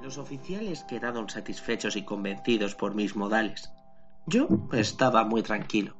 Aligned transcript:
Los 0.00 0.18
oficiales 0.18 0.84
quedaron 0.84 1.28
satisfechos 1.30 1.96
y 1.96 2.02
convencidos 2.02 2.74
por 2.74 2.94
mis 2.94 3.16
modales. 3.16 3.72
Yo 4.26 4.48
estaba 4.72 5.24
muy 5.24 5.42
tranquilo. 5.42 5.96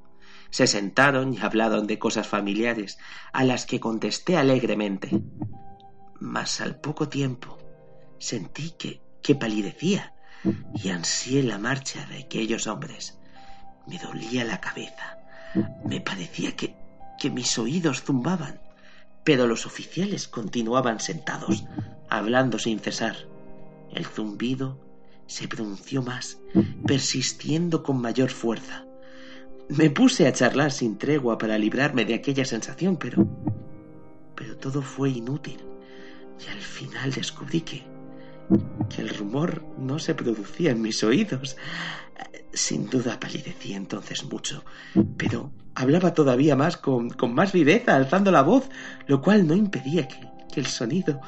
Se 0.51 0.67
sentaron 0.67 1.35
y 1.35 1.41
hablaron 1.41 1.87
de 1.87 1.99
cosas 1.99 2.29
familiares, 2.29 2.99
a 3.33 3.45
las 3.45 3.67
que 3.67 3.81
contesté 3.81 4.37
alegremente. 4.37 5.11
Mas 6.21 6.61
al 6.61 6.81
poco 6.81 7.09
tiempo 7.09 7.59
sentí 8.19 8.73
que, 8.73 9.03
que 9.23 9.35
palidecía 9.35 10.15
y 10.75 10.91
ansié 10.91 11.43
la 11.43 11.59
marcha 11.59 12.07
de 12.07 12.19
aquellos 12.19 12.67
hombres. 12.67 13.19
Me 13.87 13.99
dolía 13.99 14.45
la 14.45 14.61
cabeza. 14.61 15.19
Me 15.85 16.01
parecía 16.01 16.55
que, 16.55 16.77
que 17.19 17.31
mis 17.31 17.59
oídos 17.59 18.03
zumbaban. 18.03 18.61
Pero 19.25 19.47
los 19.47 19.67
oficiales 19.67 20.29
continuaban 20.29 21.01
sentados, 21.01 21.65
hablando 22.09 22.59
sin 22.59 22.79
cesar. 22.79 23.17
El 23.93 24.07
zumbido 24.07 24.79
se 25.27 25.49
pronunció 25.49 26.03
más, 26.03 26.39
persistiendo 26.87 27.83
con 27.83 28.01
mayor 28.01 28.31
fuerza. 28.31 28.85
Me 29.69 29.89
puse 29.89 30.27
a 30.27 30.33
charlar 30.33 30.73
sin 30.73 30.99
tregua 30.99 31.39
para 31.39 31.59
librarme 31.59 32.05
de 32.05 32.15
aquella 32.15 32.45
sensación, 32.45 32.99
pero. 32.99 33.27
pero 34.35 34.57
todo 34.59 34.83
fue 34.83 35.11
inútil. 35.11 35.59
Y 36.45 36.51
al 36.51 36.61
final 36.61 37.13
descubrí 37.13 37.63
que. 37.63 37.94
El 38.99 39.09
rumor 39.11 39.65
no 39.79 39.99
se 39.99 40.15
producía 40.15 40.71
en 40.71 40.83
mis 40.83 41.03
oídos. 41.03 41.57
Sin 42.53 42.89
duda 42.89 43.19
palidecí 43.19 43.73
entonces 43.73 44.25
mucho, 44.25 44.65
pero 45.17 45.51
hablaba 45.75 46.15
todavía 46.15 46.55
más 46.55 46.77
con, 46.77 47.11
con 47.11 47.35
más 47.35 47.53
viveza, 47.53 47.97
alzando 47.97 48.31
la 48.31 48.43
voz, 48.43 48.69
lo 49.07 49.21
cual 49.21 49.47
no 49.47 49.55
impedía 49.55 50.07
que, 50.07 50.21
que 50.53 50.61
el 50.61 50.67
sonido 50.67 51.21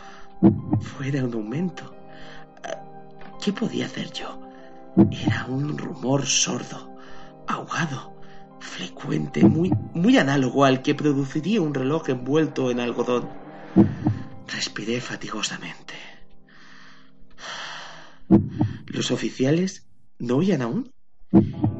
fuera 0.81 1.25
un 1.25 1.35
aumento. 1.35 1.95
¿Qué 3.43 3.53
podía 3.53 3.87
hacer 3.87 4.13
yo? 4.13 4.41
Era 5.11 5.47
un 5.47 5.77
rumor 5.77 6.27
sordo, 6.27 6.97
ahogado, 7.47 8.17
frecuente, 8.61 9.45
muy, 9.45 9.71
muy 9.95 10.17
análogo 10.17 10.65
al 10.65 10.83
que 10.83 10.95
produciría 10.95 11.61
un 11.61 11.75
reloj 11.75 12.09
envuelto 12.09 12.71
en 12.71 12.81
algodón. 12.81 13.29
Respiré 14.49 15.01
fatigosamente. 15.01 15.95
¿Los 18.87 19.11
oficiales 19.11 19.87
no 20.19 20.37
oían 20.37 20.63
aún? 20.63 20.91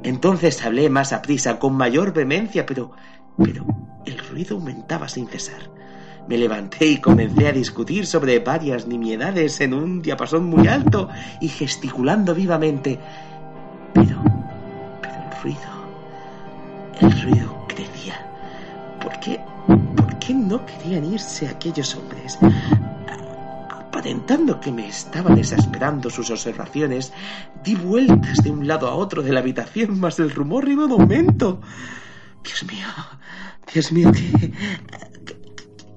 Entonces 0.03 0.65
hablé 0.65 0.89
más 0.91 1.13
a 1.13 1.23
prisa, 1.23 1.59
con 1.59 1.75
mayor 1.75 2.13
vehemencia, 2.13 2.67
pero, 2.67 2.93
pero 3.43 3.67
el 4.05 4.19
ruido 4.19 4.57
aumentaba 4.57 5.09
sin 5.09 5.27
cesar. 5.27 5.71
Me 6.29 6.37
levanté 6.37 6.87
y 6.87 7.01
comencé 7.01 7.47
a 7.47 7.53
discutir 7.53 8.07
sobre 8.07 8.41
varias 8.41 8.87
nimiedades 8.87 9.61
en 9.61 9.75
un 9.75 10.03
diapasón 10.03 10.45
muy 10.45 10.67
alto 10.67 11.09
y 11.41 11.49
gesticulando 11.49 12.35
vivamente. 12.35 12.99
Pero, 13.95 14.23
pero 15.01 15.15
el 15.15 15.43
ruido, 15.43 15.61
el 17.01 17.23
ruido 17.23 17.67
crecía. 17.69 18.27
¿Por 19.01 19.21
qué, 19.21 19.41
por 19.97 20.19
qué 20.19 20.35
no 20.35 20.67
querían 20.67 21.05
irse 21.05 21.47
aquellos 21.47 21.95
hombres? 21.95 22.39
Aparentando 23.97 24.61
que 24.61 24.71
me 24.71 24.87
estaban 24.87 25.39
exasperando 25.39 26.11
sus 26.11 26.31
observaciones, 26.31 27.15
di 27.65 27.75
vueltas 27.75 28.45
de 28.45 28.51
un 28.51 28.67
lado 28.69 28.89
a 28.89 28.95
otro 28.95 29.23
de 29.23 29.33
la 29.33 29.41
habitación, 29.41 29.99
mas 29.99 30.19
el 30.19 30.31
rumor 30.31 30.69
iba 30.69 30.85
en 30.85 30.91
aumento. 30.91 31.63
Dios 32.45 32.63
mío, 32.65 32.87
Dios 33.73 33.93
mío, 33.93 34.13
¿qué, 34.13 34.53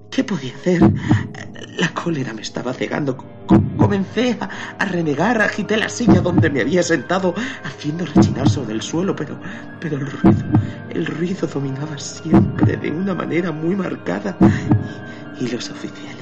¿Qué 0.10 0.24
podía 0.24 0.56
hacer? 0.56 0.82
La 1.78 1.94
cólera 1.94 2.34
me 2.34 2.42
estaba 2.42 2.72
cegando. 2.72 3.18
comencé 3.78 4.38
a, 4.40 4.46
a, 4.80 4.86
renegar, 4.86 5.42
agité 5.42 5.76
la 5.76 5.90
silla 5.90 6.22
donde 6.22 6.50
me 6.50 6.62
había 6.62 6.84
sentado, 6.84 7.36
haciendo 7.66 8.06
rechinar 8.06 8.50
sobre 8.50 8.76
el 8.76 8.82
suelo, 8.82 9.14
pero, 9.14 9.38
pero 9.82 9.98
el 9.98 10.10
ruido, 10.10 10.46
el 10.90 11.06
ruido 11.06 11.48
dominaba 11.48 11.98
siempre 11.98 12.78
de 12.78 12.92
una 12.92 13.14
manera 13.14 13.52
muy 13.52 13.76
marcada. 13.76 14.38
Y 15.38 15.48
los 15.48 15.70
oficiales, 15.70 16.19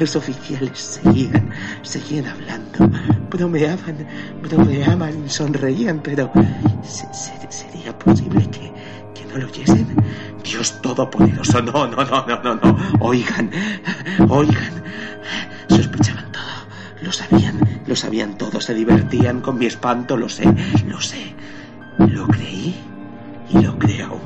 los 0.00 0.16
oficiales 0.16 0.78
seguían, 0.78 1.50
seguían 1.82 2.26
hablando, 2.26 2.90
bromeaban, 3.30 4.06
bromeaban, 4.42 5.28
sonreían, 5.28 6.00
pero 6.02 6.30
¿se, 6.82 7.06
se, 7.14 7.32
¿sería 7.50 7.96
posible 7.98 8.48
que, 8.50 8.72
que 9.14 9.26
no 9.26 9.38
lo 9.38 9.46
oyesen? 9.46 9.96
Dios 10.44 10.80
Todopoderoso, 10.82 11.62
no, 11.62 11.86
no, 11.86 12.04
no, 12.04 12.26
no, 12.26 12.42
no, 12.42 12.54
no. 12.56 12.76
Oigan, 13.00 13.50
oigan. 14.28 14.82
Sospechaban 15.68 16.30
todo. 16.32 16.42
Lo 17.00 17.12
sabían, 17.12 17.58
lo 17.86 17.96
sabían 17.96 18.36
todo. 18.36 18.60
Se 18.60 18.74
divertían 18.74 19.40
con 19.40 19.58
mi 19.58 19.66
espanto, 19.66 20.16
lo 20.16 20.28
sé, 20.28 20.44
lo 20.86 21.00
sé. 21.00 21.34
Lo 21.98 22.26
creí 22.26 22.74
y 23.50 23.60
lo 23.60 23.78
creo. 23.78 24.18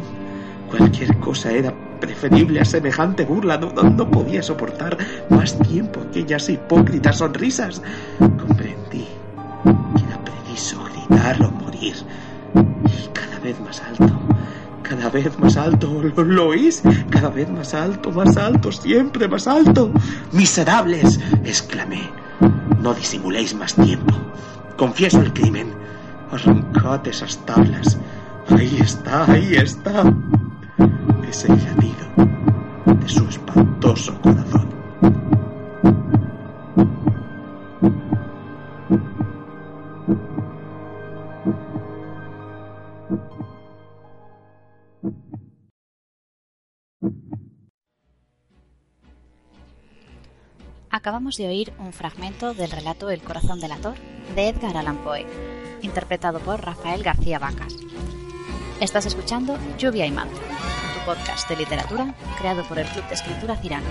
Cualquier 0.71 1.17
cosa 1.19 1.53
era 1.53 1.73
preferible 1.99 2.61
a 2.61 2.65
semejante 2.65 3.25
burla. 3.25 3.59
No, 3.59 4.11
podía 4.11 4.43
soportar 4.43 4.97
más 5.31 5.59
tiempo 5.59 6.01
aquellas 6.01 6.49
hipócritas 6.49 7.19
sonrisas. 7.19 7.83
Comprendí 8.19 9.07
que 9.97 10.05
era 10.05 10.21
preciso 10.25 10.85
gritar 10.85 11.43
o 11.43 11.51
morir. 11.51 11.97
Y 12.55 13.09
cada 13.13 13.39
vez 13.41 13.59
más 13.61 13.83
alto 13.83 14.27
cada 14.89 15.11
vez 15.11 15.37
más 15.41 15.57
alto, 15.57 16.01
¿lo, 16.01 16.25
¿lo, 16.25 16.49
oís? 16.49 16.81
Cada 17.11 17.29
vez 17.29 17.51
más 17.51 17.75
alto, 17.75 18.13
más 18.13 18.37
alto, 18.37 18.71
siempre 18.71 19.27
más 19.27 19.49
alto. 19.49 19.91
¡Miserables! 20.31 21.19
exclamé. 21.45 22.09
No 22.81 22.95
disimuléis 22.95 23.55
más 23.55 23.75
tiempo. 23.75 24.15
Confieso 24.77 25.21
el 25.21 25.33
crimen. 25.33 25.73
Arrancad 26.31 27.07
esas 27.09 27.37
tablas. 27.45 27.99
Ahí 28.49 28.79
está, 28.81 29.31
ahí 29.31 29.55
está. 29.55 30.05
De 31.27 33.09
su 33.09 33.29
espantoso 33.29 34.19
corazón. 34.23 34.71
Acabamos 50.91 51.37
de 51.37 51.49
oír 51.49 51.73
un 51.79 51.93
fragmento 51.93 52.55
del 52.55 52.71
relato 52.71 53.11
El 53.11 53.21
corazón 53.21 53.61
del 53.61 53.73
ator 53.73 53.97
de 54.35 54.49
Edgar 54.49 54.77
Allan 54.77 54.99
Poe, 54.99 55.27
interpretado 55.83 56.39
por 56.39 56.65
Rafael 56.65 57.03
García 57.03 57.39
Vacas. 57.39 57.77
Estás 58.81 59.07
escuchando 59.07 59.59
Lluvia 59.79 60.07
y 60.07 60.11
Manta, 60.11 60.37
tu 60.37 60.86
podcast 61.07 61.49
de 61.49 61.57
literatura 61.57 62.13
creado 62.37 62.65
por 62.65 62.81
el 62.81 62.87
Club 62.89 63.07
de 63.07 63.15
Escritura 63.15 63.57
Cirano. 63.57 63.87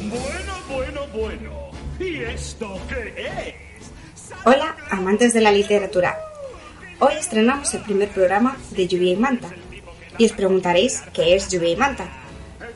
Bueno, 0.00 0.52
bueno, 0.68 1.00
bueno. 1.12 1.70
¿Y 2.00 2.22
esto 2.22 2.80
qué 2.88 3.54
es? 3.78 4.32
Hola, 4.44 4.74
amantes 4.90 5.34
de 5.34 5.42
la 5.42 5.52
literatura. 5.52 6.18
Hoy 7.00 7.12
estrenamos 7.18 7.74
el 7.74 7.82
primer 7.82 8.08
programa 8.08 8.56
de 8.70 8.88
Lluvia 8.88 9.12
y 9.12 9.16
Manta. 9.16 9.50
Y 10.16 10.24
os 10.24 10.32
preguntaréis 10.32 11.02
qué 11.12 11.36
es 11.36 11.50
Lluvia 11.50 11.68
y 11.68 11.76
Manta. 11.76 12.06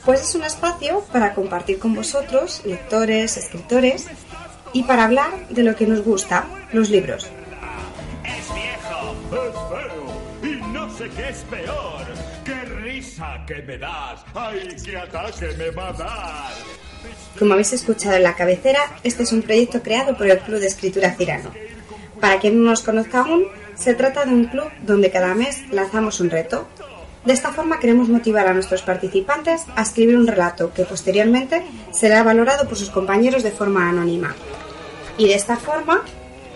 Pues 0.04 0.20
es 0.20 0.34
un 0.34 0.44
espacio 0.44 1.00
para 1.10 1.34
compartir 1.34 1.78
con 1.78 1.94
vosotros, 1.94 2.60
lectores, 2.66 3.38
escritores, 3.38 4.06
y 4.74 4.82
para 4.82 5.04
hablar 5.04 5.48
de 5.48 5.62
lo 5.62 5.74
que 5.74 5.86
nos 5.86 6.02
gusta, 6.02 6.46
los 6.72 6.90
libros. 6.90 7.30
Es 8.22 8.54
viejo, 8.54 9.16
es 9.32 9.54
feo, 9.70 10.52
y 10.52 10.72
no 10.72 10.94
sé 10.94 11.08
qué 11.08 11.30
es 11.30 11.38
peor. 11.44 12.15
¡Qué 13.16 13.22
risa 13.22 13.46
que 13.46 13.62
me 13.62 13.78
das! 13.78 14.24
¡Ay, 14.34 14.76
qué 14.84 14.96
ataque 14.98 15.48
me 15.56 15.70
va 15.70 15.88
a 15.88 15.92
dar! 15.92 16.52
Como 17.38 17.54
habéis 17.54 17.72
escuchado 17.72 18.16
en 18.16 18.22
la 18.22 18.34
cabecera, 18.34 18.80
este 19.04 19.22
es 19.22 19.32
un 19.32 19.42
proyecto 19.42 19.82
creado 19.82 20.16
por 20.16 20.26
el 20.26 20.38
Club 20.40 20.58
de 20.58 20.66
Escritura 20.66 21.14
Cirano. 21.14 21.50
Para 22.20 22.38
quien 22.38 22.62
no 22.62 22.70
nos 22.70 22.82
conozca 22.82 23.20
aún, 23.20 23.46
se 23.74 23.94
trata 23.94 24.26
de 24.26 24.32
un 24.32 24.44
club 24.46 24.68
donde 24.82 25.10
cada 25.10 25.34
mes 25.34 25.62
lanzamos 25.70 26.20
un 26.20 26.28
reto. 26.28 26.68
De 27.24 27.32
esta 27.32 27.52
forma 27.52 27.78
queremos 27.78 28.10
motivar 28.10 28.48
a 28.48 28.54
nuestros 28.54 28.82
participantes 28.82 29.62
a 29.74 29.82
escribir 29.82 30.16
un 30.16 30.26
relato 30.26 30.74
que 30.74 30.84
posteriormente 30.84 31.64
será 31.92 32.22
valorado 32.22 32.68
por 32.68 32.76
sus 32.76 32.90
compañeros 32.90 33.42
de 33.42 33.50
forma 33.50 33.88
anónima. 33.88 34.34
Y 35.16 35.28
de 35.28 35.34
esta 35.34 35.56
forma 35.56 36.02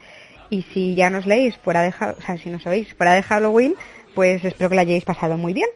y 0.50 0.64
si 0.64 0.94
ya 0.94 1.08
nos 1.08 1.24
leéis 1.24 1.56
fuera 1.56 1.80
de, 1.80 1.88
o 1.88 2.36
si 2.36 2.50
nos 2.50 2.66
oís 2.66 2.92
fuera 2.92 3.14
de 3.14 3.22
Halloween, 3.22 3.74
pues 4.14 4.44
espero 4.44 4.68
que 4.68 4.76
la 4.76 4.82
hayáis 4.82 5.06
pasado 5.06 5.38
muy 5.38 5.54
bien. 5.54 5.70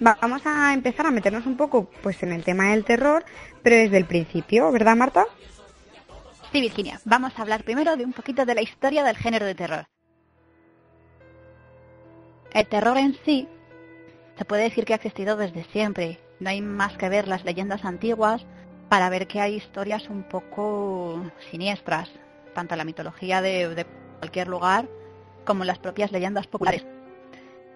Vamos 0.00 0.42
a 0.44 0.74
empezar 0.74 1.06
a 1.06 1.12
meternos 1.12 1.46
un 1.46 1.56
poco 1.56 1.88
pues 2.02 2.20
en 2.24 2.32
el 2.32 2.42
tema 2.42 2.72
del 2.72 2.84
terror, 2.84 3.24
pero 3.62 3.76
desde 3.76 3.98
el 3.98 4.06
principio, 4.06 4.72
¿verdad, 4.72 4.96
Marta? 4.96 5.26
Sí, 6.50 6.60
Virginia. 6.60 7.00
Vamos 7.04 7.32
a 7.36 7.42
hablar 7.42 7.62
primero 7.62 7.96
de 7.96 8.04
un 8.04 8.12
poquito 8.12 8.44
de 8.44 8.56
la 8.56 8.62
historia 8.62 9.04
del 9.04 9.18
género 9.18 9.46
de 9.46 9.54
terror. 9.54 9.86
El 12.52 12.66
terror 12.66 12.98
en 12.98 13.16
sí 13.24 13.46
se 14.36 14.44
puede 14.44 14.64
decir 14.64 14.84
que 14.84 14.94
ha 14.94 14.96
existido 14.96 15.36
desde 15.36 15.62
siempre. 15.66 16.18
No 16.40 16.48
hay 16.48 16.62
más 16.62 16.96
que 16.96 17.08
ver 17.10 17.28
las 17.28 17.44
leyendas 17.44 17.84
antiguas 17.84 18.44
para 18.88 19.10
ver 19.10 19.26
que 19.26 19.40
hay 19.40 19.54
historias 19.54 20.08
un 20.08 20.24
poco 20.24 21.22
siniestras, 21.50 22.10
tanto 22.54 22.74
la 22.76 22.84
mitología 22.84 23.42
de, 23.42 23.86
cualquier 24.18 24.48
lugar 24.48 24.88
como 25.44 25.64
las 25.64 25.78
propias 25.78 26.10
leyendas 26.12 26.46
populares. 26.46 26.84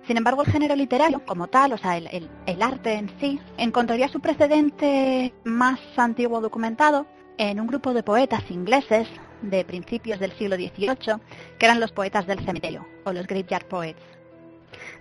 Sin 0.07 0.17
embargo, 0.17 0.43
el 0.43 0.51
género 0.51 0.77
literario 0.77 1.25
como 1.25 1.47
tal, 1.47 1.73
o 1.73 1.79
sea, 1.79 1.97
el, 1.97 2.63
arte 2.63 2.95
en 2.95 3.11
sí, 3.21 3.39
encontraría 3.57 4.09
su 4.09 4.21
precedente 4.21 5.33
más 5.45 5.81
antiguo 5.97 6.41
documentado 6.41 7.07
en 7.39 7.61
un 7.61 7.67
grupo 7.67 7.95
de 7.95 8.03
poetas 8.03 8.51
ingleses 8.51 9.09
de 9.41 9.65
principios 9.65 10.19
del 10.21 10.33
siglo 10.33 10.57
XVIII, 10.57 11.21
que 11.59 11.67
eran 11.67 11.81
los 11.81 11.93
poetas 11.93 12.27
del 12.27 12.41
cementerio, 12.41 12.87
o 13.05 13.13
los 13.13 13.27
graveyard 13.27 13.67
poets. 13.67 14.01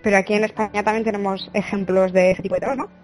Pero 0.01 0.18
aquí 0.18 0.33
en 0.33 0.44
España 0.44 0.83
también 0.83 1.04
tenemos 1.04 1.50
ejemplos 1.54 2.13
de 2.13 2.31
ese 2.31 2.42
tipo 2.42 2.56
de 2.56 2.62
terror, 2.62 2.77
¿no? 2.77 3.02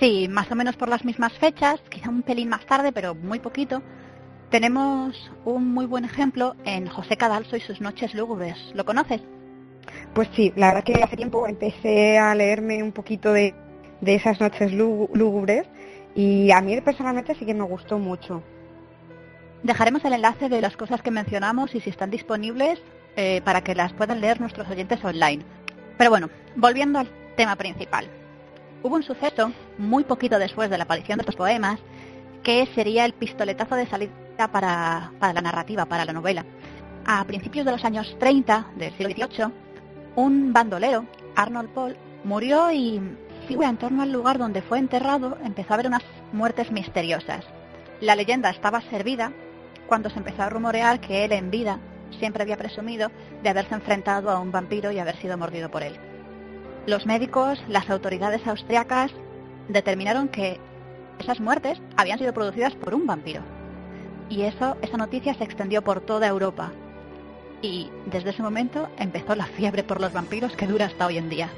Sí, 0.00 0.28
más 0.28 0.50
o 0.50 0.54
menos 0.54 0.76
por 0.76 0.88
las 0.88 1.04
mismas 1.04 1.32
fechas, 1.34 1.80
quizá 1.88 2.10
un 2.10 2.22
pelín 2.22 2.48
más 2.48 2.66
tarde, 2.66 2.92
pero 2.92 3.14
muy 3.14 3.38
poquito. 3.38 3.82
Tenemos 4.50 5.30
un 5.44 5.72
muy 5.72 5.86
buen 5.86 6.04
ejemplo 6.04 6.54
en 6.64 6.86
José 6.86 7.16
Cadalso 7.16 7.56
y 7.56 7.60
sus 7.60 7.80
Noches 7.80 8.14
Lúgubres. 8.14 8.56
¿Lo 8.74 8.84
conoces? 8.84 9.20
Pues 10.14 10.28
sí, 10.34 10.52
la 10.56 10.68
verdad 10.68 10.84
que 10.84 11.02
hace 11.02 11.16
tiempo 11.16 11.46
empecé 11.46 12.18
a 12.18 12.34
leerme 12.34 12.82
un 12.82 12.92
poquito 12.92 13.32
de, 13.32 13.54
de 14.00 14.14
esas 14.14 14.40
noches 14.40 14.72
lú- 14.72 15.08
lúgubres 15.14 15.66
y 16.14 16.50
a 16.50 16.60
mí 16.60 16.80
personalmente 16.80 17.34
sí 17.34 17.46
que 17.46 17.54
me 17.54 17.64
gustó 17.64 17.98
mucho. 17.98 18.42
Dejaremos 19.62 20.04
el 20.04 20.12
enlace 20.12 20.48
de 20.48 20.60
las 20.60 20.76
cosas 20.76 21.02
que 21.02 21.10
mencionamos 21.10 21.74
y 21.74 21.80
si 21.80 21.90
están 21.90 22.10
disponibles 22.10 22.80
eh, 23.16 23.40
para 23.44 23.62
que 23.62 23.74
las 23.74 23.92
puedan 23.94 24.20
leer 24.20 24.40
nuestros 24.40 24.68
oyentes 24.68 25.02
online. 25.04 25.42
Pero 25.96 26.10
bueno, 26.10 26.28
volviendo 26.54 26.98
al 26.98 27.08
tema 27.36 27.56
principal. 27.56 28.08
Hubo 28.82 28.96
un 28.96 29.02
suceso 29.02 29.52
muy 29.78 30.04
poquito 30.04 30.38
después 30.38 30.70
de 30.70 30.78
la 30.78 30.84
aparición 30.84 31.18
de 31.18 31.22
estos 31.22 31.36
poemas 31.36 31.80
que 32.42 32.66
sería 32.74 33.04
el 33.04 33.12
pistoletazo 33.12 33.74
de 33.74 33.86
salida 33.86 34.12
para, 34.52 35.10
la 35.20 35.40
narrativa, 35.40 35.86
para 35.86 36.04
la 36.04 36.12
novela. 36.12 36.44
A 37.04 37.24
principios 37.24 37.66
de 37.66 37.72
los 37.72 37.84
años 37.84 38.16
30 38.18 38.72
del 38.76 38.92
siglo 38.96 39.08
XVIII, 39.08 39.46
un 40.16 40.52
bandolero, 40.52 41.04
Arnold 41.34 41.70
Paul, 41.70 41.96
murió 42.24 42.70
y 42.70 43.00
en 43.48 43.76
torno 43.76 44.02
al 44.02 44.12
lugar 44.12 44.38
donde 44.38 44.62
fue 44.62 44.78
enterrado 44.78 45.38
empezó 45.44 45.72
a 45.72 45.74
haber 45.74 45.86
unas 45.86 46.02
muertes 46.32 46.70
misteriosas. 46.70 47.44
La 48.00 48.16
leyenda 48.16 48.50
estaba 48.50 48.80
servida 48.82 49.32
cuando 49.86 50.10
se 50.10 50.18
empezó 50.18 50.42
a 50.42 50.48
rumorear 50.48 51.00
que 51.00 51.24
él 51.24 51.32
en 51.32 51.50
vida 51.50 51.78
siempre 52.18 52.42
había 52.42 52.56
presumido 52.56 53.10
de 53.42 53.48
haberse 53.48 53.74
enfrentado 53.74 54.30
a 54.30 54.40
un 54.40 54.52
vampiro 54.52 54.90
y 54.90 54.98
haber 54.98 55.16
sido 55.16 55.38
mordido 55.38 55.70
por 55.70 55.82
él. 55.82 55.98
Los 56.86 57.04
médicos, 57.04 57.58
las 57.68 57.90
autoridades 57.90 58.46
austriacas 58.46 59.10
determinaron 59.68 60.28
que 60.28 60.60
esas 61.18 61.40
muertes 61.40 61.80
habían 61.96 62.18
sido 62.18 62.32
producidas 62.32 62.74
por 62.76 62.94
un 62.94 63.06
vampiro. 63.06 63.40
Y 64.28 64.42
eso, 64.42 64.76
esa 64.82 64.96
noticia 64.96 65.34
se 65.34 65.42
extendió 65.42 65.82
por 65.82 66.00
toda 66.00 66.28
Europa. 66.28 66.72
Y 67.60 67.88
desde 68.06 68.30
ese 68.30 68.42
momento 68.42 68.88
empezó 68.98 69.34
la 69.34 69.46
fiebre 69.46 69.82
por 69.82 70.00
los 70.00 70.12
vampiros 70.12 70.54
que 70.54 70.68
dura 70.68 70.86
hasta 70.86 71.06
hoy 71.06 71.18
en 71.18 71.28
día. 71.28 71.50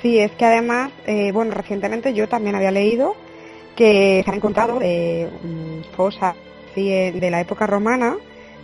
Sí, 0.00 0.18
es 0.18 0.32
que 0.32 0.46
además, 0.46 0.92
eh, 1.06 1.30
bueno, 1.32 1.52
recientemente 1.52 2.14
yo 2.14 2.26
también 2.26 2.54
había 2.54 2.70
leído 2.70 3.14
que 3.74 4.22
se 4.24 4.30
han 4.30 4.36
encontrado 4.36 4.78
eh, 4.80 5.28
mm, 5.42 5.94
fosas 5.94 6.36
eh, 6.74 7.12
de 7.12 7.30
la 7.30 7.40
época 7.40 7.66
romana, 7.66 8.16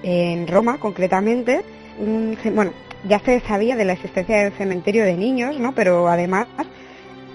en 0.03 0.47
Roma 0.47 0.79
concretamente, 0.79 1.63
bueno, 2.53 2.73
ya 3.09 3.19
se 3.21 3.41
sabía 3.41 3.77
de 3.77 3.85
la 3.85 3.95
existencia 3.95 4.45
del 4.45 4.53
cementerio 4.53 5.05
de 5.05 5.17
niños, 5.17 5.59
¿no? 5.59 5.75
Pero 5.75 6.09
además 6.09 6.47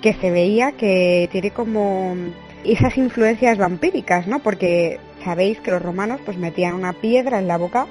que 0.02 0.14
se 0.14 0.32
veía 0.32 0.72
que 0.74 1.28
tiene 1.32 1.52
como 1.52 2.16
esas 2.64 2.98
influencias 2.98 3.58
vampíricas, 3.58 4.28
¿no? 4.28 4.40
Porque 4.40 5.00
sabéis 5.24 5.60
que 5.60 5.72
los 5.72 5.82
romanos 5.82 6.20
pues 6.26 6.38
metían 6.38 6.76
una 6.76 6.94
piedra 6.94 7.40
en 7.40 7.48
la 7.48 7.58
boca 7.58 7.88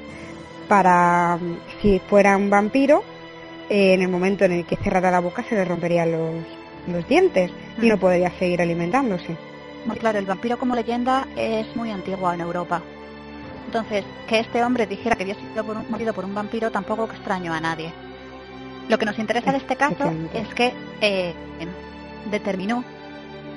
para 0.69 1.37
mm, 1.37 1.59
si 1.81 1.99
fuera 2.09 2.37
un 2.37 2.51
vampiro 2.51 3.03
eh, 3.69 3.95
en 3.95 4.03
el 4.03 4.09
momento 4.09 4.45
en 4.45 4.53
el 4.53 4.65
que 4.65 4.77
cerrara 4.77 5.11
la 5.11 5.21
boca 5.21 5.45
se 5.49 5.55
le 5.55 5.65
romperían 5.65 6.13
los, 6.13 6.45
los 6.87 7.09
dientes 7.09 7.51
y 7.81 7.89
no 7.89 7.99
podría 7.99 8.31
seguir 8.39 8.63
alimentándose. 8.63 9.37
Muy 9.85 9.97
claro, 9.97 10.19
el 10.19 10.27
vampiro 10.27 10.59
como 10.59 10.75
leyenda 10.75 11.29
es 11.37 11.75
muy 11.77 11.91
antiguo 11.91 12.33
en 12.33 12.41
Europa. 12.41 12.83
Entonces, 13.67 14.05
que 14.27 14.39
este 14.41 14.65
hombre 14.65 14.87
dijera 14.87 15.17
que 15.17 15.25
había 15.25 15.35
sido 15.35 15.65
por 15.65 15.77
un, 15.77 15.85
por 16.15 16.25
un 16.25 16.35
vampiro 16.35 16.71
tampoco 16.71 17.05
extraño 17.05 17.53
a 17.53 17.61
nadie. 17.61 17.93
Lo 18.89 18.99
que 18.99 19.05
nos 19.05 19.19
interesa 19.19 19.51
de 19.51 19.59
este 19.59 19.77
caso 19.77 20.13
es 20.33 20.49
que 20.55 20.73
eh, 21.01 21.35
determinó 22.31 22.85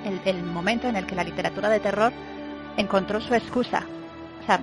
el, 0.03 0.19
el 0.25 0.43
momento 0.43 0.87
en 0.87 0.95
el 0.95 1.05
que 1.05 1.15
la 1.15 1.23
literatura 1.23 1.69
de 1.69 1.79
terror 1.79 2.11
encontró 2.77 3.21
su 3.21 3.35
excusa. 3.35 3.85
O 4.41 4.45
sea, 4.45 4.61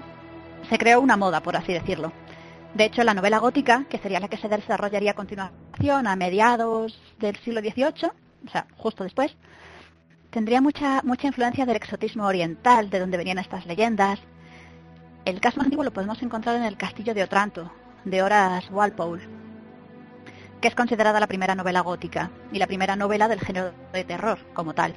se 0.69 0.79
creó 0.79 1.01
una 1.01 1.17
moda, 1.17 1.41
por 1.41 1.57
así 1.57 1.73
decirlo. 1.73 2.13
De 2.75 2.85
hecho, 2.85 3.05
la 3.05 3.15
novela 3.15 3.39
gótica, 3.39 3.85
que 3.89 3.99
sería 3.99 4.21
la 4.21 4.29
que 4.29 4.37
se 4.37 4.49
desarrollaría 4.49 5.13
a 5.13 5.15
continuación 5.15 6.07
a 6.07 6.17
mediados 6.17 6.99
del 7.19 7.37
siglo 7.37 7.61
XVIII, 7.61 8.11
o 8.47 8.51
sea, 8.51 8.67
justo 8.77 9.05
después, 9.05 9.35
tendría 10.31 10.61
mucha, 10.61 11.01
mucha 11.03 11.29
influencia 11.29 11.65
del 11.65 11.77
exotismo 11.77 12.27
oriental, 12.27 12.91
de 12.91 12.99
donde 12.99 13.17
venían 13.17 13.39
estas 13.39 13.65
leyendas. 13.67 14.19
El 15.27 15.41
caso 15.41 15.59
más 15.59 15.67
antiguo 15.67 15.85
lo 15.85 15.93
podemos 15.93 16.23
encontrar 16.23 16.57
en 16.57 16.63
el 16.63 16.77
Castillo 16.79 17.13
de 17.13 17.23
Otranto, 17.25 17.71
de 18.05 18.23
Horace 18.23 18.73
Walpole, 18.73 19.29
que 20.61 20.69
es 20.69 20.75
considerada 20.75 21.21
la 21.21 21.27
primera 21.27 21.55
novela 21.55 21.81
gótica 21.83 22.31
y 22.53 22.59
la 22.59 22.67
primera 22.67 22.97
novela 22.97 23.29
del 23.29 23.41
género 23.41 23.73
de 23.93 24.05
terror 24.05 24.39
como 24.55 24.73
tal. 24.75 24.95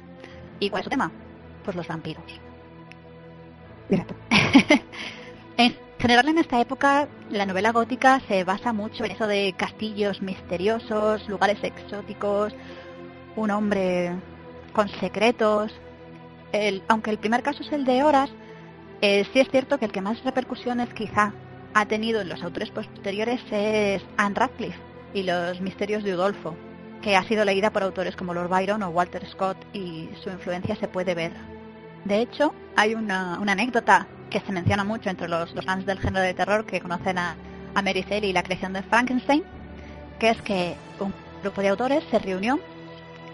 ¿Y 0.58 0.70
cuál 0.70 0.80
es 0.80 0.84
su 0.84 0.90
tema? 0.90 1.10
Pues 1.64 1.76
los 1.76 1.86
vampiros. 1.86 2.24
En 5.56 5.76
general 5.98 6.28
en 6.28 6.38
esta 6.38 6.58
época 6.60 7.06
la 7.30 7.44
novela 7.44 7.72
gótica 7.72 8.20
se 8.28 8.44
basa 8.44 8.72
mucho 8.72 9.04
en 9.04 9.10
eso 9.10 9.26
de 9.26 9.52
castillos 9.58 10.22
misteriosos, 10.22 11.28
lugares 11.28 11.58
exóticos, 11.62 12.54
un 13.36 13.50
hombre 13.50 14.12
con 14.72 14.88
secretos. 14.88 15.72
El- 16.52 16.82
aunque 16.88 17.10
el 17.10 17.18
primer 17.18 17.42
caso 17.42 17.62
es 17.62 17.72
el 17.72 17.84
de 17.84 18.02
Horas, 18.02 18.30
eh, 19.00 19.26
sí 19.32 19.40
es 19.40 19.50
cierto 19.50 19.78
que 19.78 19.86
el 19.86 19.92
que 19.92 20.00
más 20.00 20.22
repercusiones 20.24 20.92
quizá 20.92 21.32
ha 21.74 21.86
tenido 21.86 22.20
en 22.20 22.28
los 22.28 22.42
autores 22.42 22.70
posteriores 22.70 23.40
es 23.50 24.02
Anne 24.16 24.34
Radcliffe 24.34 24.78
y 25.14 25.22
los 25.22 25.60
misterios 25.60 26.04
de 26.04 26.14
Udolfo, 26.14 26.54
que 27.02 27.16
ha 27.16 27.24
sido 27.24 27.44
leída 27.44 27.70
por 27.70 27.82
autores 27.82 28.16
como 28.16 28.34
Lord 28.34 28.48
Byron 28.48 28.82
o 28.82 28.90
Walter 28.90 29.26
Scott 29.26 29.56
y 29.72 30.08
su 30.22 30.30
influencia 30.30 30.76
se 30.76 30.88
puede 30.88 31.14
ver. 31.14 31.32
De 32.04 32.20
hecho, 32.20 32.54
hay 32.76 32.94
una, 32.94 33.34
anécdota 33.34 34.06
que 34.30 34.40
se 34.40 34.52
menciona 34.52 34.84
mucho 34.84 35.10
entre 35.10 35.28
los, 35.28 35.52
fans 35.64 35.86
del 35.86 35.98
género 35.98 36.24
de 36.24 36.34
terror 36.34 36.64
que 36.64 36.80
conocen 36.80 37.18
a, 37.18 37.36
Mary 37.74 38.04
Shelley 38.06 38.30
y 38.30 38.32
la 38.32 38.42
creación 38.42 38.72
de 38.72 38.82
Frankenstein, 38.82 39.44
que 40.18 40.30
es 40.30 40.42
que 40.42 40.74
un 40.98 41.14
grupo 41.42 41.62
de 41.62 41.68
autores 41.68 42.04
se 42.10 42.18
reunió 42.18 42.58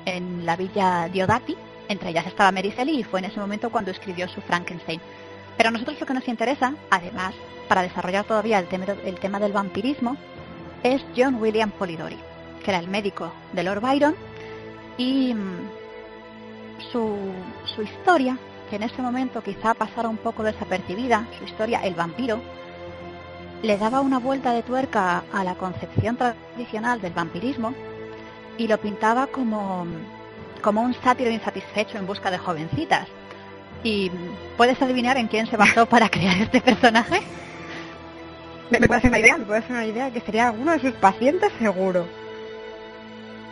en 0.05 0.45
la 0.45 0.57
villa 0.57 1.09
Diodati, 1.09 1.57
entre 1.89 2.11
ellas 2.11 2.27
estaba 2.27 2.53
Mary 2.53 2.71
Shelley 2.77 3.01
y 3.01 3.03
fue 3.03 3.21
en 3.21 3.27
ese 3.27 3.41
momento 3.41 3.71
cuando 3.71 3.91
escribió 3.91 4.29
su 4.29 4.41
Frankenstein. 4.43 5.01
Pero 5.57 5.69
a 5.69 5.73
nosotros 5.73 5.99
lo 6.01 6.07
que 6.07 6.15
nos 6.15 6.29
interesa, 6.29 6.75
además, 6.91 7.35
para 7.69 7.83
desarrollar 7.83 8.25
todavía 8.25 8.59
el 8.59 8.67
tema, 8.67 8.87
el 9.05 9.19
tema 9.19 9.41
del 9.41 9.53
vampirismo, 9.53 10.17
es 10.83 11.05
John 11.17 11.37
William 11.37 11.71
Polidori, 11.71 12.19
que 12.63 12.71
era 12.71 12.79
el 12.79 12.89
médico 12.89 13.33
de 13.53 13.63
Lord 13.63 13.81
Byron 13.81 14.15
y 14.99 15.35
mm, 15.35 15.69
su, 16.93 17.17
su 17.65 17.83
historia, 17.83 18.39
que 18.71 18.77
en 18.77 18.83
ese 18.83 19.01
momento 19.03 19.43
quizá 19.43 19.75
pasara 19.75 20.09
un 20.09 20.19
poco 20.19 20.43
desapercibida, 20.43 21.27
su 21.39 21.45
historia, 21.45 21.81
el 21.85 21.95
vampiro, 21.95 22.41
le 23.63 23.79
daba 23.79 24.01
una 24.01 24.19
vuelta 24.19 24.53
de 24.53 24.63
tuerca 24.63 25.25
a 25.33 25.45
la 25.45 25.55
concepción 25.55 26.17
tradicional 26.17 27.01
del 27.01 27.13
vampirismo 27.13 27.75
y 28.59 28.69
lo 28.69 28.79
pintaba 28.79 29.27
como, 29.27 29.87
como 30.63 30.83
un 30.83 30.95
sátiro 30.95 31.31
insatisfecho 31.31 31.99
en 31.99 32.07
busca 32.07 32.31
de 32.31 32.39
jovencitas. 32.39 33.09
¿Y 33.87 34.11
puedes 34.57 34.83
adivinar 34.83 35.17
en 35.17 35.29
quién 35.29 35.47
se 35.47 35.57
basó 35.57 35.87
para 35.89 36.09
crear 36.09 36.37
este 36.39 36.61
personaje? 36.61 37.23
Me, 38.69 38.81
puede 38.81 38.99
hacer 38.99 39.11
una 39.11 39.21
idea, 39.21 39.39
me 39.39 39.45
puede 39.45 39.61
hacer 39.61 39.71
una 39.71 39.87
idea 39.87 40.11
que 40.11 40.21
sería 40.23 40.51
uno 40.51 40.73
de 40.73 40.81
sus 40.81 40.91
pacientes 40.95 41.53
seguro. 41.61 42.05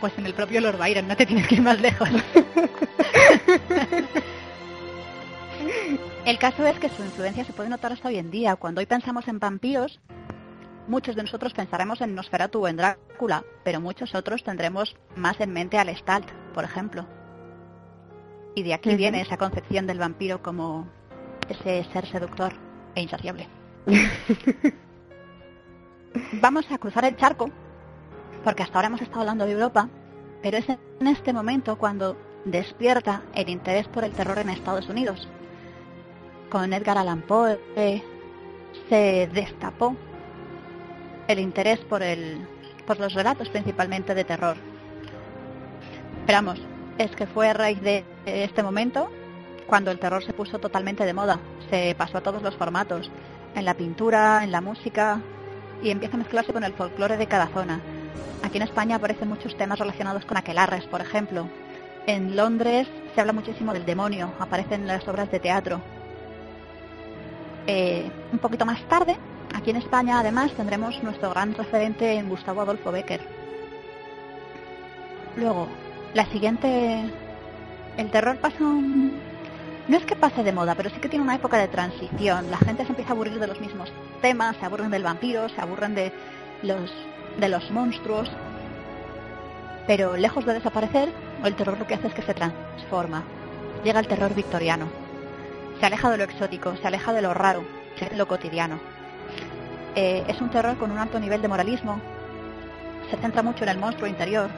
Pues 0.01 0.11
en 0.17 0.25
el 0.25 0.33
propio 0.33 0.59
Lord 0.59 0.77
Byron, 0.77 1.07
no 1.07 1.15
te 1.15 1.25
tienes 1.25 1.47
que 1.47 1.55
ir 1.55 1.61
más 1.61 1.79
lejos. 1.79 2.09
el 6.25 6.37
caso 6.37 6.67
es 6.67 6.77
que 6.79 6.89
su 6.89 7.01
influencia 7.01 7.45
se 7.45 7.53
puede 7.53 7.69
notar 7.69 7.93
hasta 7.93 8.09
hoy 8.09 8.17
en 8.17 8.29
día. 8.29 8.57
Cuando 8.57 8.79
hoy 8.79 8.87
pensamos 8.87 9.29
en 9.29 9.39
vampiros, 9.39 10.01
muchos 10.89 11.15
de 11.15 11.23
nosotros 11.23 11.53
pensaremos 11.53 12.01
en 12.01 12.13
Nosferatu 12.13 12.65
o 12.65 12.67
en 12.67 12.75
Drácula, 12.75 13.45
pero 13.63 13.79
muchos 13.79 14.13
otros 14.13 14.43
tendremos 14.43 14.97
más 15.15 15.39
en 15.39 15.53
mente 15.53 15.77
al 15.77 15.95
Stalt, 15.95 16.29
por 16.53 16.65
ejemplo. 16.65 17.07
Y 18.55 18.63
de 18.63 18.73
aquí 18.73 18.95
viene 18.95 19.21
esa 19.21 19.37
concepción 19.37 19.85
del 19.85 19.99
vampiro 19.99 20.41
como 20.41 20.87
ese 21.49 21.83
ser 21.91 22.07
seductor 22.07 22.53
e 22.95 23.01
insaciable. 23.01 23.47
Vamos 26.41 26.65
a 26.71 26.77
cruzar 26.77 27.03
el 27.03 27.17
charco, 27.17 27.51
porque 28.43 28.63
hasta 28.63 28.77
ahora 28.77 28.87
hemos 28.87 29.01
estado 29.01 29.19
hablando 29.19 29.45
de 29.45 29.51
Europa, 29.51 29.89
pero 30.41 30.57
es 30.57 30.69
en 30.69 31.07
este 31.07 31.33
momento 31.33 31.77
cuando 31.77 32.15
despierta 32.45 33.23
el 33.33 33.49
interés 33.49 33.87
por 33.89 34.05
el 34.05 34.13
terror 34.13 34.37
en 34.39 34.49
Estados 34.49 34.87
Unidos. 34.87 35.27
Con 36.49 36.71
Edgar 36.71 36.97
Allan 36.97 37.23
Poe 37.23 37.59
se 38.87 39.29
destapó 39.33 39.97
el 41.27 41.39
interés 41.39 41.79
por, 41.79 42.01
el, 42.01 42.47
por 42.87 42.99
los 42.99 43.13
relatos 43.13 43.49
principalmente 43.49 44.15
de 44.15 44.23
terror. 44.23 44.55
Esperamos, 46.21 46.59
es 46.97 47.11
que 47.15 47.27
fue 47.27 47.49
a 47.49 47.53
raíz 47.53 47.81
de 47.81 48.03
este 48.25 48.63
momento 48.63 49.09
cuando 49.67 49.91
el 49.91 49.99
terror 49.99 50.23
se 50.23 50.33
puso 50.33 50.59
totalmente 50.59 51.05
de 51.05 51.13
moda. 51.13 51.39
Se 51.69 51.95
pasó 51.97 52.17
a 52.17 52.21
todos 52.21 52.41
los 52.41 52.55
formatos, 52.55 53.09
en 53.55 53.65
la 53.65 53.73
pintura, 53.73 54.43
en 54.43 54.51
la 54.51 54.61
música, 54.61 55.21
y 55.81 55.89
empieza 55.89 56.15
a 56.15 56.19
mezclarse 56.19 56.53
con 56.53 56.63
el 56.63 56.73
folclore 56.73 57.17
de 57.17 57.27
cada 57.27 57.47
zona. 57.47 57.81
Aquí 58.43 58.57
en 58.57 58.63
España 58.63 58.97
aparecen 58.97 59.29
muchos 59.29 59.57
temas 59.57 59.79
relacionados 59.79 60.25
con 60.25 60.37
aquelarres, 60.37 60.85
por 60.85 61.01
ejemplo. 61.01 61.47
En 62.05 62.35
Londres 62.35 62.87
se 63.13 63.21
habla 63.21 63.33
muchísimo 63.33 63.73
del 63.73 63.85
demonio, 63.85 64.31
aparecen 64.39 64.85
las 64.85 65.07
obras 65.07 65.31
de 65.31 65.39
teatro. 65.39 65.81
Eh, 67.67 68.09
un 68.31 68.37
poquito 68.37 68.65
más 68.65 68.79
tarde 68.87 69.17
Aquí 69.55 69.69
en 69.69 69.77
España, 69.77 70.19
además, 70.19 70.51
tendremos 70.51 71.01
nuestro 71.01 71.29
gran 71.29 71.53
referente 71.53 72.13
en 72.15 72.27
Gustavo 72.27 72.61
Adolfo 72.61 72.91
Becker. 72.91 73.21
Luego, 75.37 75.69
la 76.15 76.25
siguiente... 76.27 77.03
El 77.97 78.09
terror 78.09 78.37
pasa 78.37 78.63
un... 78.63 79.13
No 79.87 79.97
es 79.97 80.05
que 80.05 80.15
pase 80.15 80.43
de 80.43 80.51
moda, 80.51 80.73
pero 80.73 80.89
sí 80.89 80.95
que 80.99 81.09
tiene 81.09 81.23
una 81.23 81.35
época 81.35 81.57
de 81.57 81.67
transición. 81.67 82.49
La 82.49 82.57
gente 82.57 82.83
se 82.83 82.89
empieza 82.89 83.11
a 83.11 83.13
aburrir 83.13 83.39
de 83.39 83.45
los 83.45 83.61
mismos 83.61 83.91
temas, 84.21 84.55
se 84.57 84.65
aburren 84.65 84.89
del 84.89 85.03
vampiro, 85.03 85.47
se 85.49 85.61
aburren 85.61 85.93
de 85.93 86.11
los, 86.63 86.91
de 87.37 87.49
los 87.49 87.69
monstruos. 87.69 88.31
Pero 89.85 90.17
lejos 90.17 90.45
de 90.45 90.53
desaparecer, 90.53 91.09
el 91.43 91.55
terror 91.55 91.77
lo 91.77 91.85
que 91.85 91.93
hace 91.93 92.07
es 92.07 92.13
que 92.13 92.23
se 92.23 92.33
transforma. 92.33 93.23
Llega 93.83 93.99
el 93.99 94.07
terror 94.07 94.33
victoriano. 94.33 94.87
Se 95.79 95.85
aleja 95.85 96.09
de 96.09 96.17
lo 96.17 96.23
exótico, 96.23 96.75
se 96.77 96.87
aleja 96.87 97.13
de 97.13 97.21
lo 97.21 97.33
raro, 97.33 97.63
de 97.99 98.15
lo 98.15 98.27
cotidiano. 98.27 98.79
Eh, 99.95 100.23
es 100.27 100.41
un 100.41 100.49
terror 100.49 100.77
con 100.77 100.91
un 100.91 100.97
alto 100.97 101.19
nivel 101.19 101.41
de 101.41 101.47
moralismo. 101.47 101.99
Se 103.11 103.17
centra 103.17 103.43
mucho 103.43 103.63
en 103.63 103.69
el 103.69 103.77
monstruo 103.77 104.07
interior. 104.07 104.49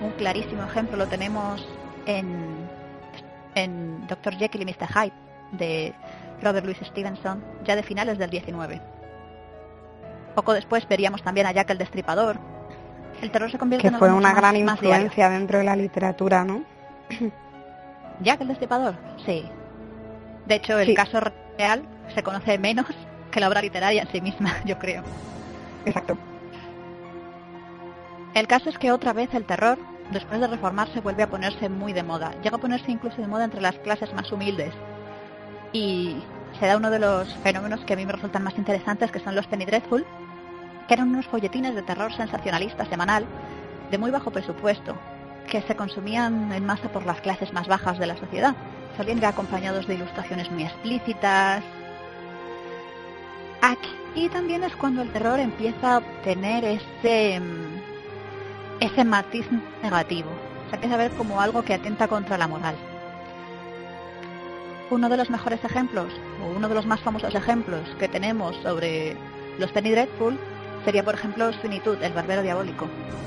Un 0.00 0.10
clarísimo 0.12 0.64
ejemplo 0.64 0.96
lo 0.96 1.06
tenemos 1.06 1.66
en, 2.06 2.68
en 3.54 4.06
Dr. 4.06 4.36
Jekyll 4.36 4.62
y 4.62 4.64
Mr. 4.64 4.86
Hyde 4.86 5.12
de 5.52 5.94
Robert 6.42 6.64
Louis 6.64 6.78
Stevenson, 6.82 7.44
ya 7.64 7.76
de 7.76 7.82
finales 7.82 8.18
del 8.18 8.30
19. 8.30 8.80
Poco 10.34 10.52
después 10.52 10.86
veríamos 10.86 11.22
también 11.22 11.46
a 11.46 11.52
Jack 11.52 11.70
el 11.70 11.78
Destripador. 11.78 12.38
El 13.20 13.30
terror 13.32 13.50
se 13.50 13.58
convierte 13.58 13.90
que 13.90 13.96
fue 13.96 14.12
una 14.12 14.32
gran 14.32 14.54
influencia 14.54 15.28
dentro 15.28 15.58
de 15.58 15.64
la 15.64 15.74
literatura, 15.74 16.44
¿no? 16.44 16.62
Jack 18.20 18.40
el 18.40 18.48
Destripador, 18.48 18.94
sí. 19.26 19.44
De 20.46 20.54
hecho, 20.54 20.78
el 20.78 20.94
caso 20.94 21.20
real 21.58 21.82
se 22.14 22.22
conoce 22.22 22.58
menos 22.58 22.86
que 23.30 23.40
la 23.40 23.48
obra 23.48 23.60
literaria 23.60 24.02
en 24.02 24.08
sí 24.12 24.20
misma, 24.20 24.54
yo 24.64 24.78
creo. 24.78 25.02
Exacto. 25.84 26.16
El 28.38 28.46
caso 28.46 28.70
es 28.70 28.78
que 28.78 28.92
otra 28.92 29.12
vez 29.12 29.34
el 29.34 29.44
terror, 29.44 29.76
después 30.12 30.38
de 30.38 30.46
reformarse, 30.46 31.00
vuelve 31.00 31.24
a 31.24 31.28
ponerse 31.28 31.68
muy 31.68 31.92
de 31.92 32.04
moda. 32.04 32.30
Llega 32.40 32.54
a 32.54 32.60
ponerse 32.60 32.92
incluso 32.92 33.20
de 33.20 33.26
moda 33.26 33.42
entre 33.42 33.60
las 33.60 33.74
clases 33.80 34.14
más 34.14 34.30
humildes. 34.30 34.72
Y 35.72 36.22
se 36.60 36.66
da 36.66 36.76
uno 36.76 36.88
de 36.88 37.00
los 37.00 37.34
fenómenos 37.38 37.80
que 37.80 37.94
a 37.94 37.96
mí 37.96 38.06
me 38.06 38.12
resultan 38.12 38.44
más 38.44 38.56
interesantes, 38.56 39.10
que 39.10 39.18
son 39.18 39.34
los 39.34 39.48
Penny 39.48 39.64
Dreadful, 39.64 40.06
que 40.86 40.94
eran 40.94 41.08
unos 41.08 41.26
folletines 41.26 41.74
de 41.74 41.82
terror 41.82 42.12
sensacionalista 42.12 42.84
semanal, 42.84 43.26
de 43.90 43.98
muy 43.98 44.12
bajo 44.12 44.30
presupuesto, 44.30 44.94
que 45.48 45.60
se 45.62 45.74
consumían 45.74 46.52
en 46.52 46.64
masa 46.64 46.92
por 46.92 47.04
las 47.04 47.20
clases 47.20 47.52
más 47.52 47.66
bajas 47.66 47.98
de 47.98 48.06
la 48.06 48.16
sociedad. 48.16 48.54
Solían 48.96 49.18
ir 49.18 49.26
acompañados 49.26 49.88
de 49.88 49.94
ilustraciones 49.94 50.48
muy 50.52 50.62
explícitas, 50.62 51.64
Aquí 53.60 54.28
también 54.28 54.62
es 54.62 54.74
cuando 54.76 55.02
el 55.02 55.10
terror 55.10 55.40
empieza 55.40 55.94
a 55.94 55.98
obtener 55.98 56.64
ese, 56.64 57.40
mm, 57.40 57.77
ese 58.80 59.04
matiz 59.04 59.46
negativo. 59.82 60.30
Se 60.70 60.76
empieza 60.76 60.94
a 60.94 60.98
ver 60.98 61.10
como 61.12 61.40
algo 61.40 61.62
que 61.62 61.74
atenta 61.74 62.08
contra 62.08 62.38
la 62.38 62.48
moral. 62.48 62.76
Uno 64.90 65.08
de 65.08 65.16
los 65.16 65.30
mejores 65.30 65.62
ejemplos, 65.64 66.12
o 66.42 66.56
uno 66.56 66.68
de 66.68 66.74
los 66.74 66.86
más 66.86 67.00
famosos 67.00 67.34
ejemplos 67.34 67.82
que 67.98 68.08
tenemos 68.08 68.56
sobre 68.62 69.16
los 69.58 69.70
Penny 69.72 69.90
Dreadful, 69.90 70.38
sería 70.84 71.04
por 71.04 71.14
ejemplo 71.14 71.52
Finitud, 71.60 72.02
el 72.02 72.12
barbero 72.12 72.42
diabólico. 72.42 72.86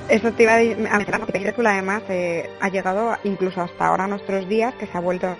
Eso 0.09 0.31
te 0.31 0.43
iba 0.43 0.53
a 0.55 0.99
Dreadful 0.99 1.67
además 1.67 2.03
eh, 2.09 2.49
ha 2.59 2.69
llegado 2.69 3.15
incluso 3.23 3.61
hasta 3.61 3.87
ahora 3.87 4.05
a 4.05 4.07
nuestros 4.07 4.47
días, 4.47 4.73
que 4.75 4.87
se 4.87 4.97
ha 4.97 5.01
vuelto 5.01 5.27
a 5.27 5.37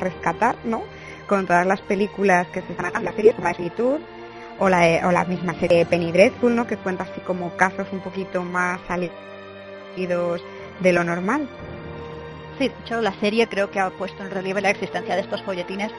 rescatar, 0.00 0.56
¿no? 0.64 0.82
con 1.26 1.46
todas 1.46 1.66
las 1.66 1.80
películas 1.80 2.46
que 2.48 2.62
se 2.62 2.72
están 2.72 2.86
haciendo, 2.86 3.10
la 3.10 3.16
serie 3.16 3.34
o 4.58 4.68
la, 4.68 5.06
o 5.06 5.12
la 5.12 5.24
misma 5.24 5.54
serie 5.54 5.86
Penny 5.86 6.12
Dreadful, 6.12 6.54
¿no? 6.54 6.66
que 6.66 6.76
cuenta 6.76 7.04
así 7.04 7.20
como 7.20 7.56
casos 7.56 7.86
un 7.92 8.00
poquito 8.00 8.42
más 8.42 8.80
salidos 8.86 10.42
de 10.80 10.92
lo 10.92 11.04
normal. 11.04 11.48
Sí, 12.58 12.68
de 12.68 12.74
hecho 12.84 13.00
la 13.00 13.12
serie 13.20 13.48
creo 13.48 13.70
que 13.70 13.80
ha 13.80 13.90
puesto 13.90 14.22
en 14.22 14.30
relieve 14.30 14.60
la 14.60 14.70
existencia 14.70 15.14
de 15.14 15.22
estos 15.22 15.42
folletines, 15.42 15.92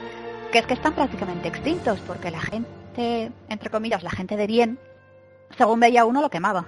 que 0.50 0.58
es 0.58 0.66
que 0.66 0.74
están 0.74 0.94
prácticamente 0.94 1.48
extintos, 1.48 2.00
porque 2.06 2.30
la 2.30 2.40
gente, 2.40 3.30
entre 3.48 3.70
comillas, 3.70 4.02
la 4.02 4.10
gente 4.10 4.36
de 4.36 4.46
bien, 4.46 4.78
según 5.56 5.80
veía 5.80 6.04
uno, 6.04 6.20
lo 6.20 6.30
quemaba. 6.30 6.66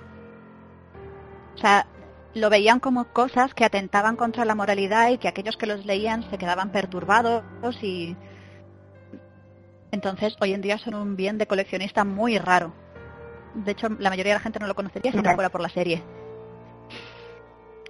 O 1.55 1.59
sea, 1.59 1.87
lo 2.35 2.51
veían 2.51 2.79
como 2.79 3.05
cosas 3.07 3.55
que 3.55 3.65
atentaban 3.65 4.17
contra 4.17 4.45
la 4.45 4.55
moralidad 4.55 5.11
y 5.11 5.19
que 5.19 5.29
aquellos 5.29 5.57
que 5.57 5.67
los 5.67 5.85
leían 5.85 6.29
se 6.31 6.39
quedaban 6.39 6.71
perturbados 6.71 7.43
y 7.83 8.17
entonces, 9.93 10.37
hoy 10.41 10.53
en 10.55 10.61
día 10.61 10.79
son 10.79 10.95
un 10.95 11.17
bien 11.17 11.39
de 11.39 11.47
coleccionista 11.47 12.05
muy 12.05 12.39
raro. 12.39 12.73
De 13.55 13.73
hecho, 13.73 13.89
la 13.99 14.11
mayoría 14.11 14.33
de 14.35 14.39
la 14.39 14.43
gente 14.43 14.59
no 14.61 14.67
lo 14.67 14.75
conocería 14.75 15.11
si 15.13 15.19
no 15.19 15.35
fuera 15.35 15.51
por 15.51 15.61
la 15.61 15.69
serie. 15.69 16.03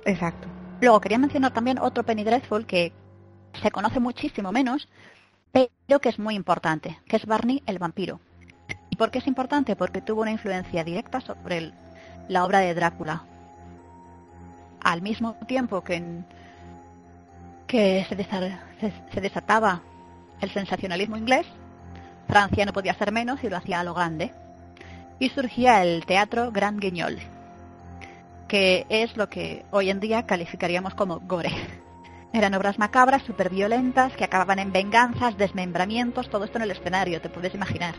Exacto. 0.04 0.48
Luego, 0.80 1.00
quería 1.00 1.18
mencionar 1.18 1.52
también 1.52 1.78
otro 1.78 2.04
Penny 2.04 2.24
Dreadful 2.24 2.66
que 2.66 2.92
se 3.62 3.70
conoce 3.70 4.00
muchísimo 4.00 4.50
menos, 4.52 4.88
pero 5.52 6.00
que 6.00 6.08
es 6.08 6.18
muy 6.18 6.34
importante, 6.34 6.98
que 7.06 7.16
es 7.16 7.26
Barney 7.26 7.62
el 7.66 7.78
vampiro. 7.78 8.20
por 8.98 9.10
qué 9.10 9.18
es 9.20 9.26
importante? 9.26 9.76
Porque 9.76 10.02
tuvo 10.02 10.20
una 10.20 10.30
influencia 10.30 10.84
directa 10.84 11.22
sobre 11.22 11.56
el- 11.56 11.74
la 12.28 12.44
obra 12.44 12.58
de 12.58 12.74
Drácula. 12.74 13.24
Al 14.82 15.00
mismo 15.00 15.36
tiempo 15.48 15.82
que, 15.82 15.94
en- 15.94 16.26
que 17.66 18.04
se, 18.10 18.14
desa- 18.16 18.60
se- 18.78 18.92
se 19.10 19.20
desataba 19.22 19.80
el 20.42 20.50
sensacionalismo 20.50 21.16
inglés, 21.16 21.46
Francia 22.30 22.64
no 22.64 22.72
podía 22.72 22.94
ser 22.94 23.12
menos 23.12 23.42
y 23.42 23.50
lo 23.50 23.56
hacía 23.56 23.80
a 23.80 23.84
lo 23.84 23.92
grande. 23.92 24.32
Y 25.18 25.28
surgía 25.30 25.82
el 25.82 26.06
teatro 26.06 26.50
Grand 26.52 26.80
Guignol, 26.80 27.18
que 28.48 28.86
es 28.88 29.16
lo 29.16 29.28
que 29.28 29.64
hoy 29.70 29.90
en 29.90 30.00
día 30.00 30.26
calificaríamos 30.26 30.94
como 30.94 31.20
gore. 31.20 31.50
Eran 32.32 32.54
obras 32.54 32.78
macabras, 32.78 33.22
súper 33.24 33.50
violentas, 33.50 34.12
que 34.16 34.24
acababan 34.24 34.60
en 34.60 34.72
venganzas, 34.72 35.36
desmembramientos, 35.36 36.30
todo 36.30 36.44
esto 36.44 36.58
en 36.58 36.62
el 36.62 36.70
escenario, 36.70 37.20
te 37.20 37.28
puedes 37.28 37.54
imaginar. 37.54 37.96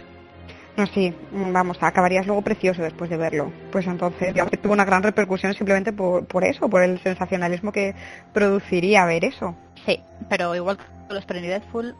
No, 0.77 0.87
sí, 0.87 1.13
mm, 1.31 1.51
vamos, 1.51 1.77
acabarías 1.81 2.25
luego 2.25 2.41
precioso 2.41 2.81
después 2.81 3.09
de 3.09 3.17
verlo. 3.17 3.51
Pues 3.71 3.85
entonces, 3.85 4.29
digamos 4.29 4.51
que 4.51 4.57
tuvo 4.57 4.71
una 4.71 4.85
gran 4.85 5.03
repercusión 5.03 5.53
simplemente 5.53 5.91
por, 5.91 6.25
por 6.25 6.45
eso, 6.45 6.69
por 6.69 6.81
el 6.81 6.99
sensacionalismo 7.03 7.73
que 7.73 7.93
produciría 8.31 9.05
ver 9.05 9.25
eso. 9.25 9.53
Sí, 9.85 10.01
pero 10.29 10.55
igual 10.55 10.77
que 10.77 11.13
los 11.13 11.25
Penny 11.25 11.41
Dreadful, 11.41 11.93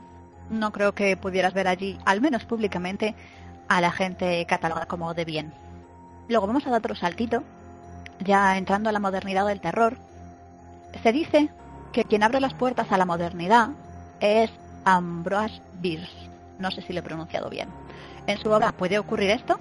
no 0.51 0.71
creo 0.71 0.93
que 0.93 1.17
pudieras 1.17 1.53
ver 1.53 1.67
allí, 1.67 1.97
al 2.05 2.21
menos 2.21 2.45
públicamente, 2.45 3.15
a 3.67 3.81
la 3.81 3.91
gente 3.91 4.45
catalogada 4.45 4.85
como 4.85 5.13
de 5.13 5.25
bien. 5.25 5.53
Luego 6.27 6.45
vamos 6.45 6.67
a 6.67 6.69
dar 6.69 6.79
otro 6.79 6.95
saltito, 6.95 7.43
ya 8.19 8.57
entrando 8.57 8.89
a 8.89 8.93
la 8.93 8.99
modernidad 8.99 9.47
del 9.47 9.61
terror. 9.61 9.97
Se 11.01 11.11
dice 11.11 11.49
que 11.93 12.03
quien 12.03 12.23
abre 12.23 12.39
las 12.39 12.53
puertas 12.53 12.91
a 12.91 12.97
la 12.97 13.05
modernidad 13.05 13.69
es 14.19 14.51
Ambroise 14.85 15.61
Bierce. 15.79 16.29
No 16.59 16.69
sé 16.69 16.81
si 16.81 16.93
lo 16.93 16.99
he 16.99 17.03
pronunciado 17.03 17.49
bien. 17.49 17.69
En 18.27 18.37
su 18.37 18.51
obra 18.51 18.71
¿Puede 18.71 18.99
ocurrir 18.99 19.31
esto? 19.31 19.57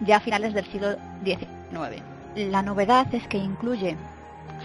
Ya 0.00 0.16
a 0.16 0.20
finales 0.20 0.54
del 0.54 0.64
siglo 0.66 0.96
XIX. 1.24 2.02
La 2.36 2.62
novedad 2.62 3.12
es 3.14 3.26
que 3.28 3.38
incluye 3.38 3.96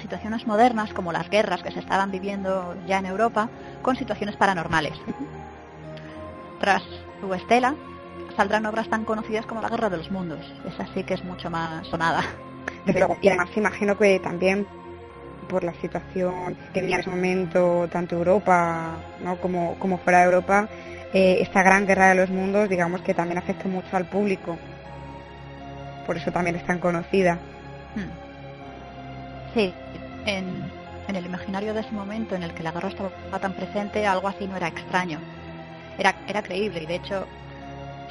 situaciones 0.02 0.48
modernas 0.48 0.94
como 0.94 1.12
las 1.12 1.30
guerras 1.30 1.62
que 1.62 1.72
se 1.72 1.80
estaban 1.80 2.12
viviendo 2.12 2.76
ya 2.88 3.00
en 3.00 3.06
Europa 3.06 3.50
con 3.82 3.96
situaciones 3.96 4.36
paranormales. 4.36 4.94
Tras 6.60 6.84
su 7.22 7.34
estela 7.34 7.76
saldrán 8.36 8.66
obras 8.66 8.90
tan 8.90 9.06
conocidas 9.06 9.46
como 9.46 9.62
La 9.62 9.70
Guerra 9.70 9.90
de 9.90 9.98
los 9.98 10.12
Mundos. 10.12 10.40
Esa 10.66 10.88
sí 10.94 11.04
que 11.04 11.16
es 11.16 11.24
mucho 11.24 11.50
más 11.50 11.86
sonada. 11.88 12.22
Desde 12.86 13.00
luego. 13.00 13.18
Y 13.22 13.28
además 13.28 13.50
imagino 13.56 13.98
que 13.98 14.20
también 14.20 14.66
por 15.50 15.64
la 15.64 15.74
situación 15.76 16.56
que 16.74 16.82
vivía 16.82 16.96
en 16.96 17.02
ese 17.02 17.10
momento 17.10 17.88
tanto 17.92 18.16
Europa 18.16 18.98
¿no? 19.24 19.38
como, 19.38 19.76
como 19.80 19.98
fuera 19.98 20.20
de 20.20 20.26
Europa, 20.26 20.70
eh, 21.12 21.38
esta 21.42 21.64
gran 21.64 21.88
guerra 21.88 22.10
de 22.10 22.16
los 22.16 22.30
mundos 22.30 22.70
digamos 22.70 23.02
que 23.02 23.14
también 23.14 23.40
afecta 23.40 23.68
mucho 23.68 23.96
al 23.98 24.06
público. 24.06 24.58
Por 26.06 26.18
eso 26.18 26.32
también 26.32 26.56
es 26.56 26.66
tan 26.66 26.80
conocida. 26.80 27.40
Hmm. 27.96 28.29
Sí, 29.54 29.74
en, 30.26 30.46
en 31.08 31.16
el 31.16 31.26
imaginario 31.26 31.74
de 31.74 31.82
ese 31.82 31.92
momento 31.92 32.36
en 32.36 32.44
el 32.44 32.54
que 32.54 32.64
la 32.64 32.72
guerra 32.72 32.90
estaba 32.90 33.40
tan 33.40 33.54
presente, 33.54 34.06
algo 34.06 34.28
así 34.28 34.48
no 34.48 34.58
era 34.58 34.68
extraño. 34.68 35.20
Era, 35.98 36.16
era 36.28 36.42
creíble 36.42 36.84
y 36.84 36.86
de 36.86 36.96
hecho 36.96 37.26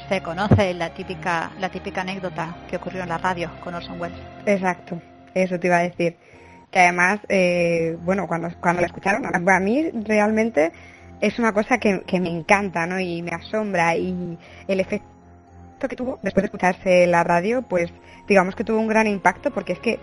se 0.09 0.23
conoce 0.23 0.75
la 0.75 0.91
típica, 0.91 1.51
la 1.61 1.69
típica 1.69 2.01
anécdota 2.01 2.57
que 2.69 2.77
ocurrió 2.77 3.03
en 3.03 3.09
la 3.09 3.19
radio 3.19 3.51
con 3.63 3.75
Orson 3.75 4.01
Welles. 4.01 4.19
Exacto, 4.47 5.01
eso 5.35 5.59
te 5.59 5.67
iba 5.67 5.79
a 5.79 5.83
decir. 5.83 6.17
Que 6.71 6.81
además, 6.81 7.21
eh, 7.29 7.97
bueno, 8.03 8.27
cuando, 8.27 8.49
cuando 8.61 8.81
la 8.81 8.87
escucharon, 8.87 9.25
a 9.27 9.61
mí 9.61 9.91
realmente 10.05 10.73
es 11.21 11.39
una 11.39 11.53
cosa 11.53 11.79
que, 11.79 12.03
que 12.07 12.21
me 12.21 12.29
encanta, 12.29 12.87
¿no? 12.87 13.01
Y 13.01 13.23
me 13.23 13.31
asombra 13.31 13.97
y 13.97 14.39
el 14.67 14.81
efecto 14.81 15.07
que 15.89 15.97
tuvo 15.97 16.19
después 16.23 16.43
de 16.43 16.47
escucharse 16.47 17.07
la 17.07 17.23
radio, 17.25 17.63
pues 17.63 17.91
digamos 18.27 18.55
que 18.55 18.65
tuvo 18.65 18.79
un 18.81 18.89
gran 18.89 19.07
impacto 19.07 19.51
porque 19.51 19.75
es 19.75 19.79
que 19.79 19.99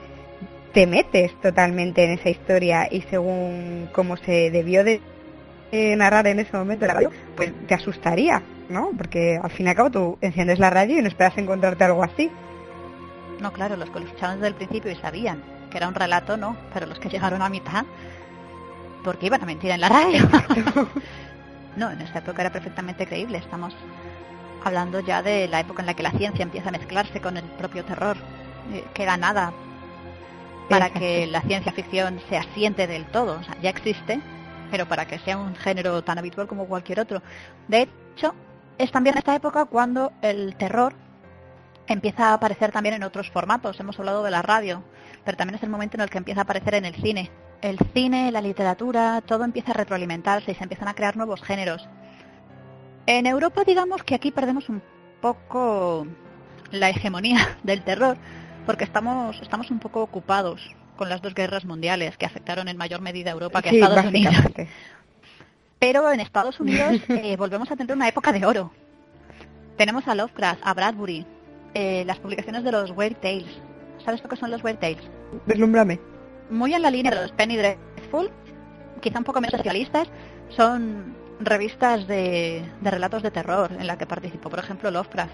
te 0.76 0.88
metes 0.88 1.34
totalmente 1.40 2.04
en 2.04 2.12
esa 2.12 2.30
historia 2.30 2.90
y 2.92 3.00
según 3.04 3.90
cómo 3.94 4.18
se 4.18 4.52
debió 4.52 4.84
de 4.84 5.00
narrar 5.72 6.28
en 6.28 6.40
ese 6.40 6.56
momento 6.56 6.86
la 6.86 6.96
radio, 6.96 7.12
pues 7.38 7.54
te 7.66 7.74
asustaría, 7.74 8.42
¿no? 8.68 8.92
Porque 8.98 9.40
al 9.42 9.52
fin 9.52 9.68
y 9.68 9.70
al 9.70 9.76
cabo 9.78 9.90
tú 9.90 10.18
enciendes 10.20 10.60
la 10.60 10.70
radio 10.70 11.00
y 11.00 11.02
no 11.02 11.08
esperas 11.08 11.38
encontrarte 11.38 11.86
algo 11.86 12.04
así. 12.04 12.30
No, 13.40 13.54
claro, 13.54 13.78
los 13.78 13.90
que 13.90 14.02
lo 14.02 14.06
escucharon 14.06 14.36
desde 14.36 14.50
el 14.50 14.56
principio 14.56 14.92
y 14.92 14.96
sabían 14.98 15.42
que 15.72 15.78
era 15.78 15.88
un 15.88 15.96
relato, 15.96 16.36
no, 16.36 16.58
pero 16.74 16.88
los 16.88 17.00
que 17.00 17.08
llegaron 17.08 17.42
a 17.42 17.48
mitad, 17.48 17.86
porque 19.02 19.28
iban 19.28 19.44
a 19.44 19.46
mentir 19.46 19.72
en 19.72 19.80
la 19.80 19.88
radio. 19.88 20.28
no, 21.78 21.90
en 21.90 22.02
esa 22.02 22.20
época 22.20 22.42
era 22.42 22.52
perfectamente 22.52 23.08
creíble. 23.08 23.38
Estamos 23.38 23.74
hablando 24.66 25.00
ya 25.00 25.22
de 25.22 25.48
la 25.48 25.62
época 25.62 25.84
en 25.84 25.86
la 25.86 25.94
que 25.94 26.04
la 26.04 26.12
ciencia 26.12 26.44
empieza 26.44 26.68
a 26.68 26.74
mezclarse 26.74 27.22
con 27.22 27.38
el 27.38 27.46
propio 27.46 27.86
terror. 27.86 28.18
Eh, 28.74 28.84
queda 28.94 29.16
nada 29.16 29.54
para 30.69 30.88
Exacto. 30.88 30.99
que 30.99 31.28
la 31.28 31.41
ciencia 31.41 31.71
ficción 31.71 32.19
se 32.30 32.38
asiente 32.38 32.88
del 32.88 33.06
todo. 33.06 33.39
O 33.39 33.43
sea, 33.43 33.56
ya 33.62 33.69
existe, 33.69 34.19
pero 34.71 34.88
para 34.88 35.06
que 35.06 35.19
sea 35.19 35.38
un 35.38 35.56
género 35.56 36.04
tan 36.04 36.17
habitual 36.17 36.47
como 36.47 36.65
cualquier 36.65 36.99
otro. 36.99 37.21
De 37.67 37.88
hecho, 38.13 38.34
es 38.78 38.91
también 38.91 39.17
esta 39.17 39.36
época 39.36 39.65
cuando 39.65 40.12
el 40.21 40.56
terror 40.56 40.93
empieza 41.88 42.30
a 42.30 42.34
aparecer 42.34 42.71
también 42.71 42.95
en 42.95 43.04
otros 43.04 43.30
formatos. 43.30 43.80
Hemos 43.80 43.99
hablado 43.99 44.23
de 44.23 44.32
la 44.32 44.41
radio, 44.41 44.84
pero 45.23 45.38
también 45.38 45.56
es 45.56 45.63
el 45.63 45.69
momento 45.69 45.97
en 45.97 46.01
el 46.01 46.10
que 46.10 46.17
empieza 46.17 46.41
a 46.41 46.43
aparecer 46.43 46.75
en 46.75 46.86
el 46.86 46.95
cine. 46.95 47.32
El 47.62 47.78
cine, 47.93 48.32
la 48.32 48.41
literatura, 48.41 49.21
todo 49.25 49.43
empieza 49.43 49.71
a 49.71 49.75
retroalimentarse 49.75 50.51
y 50.51 50.56
se 50.56 50.63
empiezan 50.63 50.88
a 50.88 50.93
crear 50.93 51.15
nuevos 51.15 51.41
géneros. 51.41 51.88
En 53.06 53.28
Europa, 53.28 53.63
digamos 53.65 54.04
que 54.04 54.15
aquí 54.15 54.32
perdemos 54.32 54.67
un 54.67 54.82
poco 55.21 56.08
la 56.71 56.89
hegemonía 56.89 57.58
del 57.63 57.84
terror, 57.84 58.17
porque 58.65 58.84
estamos, 58.84 59.39
estamos 59.41 59.71
un 59.71 59.80
poco 59.80 60.01
ocupados 60.01 60.75
con 60.95 61.10
las 61.10 61.21
dos 61.21 61.34
guerras 61.34 61.65
mundiales 61.65 62.17
que 62.17 62.25
afectaron 62.25 62.67
en 62.67 62.78
mayor 62.78 63.01
medida 63.01 63.32
a 63.32 63.34
Europa 63.34 63.62
que 63.62 63.69
a 63.69 63.71
Sí, 63.71 63.82
Estados 63.82 64.06
Unidos. 64.06 64.36
Pero 65.80 66.12
en 66.12 66.19
Estados 66.19 66.60
Unidos 66.60 67.01
eh, 67.10 67.36
volvemos 67.38 67.69
a 67.71 67.75
tener 67.75 67.95
una 67.95 68.08
época 68.08 68.32
de 68.32 68.45
oro. 68.45 68.71
Tenemos 69.78 70.08
a 70.08 70.15
Lovecraft, 70.15 70.62
a 70.63 70.73
Bradbury, 70.73 71.25
eh, 71.73 72.04
las 72.06 72.17
publicaciones 72.19 72.63
de 72.63 72.71
los 72.71 72.91
Weird 72.91 73.17
Tales. 73.17 73.62
¿Sabes 74.04 74.23
lo 74.23 74.30
que 74.30 74.38
son 74.38 74.51
los 74.51 74.63
Weird 74.63 74.80
Tales? 74.80 75.04
Deslúmbrame. 75.45 75.99
Muy 76.49 76.73
en 76.73 76.82
la 76.82 76.91
línea 76.91 77.13
de 77.13 77.21
los 77.21 77.32
Penny 77.34 77.58
Dreadful, 77.58 78.32
quizá 79.01 79.19
un 79.19 79.25
poco 79.25 79.41
menos 79.41 79.58
socialistas, 79.58 80.08
son 80.56 81.15
revistas 81.39 82.08
de, 82.08 82.63
de 82.82 82.91
relatos 82.91 83.24
de 83.24 83.32
terror 83.32 83.71
en 83.71 83.88
la 83.88 83.98
que 83.98 84.06
participó, 84.06 84.50
por 84.50 84.60
ejemplo, 84.60 84.91
Lovecraft 84.91 85.34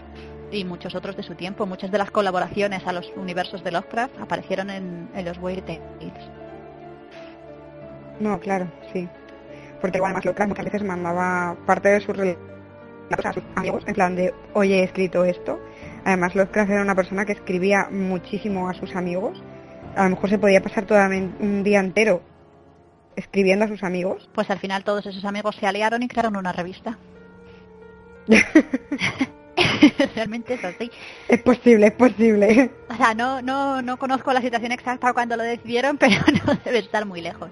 y 0.52 0.66
muchos 0.66 0.96
otros 0.96 1.16
de 1.16 1.24
su 1.24 1.36
tiempo. 1.36 1.66
Muchas 1.66 1.92
de 1.92 1.98
las 1.98 2.12
colaboraciones 2.12 2.86
a 2.86 2.94
los 2.94 3.12
universos 3.16 3.64
de 3.64 3.72
Lovecraft 3.72 4.20
aparecieron 4.20 4.70
en, 4.70 5.10
en 5.16 5.26
los 5.26 5.38
Weird 5.38 5.64
Tales. 5.64 6.30
No, 8.20 8.40
claro, 8.40 8.68
sí. 8.94 9.08
Porque 9.80 9.98
igual 9.98 10.16
local 10.24 10.48
muchas 10.48 10.66
veces 10.66 10.84
mandaba 10.84 11.56
parte 11.66 11.90
de 11.90 12.02
sus 12.02 12.16
relatos 12.16 13.26
a 13.26 13.34
sus 13.34 13.44
amigos, 13.56 13.84
en 13.88 13.94
plan 13.96 14.16
de, 14.16 14.34
oye, 14.54 14.80
he 14.80 14.84
escrito 14.84 15.26
esto. 15.26 15.60
Además, 16.06 16.36
Lovecraft 16.36 16.72
era 16.72 16.82
una 16.82 16.96
persona 16.96 17.26
que 17.26 17.34
escribía 17.34 17.88
muchísimo 17.90 18.70
a 18.70 18.74
sus 18.74 18.96
amigos. 18.96 19.42
A 19.96 20.04
lo 20.04 20.12
mejor 20.12 20.30
se 20.30 20.38
podía 20.38 20.62
pasar 20.62 20.86
todo 20.86 21.00
un 21.00 21.64
día 21.64 21.80
entero 21.80 22.22
escribiendo 23.16 23.66
a 23.66 23.68
sus 23.68 23.84
amigos. 23.84 24.30
Pues 24.34 24.50
al 24.50 24.60
final 24.60 24.84
todos 24.84 25.06
esos 25.06 25.26
amigos 25.26 25.56
se 25.56 25.68
aliaron 25.68 26.04
y 26.04 26.08
crearon 26.08 26.36
una 26.36 26.52
revista. 26.52 26.98
Realmente 30.16 30.54
es 30.56 30.64
así. 30.64 30.92
Es 31.28 31.42
posible, 31.42 31.88
es 31.88 31.94
posible. 31.94 32.72
O 32.90 32.96
sea, 32.96 33.14
no, 33.14 33.42
no, 33.42 33.82
no 33.82 33.98
conozco 33.98 34.32
la 34.34 34.42
situación 34.42 34.72
exacta 34.72 35.14
cuando 35.14 35.36
lo 35.38 35.44
decidieron, 35.44 35.98
pero 36.00 36.16
no 36.46 36.54
debe 36.64 36.80
estar 36.80 37.06
muy 37.06 37.22
lejos. 37.22 37.50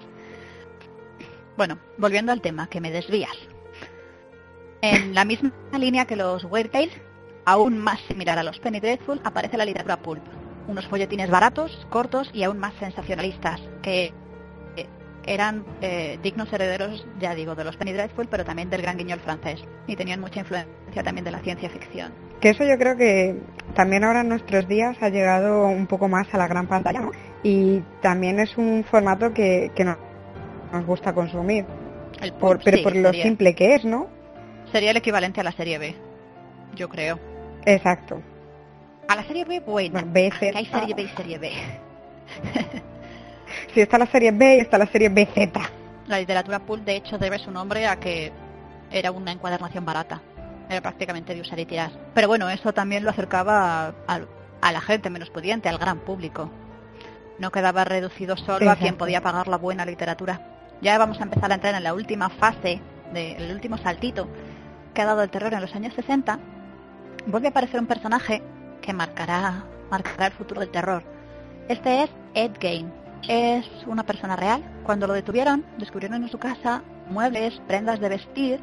Bueno, 1.56 1.78
volviendo 1.98 2.32
al 2.32 2.40
tema, 2.40 2.68
que 2.68 2.80
me 2.80 2.90
desvías. 2.90 3.36
En 4.82 5.14
la 5.14 5.24
misma 5.24 5.52
línea 5.78 6.06
que 6.06 6.16
los 6.16 6.44
Weird 6.44 6.70
Tales, 6.70 6.92
aún 7.44 7.78
más 7.78 8.00
similar 8.08 8.38
a 8.38 8.42
los 8.42 8.58
Penny 8.60 8.80
Dreadful, 8.80 9.20
aparece 9.24 9.58
la 9.58 9.66
literatura 9.66 10.00
pulp. 10.00 10.22
Unos 10.68 10.86
folletines 10.86 11.28
baratos, 11.28 11.86
cortos 11.90 12.30
y 12.32 12.44
aún 12.44 12.58
más 12.58 12.72
sensacionalistas, 12.78 13.60
que 13.82 14.14
eran 15.26 15.64
eh, 15.80 16.18
dignos 16.22 16.52
herederos, 16.52 17.06
ya 17.20 17.34
digo, 17.34 17.54
de 17.54 17.64
los 17.64 17.76
Penny 17.76 17.92
Dreadful, 17.92 18.28
pero 18.28 18.44
también 18.44 18.70
del 18.70 18.82
gran 18.82 18.96
guiñol 18.96 19.20
francés. 19.20 19.62
Y 19.86 19.96
tenían 19.96 20.20
mucha 20.20 20.40
influencia 20.40 21.02
también 21.02 21.24
de 21.24 21.30
la 21.30 21.40
ciencia 21.40 21.68
ficción. 21.70 22.12
Que 22.40 22.50
eso 22.50 22.64
yo 22.64 22.78
creo 22.78 22.96
que 22.96 23.36
también 23.74 24.02
ahora 24.04 24.22
en 24.22 24.28
nuestros 24.28 24.66
días 24.66 24.96
ha 25.02 25.08
llegado 25.10 25.66
un 25.66 25.86
poco 25.86 26.08
más 26.08 26.32
a 26.32 26.38
la 26.38 26.46
gran 26.48 26.66
pantalla, 26.66 27.00
¿no? 27.00 27.10
Y 27.42 27.80
también 28.00 28.38
es 28.40 28.56
un 28.56 28.84
formato 28.84 29.32
que, 29.34 29.70
que 29.74 29.84
nos, 29.84 29.96
nos 30.72 30.86
gusta 30.86 31.12
consumir. 31.12 31.64
El 32.20 32.32
pulp, 32.32 32.40
Por, 32.40 32.64
pero 32.64 32.76
sí, 32.78 32.82
por 32.82 32.96
lo 32.96 33.08
sería- 33.10 33.22
simple 33.22 33.54
que 33.54 33.74
es, 33.74 33.84
¿no? 33.84 34.08
Sería 34.72 34.90
el 34.92 34.96
equivalente 34.96 35.40
a 35.40 35.44
la 35.44 35.52
serie 35.52 35.78
B, 35.78 35.94
yo 36.74 36.88
creo. 36.88 37.18
Exacto. 37.66 38.22
A 39.08 39.16
la 39.16 39.24
serie 39.24 39.44
B. 39.44 39.60
Bueno, 39.60 40.00
B, 40.06 40.30
C, 40.38 40.52
hay 40.54 40.66
serie 40.66 40.94
B 40.94 41.02
y 41.02 41.08
serie 41.08 41.38
B. 41.38 41.50
Si 43.72 43.80
está 43.80 43.98
la 43.98 44.06
serie 44.06 44.32
B 44.32 44.56
y 44.56 44.60
está 44.60 44.78
la 44.78 44.86
serie 44.86 45.08
BZ. 45.08 45.52
La 46.06 46.18
literatura 46.18 46.58
pulp, 46.60 46.84
de 46.84 46.96
hecho, 46.96 47.18
debe 47.18 47.38
su 47.38 47.50
nombre 47.50 47.86
a 47.86 47.96
que 47.96 48.32
era 48.90 49.12
una 49.12 49.32
encuadernación 49.32 49.84
barata. 49.84 50.20
Era 50.68 50.80
prácticamente 50.80 51.34
de 51.34 51.40
usar 51.40 51.58
y 51.58 51.66
tirar. 51.66 51.90
Pero 52.14 52.28
bueno, 52.28 52.48
eso 52.50 52.72
también 52.72 53.04
lo 53.04 53.10
acercaba 53.10 53.94
a, 54.06 54.20
a 54.60 54.72
la 54.72 54.80
gente 54.80 55.10
menos 55.10 55.30
pudiente, 55.30 55.68
al 55.68 55.78
gran 55.78 56.00
público. 56.00 56.50
No 57.38 57.50
quedaba 57.50 57.84
reducido 57.84 58.36
solo 58.36 58.70
a 58.70 58.76
quien 58.76 58.96
podía 58.96 59.20
pagar 59.20 59.48
la 59.48 59.56
buena 59.56 59.86
literatura. 59.86 60.40
Ya 60.82 60.98
vamos 60.98 61.20
a 61.20 61.24
empezar 61.24 61.50
a 61.50 61.54
entrar 61.54 61.74
en 61.74 61.84
la 61.84 61.94
última 61.94 62.28
fase, 62.28 62.80
del 63.12 63.52
último 63.52 63.78
saltito 63.78 64.28
que 64.94 65.02
ha 65.02 65.06
dado 65.06 65.22
el 65.22 65.30
terror 65.30 65.52
en 65.54 65.60
los 65.60 65.74
años 65.74 65.94
60. 65.94 66.38
Vuelve 67.26 67.48
a 67.48 67.50
aparecer 67.50 67.80
un 67.80 67.86
personaje 67.86 68.42
que 68.82 68.92
marcará, 68.92 69.64
marcará 69.90 70.26
el 70.26 70.32
futuro 70.32 70.60
del 70.60 70.70
terror. 70.70 71.02
Este 71.68 72.02
es 72.02 72.10
Ed 72.34 72.52
Gein. 72.58 72.99
Es 73.28 73.66
una 73.86 74.04
persona 74.04 74.36
real. 74.36 74.62
Cuando 74.84 75.06
lo 75.06 75.12
detuvieron, 75.12 75.64
descubrieron 75.78 76.22
en 76.22 76.30
su 76.30 76.38
casa 76.38 76.82
muebles, 77.08 77.60
prendas 77.66 78.00
de 78.00 78.08
vestir 78.08 78.60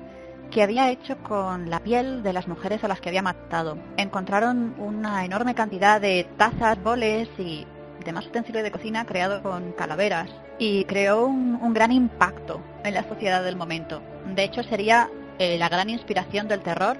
que 0.52 0.64
había 0.64 0.90
hecho 0.90 1.18
con 1.24 1.70
la 1.70 1.80
piel 1.82 2.24
de 2.24 2.34
las 2.34 2.48
mujeres 2.48 2.84
a 2.84 2.88
las 2.88 3.02
que 3.02 3.10
había 3.10 3.22
matado. 3.22 3.78
Encontraron 3.98 4.76
una 4.78 5.26
enorme 5.26 5.56
cantidad 5.56 6.00
de 6.00 6.28
tazas, 6.38 6.82
boles 6.82 7.28
y 7.38 7.66
demás 8.06 8.26
utensilios 8.28 8.64
de 8.64 8.72
cocina 8.72 9.06
creados 9.06 9.42
con 9.42 9.74
calaveras 9.74 10.30
y 10.58 10.86
creó 10.86 11.26
un, 11.26 11.74
gran 11.74 11.92
impacto 11.92 12.62
en 12.84 12.94
la 12.94 13.04
sociedad 13.04 13.44
del 13.44 13.58
momento. 13.58 14.02
De 14.34 14.44
hecho, 14.44 14.64
sería 14.64 15.10
eh, 15.38 15.58
la 15.58 15.70
gran 15.70 15.90
inspiración 15.90 16.48
del 16.48 16.62
terror 16.62 16.98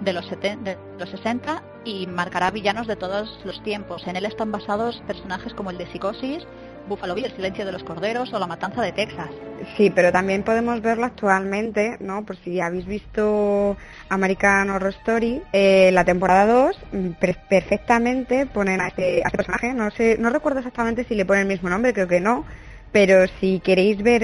de 0.00 0.12
los, 0.12 0.28
de 0.30 0.76
los 0.98 1.08
60 1.08 1.62
y 1.86 2.06
marcará 2.08 2.50
villanos 2.50 2.88
de 2.88 2.96
todos 2.96 3.40
los 3.44 3.62
tiempos. 3.62 4.06
En 4.06 4.16
él 4.16 4.26
están 4.26 4.50
basados 4.50 5.00
personajes 5.06 5.54
como 5.54 5.70
el 5.70 5.78
de 5.78 5.86
Psicosis, 5.86 6.44
Buffalo 6.88 7.14
Bill, 7.14 7.26
El 7.26 7.36
silencio 7.36 7.64
de 7.64 7.72
los 7.72 7.84
corderos 7.84 8.32
o 8.32 8.38
La 8.38 8.46
matanza 8.48 8.82
de 8.82 8.92
Texas. 8.92 9.30
Sí, 9.76 9.90
pero 9.90 10.10
también 10.12 10.42
podemos 10.42 10.82
verlo 10.82 11.06
actualmente, 11.06 11.96
¿no? 12.00 12.24
Por 12.24 12.36
si 12.38 12.60
habéis 12.60 12.86
visto 12.86 13.76
American 14.08 14.70
Horror 14.70 14.94
Story, 15.00 15.42
eh, 15.52 15.90
la 15.92 16.04
temporada 16.04 16.46
2 16.46 16.76
mm, 16.92 17.08
perfectamente 17.48 18.46
ponen 18.46 18.80
a 18.80 18.88
este, 18.88 19.22
a 19.22 19.26
este, 19.26 19.36
personaje, 19.36 19.72
no 19.72 19.90
sé, 19.92 20.16
no 20.18 20.30
recuerdo 20.30 20.58
exactamente 20.58 21.04
si 21.04 21.14
le 21.14 21.24
ponen 21.24 21.42
el 21.42 21.48
mismo 21.48 21.68
nombre, 21.68 21.92
creo 21.92 22.08
que 22.08 22.20
no, 22.20 22.44
pero 22.92 23.26
si 23.40 23.60
queréis 23.60 24.02
ver 24.02 24.22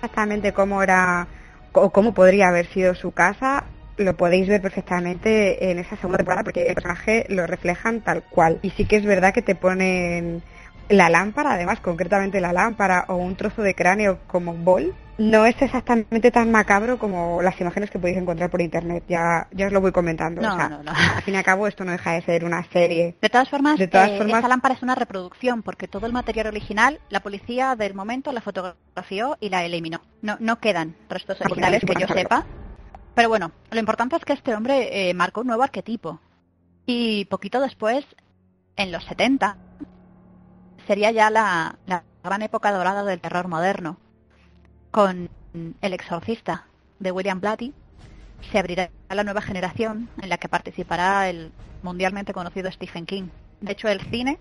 exactamente 0.00 0.52
cómo 0.52 0.82
era 0.82 1.26
o 1.72 1.90
cómo 1.90 2.14
podría 2.14 2.48
haber 2.48 2.66
sido 2.66 2.94
su 2.94 3.12
casa, 3.12 3.64
lo 3.96 4.16
podéis 4.16 4.48
ver 4.48 4.60
perfectamente 4.60 5.70
en 5.70 5.78
esa 5.78 5.96
segunda 5.96 6.18
temporada 6.18 6.44
porque 6.44 6.66
el 6.66 6.74
personaje 6.74 7.26
lo 7.28 7.46
reflejan 7.46 8.00
tal 8.00 8.22
cual. 8.22 8.58
Y 8.62 8.70
sí 8.70 8.84
que 8.84 8.96
es 8.96 9.04
verdad 9.04 9.34
que 9.34 9.42
te 9.42 9.54
ponen 9.54 10.42
la 10.88 11.08
lámpara, 11.08 11.52
además, 11.52 11.80
concretamente 11.80 12.40
la 12.40 12.52
lámpara 12.52 13.04
o 13.08 13.16
un 13.16 13.36
trozo 13.36 13.62
de 13.62 13.74
cráneo 13.74 14.18
como 14.26 14.52
un 14.52 14.64
bol, 14.64 14.94
no 15.18 15.46
es 15.46 15.60
exactamente 15.60 16.30
tan 16.30 16.50
macabro 16.50 16.98
como 16.98 17.42
las 17.42 17.60
imágenes 17.60 17.90
que 17.90 17.98
podéis 17.98 18.18
encontrar 18.18 18.50
por 18.50 18.60
internet. 18.60 19.04
Ya, 19.08 19.46
ya 19.52 19.66
os 19.66 19.72
lo 19.72 19.80
voy 19.80 19.92
comentando. 19.92 20.40
No, 20.40 20.56
no, 20.56 20.82
no. 20.82 20.90
Al 20.90 21.22
fin 21.22 21.34
y 21.34 21.36
al 21.36 21.44
cabo, 21.44 21.66
esto 21.66 21.84
no 21.84 21.92
deja 21.92 22.12
de 22.12 22.22
ser 22.22 22.44
una 22.44 22.64
serie. 22.64 23.16
De 23.20 23.28
todas 23.28 23.48
formas, 23.48 23.78
de 23.78 23.88
todas 23.88 24.10
eh, 24.10 24.18
formas... 24.18 24.38
esa 24.38 24.48
lámpara 24.48 24.74
es 24.74 24.82
una 24.82 24.94
reproducción, 24.94 25.62
porque 25.62 25.86
todo 25.86 26.06
el 26.06 26.12
material 26.12 26.48
original, 26.48 26.98
la 27.10 27.20
policía 27.20 27.76
del 27.76 27.94
momento 27.94 28.32
la 28.32 28.40
fotografió 28.40 29.36
y 29.40 29.50
la 29.50 29.64
eliminó. 29.64 30.00
No, 30.22 30.36
no 30.40 30.58
quedan 30.58 30.96
restos 31.08 31.40
originales 31.40 31.82
que 31.86 31.94
yo 32.00 32.06
sepa. 32.08 32.44
Pero 33.14 33.28
bueno, 33.28 33.52
lo 33.70 33.78
importante 33.78 34.16
es 34.16 34.24
que 34.24 34.32
este 34.32 34.54
hombre 34.54 35.10
eh, 35.10 35.14
marcó 35.14 35.42
un 35.42 35.48
nuevo 35.48 35.62
arquetipo. 35.62 36.20
Y 36.86 37.26
poquito 37.26 37.60
después, 37.60 38.04
en 38.76 38.90
los 38.90 39.04
70, 39.04 39.56
sería 40.86 41.10
ya 41.10 41.30
la, 41.30 41.78
gran 42.24 42.42
época 42.42 42.72
dorada 42.72 43.04
del 43.04 43.20
terror 43.20 43.48
moderno. 43.48 43.98
Con 44.90 45.30
El 45.80 45.92
exorcista 45.92 46.66
de 46.98 47.12
William 47.12 47.40
Blatty 47.40 47.74
se 48.50 48.58
abrirá 48.58 48.90
la 49.10 49.24
nueva 49.24 49.42
generación 49.42 50.08
en 50.20 50.28
la 50.28 50.38
que 50.38 50.48
participará 50.48 51.28
el 51.28 51.52
mundialmente 51.82 52.32
conocido 52.32 52.70
Stephen 52.70 53.06
King. 53.06 53.28
De 53.60 53.72
hecho, 53.72 53.88
el 53.88 54.00
cine 54.00 54.38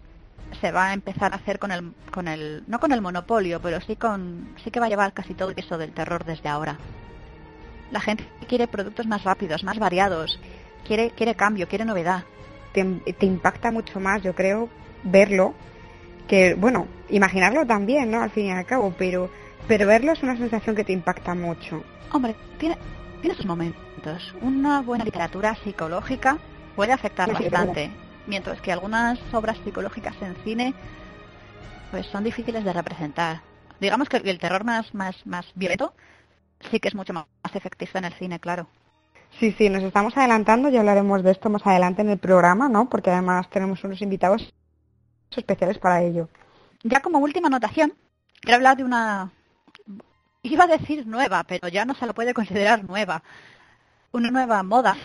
se 0.59 0.71
va 0.71 0.87
a 0.87 0.93
empezar 0.93 1.33
a 1.33 1.37
hacer 1.37 1.59
con 1.59 1.71
el, 1.71 1.93
con 2.11 2.27
el 2.27 2.63
no 2.67 2.79
con 2.79 2.91
el 2.91 3.01
monopolio, 3.01 3.61
pero 3.61 3.81
sí 3.81 3.95
con 3.95 4.53
sí 4.63 4.71
que 4.71 4.79
va 4.79 4.87
a 4.87 4.89
llevar 4.89 5.13
casi 5.13 5.33
todo 5.33 5.53
eso 5.55 5.77
del 5.77 5.93
terror 5.93 6.25
desde 6.25 6.49
ahora. 6.49 6.77
La 7.91 7.99
gente 7.99 8.25
quiere 8.47 8.67
productos 8.67 9.05
más 9.05 9.23
rápidos, 9.23 9.63
más 9.63 9.77
variados, 9.79 10.39
quiere 10.87 11.11
quiere 11.11 11.35
cambio, 11.35 11.67
quiere 11.67 11.85
novedad. 11.85 12.23
Te, 12.73 12.83
te 13.13 13.25
impacta 13.25 13.71
mucho 13.71 13.99
más, 13.99 14.23
yo 14.23 14.33
creo, 14.33 14.69
verlo 15.03 15.53
que, 16.27 16.53
bueno, 16.53 16.87
imaginarlo 17.09 17.65
también, 17.65 18.09
¿no? 18.09 18.21
Al 18.21 18.29
fin 18.29 18.45
y 18.45 18.51
al 18.51 18.65
cabo, 18.65 18.93
pero, 18.97 19.29
pero 19.67 19.85
verlo 19.85 20.13
es 20.13 20.23
una 20.23 20.37
sensación 20.37 20.75
que 20.75 20.85
te 20.85 20.93
impacta 20.93 21.35
mucho. 21.35 21.83
Hombre, 22.11 22.35
tiene, 22.57 22.77
tiene 23.19 23.35
sus 23.35 23.45
momentos. 23.45 24.33
Una 24.41 24.81
buena 24.81 25.03
literatura 25.03 25.55
psicológica 25.55 26.37
puede 26.75 26.93
afectar 26.93 27.31
bastante, 27.33 27.91
mientras 28.27 28.61
que 28.61 28.71
algunas 28.71 29.19
obras 29.33 29.57
psicológicas 29.63 30.15
en 30.21 30.35
cine 30.43 30.73
pues 31.91 32.05
son 32.07 32.23
difíciles 32.23 32.63
de 32.63 32.71
representar. 32.71 33.41
Digamos 33.81 34.07
que 34.07 34.17
el 34.17 34.39
terror 34.39 34.63
más, 34.63 34.93
más, 34.93 35.25
más 35.25 35.45
violento 35.55 35.93
sí 36.69 36.79
que 36.79 36.87
es 36.87 36.95
mucho 36.95 37.13
más 37.13 37.25
efectivo 37.53 37.91
en 37.95 38.05
el 38.05 38.13
cine, 38.13 38.39
claro. 38.39 38.67
Sí, 39.39 39.53
sí, 39.57 39.69
nos 39.69 39.83
estamos 39.83 40.15
adelantando, 40.17 40.69
ya 40.69 40.79
hablaremos 40.79 41.23
de 41.23 41.31
esto 41.31 41.49
más 41.49 41.65
adelante 41.65 42.01
en 42.01 42.09
el 42.09 42.17
programa, 42.17 42.69
¿no? 42.69 42.89
Porque 42.89 43.09
además 43.09 43.49
tenemos 43.49 43.83
unos 43.83 44.01
invitados 44.01 44.53
especiales 45.31 45.77
para 45.77 46.01
ello. 46.03 46.29
Ya 46.83 47.01
como 47.01 47.19
última 47.19 47.47
anotación, 47.47 47.93
quiero 48.41 48.57
hablar 48.57 48.77
de 48.77 48.83
una... 48.83 49.31
Iba 50.43 50.63
a 50.65 50.67
decir 50.67 51.05
nueva, 51.05 51.43
pero 51.43 51.67
ya 51.67 51.85
no 51.85 51.93
se 51.93 52.05
lo 52.05 52.13
puede 52.13 52.33
considerar 52.33 52.83
nueva. 52.83 53.23
Una 54.11 54.31
nueva 54.31 54.63
moda 54.63 54.97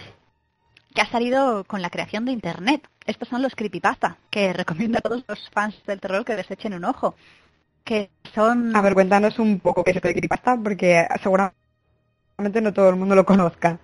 que 0.94 1.02
ha 1.02 1.10
salido 1.10 1.64
con 1.64 1.82
la 1.82 1.90
creación 1.90 2.24
de 2.24 2.32
Internet. 2.32 2.88
Estos 3.04 3.28
son 3.28 3.42
los 3.42 3.54
creepypasta, 3.54 4.16
que 4.30 4.54
recomiendo 4.54 4.98
a 4.98 5.02
todos 5.02 5.24
los 5.28 5.50
fans 5.50 5.76
del 5.86 6.00
terror 6.00 6.24
que 6.24 6.34
les 6.34 6.50
echen 6.50 6.72
un 6.72 6.86
ojo. 6.86 7.14
Que 7.86 8.10
son... 8.34 8.74
A 8.74 8.82
ver, 8.82 8.94
cuéntanos 8.94 9.38
un 9.38 9.60
poco 9.60 9.84
qué 9.84 9.92
es 9.92 9.96
el 9.96 10.02
creepypasta, 10.02 10.56
porque 10.56 11.06
seguramente 11.22 12.60
no 12.60 12.72
todo 12.72 12.90
el 12.90 12.96
mundo 12.96 13.14
lo 13.14 13.24
conozca. 13.24 13.78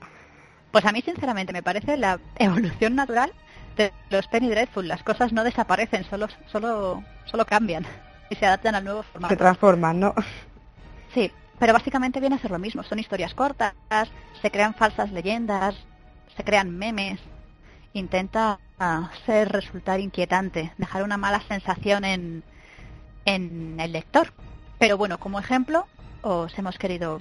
Pues 0.73 0.85
a 0.85 0.91
mí, 0.91 1.03
sinceramente, 1.03 1.53
me 1.53 1.63
parece 1.63 1.97
la 1.97 2.19
evolución 2.35 2.97
natural 2.97 3.33
de 3.77 3.93
los 4.11 4.27
Penny 4.27 4.49
Dreadful. 4.49 4.89
Las 4.89 5.05
cosas 5.05 5.33
no 5.33 5.45
desaparecen, 5.45 6.03
solo, 6.03 6.27
solo, 6.47 7.05
solo 7.27 7.47
cambian 7.47 7.87
y 8.29 8.35
se 8.35 8.45
adaptan 8.45 8.75
al 8.75 8.83
nuevo 8.83 9.05
formato. 9.05 9.33
Se 9.33 9.39
transforman, 9.39 10.01
¿no? 10.01 10.15
Sí, 11.15 11.31
pero 11.61 11.73
básicamente 11.73 12.19
viene 12.19 12.35
a 12.35 12.41
ser 12.41 12.51
lo 12.51 12.59
mismo. 12.59 12.83
Son 12.83 12.99
historias 12.99 13.35
cortas, 13.35 13.75
se 14.41 14.51
crean 14.51 14.75
falsas 14.75 15.13
leyendas, 15.13 15.77
se 16.37 16.43
crean 16.43 16.77
memes. 16.77 17.21
Intenta 17.93 18.59
ser, 19.27 19.53
resultar 19.53 20.01
inquietante, 20.01 20.73
dejar 20.77 21.05
una 21.05 21.19
mala 21.19 21.41
sensación 21.47 22.05
en, 22.05 22.43
en 23.25 23.79
el 23.81 23.93
lector. 23.93 24.33
Pero 24.79 24.97
bueno, 24.97 25.19
como 25.19 25.39
ejemplo, 25.39 25.87
os 26.23 26.57
hemos 26.59 26.79
querido 26.79 27.21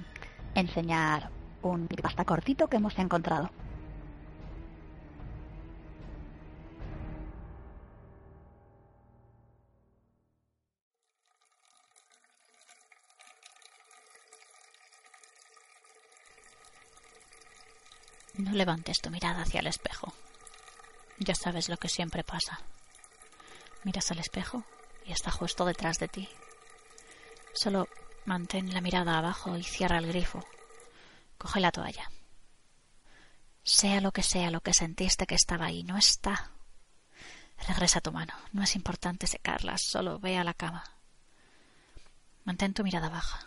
enseñar 0.54 1.30
un 1.62 1.86
pasta 1.88 2.24
cortito 2.24 2.68
que 2.68 2.76
hemos 2.76 2.98
encontrado. 2.98 3.50
No 18.38 18.50
levantes 18.52 19.00
tu 19.00 19.10
mirada 19.10 19.42
hacia 19.42 19.60
el 19.60 19.66
espejo. 19.66 20.12
Ya 21.18 21.34
sabes 21.34 21.68
lo 21.68 21.76
que 21.76 21.88
siempre 21.88 22.24
pasa. 22.24 22.60
Miras 23.84 24.10
al 24.10 24.18
espejo 24.18 24.64
está 25.12 25.30
justo 25.30 25.64
detrás 25.64 25.98
de 25.98 26.08
ti. 26.08 26.28
Solo 27.52 27.88
mantén 28.24 28.72
la 28.72 28.80
mirada 28.80 29.18
abajo 29.18 29.56
y 29.56 29.62
cierra 29.62 29.98
el 29.98 30.06
grifo. 30.06 30.44
Coge 31.38 31.60
la 31.60 31.72
toalla. 31.72 32.10
Sea 33.64 34.00
lo 34.00 34.12
que 34.12 34.22
sea 34.22 34.50
lo 34.50 34.60
que 34.60 34.74
sentiste 34.74 35.26
que 35.26 35.34
estaba 35.34 35.66
ahí, 35.66 35.82
no 35.82 35.96
está. 35.96 36.50
Regresa 37.68 38.00
tu 38.00 38.12
mano. 38.12 38.34
No 38.52 38.62
es 38.62 38.74
importante 38.74 39.26
secarla, 39.26 39.78
solo 39.78 40.18
ve 40.18 40.36
a 40.36 40.44
la 40.44 40.54
cama. 40.54 40.84
Mantén 42.44 42.74
tu 42.74 42.82
mirada 42.82 43.08
baja. 43.08 43.46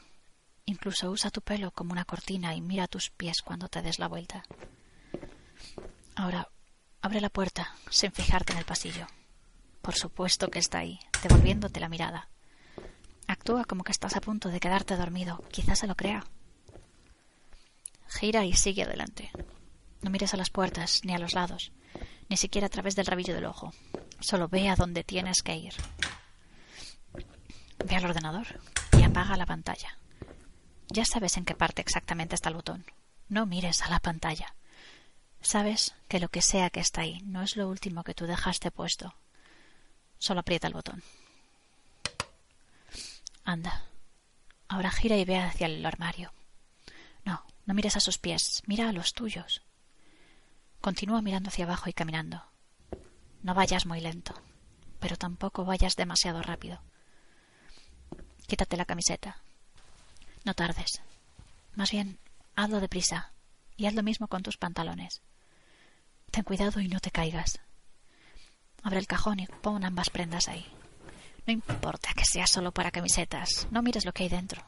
Incluso 0.66 1.12
usa 1.12 1.32
tu 1.32 1.42
pelo 1.42 1.72
como 1.72 1.92
una 1.92 2.06
cortina 2.06 2.56
y 2.56 2.62
mira 2.62 2.88
tus 2.88 3.10
pies 3.10 3.42
cuando 3.44 3.68
te 3.68 3.82
des 3.82 4.00
la 4.00 4.08
vuelta. 4.08 4.44
Ahora, 6.16 6.48
abre 7.02 7.22
la 7.22 7.30
puerta 7.30 7.76
sin 7.90 8.12
fijarte 8.12 8.54
en 8.54 8.60
el 8.60 8.66
pasillo. 8.66 9.06
Por 9.86 9.94
supuesto 9.94 10.50
que 10.50 10.58
está 10.58 10.80
ahí, 10.80 11.00
devolviéndote 11.22 11.80
la 11.80 11.90
mirada. 11.90 12.28
Actúa 13.28 13.66
como 13.66 13.84
que 13.84 13.92
estás 13.92 14.16
a 14.16 14.20
punto 14.20 14.50
de 14.50 14.60
quedarte 14.60 14.98
dormido. 14.98 15.44
Quizás 15.52 15.78
se 15.78 15.86
lo 15.86 15.94
crea. 15.94 16.26
Gira 18.08 18.46
y 18.46 18.54
sigue 18.54 18.82
adelante. 18.82 19.30
No 20.02 20.10
mires 20.10 20.34
a 20.34 20.38
las 20.38 20.50
puertas 20.50 21.02
ni 21.04 21.14
a 21.14 21.20
los 21.20 21.36
lados, 21.36 21.72
ni 22.30 22.36
siquiera 22.36 22.66
a 22.66 22.72
través 22.72 22.96
del 22.96 23.06
rabillo 23.06 23.36
del 23.36 23.46
ojo. 23.46 23.74
Solo 24.20 24.48
ve 24.48 24.70
a 24.70 24.76
donde 24.76 25.04
tienes 25.04 25.44
que 25.44 25.56
ir. 25.56 25.76
Ve 27.86 27.96
al 27.96 28.06
ordenador 28.06 28.60
y 28.98 29.04
apaga 29.04 29.38
la 29.38 29.46
pantalla. 29.46 30.00
Ya 30.88 31.06
sabes 31.06 31.38
en 31.38 31.46
qué 31.46 31.54
parte 31.54 31.84
exactamente 31.84 32.34
está 32.34 32.50
el 32.50 32.56
botón. 32.56 32.86
No 33.30 33.46
mires 33.46 33.84
a 33.84 33.92
la 33.92 34.00
pantalla. 34.00 34.56
Sabes 35.42 35.94
que 36.08 36.20
lo 36.20 36.30
que 36.30 36.42
sea 36.42 36.72
que 36.72 36.80
está 36.80 37.02
ahí 37.02 37.22
no 37.24 37.44
es 37.44 37.56
lo 37.56 37.70
último 37.70 38.04
que 38.04 38.16
tú 38.16 38.26
dejaste 38.26 38.72
puesto. 38.72 39.14
Solo 40.18 40.40
aprieta 40.42 40.68
el 40.68 40.74
botón. 40.74 41.04
Anda. 43.44 43.86
Ahora 44.68 44.92
gira 44.92 45.18
y 45.18 45.26
ve 45.26 45.38
hacia 45.38 45.68
el 45.68 45.86
armario. 45.86 46.34
No, 47.24 47.46
no 47.66 47.74
mires 47.74 47.96
a 47.96 48.00
sus 48.00 48.18
pies, 48.18 48.64
mira 48.66 48.90
a 48.90 48.94
los 48.94 49.14
tuyos. 49.14 49.62
Continúa 50.82 51.22
mirando 51.22 51.50
hacia 51.50 51.66
abajo 51.66 51.90
y 51.90 51.94
caminando. 51.94 52.44
No 53.44 53.54
vayas 53.54 53.86
muy 53.86 54.02
lento, 54.02 54.34
pero 55.00 55.18
tampoco 55.18 55.66
vayas 55.66 55.96
demasiado 55.96 56.42
rápido. 56.42 56.82
Quítate 58.48 58.78
la 58.78 58.86
camiseta. 58.86 59.42
No 60.44 60.54
tardes. 60.54 61.02
Más 61.74 61.92
bien, 61.92 62.20
hazlo 62.56 62.80
deprisa 62.80 63.32
y 63.78 63.86
haz 63.86 63.94
lo 63.94 64.04
mismo 64.04 64.28
con 64.28 64.44
tus 64.44 64.58
pantalones. 64.58 65.22
Ten 66.32 66.44
cuidado 66.44 66.80
y 66.80 66.88
no 66.88 67.00
te 67.00 67.12
caigas. 67.12 67.60
Abre 68.86 69.00
el 69.00 69.08
cajón 69.08 69.40
y 69.40 69.48
pon 69.48 69.84
ambas 69.84 70.12
prendas 70.12 70.48
ahí. 70.48 70.64
No 71.48 71.54
importa 71.54 72.14
que 72.14 72.24
sea 72.24 72.46
solo 72.46 72.72
para 72.72 72.92
camisetas. 72.92 73.68
No 73.72 73.82
mires 73.82 74.06
lo 74.06 74.14
que 74.14 74.24
hay 74.24 74.30
dentro. 74.30 74.64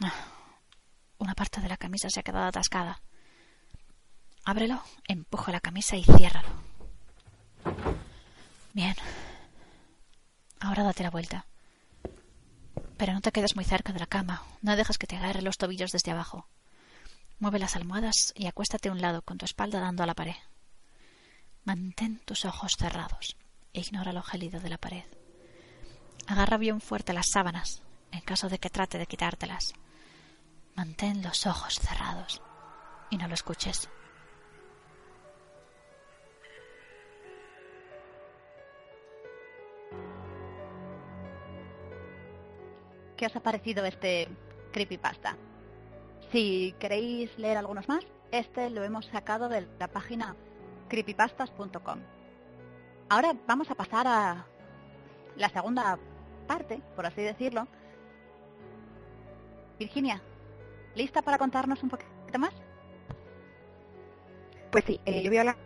Ah, 0.00 0.12
una 1.18 1.34
parte 1.34 1.60
de 1.60 1.68
la 1.68 1.76
camisa 1.76 2.08
se 2.08 2.20
ha 2.20 2.22
quedado 2.22 2.46
atascada. 2.46 3.02
Ábrelo, 4.44 4.80
empuja 5.08 5.50
la 5.50 5.58
camisa 5.58 5.96
y 5.96 6.04
ciérralo. 6.04 6.48
Bien. 8.72 8.94
Ahora 10.60 10.84
date 10.84 11.02
la 11.02 11.10
vuelta. 11.10 11.46
Pero 12.96 13.12
no 13.12 13.22
te 13.22 13.32
quedes 13.32 13.56
muy 13.56 13.64
cerca 13.64 13.92
de 13.92 13.98
la 13.98 14.06
cama. 14.06 14.44
No 14.62 14.76
dejes 14.76 14.98
que 14.98 15.08
te 15.08 15.16
agarre 15.16 15.42
los 15.42 15.58
tobillos 15.58 15.90
desde 15.90 16.12
abajo. 16.12 16.46
Mueve 17.40 17.58
las 17.58 17.74
almohadas 17.74 18.32
y 18.36 18.46
acuéstate 18.46 18.88
a 18.88 18.92
un 18.92 19.00
lado 19.00 19.22
con 19.22 19.36
tu 19.36 19.46
espalda 19.46 19.80
dando 19.80 20.04
a 20.04 20.06
la 20.06 20.14
pared. 20.14 20.36
Mantén 21.64 22.20
tus 22.26 22.44
ojos 22.44 22.76
cerrados 22.78 23.36
e 23.72 23.80
ignora 23.80 24.12
lo 24.12 24.22
gélido 24.22 24.60
de 24.60 24.68
la 24.68 24.76
pared. 24.76 25.08
Agarra 26.26 26.58
bien 26.58 26.82
fuerte 26.82 27.14
las 27.14 27.30
sábanas 27.32 27.82
en 28.12 28.20
caso 28.20 28.50
de 28.50 28.58
que 28.58 28.68
trate 28.68 28.98
de 28.98 29.06
quitártelas. 29.06 29.72
Mantén 30.76 31.22
los 31.22 31.46
ojos 31.46 31.80
cerrados 31.80 32.42
y 33.08 33.16
no 33.16 33.28
lo 33.28 33.34
escuches. 33.34 33.88
¿Qué 43.16 43.24
os 43.24 43.36
ha 43.36 43.40
parecido 43.40 43.86
este 43.86 44.28
creepypasta? 44.70 45.38
Si 46.30 46.74
queréis 46.78 47.38
leer 47.38 47.56
algunos 47.56 47.88
más, 47.88 48.04
este 48.32 48.68
lo 48.68 48.84
hemos 48.84 49.06
sacado 49.06 49.48
de 49.48 49.66
la 49.78 49.88
página 49.88 50.36
creepypastas.com. 50.88 51.98
Ahora 53.08 53.34
vamos 53.46 53.70
a 53.70 53.74
pasar 53.74 54.06
a 54.06 54.46
la 55.36 55.48
segunda 55.48 55.98
parte, 56.46 56.80
por 56.96 57.06
así 57.06 57.22
decirlo. 57.22 57.66
Virginia, 59.78 60.22
¿lista 60.94 61.22
para 61.22 61.38
contarnos 61.38 61.82
un 61.82 61.90
poquito 61.90 62.38
más? 62.38 62.54
Pues 64.70 64.84
sí, 64.84 65.00
eh, 65.04 65.22
yo 65.22 65.30
voy 65.30 65.38
a 65.38 65.40
hablar 65.40 65.56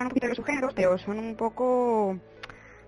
un 0.00 0.08
poquito 0.08 0.26
de 0.26 0.28
los 0.30 0.36
subgéneros, 0.36 0.74
pero 0.74 0.98
son 0.98 1.18
un 1.18 1.36
poco... 1.36 2.18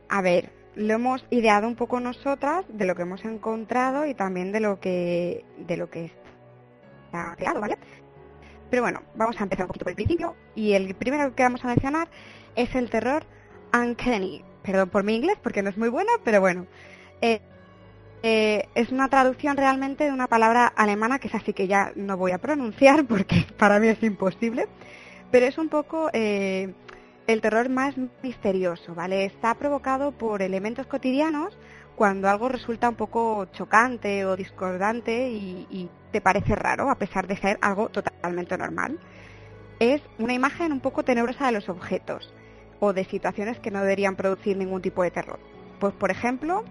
A 0.08 0.22
ver, 0.22 0.52
lo 0.74 0.94
hemos 0.94 1.24
ideado 1.30 1.66
un 1.68 1.76
poco 1.76 2.00
nosotras 2.00 2.64
de 2.68 2.87
lo 2.87 2.94
que 2.94 3.02
hemos 3.02 3.24
encontrado 3.24 4.06
y 4.06 4.14
también 4.14 4.52
de 4.52 4.61
lo 4.61 4.80
que 4.80 5.44
de 5.58 5.76
lo 5.76 5.90
que 5.90 6.11
está 7.06 7.35
creado, 7.37 7.61
¿vale? 7.61 7.78
Pero 8.72 8.85
bueno, 8.85 9.02
vamos 9.16 9.38
a 9.38 9.42
empezar 9.42 9.66
un 9.66 9.68
poquito 9.68 9.85
por 9.85 9.90
el 9.90 9.96
principio 9.96 10.35
y 10.54 10.72
el 10.72 10.94
primero 10.94 11.35
que 11.35 11.42
vamos 11.42 11.62
a 11.62 11.66
mencionar 11.66 12.08
es 12.56 12.74
el 12.74 12.88
terror 12.88 13.22
uncanny. 13.74 14.42
Perdón 14.62 14.88
por 14.88 15.04
mi 15.04 15.14
inglés 15.14 15.37
porque 15.42 15.62
no 15.62 15.68
es 15.68 15.76
muy 15.76 15.90
buena, 15.90 16.11
pero 16.24 16.40
bueno. 16.40 16.66
Eh, 17.20 17.42
eh, 18.22 18.66
es 18.74 18.90
una 18.90 19.11
traducción 19.11 19.58
realmente 19.58 20.04
de 20.04 20.11
una 20.11 20.26
palabra 20.26 20.68
alemana 20.68 21.18
que 21.18 21.28
es 21.28 21.35
así 21.35 21.52
que 21.52 21.66
ya 21.66 21.92
no 21.96 22.16
voy 22.16 22.32
a 22.32 22.38
pronunciar 22.38 23.04
porque 23.08 23.44
para 23.58 23.78
mí 23.78 23.88
es 23.88 24.02
imposible. 24.02 24.68
Pero 25.30 25.44
es 25.44 25.58
un 25.58 25.68
poco 25.68 26.08
eh, 26.14 26.72
el 27.26 27.42
terror 27.42 27.68
más 27.68 27.94
misterioso, 28.22 28.94
¿vale? 28.94 29.26
Está 29.26 29.54
provocado 29.54 30.12
por 30.12 30.40
elementos 30.40 30.87
cotidianos 30.87 31.58
cuando 31.94 32.30
algo 32.30 32.48
resulta 32.48 32.88
un 32.88 32.96
poco 32.96 33.44
chocante 33.52 34.24
o 34.24 34.35
discordante 34.35 35.28
y, 35.28 35.90
te 36.12 36.20
parece 36.20 36.55
raro, 36.55 36.90
a 36.90 36.96
pesar 36.96 37.27
de 37.27 37.37
ser 37.37 37.59
algo 37.61 37.88
totalmente 37.88 38.57
normal. 38.57 38.98
Es 39.81 40.01
una 40.18 40.35
imagen 40.35 40.72
un 40.72 40.81
poco 40.81 41.03
tenebrosa 41.03 41.46
de 41.46 41.53
los 41.53 41.68
objetos 41.68 42.33
o 42.79 42.92
de 42.92 43.05
situaciones 43.05 43.59
que 43.59 43.70
no 43.70 43.81
deberían 43.81 44.16
producir 44.16 44.57
ningún 44.57 44.83
tipo 44.83 45.03
de 45.03 45.11
terror. 45.11 45.40
Pues, 45.81 45.94
por 45.94 46.11
ejemplo, 46.11 46.64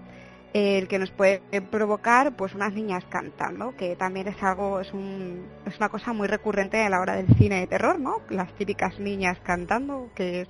el 0.54 0.88
que 0.88 0.99
nos 0.99 1.12
puede 1.12 1.41
provocar 1.62 2.36
pues 2.36 2.54
unas 2.54 2.73
niñas 2.73 3.04
cantando, 3.10 3.75
que 3.75 3.95
también 3.95 4.27
es 4.27 4.41
algo, 4.43 4.82
es, 4.82 4.93
un, 4.93 5.45
es 5.65 5.77
una 5.77 5.89
cosa 5.89 6.13
muy 6.13 6.27
recurrente 6.27 6.82
a 6.84 6.89
la 6.89 6.99
hora 6.99 7.15
del 7.15 7.27
cine 7.38 7.60
de 7.62 7.67
terror, 7.67 7.99
¿no? 7.99 8.21
Las 8.30 8.54
típicas 8.56 8.99
niñas 8.99 9.38
cantando, 9.43 10.10
que 10.15 10.41
es 10.41 10.49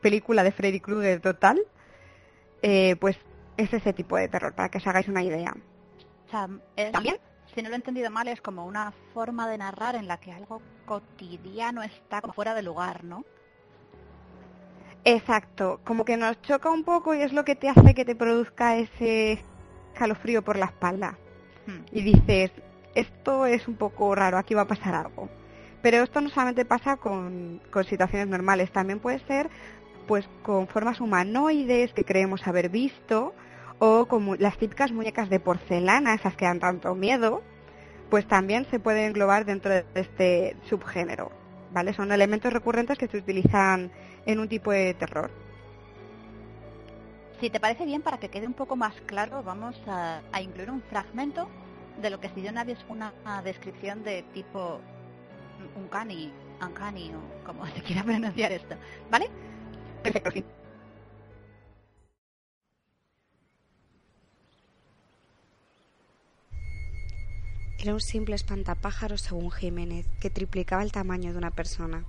película 0.00 0.42
de 0.42 0.52
Freddy 0.52 0.80
Krueger 0.80 1.20
total, 1.20 1.62
eh, 2.62 2.96
pues 2.96 3.16
es 3.56 3.72
ese 3.72 3.92
tipo 3.92 4.16
de 4.16 4.28
terror, 4.28 4.54
para 4.54 4.68
que 4.68 4.78
os 4.78 4.86
hagáis 4.86 5.08
una 5.08 5.22
idea. 5.22 5.54
Es, 6.76 6.92
también, 6.92 7.16
si 7.54 7.62
no 7.62 7.68
lo 7.68 7.74
he 7.74 7.76
entendido 7.76 8.10
mal, 8.10 8.28
es 8.28 8.40
como 8.40 8.64
una 8.66 8.92
forma 9.12 9.48
de 9.48 9.58
narrar 9.58 9.94
en 9.94 10.08
la 10.08 10.18
que 10.18 10.32
algo 10.32 10.62
cotidiano 10.86 11.82
está 11.82 12.20
como 12.20 12.32
fuera 12.32 12.54
de 12.54 12.62
lugar, 12.62 13.04
¿no? 13.04 13.24
Exacto, 15.04 15.80
como 15.84 16.04
que 16.04 16.16
nos 16.16 16.40
choca 16.42 16.70
un 16.70 16.84
poco 16.84 17.14
y 17.14 17.22
es 17.22 17.32
lo 17.32 17.44
que 17.44 17.56
te 17.56 17.68
hace 17.68 17.94
que 17.94 18.04
te 18.04 18.14
produzca 18.14 18.76
ese 18.76 19.44
calofrío 19.94 20.42
por 20.42 20.56
la 20.56 20.66
espalda. 20.66 21.18
Hmm. 21.66 21.84
Y 21.90 22.02
dices, 22.02 22.52
esto 22.94 23.46
es 23.46 23.66
un 23.66 23.76
poco 23.76 24.14
raro, 24.14 24.38
aquí 24.38 24.54
va 24.54 24.62
a 24.62 24.68
pasar 24.68 24.94
algo. 24.94 25.28
Pero 25.82 25.98
esto 25.98 26.20
no 26.20 26.28
solamente 26.28 26.64
pasa 26.64 26.96
con, 26.96 27.60
con 27.70 27.84
situaciones 27.84 28.28
normales, 28.28 28.70
también 28.70 29.00
puede 29.00 29.18
ser 29.26 29.50
pues 30.06 30.28
con 30.42 30.66
formas 30.66 31.00
humanoides 31.00 31.92
que 31.92 32.04
creemos 32.04 32.46
haber 32.46 32.68
visto 32.68 33.34
o 33.84 34.06
como 34.06 34.36
las 34.36 34.56
típicas 34.58 34.92
muñecas 34.92 35.28
de 35.28 35.40
porcelana, 35.40 36.14
esas 36.14 36.36
que 36.36 36.44
dan 36.44 36.60
tanto 36.60 36.94
miedo, 36.94 37.42
pues 38.10 38.28
también 38.28 38.64
se 38.70 38.78
puede 38.78 39.06
englobar 39.06 39.44
dentro 39.44 39.72
de 39.72 39.84
este 39.96 40.56
subgénero. 40.68 41.32
¿Vale? 41.72 41.92
Son 41.92 42.12
elementos 42.12 42.52
recurrentes 42.52 42.96
que 42.96 43.08
se 43.08 43.16
utilizan 43.16 43.90
en 44.24 44.38
un 44.38 44.48
tipo 44.48 44.70
de 44.70 44.94
terror. 44.94 45.32
Si 47.40 47.50
te 47.50 47.58
parece 47.58 47.84
bien, 47.84 48.02
para 48.02 48.18
que 48.18 48.28
quede 48.28 48.46
un 48.46 48.52
poco 48.54 48.76
más 48.76 48.94
claro, 49.06 49.42
vamos 49.42 49.74
a, 49.88 50.20
a 50.30 50.40
incluir 50.40 50.70
un 50.70 50.82
fragmento 50.82 51.48
de 52.00 52.10
lo 52.10 52.20
que 52.20 52.28
si 52.28 52.42
yo 52.42 52.52
nadie 52.52 52.74
es 52.74 52.84
una, 52.88 53.12
una 53.24 53.42
descripción 53.42 54.04
de 54.04 54.22
tipo 54.32 54.78
uncanny, 55.74 56.32
uncanny 56.64 57.10
o 57.14 57.44
como 57.44 57.66
se 57.74 57.82
quiera 57.82 58.04
pronunciar 58.04 58.52
esto, 58.52 58.76
¿vale? 59.10 59.28
Perfecto, 60.04 60.30
sí. 60.30 60.44
Era 67.82 67.94
un 67.94 68.00
simple 68.00 68.36
espantapájaros 68.36 69.22
según 69.22 69.50
Jiménez, 69.50 70.06
que 70.20 70.30
triplicaba 70.30 70.84
el 70.84 70.92
tamaño 70.92 71.32
de 71.32 71.38
una 71.38 71.50
persona. 71.50 72.04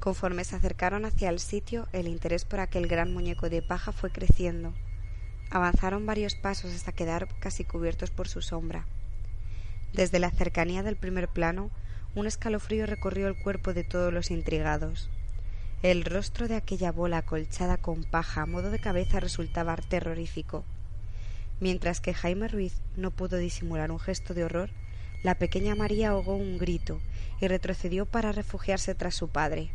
Conforme 0.00 0.42
se 0.42 0.56
acercaron 0.56 1.04
hacia 1.04 1.28
el 1.28 1.38
sitio, 1.38 1.86
el 1.92 2.08
interés 2.08 2.44
por 2.44 2.58
aquel 2.58 2.88
gran 2.88 3.14
muñeco 3.14 3.48
de 3.48 3.62
paja 3.62 3.92
fue 3.92 4.10
creciendo. 4.10 4.72
Avanzaron 5.48 6.06
varios 6.06 6.34
pasos 6.34 6.74
hasta 6.74 6.90
quedar 6.90 7.28
casi 7.38 7.62
cubiertos 7.62 8.10
por 8.10 8.26
su 8.26 8.42
sombra. 8.42 8.84
Desde 9.92 10.18
la 10.18 10.32
cercanía 10.32 10.82
del 10.82 10.96
primer 10.96 11.28
plano, 11.28 11.70
un 12.16 12.26
escalofrío 12.26 12.84
recorrió 12.84 13.28
el 13.28 13.40
cuerpo 13.40 13.74
de 13.74 13.84
todos 13.84 14.12
los 14.12 14.32
intrigados. 14.32 15.08
El 15.84 16.04
rostro 16.04 16.48
de 16.48 16.56
aquella 16.56 16.90
bola 16.90 17.18
acolchada 17.18 17.76
con 17.76 18.02
paja 18.02 18.42
a 18.42 18.46
modo 18.46 18.72
de 18.72 18.80
cabeza 18.80 19.20
resultaba 19.20 19.76
terrorífico. 19.76 20.64
Mientras 21.60 22.00
que 22.00 22.12
Jaime 22.12 22.48
Ruiz 22.48 22.74
no 22.96 23.12
pudo 23.12 23.36
disimular 23.36 23.92
un 23.92 24.00
gesto 24.00 24.34
de 24.34 24.42
horror, 24.42 24.70
la 25.26 25.34
pequeña 25.34 25.74
María 25.74 26.10
ahogó 26.10 26.36
un 26.36 26.56
grito 26.56 27.00
y 27.40 27.48
retrocedió 27.48 28.06
para 28.06 28.30
refugiarse 28.30 28.94
tras 28.94 29.16
su 29.16 29.28
padre. 29.28 29.72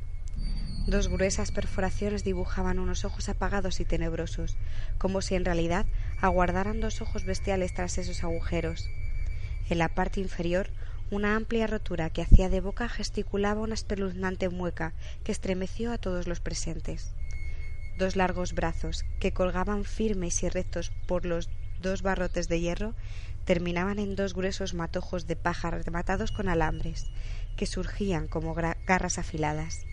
Dos 0.88 1.10
gruesas 1.10 1.52
perforaciones 1.52 2.24
dibujaban 2.24 2.80
unos 2.80 3.04
ojos 3.04 3.28
apagados 3.28 3.82
y 3.82 3.84
tenebrosos, 3.84 4.56
como 4.98 5.22
si 5.22 5.36
en 5.36 5.44
realidad 5.44 5.86
aguardaran 6.22 6.80
dos 6.80 7.02
ojos 7.02 7.26
bestiales 7.26 7.74
tras 7.74 7.98
esos 7.98 8.24
agujeros. 8.24 8.90
En 9.70 9.78
la 9.78 9.90
parte 9.90 10.22
inferior, 10.22 10.70
una 11.10 11.36
amplia 11.36 11.68
rotura 11.68 12.10
que 12.10 12.22
hacía 12.22 12.48
de 12.48 12.62
boca 12.62 12.88
gesticulaba 12.88 13.60
una 13.60 13.74
espeluznante 13.74 14.48
mueca 14.48 14.94
que 15.26 15.34
estremeció 15.34 15.92
a 15.92 15.98
todos 15.98 16.30
los 16.30 16.40
presentes. 16.40 17.12
Dos 17.98 18.16
largos 18.16 18.54
brazos, 18.54 19.04
que 19.20 19.34
colgaban 19.34 19.84
firmes 19.84 20.44
y 20.44 20.48
rectos 20.48 20.94
por 21.08 21.26
los 21.26 21.50
dos 21.82 22.04
barrotes 22.04 22.48
de 22.48 22.62
hierro 22.62 22.96
terminaban 23.45 23.99
en 23.99 24.15
dos 24.15 24.34
gruesos 24.34 24.73
matojos 24.73 25.27
de 25.27 25.36
paja 25.36 25.71
rematados 25.71 26.32
con 26.32 26.49
alambres, 26.49 27.12
que 27.56 27.65
surgían 27.65 28.27
como 28.27 28.54
garras 28.54 29.17
afiladas. 29.17 29.86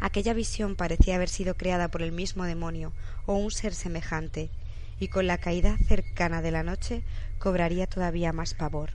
Aquella 0.00 0.34
visión 0.34 0.76
parecía 0.76 1.16
haber 1.16 1.28
sido 1.28 1.54
creada 1.54 1.88
por 1.88 2.02
el 2.02 2.12
mismo 2.12 2.44
demonio 2.44 2.92
o 3.26 3.34
un 3.34 3.50
ser 3.50 3.74
semejante, 3.74 4.50
y 4.98 5.08
con 5.08 5.26
la 5.26 5.38
caída 5.38 5.76
cercana 5.88 6.42
de 6.42 6.50
la 6.50 6.62
noche 6.62 7.02
cobraría 7.38 7.86
todavía 7.86 8.32
más 8.32 8.54
pavor. 8.54 8.90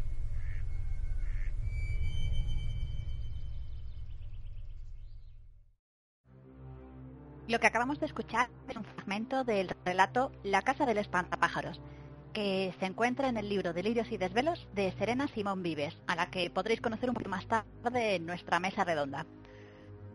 Lo 7.48 7.60
que 7.60 7.66
acabamos 7.66 8.00
de 8.00 8.06
escuchar 8.06 8.48
es 8.68 8.78
un 8.78 8.86
fragmento 8.86 9.44
del 9.44 9.76
relato 9.84 10.32
La 10.44 10.62
casa 10.62 10.86
del 10.86 11.00
espantapájaros, 11.00 11.82
se 12.80 12.86
encuentra 12.86 13.28
en 13.28 13.38
el 13.38 13.50
libro 13.50 13.74
Delirios 13.74 14.10
y 14.12 14.18
Desvelos 14.18 14.66
de 14.74 14.94
Serena 14.94 15.28
Simón 15.28 15.62
Vives, 15.62 15.98
a 16.08 16.16
la 16.16 16.30
que 16.30 16.50
podréis 16.50 16.80
conocer 16.80 17.10
un 17.10 17.16
poco 17.16 17.30
más 17.30 17.46
tarde 17.48 18.16
en 18.16 18.26
nuestra 18.26 18.60
mesa 18.60 18.86
redonda. 18.86 19.26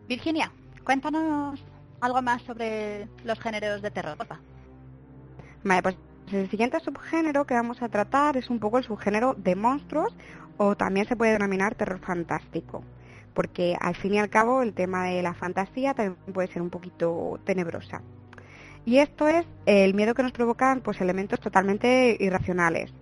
Virginia, 0.07 0.51
cuéntanos 0.83 1.59
algo 2.01 2.21
más 2.21 2.41
sobre 2.41 3.07
los 3.23 3.39
géneros 3.39 3.81
de 3.81 3.91
terror, 3.91 4.17
Vale, 5.63 5.81
pues 5.83 5.95
el 6.31 6.49
siguiente 6.49 6.79
subgénero 6.79 7.45
que 7.45 7.53
vamos 7.53 7.81
a 7.81 7.89
tratar 7.89 8.37
es 8.37 8.49
un 8.49 8.59
poco 8.59 8.79
el 8.79 8.83
subgénero 8.83 9.35
de 9.35 9.55
monstruos 9.55 10.15
o 10.57 10.75
también 10.75 11.07
se 11.07 11.15
puede 11.15 11.33
denominar 11.33 11.75
terror 11.75 11.99
fantástico 11.99 12.83
porque 13.35 13.75
al 13.79 13.95
fin 13.95 14.15
y 14.15 14.19
al 14.19 14.29
cabo 14.29 14.63
el 14.63 14.73
tema 14.73 15.03
de 15.05 15.21
la 15.21 15.33
fantasía 15.35 15.93
también 15.93 16.15
puede 16.33 16.47
ser 16.47 16.61
un 16.61 16.69
poquito 16.69 17.39
tenebrosa. 17.43 18.01
Y 18.85 18.99
esto 18.99 19.27
es 19.27 19.45
el 19.65 19.93
miedo 19.93 20.13
que 20.13 20.23
nos 20.23 20.31
provocan 20.31 20.81
pues 20.81 21.01
elementos 21.01 21.39
totalmente 21.39 22.15
irracionales, 22.19 22.93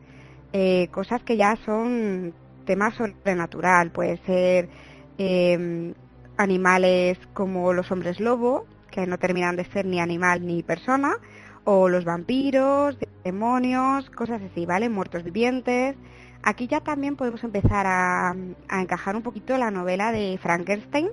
eh, 0.54 0.88
cosas 0.92 1.24
que 1.24 1.36
ya 1.36 1.58
son 1.66 2.34
temas 2.66 2.96
sobrenatural, 2.96 3.92
puede 3.92 4.18
ser 4.26 4.70
em, 5.18 5.94
animales 6.38 7.18
como 7.34 7.74
los 7.74 7.92
hombres 7.92 8.20
lobo, 8.20 8.66
que 8.92 9.06
no 9.06 9.18
terminan 9.18 9.56
de 9.56 9.66
ser 9.66 9.86
ni 9.86 10.00
animal 10.00 10.46
ni 10.46 10.64
persona, 10.64 11.18
o 11.66 11.90
los 11.90 12.06
vampiros, 12.06 12.98
demonios, 13.24 14.10
cosas 14.12 14.42
así, 14.42 14.66
¿vale? 14.66 14.90
Muertos 14.90 15.24
vivientes, 15.24 15.96
Aquí 16.44 16.68
ya 16.68 16.82
también 16.82 17.16
podemos 17.16 17.42
empezar 17.46 17.88
a, 17.88 18.36
encajar 18.70 19.16
un 19.16 19.24
poquito 19.24 19.58
la 19.58 19.72
novela 19.72 20.12
de 20.12 20.38
Frankenstein, 20.42 21.08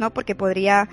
¿no? 0.00 0.10
Porque 0.10 0.34
podría, 0.34 0.88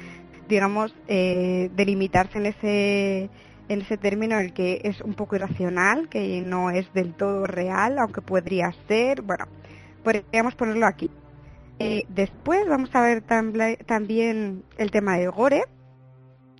digamos, 0.50 0.94
eh, 1.08 1.70
delimitarse 1.76 2.40
en 2.40 2.48
ese, 2.48 3.30
en 3.70 3.82
ese 3.82 3.98
término 3.98 4.38
en 4.38 4.48
el 4.48 4.54
que 4.54 4.82
es 4.84 5.00
un 5.02 5.14
poco 5.14 5.38
irracional, 5.38 6.10
que 6.10 6.42
no 6.42 6.72
es 6.72 6.92
del 6.94 7.14
todo 7.14 7.46
real, 7.46 8.00
aunque 8.00 8.22
podría 8.22 8.74
ser, 8.88 9.22
bueno, 9.22 9.46
podríamos 10.04 10.56
ponerlo 10.56 10.88
aquí. 10.88 11.10
Eh, 11.78 12.04
después 12.10 12.68
vamos 12.68 12.90
a 12.94 13.02
ver 13.02 13.22
también 13.22 14.64
el 14.78 14.92
tema 14.92 15.18
del 15.18 15.32
gore, 15.32 15.64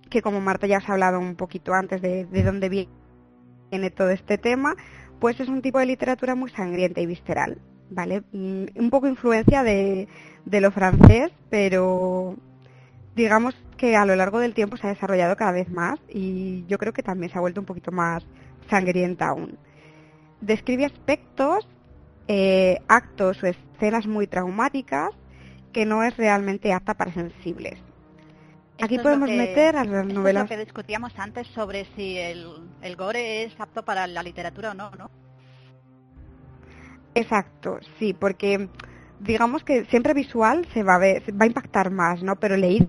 que 0.08 0.22
como 0.22 0.40
Marta 0.40 0.66
ya 0.66 0.78
os 0.78 0.88
ha 0.88 0.92
hablado 0.92 1.18
un 1.18 1.36
poquito 1.36 1.74
antes 1.74 2.00
de, 2.00 2.24
de 2.24 2.42
dónde 2.42 2.68
viene 2.68 3.90
todo 3.90 4.10
este 4.10 4.38
tema, 4.38 4.74
pues 5.20 5.38
es 5.38 5.48
un 5.48 5.62
tipo 5.62 5.78
de 5.78 5.86
literatura 5.86 6.34
muy 6.34 6.50
sangrienta 6.50 7.00
y 7.00 7.06
visceral, 7.06 7.58
¿vale? 7.90 8.22
Mm, 8.32 8.64
un 8.74 8.90
poco 8.90 9.06
influencia 9.06 9.62
de, 9.62 10.08
lo 10.46 10.70
francés, 10.70 11.30
pero 11.50 12.36
digamos 13.14 13.54
que 13.76 13.96
a 13.96 14.04
lo 14.04 14.14
largo 14.16 14.38
del 14.38 14.54
tiempo 14.54 14.76
se 14.76 14.86
ha 14.86 14.90
desarrollado 14.90 15.36
cada 15.36 15.52
vez 15.52 15.70
más 15.70 15.98
y 16.08 16.64
yo 16.66 16.78
creo 16.78 16.92
que 16.92 17.02
también 17.02 17.32
se 17.32 17.38
ha 17.38 17.40
vuelto 17.40 17.60
un 17.60 17.66
poquito 17.66 17.90
más 17.90 18.24
sangrienta 18.68 19.28
aún. 19.28 19.58
Describe 20.40 20.84
aspectos, 20.84 21.66
eh, 22.28 22.78
actos 22.88 23.42
o 23.42 23.46
escenas 23.46 24.06
muy 24.06 24.26
traumáticas 24.26 25.10
que 25.72 25.86
no 25.86 26.02
es 26.02 26.16
realmente 26.16 26.72
apta 26.72 26.94
para 26.94 27.12
sensibles. 27.12 27.78
Aquí 28.82 28.98
podemos 28.98 29.28
meter 29.28 29.76
a 29.76 29.84
las 29.84 30.06
novelas. 30.06 30.44
Es 30.44 30.50
lo 30.50 30.56
que 30.56 30.64
discutíamos 30.64 31.12
antes 31.18 31.46
sobre 31.48 31.86
si 31.96 32.16
el, 32.16 32.46
el 32.80 32.96
gore 32.96 33.44
es 33.44 33.60
apto 33.60 33.84
para 33.84 34.06
la 34.06 34.22
literatura 34.22 34.70
o 34.70 34.74
no, 34.74 34.90
¿no? 34.92 35.10
Exacto, 37.14 37.78
sí, 37.98 38.14
porque 38.14 38.68
digamos 39.18 39.64
que 39.64 39.84
siempre 39.86 40.14
visual 40.14 40.66
se 40.72 40.82
va 40.82 40.94
a 40.94 40.98
ver, 40.98 41.22
va 41.38 41.44
a 41.44 41.48
impactar 41.48 41.90
más, 41.90 42.22
¿no? 42.22 42.36
Pero 42.36 42.56
leído 42.56 42.88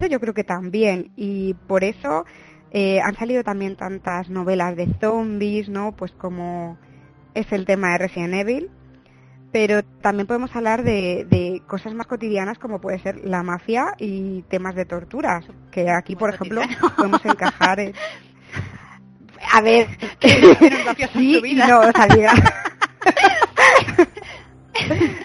yo 0.00 0.20
creo 0.20 0.34
que 0.34 0.44
también. 0.44 1.10
Y 1.16 1.54
por 1.54 1.84
eso 1.84 2.26
eh, 2.70 3.00
han 3.00 3.16
salido 3.16 3.42
también 3.44 3.76
tantas 3.76 4.28
novelas 4.28 4.76
de 4.76 4.88
zombies, 5.00 5.68
¿no? 5.68 5.92
Pues 5.92 6.12
como 6.12 6.76
es 7.34 7.50
el 7.52 7.66
tema 7.66 7.92
de 7.92 7.98
Resident 7.98 8.34
Evil, 8.34 8.70
pero 9.52 9.84
también 9.84 10.26
podemos 10.26 10.56
hablar 10.56 10.82
de, 10.82 11.62
cosas 11.68 11.94
más 11.94 12.08
cotidianas 12.08 12.58
como 12.58 12.80
puede 12.80 12.98
ser 12.98 13.24
la 13.24 13.44
mafia 13.44 13.94
y 13.98 14.42
temas 14.42 14.74
de 14.74 14.84
torturas, 14.84 15.44
que 15.70 15.88
aquí, 15.90 16.16
por 16.16 16.34
ejemplo, 16.34 16.62
podemos 16.96 17.24
encajar 17.24 17.78
en... 17.78 17.94
A 19.52 19.60
ver, 19.60 19.86
sí 21.12 21.54
no, 21.54 21.80
o 21.80 21.84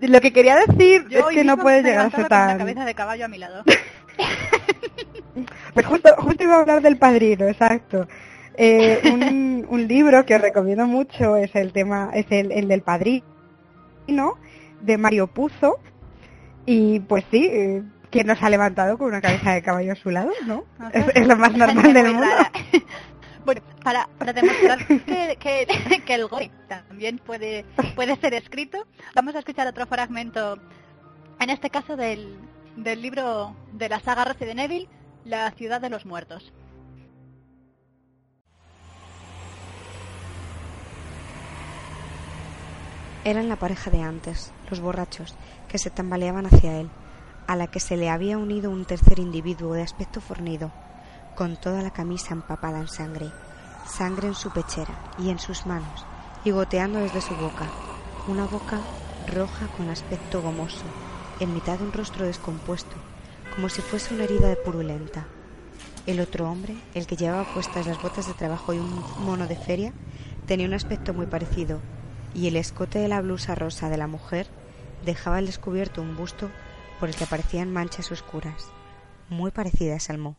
Lo 0.00 0.20
que 0.20 0.32
quería 0.32 0.56
decir 0.56 1.06
es 1.10 1.24
que 1.26 1.44
no 1.44 1.56
puede 1.56 1.82
llegar 1.82 2.06
a 2.06 2.10
ser 2.10 2.28
tan... 2.28 2.58
cabeza 2.58 2.84
de 2.84 2.94
caballo 2.94 3.24
a 3.24 3.28
mi 3.28 3.38
lado. 3.38 3.64
pues 5.74 5.86
justo, 5.86 6.14
justo 6.18 6.42
iba 6.42 6.56
a 6.56 6.60
hablar 6.60 6.82
del 6.82 6.96
padrino, 6.96 7.46
exacto. 7.46 8.08
Eh, 8.54 9.00
un, 9.12 9.66
un, 9.68 9.88
libro 9.88 10.24
que 10.24 10.34
os 10.34 10.40
recomiendo 10.40 10.86
mucho 10.86 11.36
es 11.36 11.54
el 11.54 11.72
tema, 11.72 12.10
es 12.14 12.26
el, 12.30 12.52
el 12.52 12.68
del 12.68 12.82
padrino 12.82 13.24
de 14.80 14.98
Mario 14.98 15.28
Puzo. 15.28 15.78
Y 16.66 17.00
pues 17.00 17.24
sí, 17.30 17.48
eh, 17.50 17.82
quien 18.10 18.26
nos 18.26 18.42
ha 18.42 18.50
levantado 18.50 18.98
con 18.98 19.08
una 19.08 19.20
cabeza 19.20 19.52
de 19.52 19.62
caballo 19.62 19.92
a 19.92 19.96
su 19.96 20.10
lado, 20.10 20.30
¿no? 20.46 20.64
Es, 20.92 21.26
lo 21.26 21.36
más 21.36 21.56
normal 21.56 21.92
del 21.92 22.12
mundo. 22.12 22.26
Bueno, 23.44 23.62
para, 23.82 24.08
demostrar 24.32 24.86
que, 24.86 25.36
que, 25.38 26.14
el 26.14 26.28
gore 26.28 26.50
también 26.68 27.18
puede, 27.18 27.64
puede 27.94 28.16
ser 28.16 28.34
escrito, 28.34 28.86
vamos 29.14 29.34
a 29.34 29.38
escuchar 29.38 29.66
otro 29.66 29.86
fragmento, 29.86 30.58
en 31.38 31.50
este 31.50 31.70
caso 31.70 31.96
del, 31.96 32.38
del 32.76 33.00
libro 33.02 33.56
de 33.72 33.88
la 33.88 34.00
saga 34.00 34.24
Resident 34.24 34.60
Evil, 34.60 34.88
La 35.24 35.50
ciudad 35.52 35.80
de 35.80 35.90
los 35.90 36.06
muertos. 36.06 36.52
Eran 43.24 43.48
la 43.48 43.56
pareja 43.56 43.90
de 43.90 44.02
antes, 44.02 44.52
los 44.70 44.80
borrachos, 44.80 45.34
que 45.68 45.78
se 45.78 45.90
tambaleaban 45.90 46.46
hacia 46.46 46.80
él, 46.80 46.88
a 47.46 47.54
la 47.54 47.66
que 47.66 47.80
se 47.80 47.96
le 47.96 48.08
había 48.08 48.38
unido 48.38 48.70
un 48.70 48.86
tercer 48.86 49.18
individuo 49.18 49.74
de 49.74 49.82
aspecto 49.82 50.22
fornido, 50.22 50.72
con 51.36 51.56
toda 51.56 51.82
la 51.82 51.90
camisa 51.90 52.34
empapada 52.34 52.78
en 52.78 52.88
sangre, 52.88 53.30
sangre 53.86 54.28
en 54.28 54.34
su 54.34 54.50
pechera 54.50 54.94
y 55.18 55.30
en 55.30 55.38
sus 55.38 55.66
manos, 55.66 56.04
y 56.44 56.50
goteando 56.50 56.98
desde 56.98 57.20
su 57.20 57.34
boca, 57.34 57.66
una 58.28 58.46
boca 58.46 58.80
roja 59.26 59.66
con 59.76 59.88
aspecto 59.88 60.42
gomoso, 60.42 60.84
en 61.40 61.54
mitad 61.54 61.78
de 61.78 61.84
un 61.84 61.92
rostro 61.92 62.26
descompuesto, 62.26 62.96
como 63.54 63.68
si 63.68 63.82
fuese 63.82 64.14
una 64.14 64.24
herida 64.24 64.54
purulenta. 64.64 65.26
El 66.06 66.20
otro 66.20 66.50
hombre, 66.50 66.76
el 66.94 67.06
que 67.06 67.16
llevaba 67.16 67.52
puestas 67.52 67.86
las 67.86 68.00
botas 68.00 68.26
de 68.26 68.34
trabajo 68.34 68.72
y 68.72 68.78
un 68.78 69.02
mono 69.24 69.46
de 69.46 69.56
feria, 69.56 69.92
tenía 70.46 70.66
un 70.66 70.74
aspecto 70.74 71.14
muy 71.14 71.26
parecido, 71.26 71.80
y 72.34 72.48
el 72.48 72.56
escote 72.56 72.98
de 72.98 73.08
la 73.08 73.20
blusa 73.20 73.54
rosa 73.54 73.88
de 73.88 73.96
la 73.96 74.06
mujer 74.06 74.46
dejaba 75.04 75.38
al 75.38 75.46
descubierto 75.46 76.02
un 76.02 76.16
busto 76.16 76.50
por 76.98 77.08
el 77.08 77.14
que 77.14 77.24
aparecían 77.24 77.72
manchas 77.72 78.12
oscuras, 78.12 78.68
muy 79.28 79.50
parecidas 79.50 80.10
al 80.10 80.18
mo. 80.18 80.36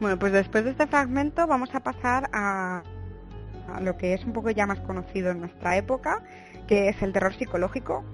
Bueno, 0.00 0.18
pues 0.18 0.32
después 0.32 0.64
de 0.64 0.70
este 0.70 0.86
fragmento 0.86 1.46
vamos 1.46 1.74
a 1.74 1.80
pasar 1.80 2.30
a, 2.32 2.82
a, 3.68 3.80
lo 3.80 3.96
que 3.96 4.14
es 4.14 4.24
un 4.24 4.32
poco 4.32 4.50
ya 4.50 4.66
más 4.66 4.80
conocido 4.80 5.30
en 5.30 5.40
nuestra 5.40 5.76
época, 5.76 6.22
que 6.66 6.88
es 6.88 7.02
el 7.02 7.12
terror 7.12 7.34
psicológico, 7.34 8.04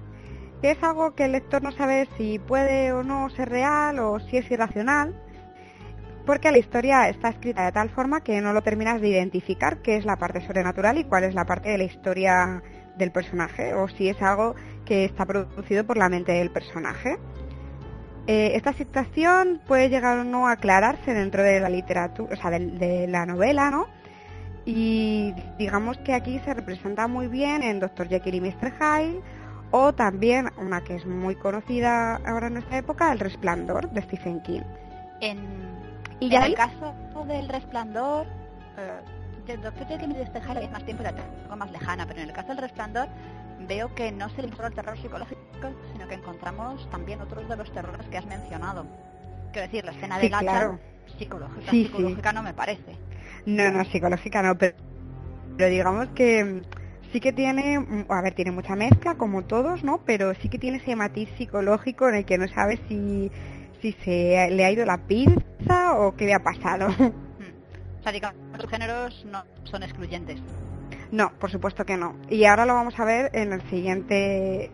que 0.61 0.71
es 0.71 0.83
algo 0.83 1.15
que 1.15 1.25
el 1.25 1.31
lector 1.33 1.61
no 1.61 1.71
sabe 1.71 2.07
si 2.17 2.39
puede 2.39 2.91
o 2.91 3.03
no 3.03 3.29
ser 3.29 3.49
real 3.49 3.99
o 3.99 4.19
si 4.19 4.37
es 4.37 4.51
irracional, 4.51 5.15
porque 6.25 6.51
la 6.51 6.57
historia 6.57 7.07
está 7.07 7.29
escrita 7.29 7.63
de 7.63 7.71
tal 7.71 7.89
forma 7.89 8.21
que 8.21 8.41
no 8.41 8.51
lo 8.51 8.61
terminas 8.61 8.99
de 8.99 9.07
identificar 9.07 9.81
qué 9.81 9.95
es 9.95 10.03
la 10.03 10.17
parte 10.17 10.41
sobrenatural 10.41 10.97
y 10.97 11.05
cuál 11.05 11.23
es 11.23 11.33
la 11.33 11.45
parte 11.45 11.69
de 11.69 11.77
la 11.77 11.85
historia 11.85 12.61
del 12.97 13.11
personaje, 13.11 13.73
o 13.73 13.87
si 13.87 14.09
es 14.09 14.21
algo 14.21 14.55
que 14.83 15.05
está 15.05 15.25
producido 15.25 15.85
por 15.85 15.97
la 15.97 16.09
mente 16.09 16.33
del 16.33 16.51
personaje. 16.51 17.17
Eh, 18.27 18.57
esta 18.57 18.73
situación 18.73 19.61
puede 19.65 19.87
llegar 19.89 20.19
o 20.19 20.23
no 20.25 20.47
a 20.47 20.51
aclararse 20.51 21.13
dentro 21.13 21.43
de 21.43 21.61
la 21.61 21.69
literatura, 21.69 22.33
o 22.33 22.35
sea, 22.35 22.51
de, 22.51 23.07
la 23.07 23.25
novela, 23.25 23.71
¿no? 23.71 23.87
Y 24.65 25.33
digamos 25.57 25.97
que 25.99 26.13
aquí 26.13 26.39
se 26.39 26.53
representa 26.53 27.07
muy 27.07 27.27
bien 27.27 27.63
en 27.63 27.79
Dr. 27.79 28.09
Jekyll 28.09 28.35
y 28.35 28.41
Mr. 28.41 28.73
Hyde, 28.77 29.21
o 29.71 29.93
también 29.93 30.49
una 30.57 30.81
que 30.81 30.95
es 30.95 31.05
muy 31.05 31.35
conocida 31.35 32.17
ahora 32.25 32.47
en 32.47 32.55
nuestra 32.55 32.77
época, 32.77 33.13
El 33.13 33.19
Resplandor 33.19 33.89
de 33.91 34.01
Stephen 34.01 34.41
King. 34.41 34.61
En 35.21 35.39
Y 36.19 36.29
ya 36.29 36.39
en 36.39 36.45
el 36.47 36.55
caso 36.55 36.93
del 37.25 37.47
resplandor, 37.47 38.27
eh, 38.77 39.55
Doctor 39.55 39.87
que 39.87 40.07
me 40.07 40.13
despejar 40.15 40.57
es 40.57 40.69
más 40.69 40.83
tiempo 40.83 41.03
la 41.03 41.13
tengo 41.13 41.55
más 41.55 41.71
lejana, 41.71 42.05
pero 42.05 42.19
en 42.19 42.27
el 42.27 42.35
caso 42.35 42.49
del 42.49 42.57
resplandor 42.57 43.07
veo 43.67 43.93
que 43.95 44.11
no 44.11 44.29
se 44.29 44.41
limitó 44.41 44.65
al 44.65 44.73
terror 44.73 44.97
psicológico, 44.97 45.39
sino 45.93 46.07
que 46.07 46.15
encontramos 46.15 46.89
también 46.89 47.21
otros 47.21 47.47
de 47.49 47.55
los 47.55 47.71
terrores 47.71 48.05
que 48.07 48.17
has 48.17 48.25
mencionado. 48.25 48.85
Quiero 49.51 49.67
decir, 49.67 49.85
la 49.85 49.91
escena 49.91 50.19
de 50.19 50.29
la 50.29 50.77
psicológica, 51.17 51.71
psicológica 51.71 52.33
no 52.33 52.43
me 52.43 52.53
parece. 52.53 52.95
No, 53.45 53.71
no, 53.71 53.85
psicológica 53.85 54.41
no, 54.41 54.57
pero, 54.57 54.75
pero 55.57 55.69
digamos 55.69 56.07
que 56.09 56.61
sí 57.11 57.19
que 57.19 57.31
tiene, 57.31 58.05
a 58.09 58.21
ver, 58.21 58.33
tiene 58.33 58.51
mucha 58.51 58.75
mezcla 58.75 59.15
como 59.15 59.43
todos, 59.43 59.83
¿no? 59.83 60.01
Pero 60.05 60.33
sí 60.35 60.49
que 60.49 60.59
tiene 60.59 60.77
ese 60.77 60.95
matiz 60.95 61.29
psicológico 61.37 62.09
en 62.09 62.15
el 62.15 62.25
que 62.25 62.37
no 62.37 62.47
sabes 62.49 62.79
si, 62.87 63.31
si 63.81 63.93
se 64.03 64.49
le 64.51 64.65
ha 64.65 64.71
ido 64.71 64.85
la 64.85 64.97
pinza 64.97 65.93
o 65.95 66.15
qué 66.15 66.25
le 66.25 66.33
ha 66.33 66.43
pasado. 66.43 66.87
los 68.57 68.69
géneros 68.69 69.25
no 69.25 69.43
son 69.63 69.83
excluyentes. 69.83 70.39
No, 71.11 71.31
por 71.39 71.51
supuesto 71.51 71.85
que 71.85 71.97
no. 71.97 72.15
Y 72.29 72.45
ahora 72.45 72.65
lo 72.65 72.73
vamos 72.73 72.99
a 72.99 73.05
ver 73.05 73.29
en 73.33 73.53
el 73.53 73.61
siguiente 73.69 74.71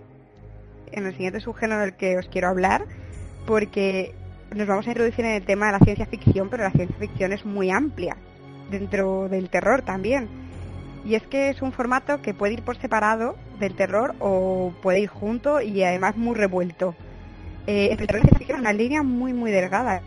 en 0.91 1.07
el 1.07 1.13
siguiente 1.13 1.39
subgénero 1.39 1.81
del 1.81 1.95
que 1.95 2.17
os 2.17 2.27
quiero 2.27 2.49
hablar, 2.49 2.85
porque 3.47 4.13
nos 4.55 4.67
vamos 4.67 4.85
a 4.85 4.91
introducir 4.91 5.25
en 5.25 5.31
el 5.31 5.45
tema 5.45 5.67
de 5.67 5.71
la 5.73 5.79
ciencia 5.79 6.05
ficción, 6.05 6.49
pero 6.49 6.63
la 6.63 6.71
ciencia 6.71 6.95
ficción 6.99 7.33
es 7.33 7.45
muy 7.45 7.71
amplia 7.71 8.15
dentro 8.69 9.27
del 9.27 9.49
terror 9.49 9.81
también. 9.81 10.27
Y 11.03 11.15
es 11.15 11.23
que 11.23 11.49
es 11.49 11.61
un 11.61 11.73
formato 11.73 12.21
que 12.21 12.33
puede 12.33 12.53
ir 12.53 12.61
por 12.61 12.77
separado 12.77 13.35
del 13.59 13.75
terror 13.75 14.15
o 14.19 14.73
puede 14.81 15.01
ir 15.01 15.09
junto 15.09 15.61
y 15.61 15.83
además 15.83 16.15
muy 16.15 16.35
revuelto. 16.35 16.95
Eh, 17.65 17.89
el 17.91 17.97
terror 17.97 18.21
y 18.23 18.27
ficción 18.37 18.57
es 18.57 18.61
una 18.61 18.73
línea 18.73 19.03
muy 19.03 19.33
muy 19.33 19.51
delgada 19.51 20.01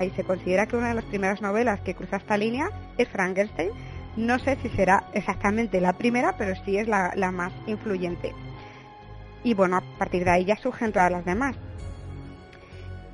y 0.00 0.10
se 0.10 0.24
considera 0.24 0.66
que 0.66 0.76
una 0.76 0.88
de 0.88 0.94
las 0.94 1.04
primeras 1.04 1.40
novelas 1.42 1.80
que 1.80 1.94
cruza 1.94 2.16
esta 2.16 2.36
línea 2.36 2.70
es 2.98 3.08
Frankenstein. 3.08 3.70
No 4.16 4.38
sé 4.38 4.58
si 4.62 4.68
será 4.70 5.04
exactamente 5.14 5.80
la 5.80 5.94
primera, 5.94 6.36
pero 6.36 6.54
sí 6.64 6.76
es 6.76 6.86
la, 6.86 7.12
más 7.32 7.52
influyente. 7.66 8.32
Y 9.42 9.54
bueno, 9.54 9.78
a 9.78 9.98
partir 9.98 10.24
de 10.24 10.30
ahí 10.30 10.44
ya 10.44 10.56
surgen 10.56 10.92
todas 10.92 11.10
las 11.10 11.24
demás. 11.24 11.56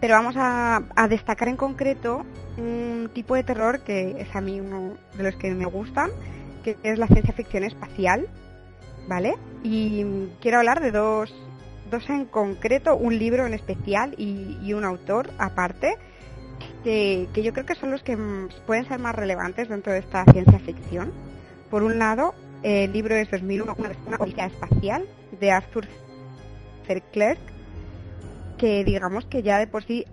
Pero 0.00 0.14
vamos 0.14 0.34
a, 0.36 0.82
destacar 1.08 1.48
en 1.48 1.56
concreto 1.56 2.24
un 2.56 3.10
tipo 3.14 3.34
de 3.34 3.44
terror 3.44 3.80
que 3.80 4.20
es 4.20 4.34
a 4.34 4.40
mí 4.40 4.60
uno 4.60 4.94
de 5.16 5.22
los 5.22 5.36
que 5.36 5.52
me 5.54 5.66
gustan, 5.66 6.10
que 6.64 6.76
es 6.82 6.98
la 6.98 7.06
ciencia 7.06 7.32
ficción 7.32 7.62
espacial, 7.64 8.28
¿vale? 9.08 9.36
Y 9.62 10.04
quiero 10.40 10.58
hablar 10.58 10.80
de 10.80 10.90
dos, 10.90 11.32
dos 11.90 12.08
en 12.10 12.26
concreto, 12.26 12.96
un 12.96 13.18
libro 13.18 13.46
en 13.46 13.54
especial 13.54 14.14
y, 14.18 14.58
y 14.62 14.72
un 14.72 14.84
autor 14.84 15.30
aparte, 15.38 15.96
que, 16.82 17.28
yo 17.34 17.52
creo 17.52 17.66
que 17.66 17.74
son 17.74 17.90
los 17.90 18.02
que 18.02 18.16
pueden 18.66 18.86
ser 18.86 18.98
más 18.98 19.14
relevantes 19.14 19.68
dentro 19.68 19.92
de 19.92 20.00
esta 20.00 20.24
ciencia 20.32 20.58
ficción. 20.58 21.12
Por 21.70 21.82
un 21.82 21.98
lado, 21.98 22.34
el 22.62 22.92
libro 22.92 23.14
es 23.14 23.30
2001, 23.30 23.74
una, 23.78 23.90
una 24.18 24.46
espacial, 24.46 25.06
de 25.38 25.50
Arthur 25.50 25.86
C. 26.86 27.02
Clarke, 27.12 27.40
que 28.56 28.84
digamos 28.84 29.26
que 29.26 29.42
ya 29.42 29.58
de 29.58 29.66
por 29.66 29.84
sí, 29.84 30.06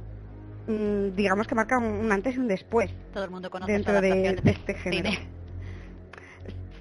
mm, 0.68 1.16
digamos 1.16 1.47
que 1.47 1.55
marca 1.55 1.78
un, 1.78 2.11
antes 2.11 2.36
y 2.36 2.39
un 2.39 2.47
después. 2.47 2.91
Todo 3.13 3.24
el 3.24 3.32
mundo 3.32 3.49
conoce 3.49 3.72
dentro 3.72 4.01
de, 4.01 4.41
este 4.45 4.74
género. 4.76 5.09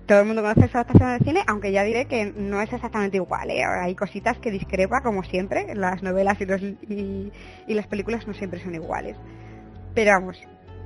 Todo 0.06 0.20
el 0.20 0.26
mundo 0.26 0.42
conoce 0.42 0.66
esa 0.66 0.80
adaptación 0.80 1.18
de 1.18 1.24
cine, 1.24 1.44
aunque 1.46 1.72
ya 1.72 1.82
diré 1.82 2.04
que 2.04 2.26
no 2.26 2.60
es 2.60 2.70
exactamente 2.70 3.16
igual. 3.16 3.50
¿eh? 3.50 3.64
Hay 3.64 3.94
cositas 3.94 4.38
que 4.38 4.50
discrepa, 4.50 5.00
como 5.00 5.22
siempre. 5.24 5.74
Las 5.74 6.02
novelas 6.02 6.38
y, 6.42 6.44
los, 6.44 6.60
y 6.60 7.32
las 7.68 7.86
películas 7.86 8.26
no 8.26 8.34
siempre 8.34 8.60
son 8.60 8.74
iguales. 8.74 9.16
Pero 9.94 10.12
vamos, 10.12 10.38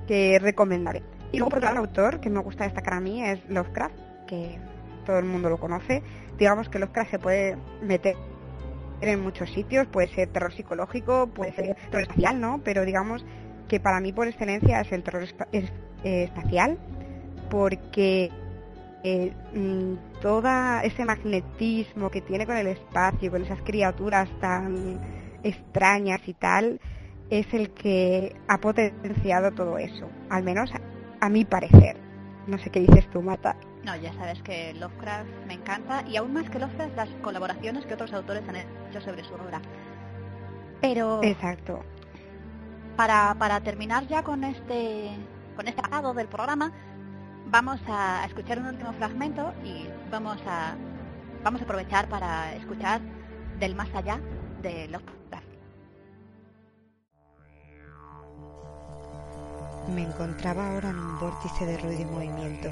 que 0.07 0.39
recomendaré. 0.39 1.03
Y 1.33 1.39
luego 1.39 1.51
por 1.51 1.65
otro 1.65 1.79
autor 1.79 2.21
que 2.21 2.31
me 2.31 2.41
gusta 2.41 2.65
destacar 2.65 2.95
a 2.95 3.01
mí 3.01 3.25
es 3.25 3.41
Lovecraft, 3.49 3.95
que 4.27 4.59
todo 5.05 5.19
el 5.19 5.25
mundo 5.25 5.51
lo 5.51 5.59
conoce. 5.59 6.03
Digamos 6.39 6.69
que 6.69 6.79
Lovecraft 6.79 7.11
se 7.11 7.19
puede 7.19 7.57
meter 7.83 8.17
en 9.01 9.21
muchos 9.21 9.51
sitios, 9.51 9.87
puede 9.87 10.09
ser 10.09 10.29
terror 10.29 10.53
psicológico, 10.53 11.29
puede 11.29 11.53
ser 11.53 11.77
terror 11.91 12.03
espacial, 12.03 12.41
¿no? 12.41 12.61
Pero 12.65 12.85
digamos 12.85 13.25
que 13.69 13.81
para 13.81 14.01
mí 14.01 14.13
por 14.13 14.27
excelencia 14.27 14.81
es 14.81 14.91
el 14.93 15.03
terror 15.03 15.25
eh, 15.53 15.69
espacial, 16.03 16.79
porque 17.51 18.31
eh, 19.05 19.33
mm, 19.55 20.21
todo 20.21 20.49
ese 20.83 21.05
magnetismo 21.05 22.11
que 22.11 22.21
tiene 22.21 22.47
con 22.47 22.57
el 22.57 22.67
espacio, 22.67 23.31
con 23.31 23.43
esas 23.43 23.61
criaturas 23.63 24.29
tan 24.41 24.99
extrañas 25.43 26.21
y 26.27 26.35
tal, 26.35 26.81
es 27.31 27.53
el 27.53 27.71
que 27.71 28.37
ha 28.49 28.59
potenciado 28.59 29.53
todo 29.53 29.79
eso, 29.79 30.09
al 30.31 30.43
menos 30.43 30.71
a, 31.21 31.29
mi 31.29 31.45
parecer. 31.45 31.97
No 32.47 32.59
sé 32.59 32.71
qué 32.71 32.81
dices 32.81 33.09
tú, 33.11 33.21
Mata. 33.21 33.57
No, 33.85 33.95
ya 33.97 34.13
sabes 34.15 34.43
que 34.43 34.73
Lovecraft 34.75 35.29
me 35.47 35.55
encanta 35.55 36.05
y 36.07 36.17
aún 36.17 36.33
más 36.33 36.49
que 36.49 36.59
Lovecraft 36.59 36.97
las 36.97 37.09
colaboraciones 37.23 37.85
que 37.87 37.95
otros 37.95 38.13
autores 38.13 38.43
han 38.49 38.57
hecho 38.57 39.01
sobre 39.01 39.25
su 39.25 39.35
obra. 39.35 39.61
Pero 40.81 41.23
Exacto. 41.23 41.85
Para, 42.97 43.35
para 43.39 43.61
terminar 43.61 44.07
ya 44.07 44.23
con 44.23 44.45
este 44.45 45.11
con 45.55 45.67
este 45.67 45.83
lado 45.91 46.15
del 46.15 46.29
programa, 46.29 46.73
vamos 47.47 47.81
a 47.89 48.25
escuchar 48.27 48.59
un 48.59 48.67
último 48.67 48.93
fragmento 48.95 49.53
y 49.65 49.89
vamos 50.11 50.39
a 50.47 50.77
vamos 51.45 51.61
a 51.61 51.65
aprovechar 51.65 52.09
para 52.09 52.55
escuchar 52.55 53.01
del 53.59 53.75
más 53.75 53.93
allá 53.95 54.21
de 54.63 54.89
Lovecraft. 54.89 55.48
Me 59.89 60.03
encontraba 60.03 60.69
ahora 60.69 60.91
en 60.91 60.99
un 60.99 61.19
vórtice 61.19 61.65
de 61.65 61.79
ruido 61.79 62.03
y 62.03 62.05
movimiento, 62.05 62.69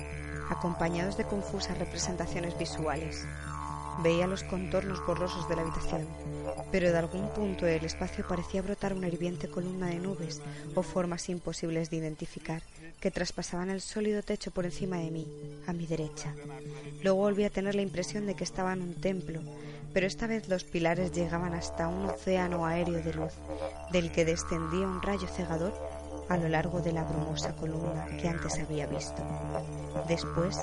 acompañados 0.50 1.16
de 1.16 1.24
confusas 1.24 1.78
representaciones 1.78 2.58
visuales. 2.58 3.24
Veía 4.02 4.26
los 4.26 4.42
contornos 4.42 5.04
borrosos 5.06 5.48
de 5.48 5.56
la 5.56 5.62
habitación, 5.62 6.06
pero 6.70 6.92
de 6.92 6.98
algún 6.98 7.30
punto 7.30 7.64
del 7.64 7.86
espacio 7.86 8.26
parecía 8.28 8.60
brotar 8.60 8.92
una 8.92 9.08
hirviente 9.08 9.48
columna 9.48 9.86
de 9.86 9.96
nubes 9.96 10.42
o 10.74 10.82
formas 10.82 11.30
imposibles 11.30 11.88
de 11.88 11.96
identificar 11.96 12.60
que 13.00 13.10
traspasaban 13.10 13.70
el 13.70 13.80
sólido 13.80 14.22
techo 14.22 14.50
por 14.50 14.66
encima 14.66 14.98
de 14.98 15.10
mí, 15.10 15.26
a 15.66 15.72
mi 15.72 15.86
derecha. 15.86 16.34
Luego 17.02 17.18
volví 17.18 17.44
a 17.44 17.50
tener 17.50 17.74
la 17.74 17.82
impresión 17.82 18.26
de 18.26 18.34
que 18.34 18.44
estaba 18.44 18.74
en 18.74 18.82
un 18.82 18.94
templo, 18.94 19.40
pero 19.94 20.06
esta 20.06 20.26
vez 20.26 20.50
los 20.50 20.64
pilares 20.64 21.12
llegaban 21.12 21.54
hasta 21.54 21.88
un 21.88 22.04
océano 22.04 22.66
aéreo 22.66 23.02
de 23.02 23.14
luz, 23.14 23.32
del 23.90 24.12
que 24.12 24.26
descendía 24.26 24.86
un 24.86 25.00
rayo 25.00 25.26
cegador 25.26 25.72
a 26.28 26.36
lo 26.36 26.48
largo 26.48 26.80
de 26.80 26.92
la 26.92 27.04
brumosa 27.04 27.54
columna 27.54 28.06
que 28.20 28.28
antes 28.28 28.58
había 28.58 28.86
visto. 28.86 29.22
Después, 30.08 30.60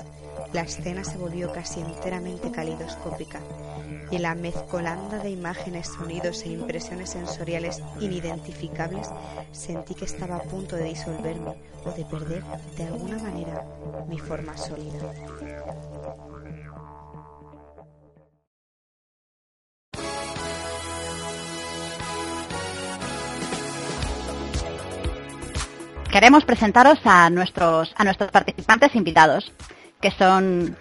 la 0.52 0.62
escena 0.62 1.04
se 1.04 1.18
volvió 1.18 1.52
casi 1.52 1.80
enteramente 1.80 2.50
calidoscópica 2.50 3.40
y 4.10 4.18
la 4.18 4.34
mezcolanda 4.34 5.18
de 5.18 5.30
imágenes, 5.30 5.88
sonidos 5.88 6.42
e 6.42 6.50
impresiones 6.50 7.10
sensoriales 7.10 7.82
inidentificables 8.00 9.08
sentí 9.52 9.94
que 9.94 10.04
estaba 10.04 10.36
a 10.36 10.42
punto 10.42 10.76
de 10.76 10.84
disolverme 10.84 11.54
o 11.84 11.90
de 11.90 12.04
perder 12.04 12.42
de 12.76 12.84
alguna 12.84 13.18
manera 13.18 13.64
mi 14.08 14.18
forma 14.18 14.56
sólida. 14.56 15.12
Queremos 26.14 26.44
presentaros 26.44 27.00
a 27.02 27.28
nuestros, 27.28 27.92
a 27.96 28.04
nuestros 28.04 28.30
participantes 28.30 28.94
invitados, 28.94 29.52
que 30.00 30.12
son 30.12 30.76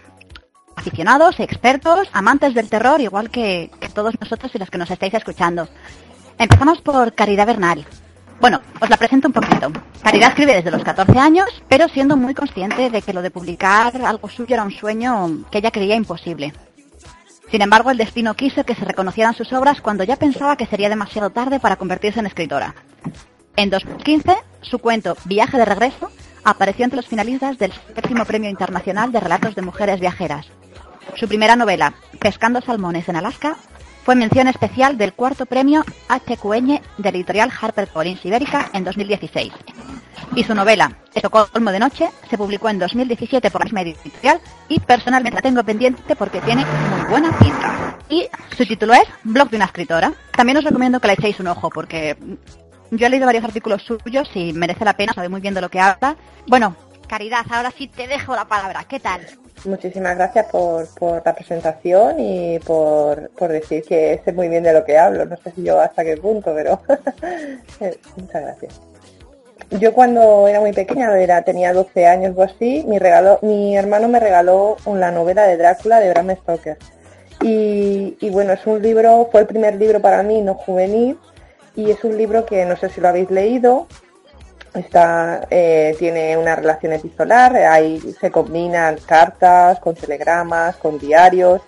aficionados, 0.76 1.40
expertos, 1.40 2.08
amantes 2.14 2.54
del 2.54 2.70
terror, 2.70 3.02
igual 3.02 3.32
que, 3.32 3.72
todos 3.96 4.14
nosotros 4.22 4.52
y 4.54 4.60
los 4.60 4.70
que 4.70 4.78
nos 4.78 4.92
estáis 4.92 5.16
escuchando. 5.16 5.68
Empezamos 6.38 6.82
por 6.82 7.16
Caridad 7.16 7.48
Bernal. 7.48 7.84
Bueno, 8.40 8.62
os 8.80 8.88
la 8.92 8.98
presento 8.98 9.28
un 9.28 9.34
poquito. 9.34 9.72
Caridad 10.04 10.30
escribe 10.30 10.54
desde 10.54 10.70
los 10.70 10.84
14 10.84 11.18
años, 11.18 11.48
pero 11.68 11.88
siendo 11.88 12.16
muy 12.16 12.36
consciente 12.36 12.92
de 12.92 13.02
que 13.02 13.14
lo 13.14 13.24
de 13.24 13.32
publicar 13.32 14.06
algo 14.06 14.30
suyo 14.30 14.54
era 14.54 14.64
un 14.64 14.72
sueño 14.72 15.46
que 15.50 15.58
ella 15.58 15.72
creía 15.72 15.96
imposible. 15.96 16.54
Sin 17.50 17.64
embargo, 17.64 17.90
el 17.90 17.98
destino 17.98 18.36
quiso 18.36 18.66
que 18.66 18.76
se 18.76 18.86
reconocieran 18.86 19.34
sus 19.34 19.52
obras 19.52 19.82
cuando 19.82 20.04
ya 20.04 20.16
pensaba 20.16 20.58
que 20.58 20.68
sería 20.68 20.90
demasiado 20.90 21.32
tarde 21.32 21.60
para 21.60 21.78
convertirse 21.78 22.20
en 22.20 22.28
escritora. 22.28 22.76
En 23.56 23.72
2015, 23.72 24.36
su 24.64 24.80
cuento 24.80 25.16
Viaje 25.26 25.58
de 25.58 25.66
regreso 25.66 26.10
apareció 26.44 26.86
entre 26.86 26.98
los 26.98 27.08
finalistas 27.08 27.58
del 27.58 27.72
séptimo 27.96 28.26
Premio 28.26 28.50
Internacional 28.50 29.12
de 29.12 29.20
Relatos 29.20 29.56
de 29.56 29.62
Mujeres 29.62 30.00
Viajeras. 30.00 30.48
Su 31.16 31.28
primera 31.28 31.56
novela, 31.56 31.94
Pescando 32.20 32.62
Salmones 32.62 33.08
en 33.08 33.16
Alaska, 33.16 33.58
fue 34.04 34.16
mención 34.16 34.48
especial 34.48 34.98
del 34.98 35.14
cuarto 35.14 35.46
premio 35.46 35.86
HQN 36.10 36.82
de 36.98 37.10
editorial 37.10 37.52
HarperCollins 37.52 38.26
Ibérica 38.26 38.70
en 38.74 38.84
2016. 38.84 39.54
Y 40.36 40.44
su 40.44 40.56
novela, 40.56 40.98
Estocolmo 41.14 41.72
de 41.72 41.80
Noche, 41.80 42.10
se 42.30 42.38
publicó 42.38 42.70
en 42.70 42.80
2017 42.80 43.52
por 43.52 43.62
la 43.62 43.66
misma 43.66 43.82
editorial 43.82 44.42
y 44.68 44.80
personalmente 44.80 45.36
la 45.36 45.42
tengo 45.42 45.64
pendiente 45.64 46.16
porque 46.16 46.42
tiene 46.42 46.66
muy 46.66 47.10
buena 47.10 47.38
pinta. 47.38 47.98
Y 48.10 48.28
su 48.58 48.66
título 48.66 48.94
es 48.94 49.04
Blog 49.24 49.50
de 49.50 49.58
una 49.58 49.66
escritora. 49.66 50.12
También 50.36 50.58
os 50.58 50.64
recomiendo 50.64 51.00
que 51.00 51.08
le 51.08 51.14
echéis 51.14 51.40
un 51.40 51.48
ojo 51.48 51.70
porque 51.70 52.18
Yo 52.96 53.08
he 53.08 53.10
leído 53.10 53.26
varios 53.26 53.44
artículos 53.44 53.82
suyos 53.82 54.30
y 54.36 54.54
merece 54.54 54.86
la 54.86 54.94
pena, 54.94 55.14
sabe 55.14 55.28
muy 55.28 55.42
bien 55.42 55.56
de 55.56 55.62
lo 55.62 55.70
que 55.70 55.80
habla. 55.80 56.16
Bueno, 56.46 56.76
Caridad, 57.08 57.44
ahora 57.50 57.72
sí 57.76 57.88
te 57.88 58.08
dejo 58.08 58.36
la 58.36 58.46
palabra. 58.46 58.86
¿Qué 58.88 59.00
tal? 59.00 59.22
Muchísimas 59.66 60.16
gracias 60.16 60.46
por, 60.52 60.86
la 61.26 61.34
presentación 61.34 62.20
y 62.20 62.60
por, 62.60 63.32
por 63.32 63.52
decir 63.52 63.84
que 63.84 64.22
sé 64.24 64.32
muy 64.32 64.48
bien 64.48 64.62
de 64.62 64.74
lo 64.74 64.86
que 64.86 65.00
hablo. 65.00 65.26
No 65.26 65.36
sé 65.38 65.52
si 65.56 65.64
yo 65.64 65.82
hasta 65.82 66.04
qué 66.04 66.18
punto, 66.18 66.54
pero 66.54 66.82
muchas 68.16 68.42
gracias. 68.44 68.82
Yo 69.72 69.92
cuando 69.94 70.48
era 70.48 70.60
muy 70.60 70.72
pequeña, 70.72 71.18
era, 71.18 71.42
tenía 71.42 71.74
12 71.74 72.06
años 72.06 72.36
o 72.38 72.44
así, 72.44 72.84
mi, 72.88 73.00
regalo, 73.00 73.40
mi 73.42 73.76
hermano 73.76 74.08
me 74.08 74.20
regaló 74.20 74.78
la 74.86 75.10
novela 75.10 75.48
de 75.48 75.58
Drácula 75.58 76.00
de 76.00 76.10
Bram 76.10 76.36
Stoker. 76.36 76.78
Y, 77.42 78.30
bueno, 78.30 78.54
es 78.54 78.66
un 78.68 78.82
libro, 78.82 79.28
fue 79.32 79.42
el 79.42 79.48
primer 79.48 79.76
libro 79.76 80.00
para 80.00 80.22
mí 80.22 80.42
no 80.42 80.54
juvenil 80.54 81.18
y 81.76 81.92
es 81.92 82.04
un 82.04 82.18
libro 82.18 82.46
que 82.46 82.66
no 82.66 82.76
sé 82.76 82.90
si 82.90 83.02
lo 83.02 83.08
habéis 83.08 83.30
leído, 83.30 83.88
Está, 84.74 85.46
eh, 85.52 85.96
tiene 86.00 86.36
una 86.36 86.56
relación 86.56 86.94
epistolar, 86.94 87.56
ahí 87.56 88.00
se 88.20 88.32
combinan 88.32 88.98
cartas 89.06 89.80
con 89.80 89.94
telegramas, 89.94 90.78
con 90.78 90.98
diarios 90.98 91.62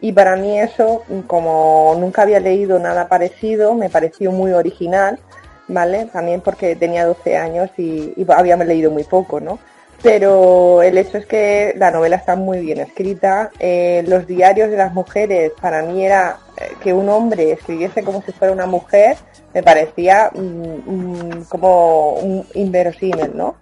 y 0.00 0.12
para 0.12 0.34
mí 0.34 0.58
eso, 0.58 1.04
como 1.28 1.94
nunca 2.00 2.22
había 2.22 2.40
leído 2.40 2.80
nada 2.80 3.06
parecido, 3.06 3.74
me 3.74 3.90
pareció 3.90 4.32
muy 4.32 4.50
original, 4.52 5.20
¿vale? 5.68 6.06
También 6.12 6.40
porque 6.40 6.74
tenía 6.74 7.06
12 7.06 7.36
años 7.36 7.70
y, 7.76 8.12
y 8.16 8.26
había 8.28 8.56
leído 8.56 8.90
muy 8.90 9.04
poco, 9.04 9.38
¿no? 9.38 9.60
Pero 10.02 10.82
el 10.82 10.96
hecho 10.96 11.18
es 11.18 11.26
que 11.26 11.74
la 11.76 11.90
novela 11.90 12.16
está 12.16 12.36
muy 12.36 12.60
bien 12.60 12.78
escrita. 12.78 13.50
Eh, 13.58 14.04
los 14.06 14.26
diarios 14.26 14.70
de 14.70 14.76
las 14.76 14.94
mujeres, 14.94 15.52
para 15.60 15.82
mí 15.82 16.04
era 16.04 16.38
eh, 16.56 16.74
que 16.80 16.92
un 16.92 17.08
hombre 17.08 17.52
escribiese 17.52 18.02
como 18.04 18.22
si 18.22 18.32
fuera 18.32 18.52
una 18.52 18.66
mujer, 18.66 19.16
me 19.52 19.62
parecía 19.62 20.30
mm, 20.32 20.38
mm, 20.40 21.44
como 21.48 22.14
un 22.14 22.46
inverosímil, 22.54 23.36
¿no? 23.36 23.56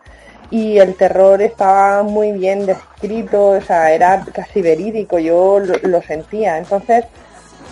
Y 0.51 0.79
el 0.79 0.95
terror 0.95 1.41
estaba 1.43 2.03
muy 2.03 2.33
bien 2.33 2.67
descrito, 2.67 3.49
o 3.49 3.61
sea, 3.61 3.93
era 3.93 4.25
casi 4.33 4.63
verídico, 4.63 5.19
yo 5.19 5.59
lo 5.59 6.03
sentía. 6.03 6.59
Entonces, 6.59 7.05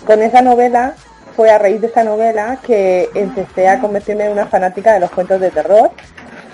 con 0.05 0.21
esa 0.21 0.41
novela, 0.41 0.95
fue 1.35 1.51
a 1.51 1.57
raíz 1.57 1.81
de 1.81 1.87
esa 1.87 2.03
novela 2.03 2.59
que 2.65 3.09
empecé 3.13 3.67
a 3.67 3.79
convertirme 3.79 4.25
en 4.25 4.31
una 4.31 4.47
fanática 4.47 4.93
de 4.93 5.01
los 5.01 5.11
cuentos 5.11 5.39
de 5.41 5.51
terror 5.51 5.91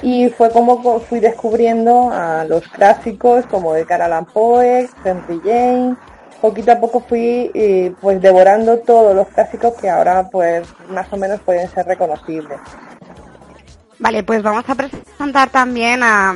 y 0.01 0.29
fue 0.29 0.49
como 0.51 0.99
fui 0.99 1.19
descubriendo 1.19 2.11
a 2.11 2.43
los 2.45 2.67
clásicos 2.67 3.45
como 3.45 3.73
de 3.73 3.85
Allan 3.89 4.25
Poe, 4.25 4.89
Henry 5.03 5.41
James. 5.43 5.97
Poquito 6.41 6.71
a 6.71 6.79
poco 6.79 7.01
fui 7.01 7.51
eh, 7.53 7.93
pues 8.01 8.19
devorando 8.19 8.79
todos 8.79 9.15
los 9.15 9.27
clásicos 9.27 9.75
que 9.75 9.89
ahora 9.89 10.27
pues 10.29 10.67
más 10.89 11.11
o 11.13 11.17
menos 11.17 11.39
pueden 11.41 11.69
ser 11.69 11.85
reconocibles. 11.85 12.59
Vale, 13.99 14.23
pues 14.23 14.41
vamos 14.41 14.67
a 14.67 14.73
presentar 14.73 15.49
también 15.49 16.01
a 16.01 16.35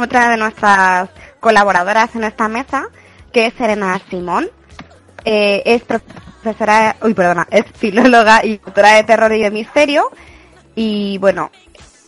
otra 0.00 0.30
de 0.30 0.36
nuestras 0.36 1.10
colaboradoras 1.40 2.14
en 2.14 2.22
esta 2.22 2.46
mesa, 2.46 2.86
que 3.32 3.46
es 3.46 3.54
Serena 3.54 4.00
Simón. 4.08 4.48
Eh, 5.24 5.62
es 5.64 5.82
profesora, 5.82 6.94
uy, 7.02 7.14
perdona, 7.14 7.48
es 7.50 7.64
filóloga 7.74 8.44
y 8.44 8.60
autora 8.64 8.92
de 8.92 9.02
terror 9.02 9.32
y 9.32 9.42
de 9.42 9.50
misterio. 9.50 10.08
Y 10.76 11.18
bueno, 11.18 11.50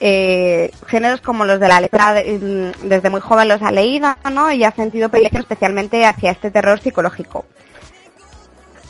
eh, 0.01 0.71
géneros 0.87 1.21
como 1.21 1.45
los 1.45 1.59
de 1.59 1.69
la 1.69 1.81
letra 1.81 2.15
mm, 2.15 2.89
desde 2.89 3.11
muy 3.11 3.21
joven 3.21 3.49
los 3.49 3.63
ha 3.63 3.71
leído, 3.71 4.15
¿no? 4.31 4.53
Y 4.53 4.65
ha 4.65 4.71
sentido 4.73 5.09
predilección 5.09 5.43
especialmente 5.43 6.05
hacia 6.05 6.31
este 6.31 6.51
terror 6.51 6.81
psicológico. 6.81 7.45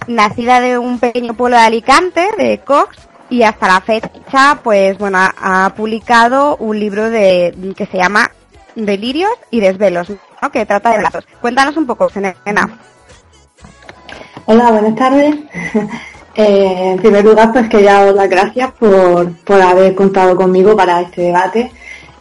Nacida 0.08 0.60
de 0.60 0.78
un 0.78 0.98
pequeño 0.98 1.34
pueblo 1.34 1.56
de 1.56 1.62
Alicante, 1.62 2.28
de 2.38 2.58
Cox, 2.58 2.96
y 3.28 3.42
hasta 3.42 3.66
la 3.66 3.80
fecha, 3.80 4.60
pues 4.62 4.98
bueno, 4.98 5.18
ha, 5.20 5.72
publicado 5.76 6.56
un 6.56 6.78
libro 6.78 7.10
de 7.10 7.74
que 7.76 7.86
se 7.86 7.96
llama 7.96 8.30
Delirios 8.76 9.32
y 9.50 9.60
Desvelos, 9.60 10.12
¿no? 10.40 10.50
Que 10.50 10.66
trata 10.66 10.90
de 10.90 10.98
relatos. 10.98 11.26
Cuéntanos 11.40 11.76
un 11.76 11.86
poco, 11.86 12.08
Senena. 12.08 12.78
Hola, 14.44 14.70
buenas 14.70 14.94
tardes. 14.94 15.34
Eh, 16.36 16.90
en 16.92 16.98
primer 16.98 17.24
lugar, 17.24 17.50
pues 17.52 17.68
quería 17.68 17.94
daros 17.94 18.14
las 18.14 18.28
gracias 18.28 18.70
por, 18.72 19.32
por 19.36 19.60
haber 19.60 19.94
contado 19.94 20.36
conmigo 20.36 20.76
para 20.76 21.00
este 21.00 21.22
debate. 21.22 21.70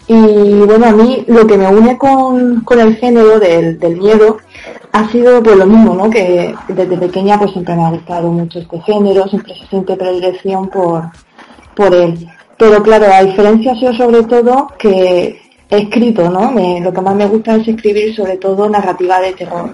Y 0.07 0.13
bueno, 0.13 0.85
a 0.85 0.91
mí 0.91 1.25
lo 1.27 1.45
que 1.45 1.57
me 1.57 1.67
une 1.67 1.97
con, 1.97 2.61
con 2.61 2.79
el 2.79 2.95
género 2.95 3.39
del, 3.39 3.77
del, 3.79 3.97
miedo 3.97 4.37
ha 4.91 5.09
sido 5.11 5.41
pues 5.43 5.57
lo 5.57 5.65
mismo, 5.65 5.95
¿no? 5.95 6.09
Que 6.09 6.55
desde 6.67 6.97
pequeña 6.97 7.37
pues 7.39 7.51
siempre 7.51 7.75
me 7.75 7.83
ha 7.85 7.89
gustado 7.89 8.31
mucho 8.31 8.59
este 8.59 8.79
género, 8.81 9.27
siempre 9.27 9.53
se 9.55 9.67
siente 9.67 9.95
predilección 9.97 10.69
por, 10.69 11.05
por 11.75 11.93
él. 11.93 12.29
Pero 12.57 12.81
claro, 12.83 13.07
la 13.07 13.23
diferencia 13.23 13.73
ha 13.73 13.79
sido 13.79 13.93
sobre 13.95 14.23
todo 14.23 14.67
que 14.77 15.41
he 15.69 15.77
escrito, 15.77 16.29
¿no? 16.29 16.53
Lo 16.79 16.93
que 16.93 17.01
más 17.01 17.15
me 17.15 17.27
gusta 17.27 17.55
es 17.55 17.67
escribir 17.67 18.15
sobre 18.15 18.37
todo 18.37 18.69
narrativa 18.69 19.19
de 19.19 19.33
terror. 19.33 19.71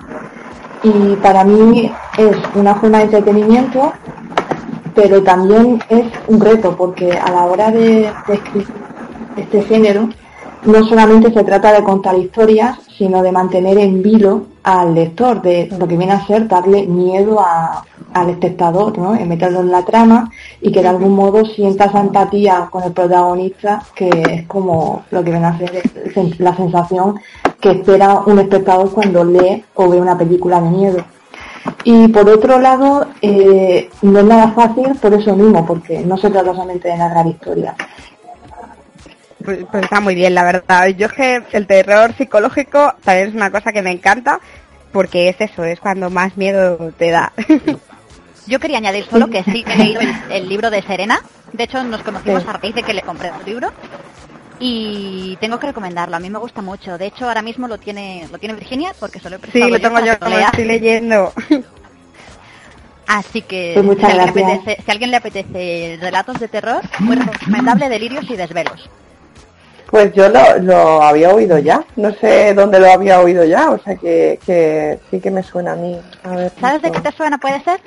Y 0.83 1.15
para 1.17 1.43
mí 1.43 1.91
es 2.17 2.37
una 2.55 2.75
forma 2.75 2.99
de 2.99 3.03
entretenimiento 3.05 3.93
pero 4.95 5.23
también 5.23 5.79
es 5.89 6.05
un 6.27 6.39
reto 6.39 6.75
porque 6.75 7.11
a 7.11 7.31
la 7.31 7.45
hora 7.45 7.71
de, 7.71 8.11
escribir 8.27 8.67
este 9.37 9.61
género 9.63 10.09
no 10.65 10.83
solamente 10.85 11.33
se 11.33 11.43
trata 11.43 11.73
de 11.73 11.83
contar 11.83 12.15
historias, 12.17 12.77
sino 12.97 13.23
de 13.23 13.31
mantener 13.31 13.79
en 13.79 14.03
vilo 14.03 14.43
al 14.61 14.93
lector, 14.93 15.41
de 15.41 15.67
lo 15.77 15.87
que 15.87 15.97
viene 15.97 16.13
a 16.13 16.25
ser 16.27 16.47
darle 16.47 16.85
miedo 16.85 17.43
al 18.13 18.29
espectador, 18.29 18.95
¿no? 18.99 19.15
En 19.15 19.27
meterlo 19.27 19.61
en 19.61 19.71
la 19.71 19.83
trama 19.83 20.29
y 20.61 20.71
que 20.71 20.83
de 20.83 20.87
algún 20.89 21.15
modo 21.15 21.45
sienta 21.45 21.85
esa 21.85 22.01
empatía 22.01 22.67
con 22.69 22.83
el 22.83 22.91
protagonista, 22.91 23.81
que 23.95 24.09
es 24.09 24.47
como 24.47 25.03
lo 25.09 25.23
que 25.23 25.31
viene 25.31 25.47
a 25.47 25.57
ser 25.57 25.81
la 26.37 26.55
sensación 26.55 27.15
que 27.61 27.71
espera 27.71 28.15
un 28.25 28.39
espectador 28.39 28.91
cuando 28.91 29.23
lee 29.23 29.63
o 29.75 29.89
ve 29.89 30.01
una 30.01 30.17
película 30.17 30.59
de 30.59 30.69
miedo. 30.69 31.05
Y 31.83 32.07
por 32.07 32.27
otro 32.27 32.59
lado, 32.59 33.07
eh, 33.21 33.89
no 34.01 34.19
es 34.19 34.25
nada 34.25 34.51
fácil 34.51 34.95
por 34.99 35.13
eso 35.13 35.35
mismo, 35.35 35.65
porque 35.65 35.99
no 35.99 36.17
se 36.17 36.29
trata 36.29 36.53
solamente 36.53 36.87
de 36.87 36.97
narrar 36.97 37.27
historias. 37.27 37.75
Pues, 39.43 39.65
pues, 39.71 39.83
está 39.83 39.99
muy 39.99 40.15
bien, 40.15 40.35
la 40.35 40.43
verdad. 40.43 40.87
Yo 40.87 41.07
es 41.07 41.13
que 41.13 41.43
el 41.51 41.67
terror 41.67 42.13
psicológico 42.15 42.93
también 43.03 43.29
es 43.29 43.35
una 43.35 43.51
cosa 43.51 43.71
que 43.71 43.81
me 43.81 43.91
encanta, 43.91 44.39
porque 44.91 45.29
es 45.29 45.39
eso, 45.39 45.63
es 45.63 45.79
cuando 45.79 46.09
más 46.09 46.37
miedo 46.37 46.91
te 46.97 47.11
da. 47.11 47.31
Yo 48.47 48.59
quería 48.59 48.79
añadir 48.79 49.05
solo 49.05 49.27
que 49.29 49.43
sí 49.43 49.63
he 49.67 49.77
leído 49.77 50.01
el, 50.29 50.49
libro 50.49 50.71
de 50.71 50.81
Serena. 50.81 51.21
De 51.53 51.63
hecho, 51.63 51.83
nos 51.83 52.01
conocimos 52.01 52.45
a 52.47 52.53
raíz 52.53 52.75
de 52.75 52.83
que 52.83 52.93
le 52.93 53.03
compré 53.03 53.29
el 53.29 53.45
libro 53.45 53.71
y 54.63 55.37
tengo 55.41 55.59
que 55.59 55.67
recomendarlo. 55.67 56.15
A 56.15 56.19
mí 56.19 56.29
me 56.29 56.37
gusta 56.37 56.61
mucho. 56.61 56.99
De 56.99 57.07
hecho, 57.07 57.27
ahora 57.27 57.41
mismo 57.41 57.67
lo 57.67 57.79
tiene 57.79 58.27
lo 58.31 58.37
tiene 58.37 58.53
Virginia 58.53 58.93
porque 58.99 59.19
solo 59.19 59.37
he 59.37 59.39
prestado 59.39 59.65
Sí, 59.65 59.71
lo 59.71 59.81
tengo 59.81 59.99
yo, 59.99 60.13
estoy 60.13 60.65
leyendo. 60.65 61.33
Así 63.07 63.41
que 63.41 63.73
pues 63.83 63.97
si, 63.97 64.05
alguien 64.05 64.61
si, 64.63 64.71
a 64.71 64.91
alguien 64.91 65.11
le 65.11 65.17
apetece 65.17 65.97
relatos 65.99 66.39
de 66.39 66.47
terror, 66.47 66.81
muy 66.99 67.17
recomendable 67.17 67.89
Delirios 67.89 68.29
y 68.29 68.37
Desvelos. 68.37 68.89
Pues 69.89 70.13
yo 70.13 70.29
lo, 70.29 70.59
lo, 70.59 71.01
había 71.03 71.31
oído 71.31 71.57
ya, 71.57 71.83
no 71.97 72.13
sé 72.13 72.53
dónde 72.53 72.79
lo 72.79 72.89
había 72.89 73.19
oído 73.19 73.43
ya, 73.43 73.71
o 73.71 73.79
sea 73.79 73.97
que, 73.97 74.39
que 74.45 74.99
sí 75.09 75.19
que 75.19 75.29
me 75.29 75.43
suena 75.43 75.73
a 75.73 75.75
mí. 75.75 75.99
¿Sabes 76.61 76.83
de 76.83 76.91
qué 76.91 77.01
te 77.01 77.11
suena 77.11 77.37
puede 77.37 77.61
ser? 77.63 77.81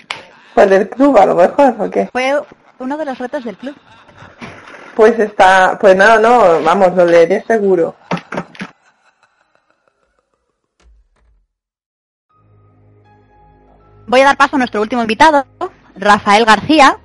Pues 0.54 0.68
del 0.68 0.90
club 0.90 1.16
a 1.16 1.24
lo 1.24 1.34
mejor, 1.36 1.74
¿o 1.78 1.90
qué? 1.90 2.08
Fue 2.12 2.38
uno 2.78 2.98
de 2.98 3.04
los 3.06 3.16
retos 3.16 3.44
del 3.44 3.56
club. 3.56 3.74
Pues 4.94 5.18
está, 5.18 5.76
pues 5.80 5.96
no, 5.96 6.18
no, 6.20 6.62
vamos, 6.62 6.94
lo 6.94 7.04
leeré 7.04 7.42
seguro. 7.46 7.96
Voy 14.06 14.20
a 14.20 14.24
dar 14.24 14.36
paso 14.36 14.56
a 14.56 14.58
nuestro 14.58 14.80
último 14.80 15.02
invitado, 15.02 15.44
Rafael 15.96 16.44
García, 16.44 16.98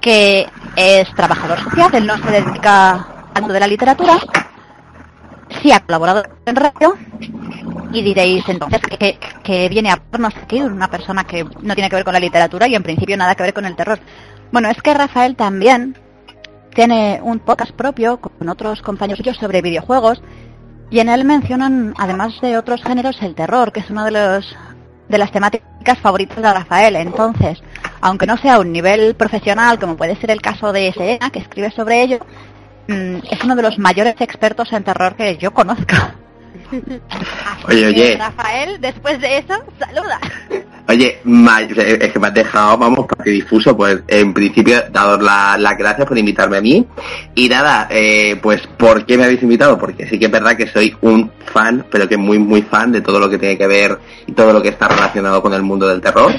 que 0.00 0.46
es 0.76 1.14
trabajador 1.14 1.60
social, 1.60 1.94
él 1.94 2.06
no 2.06 2.18
se 2.18 2.30
dedica 2.30 3.06
al 3.32 3.40
mundo 3.40 3.54
de 3.54 3.60
la 3.60 3.66
literatura, 3.68 4.18
sí 5.62 5.72
ha 5.72 5.80
colaborado 5.80 6.24
en 6.44 6.56
radio, 6.56 6.96
y 7.92 8.02
diréis 8.02 8.46
entonces 8.48 8.80
que, 8.82 9.18
que 9.42 9.68
viene 9.68 9.90
a 9.90 10.02
vernos 10.10 10.34
aquí 10.36 10.60
una 10.60 10.90
persona 10.90 11.24
que 11.24 11.44
no 11.44 11.74
tiene 11.74 11.88
que 11.88 11.96
ver 11.96 12.04
con 12.04 12.12
la 12.12 12.20
literatura 12.20 12.66
y 12.66 12.74
en 12.74 12.82
principio 12.82 13.16
nada 13.16 13.34
que 13.36 13.44
ver 13.44 13.54
con 13.54 13.64
el 13.64 13.76
terror. 13.76 14.00
Bueno, 14.52 14.68
es 14.68 14.82
que 14.82 14.92
Rafael 14.92 15.36
también 15.36 15.96
tiene 16.74 17.20
un 17.22 17.38
podcast 17.38 17.72
propio 17.72 18.18
con 18.18 18.48
otros 18.48 18.82
compañeros 18.82 19.18
suyos 19.18 19.36
sobre 19.36 19.62
videojuegos 19.62 20.22
y 20.90 21.00
en 21.00 21.08
él 21.08 21.24
mencionan, 21.24 21.94
además 21.96 22.40
de 22.40 22.58
otros 22.58 22.82
géneros, 22.82 23.20
el 23.22 23.34
terror, 23.34 23.72
que 23.72 23.80
es 23.80 23.90
una 23.90 24.04
de, 24.04 24.10
los, 24.10 24.56
de 25.08 25.18
las 25.18 25.32
temáticas 25.32 25.98
favoritas 25.98 26.36
de 26.36 26.52
Rafael. 26.52 26.96
Entonces, 26.96 27.62
aunque 28.00 28.26
no 28.26 28.36
sea 28.36 28.60
un 28.60 28.72
nivel 28.72 29.14
profesional, 29.14 29.78
como 29.78 29.96
puede 29.96 30.16
ser 30.16 30.30
el 30.30 30.40
caso 30.40 30.72
de 30.72 30.92
Serena, 30.92 31.30
que 31.30 31.38
escribe 31.38 31.70
sobre 31.70 32.02
ello, 32.02 32.18
mm, 32.88 33.16
es 33.30 33.42
uno 33.42 33.56
de 33.56 33.62
los 33.62 33.78
mayores 33.78 34.14
expertos 34.20 34.72
en 34.72 34.84
terror 34.84 35.16
que 35.16 35.36
yo 35.36 35.52
conozco. 35.52 35.96
oye, 37.68 37.86
oye. 37.86 38.16
Rafael, 38.18 38.80
después 38.80 39.20
de 39.20 39.38
eso, 39.38 39.54
saluda. 39.78 40.20
Oye, 40.86 41.18
es 41.24 42.12
que 42.12 42.18
me 42.18 42.26
has 42.28 42.34
dejado, 42.34 42.76
vamos, 42.76 43.06
porque 43.08 43.30
difuso, 43.30 43.74
pues 43.76 44.00
en 44.06 44.34
principio, 44.34 44.82
dados 44.92 45.22
la- 45.22 45.56
las 45.58 45.78
gracias 45.78 46.06
por 46.06 46.18
invitarme 46.18 46.58
a 46.58 46.60
mí. 46.60 46.86
Y 47.34 47.48
nada, 47.48 47.88
eh, 47.90 48.38
pues, 48.42 48.60
¿por 48.76 49.06
qué 49.06 49.16
me 49.16 49.24
habéis 49.24 49.42
invitado? 49.42 49.78
Porque 49.78 50.06
sí 50.06 50.18
que 50.18 50.26
es 50.26 50.30
verdad 50.30 50.56
que 50.56 50.66
soy 50.66 50.94
un 51.00 51.30
fan, 51.52 51.86
pero 51.90 52.06
que 52.06 52.18
muy, 52.18 52.38
muy 52.38 52.62
fan 52.62 52.92
de 52.92 53.00
todo 53.00 53.18
lo 53.18 53.30
que 53.30 53.38
tiene 53.38 53.56
que 53.56 53.66
ver 53.66 53.98
y 54.26 54.32
todo 54.32 54.52
lo 54.52 54.60
que 54.60 54.68
está 54.68 54.86
relacionado 54.88 55.40
con 55.40 55.54
el 55.54 55.62
mundo 55.62 55.88
del 55.88 56.02
terror. 56.02 56.32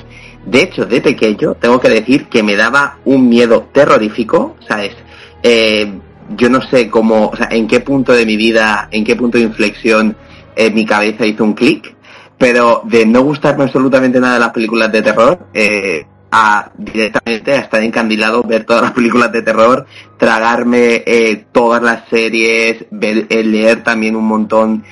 De 0.46 0.62
hecho, 0.62 0.86
de 0.86 1.02
pequeño, 1.02 1.56
tengo 1.56 1.80
que 1.80 1.90
decir 1.90 2.28
que 2.28 2.44
me 2.44 2.56
daba 2.56 3.00
un 3.06 3.28
miedo 3.28 3.68
terrorífico, 3.74 4.58
¿sabes? 4.68 4.96
Eh, 5.42 5.92
yo 6.30 6.50
no 6.50 6.62
sé 6.62 6.90
cómo, 6.90 7.28
o 7.28 7.36
sea, 7.36 7.48
en 7.52 7.68
qué 7.68 7.80
punto 7.80 8.14
de 8.14 8.26
mi 8.26 8.38
vida, 8.38 8.88
en 8.92 9.04
qué 9.04 9.16
punto 9.16 9.38
de 9.38 9.44
inflexión 9.44 10.16
eh, 10.56 10.72
mi 10.72 10.86
cabeza 10.86 11.26
hizo 11.26 11.44
un 11.44 11.54
clic, 11.54 11.96
pero 12.38 12.82
de 12.86 13.06
no 13.06 13.22
gustarme 13.22 13.64
absolutamente 13.64 14.20
nada 14.20 14.36
de 14.36 14.40
las 14.40 14.52
películas 14.52 14.92
de 14.92 15.02
terror, 15.02 15.48
eh, 15.54 16.06
a 16.32 16.72
directamente 16.78 17.54
a 17.54 17.60
estar 17.60 17.82
encandilado, 17.82 18.44
ver 18.44 18.66
todas 18.66 18.82
las 18.82 18.92
películas 18.92 19.32
de 19.32 19.42
terror, 19.42 19.86
tragarme 20.18 21.04
eh, 21.06 21.46
todas 21.52 21.82
las 21.82 22.10
series, 22.10 22.86
leer 22.92 23.84
también 23.84 24.16
un 24.16 24.26
montón 24.26 24.84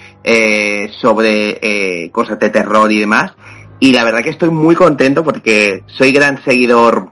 sobre 1.01 2.09
cosas 2.13 2.39
de 2.39 2.49
terror 2.49 2.89
y 2.89 2.99
demás. 2.99 3.33
Y 3.79 3.91
la 3.91 4.05
verdad 4.05 4.23
que 4.23 4.29
estoy 4.29 4.51
muy 4.51 4.75
contento 4.75 5.25
porque 5.25 5.83
soy 5.87 6.13
gran 6.13 6.41
seguidor 6.45 7.11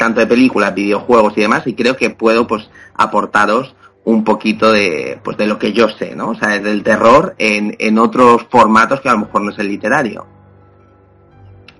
tanto 0.00 0.20
de 0.20 0.26
películas, 0.26 0.74
videojuegos 0.74 1.34
y 1.36 1.42
demás, 1.42 1.66
y 1.66 1.74
creo 1.74 1.94
que 1.94 2.08
puedo 2.08 2.46
pues 2.46 2.70
aportaros 2.94 3.76
un 4.04 4.24
poquito 4.24 4.72
de 4.72 5.20
pues 5.22 5.36
de 5.36 5.46
lo 5.46 5.58
que 5.58 5.74
yo 5.74 5.90
sé, 5.90 6.16
¿no? 6.16 6.30
O 6.30 6.34
sea, 6.34 6.58
del 6.58 6.82
terror 6.82 7.34
en, 7.36 7.76
en 7.78 7.98
otros 7.98 8.46
formatos 8.50 9.02
que 9.02 9.10
a 9.10 9.12
lo 9.12 9.18
mejor 9.18 9.42
no 9.42 9.50
es 9.50 9.58
el 9.58 9.68
literario. 9.68 10.26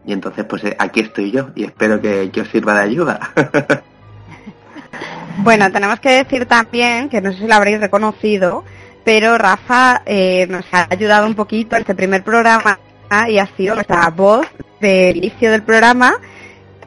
Y 0.04 0.12
entonces 0.12 0.44
pues 0.44 0.64
eh, 0.64 0.76
aquí 0.78 1.00
estoy 1.00 1.30
yo 1.30 1.48
y 1.54 1.64
espero 1.64 1.98
que, 1.98 2.30
que 2.30 2.42
os 2.42 2.48
sirva 2.48 2.74
de 2.74 2.82
ayuda. 2.82 3.32
Bueno, 5.42 5.72
tenemos 5.72 6.00
que 6.00 6.10
decir 6.10 6.44
también, 6.44 7.08
que 7.08 7.22
no 7.22 7.32
sé 7.32 7.38
si 7.38 7.46
lo 7.46 7.54
habréis 7.54 7.80
reconocido, 7.80 8.62
pero 9.04 9.38
Rafa 9.38 10.02
eh, 10.04 10.46
nos 10.50 10.66
ha 10.72 10.86
ayudado 10.90 11.26
un 11.26 11.34
poquito 11.34 11.76
en 11.76 11.82
este 11.82 11.94
primer 11.94 12.22
programa 12.22 12.78
y 13.28 13.38
ha 13.38 13.46
sido 13.56 13.74
nuestra 13.74 14.10
voz 14.10 14.46
del 14.80 15.16
inicio 15.16 15.50
del 15.50 15.62
programa, 15.62 16.14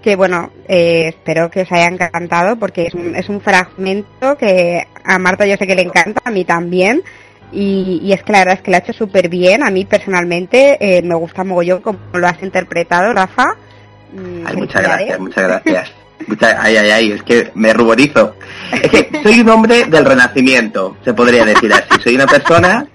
que 0.04 0.16
bueno, 0.16 0.52
eh, 0.68 1.06
espero 1.08 1.50
que 1.50 1.62
os 1.62 1.72
haya 1.72 1.88
encantado 1.88 2.58
porque 2.58 2.84
es 2.88 2.94
un, 2.94 3.16
es 3.16 3.30
un 3.30 3.42
fragmento 3.42 4.38
que 4.38 4.86
a 5.04 5.18
Marta 5.18 5.46
yo 5.48 5.56
sé 5.58 5.66
que 5.66 5.76
le 5.76 5.82
encanta, 5.84 6.22
a 6.26 6.30
mí 6.32 6.44
también. 6.46 7.02
Y, 7.52 8.00
y 8.04 8.14
es 8.14 8.24
que 8.24 8.32
la 8.32 8.40
verdad 8.40 8.56
es 8.56 8.62
que 8.62 8.72
lo 8.72 8.78
ha 8.78 8.80
hecho 8.82 8.94
súper 8.94 9.30
bien. 9.30 9.64
A 9.64 9.70
mí 9.72 9.86
personalmente 9.86 10.78
eh, 10.80 11.02
me 11.04 11.16
gusta 11.16 11.44
mogollón 11.44 11.82
como 11.82 12.00
lo 12.14 12.28
has 12.28 12.42
interpretado, 12.44 13.14
Rafa. 13.14 13.46
Mm, 14.12 14.46
Ay, 14.48 14.56
muchas 14.58 14.84
gracias, 14.84 15.20
muchas 15.20 15.44
gracias. 15.48 15.92
Muchas- 16.28 16.56
ay, 16.58 16.78
ay, 16.78 16.90
ay, 16.92 17.12
es 17.12 17.24
que 17.24 17.52
me 17.54 17.74
ruborizo. 17.74 18.36
Es 18.72 18.90
que 18.90 19.10
soy 19.24 19.42
un 19.42 19.50
hombre 19.50 19.86
del 19.86 20.06
renacimiento, 20.06 20.96
se 21.04 21.14
podría 21.14 21.44
decir 21.44 21.74
así. 21.74 22.02
Soy 22.02 22.16
una 22.16 22.28
persona, 22.28 22.88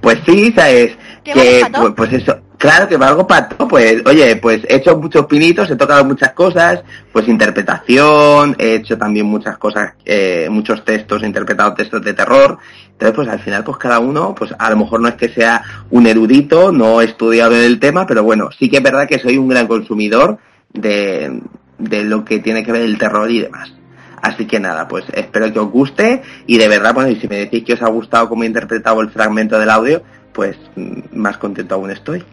pues 0.00 0.18
sí, 0.24 0.50
¿sabes? 0.56 0.96
¿Qué 1.22 1.32
Que, 1.32 1.62
pues, 1.70 1.92
pues 1.94 2.12
eso, 2.14 2.40
claro 2.60 2.86
que 2.86 2.98
valgo 2.98 3.26
pato, 3.26 3.66
pues, 3.66 4.02
oye, 4.04 4.36
pues 4.36 4.60
he 4.68 4.76
hecho 4.76 4.98
muchos 4.98 5.24
pinitos, 5.24 5.70
he 5.70 5.76
tocado 5.76 6.04
muchas 6.04 6.32
cosas, 6.34 6.82
pues 7.10 7.26
interpretación, 7.26 8.54
he 8.58 8.74
hecho 8.74 8.98
también 8.98 9.24
muchas 9.24 9.56
cosas, 9.56 9.94
eh, 10.04 10.46
muchos 10.50 10.84
textos, 10.84 11.22
he 11.22 11.26
interpretado 11.26 11.72
textos 11.72 12.02
de 12.02 12.12
terror. 12.12 12.58
Entonces, 12.92 13.16
pues 13.16 13.28
al 13.28 13.40
final, 13.40 13.64
pues 13.64 13.78
cada 13.78 13.98
uno, 13.98 14.34
pues 14.34 14.54
a 14.58 14.68
lo 14.68 14.76
mejor 14.76 15.00
no 15.00 15.08
es 15.08 15.14
que 15.14 15.30
sea 15.30 15.62
un 15.88 16.06
erudito, 16.06 16.70
no 16.70 17.00
he 17.00 17.06
estudiado 17.06 17.56
el 17.56 17.80
tema, 17.80 18.06
pero 18.06 18.24
bueno, 18.24 18.50
sí 18.58 18.68
que 18.68 18.76
es 18.76 18.82
verdad 18.82 19.08
que 19.08 19.18
soy 19.18 19.38
un 19.38 19.48
gran 19.48 19.66
consumidor 19.66 20.36
de, 20.70 21.40
de 21.78 22.04
lo 22.04 22.26
que 22.26 22.40
tiene 22.40 22.62
que 22.62 22.72
ver 22.72 22.82
el 22.82 22.98
terror 22.98 23.30
y 23.30 23.40
demás. 23.40 23.72
Así 24.20 24.46
que 24.46 24.60
nada, 24.60 24.86
pues 24.86 25.06
espero 25.14 25.50
que 25.50 25.60
os 25.60 25.70
guste 25.70 26.20
y 26.46 26.58
de 26.58 26.68
verdad, 26.68 26.92
bueno, 26.92 27.18
si 27.18 27.26
me 27.26 27.36
decís 27.36 27.64
que 27.64 27.72
os 27.72 27.82
ha 27.82 27.88
gustado 27.88 28.28
cómo 28.28 28.42
he 28.42 28.46
interpretado 28.46 29.00
el 29.00 29.08
fragmento 29.08 29.58
del 29.58 29.70
audio, 29.70 30.02
pues 30.40 30.56
más 31.12 31.36
contento 31.36 31.74
aún 31.74 31.90
estoy. 31.90 32.24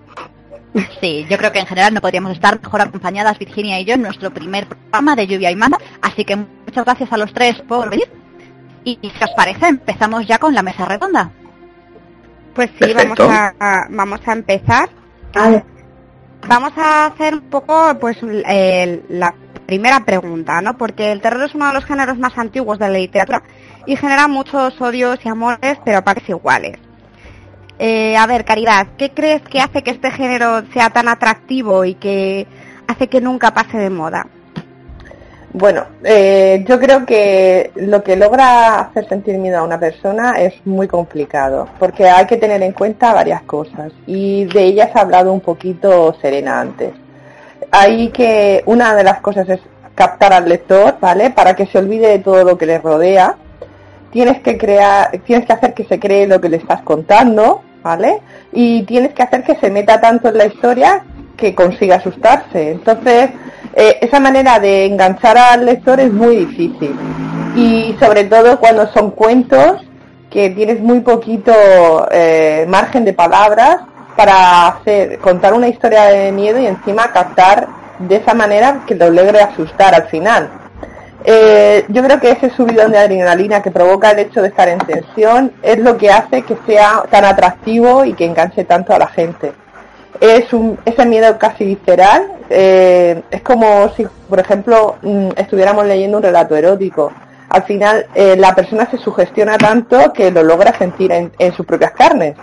Sí, 1.01 1.26
yo 1.30 1.38
creo 1.38 1.51
que 1.51 1.60
en 1.60 1.66
general 1.66 1.93
no 1.93 1.99
podríamos 1.99 2.32
estar 2.32 2.58
mejor 2.62 2.80
acompañadas 2.80 3.38
Virginia 3.38 3.82
y 3.82 3.84
yo 3.84 3.95
en 3.95 4.01
nuestro 4.03 4.32
primer 4.32 4.66
programa 4.66 5.14
de 5.18 5.28
Lluvia 5.28 5.51
y 5.51 5.58
Manda, 5.58 5.78
así 6.01 6.24
que 6.24 6.38
muchas 6.38 6.86
gracias 6.86 7.12
a 7.12 7.18
los 7.18 7.34
tres 7.34 7.62
por 7.68 7.89
venir. 7.89 8.08
Y 8.86 8.97
si 9.01 9.12
os 9.22 9.32
parece, 9.36 9.68
empezamos 9.68 10.26
ya 10.26 10.38
con 10.38 10.53
la 10.55 10.62
mesa 10.64 10.86
redonda. 10.86 11.32
Pues 12.53 12.70
sí, 12.80 12.93
vamos 12.93 13.20
a, 13.20 13.53
a- 13.60 13.88
vamos 13.89 14.22
a 14.26 14.32
empezar. 14.32 14.89
Vamos 16.47 16.72
a 16.78 17.08
hacer 17.08 17.34
un 17.34 17.41
poco, 17.49 17.97
pues, 17.99 18.16
el- 18.24 19.03
la 19.10 19.36
primera 19.66 20.05
pregunta, 20.05 20.62
¿no? 20.62 20.78
Porque 20.78 21.12
el 21.12 21.20
terror 21.20 21.43
es 21.43 21.55
uno 21.55 21.68
de 21.68 21.74
los 21.74 21.84
géneros 21.84 22.18
más 22.18 22.38
antiguos 22.38 22.80
de 22.80 22.88
la 22.88 22.97
literatura 22.99 23.43
y 23.86 23.97
genera 23.97 24.30
muchos 24.30 24.80
odios 24.80 25.20
y 25.26 25.28
amores, 25.28 25.78
pero 25.84 25.97
a 25.97 26.01
partes 26.05 26.30
iguales. 26.30 26.80
Eh, 27.80 28.18
a 28.18 28.26
ver, 28.26 28.44
Caridad, 28.44 28.88
¿qué 28.98 29.12
crees 29.12 29.42
que 29.44 29.60
hace 29.60 29.84
que 29.84 29.92
este 29.92 30.10
género 30.12 30.64
sea 30.74 30.90
tan 30.90 31.08
atractivo 31.08 31.86
y 31.86 31.94
que 31.94 32.48
hace 32.88 33.08
que 33.08 33.22
nunca 33.22 33.54
pase 33.54 33.78
de 33.78 33.90
moda? 33.90 34.26
Bueno, 35.54 35.86
eh, 36.04 36.64
yo 36.68 36.80
creo 36.80 37.06
que 37.06 37.72
lo 37.76 38.04
que 38.04 38.16
logra 38.16 38.80
hacer 38.80 39.08
sentir 39.08 39.38
miedo 39.38 39.60
a 39.60 39.64
una 39.64 39.80
persona 39.80 40.34
es 40.40 40.54
muy 40.66 40.88
complicado, 40.88 41.68
porque 41.80 42.08
hay 42.08 42.26
que 42.26 42.38
tener 42.38 42.62
en 42.62 42.74
cuenta 42.74 43.14
varias 43.14 43.42
cosas, 43.44 43.92
y 44.06 44.46
de 44.46 44.64
ellas 44.64 44.92
ha 44.94 45.02
hablado 45.02 45.32
un 45.32 45.42
poquito 45.42 46.16
Serena 46.22 46.60
antes. 46.60 46.94
Hay 47.72 48.10
que, 48.10 48.62
una 48.66 48.94
de 48.94 49.04
las 49.04 49.20
cosas 49.22 49.48
es 49.50 49.60
captar 49.96 50.34
al 50.34 50.48
lector, 50.48 50.98
¿vale? 51.00 51.32
Para 51.32 51.56
que 51.56 51.66
se 51.66 51.80
olvide 51.80 52.08
de 52.10 52.20
todo 52.20 52.44
lo 52.44 52.58
que 52.58 52.68
le 52.68 52.78
rodea. 52.78 53.36
Tienes 54.12 54.42
que 54.42 54.58
crear, 54.58 55.10
tienes 55.26 55.48
que 55.48 55.54
hacer 55.54 55.74
que 55.74 55.86
se 55.86 56.00
cree 56.00 56.28
lo 56.28 56.40
que 56.40 56.50
le 56.50 56.58
estás 56.58 56.82
contando, 56.84 57.64
¿vale? 57.88 58.20
Y 58.52 58.84
tienes 58.84 59.14
que 59.14 59.24
hacer 59.24 59.44
que 59.44 59.56
se 59.56 59.70
meta 59.70 60.02
tanto 60.02 60.28
en 60.28 60.38
la 60.38 60.46
historia 60.46 61.04
que 61.38 61.56
consiga 61.56 61.96
asustarse. 61.96 62.72
Entonces, 62.72 63.30
eh, 63.74 63.98
esa 64.02 64.20
manera 64.20 64.60
de 64.60 64.86
enganchar 64.86 65.38
al 65.38 65.66
lector 65.66 65.98
es 66.02 66.12
muy 66.12 66.36
difícil. 66.46 66.94
Y 67.56 67.96
sobre 67.98 68.26
todo 68.26 68.60
cuando 68.60 68.92
son 68.92 69.12
cuentos 69.12 69.82
que 70.30 70.50
tienes 70.50 70.82
muy 70.82 71.00
poquito 71.00 71.54
eh, 72.12 72.66
margen 72.68 73.06
de 73.06 73.14
palabras 73.14 73.78
para 74.18 74.68
hacer, 74.68 75.20
contar 75.20 75.54
una 75.54 75.70
historia 75.70 76.06
de 76.06 76.32
miedo 76.34 76.60
y 76.60 76.66
encima 76.66 77.14
captar 77.14 77.68
de 78.00 78.18
esa 78.18 78.34
manera 78.34 78.82
que 78.86 78.96
lo 78.96 79.10
logre 79.10 79.40
asustar 79.40 79.96
al 79.96 80.08
final. 80.10 80.50
Eh, 81.30 81.84
yo 81.90 82.02
creo 82.04 82.22
que 82.22 82.32
ese 82.32 82.50
subidón 82.52 82.94
de 82.94 83.00
adrenalina 83.00 83.62
que 83.62 83.70
provoca 83.70 84.12
el 84.12 84.20
hecho 84.20 84.42
de 84.42 84.48
estar 84.48 84.70
en 84.70 84.80
tensión 84.80 85.52
es 85.62 85.78
lo 85.78 85.98
que 85.98 86.10
hace 86.10 86.44
que 86.44 86.58
sea 86.66 87.04
tan 87.12 87.26
atractivo 87.26 88.06
y 88.06 88.14
que 88.14 88.24
enganche 88.24 88.64
tanto 88.64 88.94
a 88.94 89.00
la 89.00 89.08
gente. 89.08 89.52
Es 90.22 90.54
un, 90.54 90.80
ese 90.86 91.06
miedo 91.06 91.38
casi 91.38 91.66
visceral, 91.66 92.32
eh, 92.50 93.22
es 93.30 93.42
como 93.42 93.90
si, 93.98 94.08
por 94.30 94.40
ejemplo, 94.40 94.96
mm, 95.02 95.32
estuviéramos 95.36 95.86
leyendo 95.86 96.16
un 96.16 96.24
relato 96.24 96.56
erótico. 96.56 97.12
Al 97.50 97.64
final, 97.64 98.06
eh, 98.16 98.38
la 98.38 98.56
persona 98.56 98.90
se 98.90 98.98
sugestiona 98.98 99.58
tanto 99.58 100.14
que 100.14 100.32
lo 100.32 100.44
logra 100.44 100.78
sentir 100.78 101.12
en, 101.12 101.34
en 101.40 101.54
sus 101.54 101.66
propias 101.66 101.92
carnes. 101.92 102.38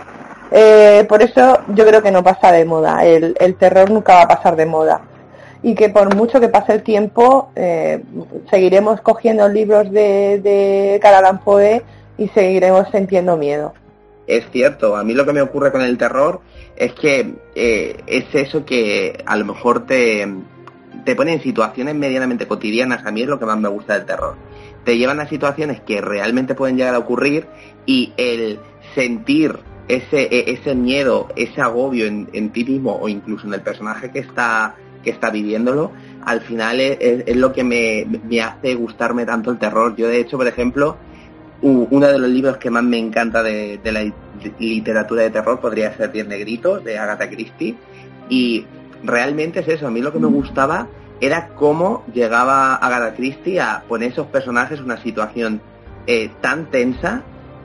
Eh, 0.51 1.07
por 1.09 1.23
eso 1.23 1.61
yo 1.69 1.87
creo 1.87 2.03
que 2.03 2.11
no 2.11 2.23
pasa 2.23 2.51
de 2.51 2.65
moda, 2.65 3.03
el, 3.03 3.35
el 3.39 3.55
terror 3.55 3.89
nunca 3.89 4.13
va 4.13 4.21
a 4.21 4.27
pasar 4.27 4.55
de 4.55 4.67
moda 4.67 5.01
y 5.65 5.73
que 5.73 5.89
por 5.89 6.15
mucho 6.15 6.39
que 6.39 6.47
pase 6.47 6.73
el 6.73 6.83
tiempo 6.83 7.49
eh, 7.55 8.03
seguiremos 8.51 9.01
cogiendo 9.01 9.49
libros 9.49 9.91
de, 9.91 10.39
de 10.39 10.99
Carl 11.01 11.39
Poe 11.39 11.81
y 12.19 12.27
seguiremos 12.27 12.87
sintiendo 12.91 13.35
miedo. 13.35 13.73
Es 14.27 14.45
cierto, 14.51 14.95
a 14.95 15.03
mí 15.03 15.15
lo 15.15 15.25
que 15.25 15.33
me 15.33 15.41
ocurre 15.41 15.71
con 15.71 15.81
el 15.81 15.97
terror 15.97 16.41
es 16.75 16.93
que 16.93 17.33
eh, 17.55 17.97
es 18.05 18.25
eso 18.33 18.63
que 18.63 19.23
a 19.25 19.35
lo 19.37 19.45
mejor 19.45 19.87
te, 19.87 20.27
te 21.03 21.15
pone 21.15 21.33
en 21.33 21.41
situaciones 21.41 21.95
medianamente 21.95 22.47
cotidianas, 22.47 23.03
a 23.03 23.11
mí 23.11 23.23
es 23.23 23.27
lo 23.27 23.39
que 23.39 23.47
más 23.47 23.57
me 23.57 23.69
gusta 23.69 23.95
del 23.95 24.05
terror. 24.05 24.35
Te 24.83 24.99
llevan 24.99 25.19
a 25.19 25.27
situaciones 25.27 25.81
que 25.81 25.99
realmente 25.99 26.53
pueden 26.53 26.77
llegar 26.77 26.93
a 26.93 26.99
ocurrir 26.99 27.47
y 27.87 28.13
el 28.17 28.59
sentir 28.93 29.57
ese, 29.87 30.27
e- 30.29 30.51
ese 30.51 30.75
miedo, 30.75 31.27
ese 31.35 31.59
agobio 31.59 32.05
en 32.05 32.51
ti 32.51 32.63
mismo 32.63 32.99
o 33.01 33.09
incluso 33.09 33.47
en 33.47 33.55
el 33.55 33.61
personaje 33.61 34.11
que 34.11 34.19
está, 34.19 34.75
que 35.05 35.11
está 35.11 35.29
viviéndolo, 35.29 35.91
al 36.25 36.41
final 36.41 36.81
es, 36.81 36.97
es- 36.99 37.23
es 37.25 37.35
lo 37.37 37.53
que 37.53 37.63
me, 37.63 38.05
me 38.27 38.41
hace 38.41 38.75
gustarme 38.75 39.25
tanto 39.25 39.51
el 39.51 39.57
terror. 39.57 39.95
Yo 39.95 40.09
de 40.09 40.19
hecho, 40.19 40.35
por 40.37 40.47
ejemplo, 40.47 40.97
uno 41.61 42.07
de 42.07 42.19
los 42.19 42.29
libros 42.29 42.57
que 42.57 42.69
más 42.69 42.83
me 42.83 42.97
encanta 42.97 43.41
de, 43.41 43.79
de 43.81 43.91
la 43.93 44.03
li- 44.03 44.13
literatura 44.59 45.23
de 45.23 45.29
terror 45.29 45.59
podría 45.61 45.95
ser 45.95 46.11
Diez 46.11 46.27
Negritos 46.27 46.83
de 46.83 46.97
Agatha 46.99 47.29
Christie 47.29 47.75
y 48.29 48.65
realmente 49.03 49.61
es 49.61 49.67
eso, 49.69 49.87
a 49.87 49.91
mí 49.91 50.01
lo 50.01 50.11
que 50.11 50.19
me 50.19 50.27
gustaba 50.27 50.87
era 51.21 51.47
cómo 51.55 52.03
llegaba 52.13 52.75
Agatha 52.75 53.15
Christie 53.15 53.61
a 53.61 53.83
poner 53.87 54.11
esos 54.11 54.27
personajes 54.27 54.79
en 54.79 54.85
una 54.85 55.01
situación 55.01 55.61
eh, 56.07 56.29
tan 56.41 56.65
tensa 56.69 57.23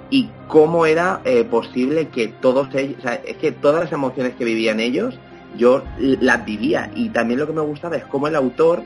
y 0.09 0.29
cómo 0.49 0.87
era 0.87 1.21
eh, 1.25 1.45
posible 1.45 2.09
que 2.09 2.29
todos 2.29 2.73
ellos, 2.75 2.97
o 3.01 3.03
sea, 3.03 3.15
es 3.15 3.37
que 3.37 3.53
todas 3.53 3.85
las 3.85 3.93
emociones 3.93 4.35
que 4.37 4.45
vivían 4.45 4.81
ellos 4.81 5.19
yo 5.57 5.83
las 5.99 6.45
vivía 6.45 6.91
y 6.95 7.11
también 7.11 7.41
lo 7.41 7.47
que 7.47 7.53
me 7.53 7.61
gustaba 7.61 7.97
es 7.97 8.05
cómo 8.05 8.29
el 8.29 8.37
autor 8.37 8.83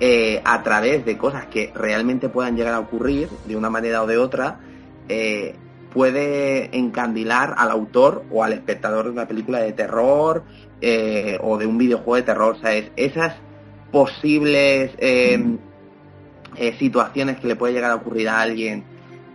eh, 0.00 0.40
a 0.44 0.62
través 0.62 1.04
de 1.04 1.16
cosas 1.16 1.46
que 1.46 1.72
realmente 1.74 2.28
puedan 2.28 2.56
llegar 2.56 2.74
a 2.74 2.80
ocurrir 2.80 3.28
de 3.46 3.56
una 3.56 3.70
manera 3.70 4.02
o 4.02 4.06
de 4.06 4.18
otra 4.18 4.60
eh, 5.08 5.54
puede 5.96 6.76
encandilar 6.76 7.54
al 7.56 7.70
autor 7.70 8.24
o 8.30 8.44
al 8.44 8.52
espectador 8.52 9.06
de 9.06 9.12
una 9.12 9.26
película 9.26 9.60
de 9.60 9.72
terror 9.72 10.44
eh, 10.82 11.38
o 11.40 11.56
de 11.56 11.64
un 11.64 11.78
videojuego 11.78 12.16
de 12.16 12.22
terror. 12.22 12.54
O 12.54 12.60
sea, 12.60 12.74
es 12.74 12.90
esas 12.96 13.34
posibles 13.90 14.92
em, 14.98 15.56
eh, 16.56 16.74
situaciones 16.78 17.38
que 17.38 17.46
le 17.46 17.56
puede 17.56 17.72
llegar 17.72 17.90
a 17.92 17.94
ocurrir 17.94 18.28
a 18.28 18.40
alguien 18.40 18.84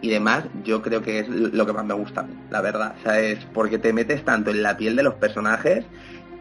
y 0.01 0.09
demás, 0.09 0.43
yo 0.63 0.83
creo 0.83 1.01
que 1.01 1.19
es 1.19 1.29
lo 1.29 1.65
que 1.65 1.73
más 1.73 1.85
me 1.85 1.95
gusta, 1.95 2.27
la 2.51 2.61
verdad. 2.61 2.93
O 2.99 3.03
sea, 3.03 3.19
es 3.19 3.39
porque 3.53 3.79
te 3.79 3.91
metes 3.91 4.23
tanto 4.23 4.51
en 4.51 4.61
la 4.61 4.77
piel 4.77 4.95
de 4.95 5.01
los 5.01 5.15
personajes 5.15 5.85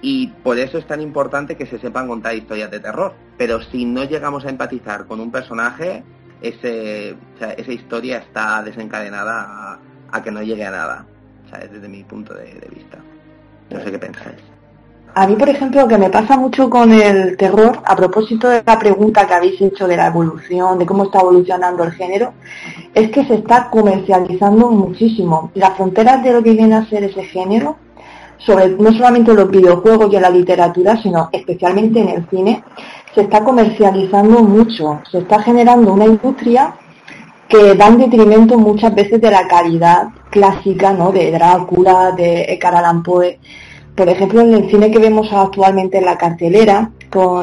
y 0.02 0.28
por 0.28 0.58
eso 0.58 0.78
es 0.78 0.86
tan 0.86 1.00
importante 1.00 1.56
que 1.56 1.66
se 1.66 1.78
sepan 1.78 2.08
contar 2.08 2.34
historias 2.34 2.70
de 2.70 2.80
terror. 2.80 3.12
Pero 3.36 3.60
si 3.60 3.84
no 3.84 4.04
llegamos 4.04 4.44
a 4.44 4.50
empatizar 4.50 5.06
con 5.06 5.20
un 5.20 5.30
personaje, 5.30 6.02
ese, 6.40 7.16
esa 7.56 7.72
historia 7.72 8.18
está 8.18 8.62
desencadenada 8.62 9.78
a, 10.10 10.22
que 10.22 10.30
no 10.30 10.42
llegue 10.42 10.64
a 10.64 10.70
nada, 10.70 11.06
desde 11.70 11.88
mi 11.88 12.02
punto 12.04 12.34
de, 12.34 12.68
vista. 12.74 12.98
No 13.70 13.80
sé 13.80 13.90
qué 13.90 13.98
pensáis. 13.98 14.38
A 15.12 15.26
mí, 15.26 15.34
por 15.34 15.48
ejemplo, 15.48 15.82
lo 15.82 15.88
que 15.88 15.98
me 15.98 16.08
pasa 16.08 16.36
mucho 16.36 16.70
con 16.70 16.92
el 16.92 17.36
terror, 17.36 17.80
a 17.84 17.96
propósito 17.96 18.48
de 18.48 18.62
la 18.64 18.78
pregunta 18.78 19.26
que 19.26 19.34
habéis 19.34 19.60
hecho 19.60 19.88
de 19.88 19.96
la 19.96 20.06
evolución, 20.06 20.78
de 20.78 20.86
cómo 20.86 21.04
está 21.04 21.20
evolucionando 21.20 21.82
el 21.82 21.90
género, 21.90 22.32
es 22.94 23.10
que 23.10 23.24
se 23.24 23.34
está 23.34 23.68
comercializando 23.70 24.70
muchísimo. 24.70 25.50
Las 25.54 25.76
fronteras 25.76 26.22
de 26.22 26.32
lo 26.32 26.42
que 26.42 26.52
viene 26.52 26.76
a 26.76 26.86
ser 26.86 27.02
ese 27.02 27.24
género, 27.24 27.76
sobre 28.44 28.70
no 28.70 28.92
solamente 28.92 29.34
los 29.34 29.50
videojuegos 29.50 30.12
y 30.12 30.16
en 30.16 30.22
la 30.22 30.30
literatura, 30.30 31.00
sino 31.02 31.28
especialmente 31.32 32.00
en 32.00 32.08
el 32.08 32.26
cine, 32.28 32.62
se 33.14 33.22
está 33.22 33.44
comercializando 33.44 34.42
mucho. 34.42 35.00
Se 35.10 35.18
está 35.18 35.42
generando 35.42 35.92
una 35.92 36.06
industria 36.06 36.74
que 37.48 37.74
va 37.74 37.88
en 37.88 37.98
detrimento 37.98 38.56
muchas 38.56 38.94
veces 38.94 39.20
de 39.20 39.30
la 39.30 39.46
calidad 39.48 40.08
clásica, 40.30 40.92
¿no? 40.92 41.10
De 41.10 41.30
Drácula, 41.30 42.12
de 42.12 42.44
Edgar 42.44 42.76
Allan 42.76 43.02
por 43.02 44.08
ejemplo, 44.08 44.40
en 44.40 44.54
el 44.54 44.70
cine 44.70 44.90
que 44.90 44.98
vemos 44.98 45.30
actualmente 45.32 45.98
en 45.98 46.06
la 46.06 46.16
cartelera, 46.16 46.92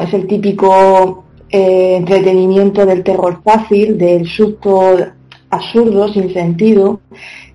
es 0.02 0.14
el 0.14 0.26
típico 0.26 1.24
eh, 1.50 1.96
entretenimiento 1.96 2.84
del 2.84 3.04
terror 3.04 3.42
fácil, 3.44 3.96
del 3.96 4.26
susto 4.26 4.96
absurdo, 5.50 6.12
sin 6.12 6.32
sentido, 6.32 7.00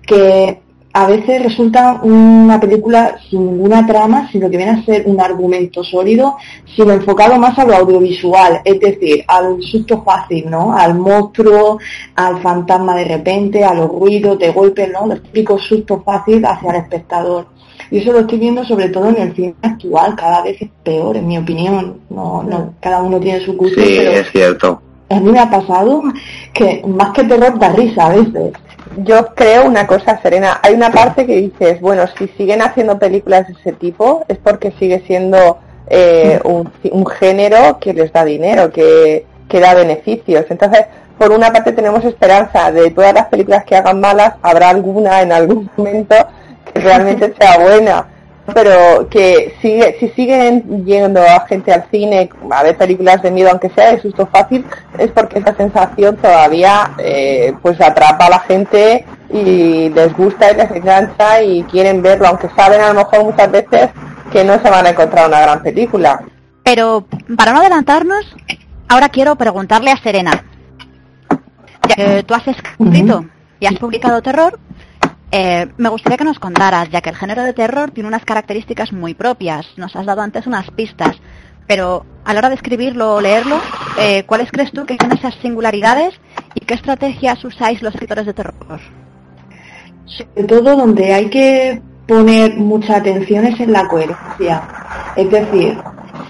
que 0.06 0.60
a 0.96 1.08
veces 1.08 1.42
resulta 1.42 1.98
una 2.04 2.60
película 2.60 3.16
sin 3.28 3.44
ninguna 3.44 3.84
trama, 3.84 4.28
sino 4.30 4.48
que 4.48 4.56
viene 4.56 4.72
a 4.72 4.84
ser 4.84 5.02
un 5.06 5.20
argumento 5.20 5.82
sólido, 5.82 6.36
sino 6.76 6.92
enfocado 6.92 7.36
más 7.36 7.58
a 7.58 7.64
lo 7.64 7.74
audiovisual, 7.74 8.60
es 8.64 8.78
decir, 8.78 9.24
al 9.26 9.60
susto 9.60 10.04
fácil, 10.04 10.48
¿no? 10.48 10.72
Al 10.72 10.94
monstruo, 10.94 11.80
al 12.14 12.40
fantasma 12.40 12.94
de 12.94 13.06
repente, 13.06 13.64
a 13.64 13.74
los 13.74 13.88
ruidos 13.88 14.38
de 14.38 14.52
golpe, 14.52 14.86
¿no? 14.86 15.08
Los 15.08 15.20
típicos 15.24 15.64
sustos 15.64 16.04
fáciles 16.04 16.44
hacia 16.44 16.70
el 16.70 16.76
espectador. 16.76 17.48
Y 17.90 17.98
eso 17.98 18.12
lo 18.12 18.20
estoy 18.20 18.38
viendo 18.38 18.64
sobre 18.64 18.88
todo 18.88 19.08
en 19.08 19.20
el 19.20 19.34
cine 19.34 19.54
actual, 19.62 20.14
cada 20.14 20.42
vez 20.42 20.62
es 20.62 20.68
peor, 20.84 21.16
en 21.16 21.26
mi 21.26 21.38
opinión. 21.38 22.02
No, 22.08 22.44
no, 22.44 22.74
cada 22.78 23.02
uno 23.02 23.18
tiene 23.18 23.44
su 23.44 23.54
gusto. 23.54 23.80
Sí, 23.80 23.96
es 23.98 24.30
cierto. 24.30 24.80
A 25.10 25.18
mí 25.18 25.32
me 25.32 25.40
ha 25.40 25.50
pasado 25.50 26.04
que 26.52 26.84
más 26.86 27.10
que 27.10 27.24
terror 27.24 27.58
da 27.58 27.70
risa 27.70 28.06
a 28.06 28.10
veces. 28.10 28.52
Yo 28.98 29.34
creo 29.34 29.66
una 29.66 29.86
cosa, 29.86 30.20
Serena. 30.22 30.60
Hay 30.62 30.74
una 30.74 30.90
parte 30.90 31.26
que 31.26 31.36
dices, 31.36 31.80
bueno, 31.80 32.04
si 32.18 32.28
siguen 32.28 32.62
haciendo 32.62 32.98
películas 32.98 33.46
de 33.46 33.54
ese 33.54 33.72
tipo 33.72 34.24
es 34.28 34.38
porque 34.38 34.72
sigue 34.78 35.02
siendo 35.06 35.58
eh, 35.88 36.40
un, 36.44 36.70
un, 36.90 37.06
género 37.06 37.78
que 37.78 37.92
les 37.92 38.12
da 38.12 38.24
dinero, 38.24 38.70
que, 38.70 39.26
que 39.48 39.60
da 39.60 39.74
beneficios. 39.74 40.46
Entonces, 40.48 40.86
por 41.18 41.30
una 41.32 41.52
parte 41.52 41.72
tenemos 41.72 42.04
esperanza 42.04 42.72
de 42.72 42.90
todas 42.90 43.14
las 43.14 43.26
películas 43.26 43.64
que 43.64 43.76
hagan 43.76 44.00
malas, 44.00 44.34
habrá 44.42 44.70
alguna 44.70 45.22
en 45.22 45.32
algún 45.32 45.70
momento 45.76 46.14
realmente 46.74 47.34
sea 47.38 47.58
buena 47.58 48.06
pero 48.52 49.08
que 49.08 49.54
sigue 49.62 49.96
si 49.98 50.08
siguen 50.10 50.84
yendo 50.84 51.22
a 51.22 51.46
gente 51.46 51.72
al 51.72 51.84
cine 51.90 52.28
a 52.50 52.62
ver 52.62 52.76
películas 52.76 53.22
de 53.22 53.30
miedo 53.30 53.48
aunque 53.50 53.70
sea 53.70 53.92
de 53.92 54.02
susto 54.02 54.26
fácil 54.26 54.64
es 54.98 55.10
porque 55.12 55.38
esa 55.38 55.56
sensación 55.56 56.16
todavía 56.16 56.90
eh, 56.98 57.54
pues 57.62 57.80
atrapa 57.80 58.26
a 58.26 58.30
la 58.30 58.40
gente 58.40 59.06
y 59.30 59.88
les 59.88 60.14
gusta 60.14 60.52
y 60.52 60.56
les 60.56 60.70
engancha 60.70 61.42
y 61.42 61.62
quieren 61.64 62.02
verlo 62.02 62.28
aunque 62.28 62.50
saben 62.50 62.82
a 62.82 62.92
lo 62.92 63.00
mejor 63.00 63.24
muchas 63.24 63.50
veces 63.50 63.90
que 64.30 64.44
no 64.44 64.60
se 64.60 64.68
van 64.68 64.86
a 64.86 64.90
encontrar 64.90 65.28
una 65.28 65.40
gran 65.40 65.62
película. 65.62 66.20
Pero 66.64 67.06
para 67.36 67.52
no 67.52 67.60
adelantarnos 67.60 68.24
ahora 68.88 69.08
quiero 69.08 69.36
preguntarle 69.36 69.90
a 69.90 69.96
Serena. 69.96 70.44
Ya 71.88 71.94
que 71.94 72.22
tú 72.22 72.34
has 72.34 72.46
escrito 72.48 73.24
y 73.60 73.66
has 73.66 73.78
publicado 73.78 74.22
terror 74.22 74.58
eh, 75.36 75.66
me 75.78 75.88
gustaría 75.88 76.16
que 76.16 76.22
nos 76.22 76.38
contaras, 76.38 76.90
ya 76.90 77.00
que 77.00 77.10
el 77.10 77.16
género 77.16 77.42
de 77.42 77.52
terror 77.52 77.90
tiene 77.90 78.06
unas 78.06 78.24
características 78.24 78.92
muy 78.92 79.14
propias. 79.14 79.66
Nos 79.76 79.96
has 79.96 80.06
dado 80.06 80.20
antes 80.20 80.46
unas 80.46 80.70
pistas, 80.70 81.16
pero 81.66 82.06
a 82.24 82.32
la 82.32 82.38
hora 82.38 82.50
de 82.50 82.54
escribirlo 82.54 83.16
o 83.16 83.20
leerlo, 83.20 83.58
eh, 83.98 84.22
¿cuáles 84.26 84.52
crees 84.52 84.70
tú 84.70 84.86
que 84.86 84.96
son 84.96 85.10
esas 85.10 85.34
singularidades 85.42 86.14
y 86.54 86.60
qué 86.60 86.74
estrategias 86.74 87.44
usáis 87.44 87.82
los 87.82 87.92
escritores 87.94 88.26
de 88.26 88.32
terror? 88.32 88.78
Sobre 90.04 90.44
todo 90.44 90.76
donde 90.76 91.12
hay 91.12 91.28
que 91.28 91.82
poner 92.06 92.54
mucha 92.54 92.98
atención 92.98 93.44
es 93.44 93.58
en 93.58 93.72
la 93.72 93.88
coherencia. 93.88 94.62
Es 95.16 95.28
decir, 95.32 95.76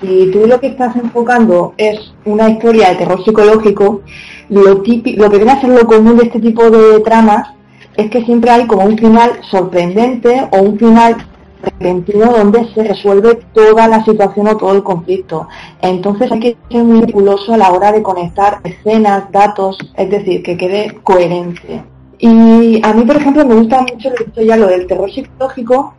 si 0.00 0.30
tú 0.32 0.46
lo 0.46 0.58
que 0.58 0.68
estás 0.68 0.96
enfocando 0.96 1.74
es 1.76 2.14
una 2.24 2.48
historia 2.48 2.88
de 2.88 2.94
terror 2.94 3.22
psicológico, 3.22 4.00
lo, 4.48 4.80
típico, 4.80 5.22
lo 5.22 5.30
que 5.30 5.36
viene 5.36 5.52
a 5.52 5.60
ser 5.60 5.68
lo 5.68 5.86
común 5.86 6.16
de 6.16 6.24
este 6.24 6.40
tipo 6.40 6.70
de 6.70 7.00
tramas 7.00 7.54
es 7.96 8.10
que 8.10 8.24
siempre 8.24 8.50
hay 8.50 8.66
como 8.66 8.84
un 8.84 8.98
final 8.98 9.40
sorprendente 9.50 10.48
o 10.50 10.62
un 10.62 10.78
final 10.78 11.16
repentino 11.64 12.26
donde 12.26 12.66
se 12.74 12.84
resuelve 12.84 13.40
toda 13.52 13.88
la 13.88 14.04
situación 14.04 14.48
o 14.48 14.56
todo 14.56 14.72
el 14.72 14.82
conflicto. 14.82 15.48
Entonces 15.80 16.30
hay 16.30 16.40
que 16.40 16.56
ser 16.70 16.84
muy 16.84 17.00
meticuloso 17.00 17.54
a 17.54 17.56
la 17.56 17.72
hora 17.72 17.92
de 17.92 18.02
conectar 18.02 18.60
escenas, 18.64 19.30
datos, 19.32 19.78
es 19.96 20.10
decir, 20.10 20.42
que 20.42 20.56
quede 20.56 20.98
coherente. 21.02 21.82
Y 22.18 22.80
a 22.82 22.92
mí, 22.92 23.04
por 23.04 23.16
ejemplo, 23.16 23.44
me 23.44 23.54
gusta 23.54 23.82
mucho, 23.82 24.10
lo 24.36 24.42
ya 24.42 24.56
lo 24.56 24.68
del 24.68 24.86
terror 24.86 25.10
psicológico, 25.12 25.94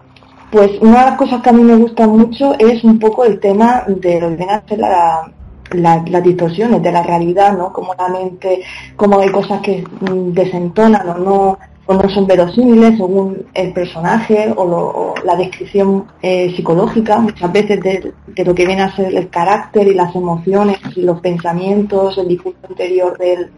pues 0.52 0.72
una 0.82 1.00
de 1.00 1.06
las 1.12 1.18
cosas 1.18 1.42
que 1.42 1.50
a 1.50 1.54
mí 1.54 1.64
me 1.64 1.76
gusta 1.76 2.08
mucho 2.08 2.54
es 2.58 2.84
un 2.84 3.00
poco 3.00 3.26
el 3.26 3.40
tema 3.40 3.84
de 3.88 4.22
lo 4.22 4.30
que 4.30 4.36
viene 4.36 4.54
a 4.54 4.64
ser 4.68 4.80
la, 4.80 5.32
las 5.72 6.24
distorsiones 6.24 6.82
de 6.82 6.92
la 6.92 7.04
realidad, 7.04 7.58
¿no? 7.58 7.74
Como 7.74 7.94
la 7.96 8.08
mente, 8.08 8.62
como 8.96 9.20
hay 9.20 9.30
cosas 9.30 9.62
que 9.62 9.84
mm, 9.84 10.32
desentonan 10.32 11.10
o 11.10 11.18
no 11.18 11.60
o 11.88 11.94
no 11.94 12.10
son 12.10 12.26
verosímiles 12.28 12.98
según 12.98 13.46
el 13.54 13.74
personaje 13.74 14.54
o, 14.56 15.14
la 15.24 15.36
descripción 15.36 16.06
eh, 16.22 16.54
psicológica, 16.56 17.20
muchas 17.20 17.52
veces 17.52 17.80
de, 17.82 18.14
lo 18.44 18.56
que 18.56 18.66
viene 18.66 18.84
a 18.84 18.96
ser 18.96 19.16
el 19.16 19.30
carácter 19.30 19.88
y 19.88 19.94
las 19.94 20.16
emociones 20.16 20.78
y 20.96 21.02
los 21.02 21.20
pensamientos, 21.22 22.18
el 22.18 22.28
discurso 22.28 22.60
interior 22.70 23.18
del, 23.18 23.50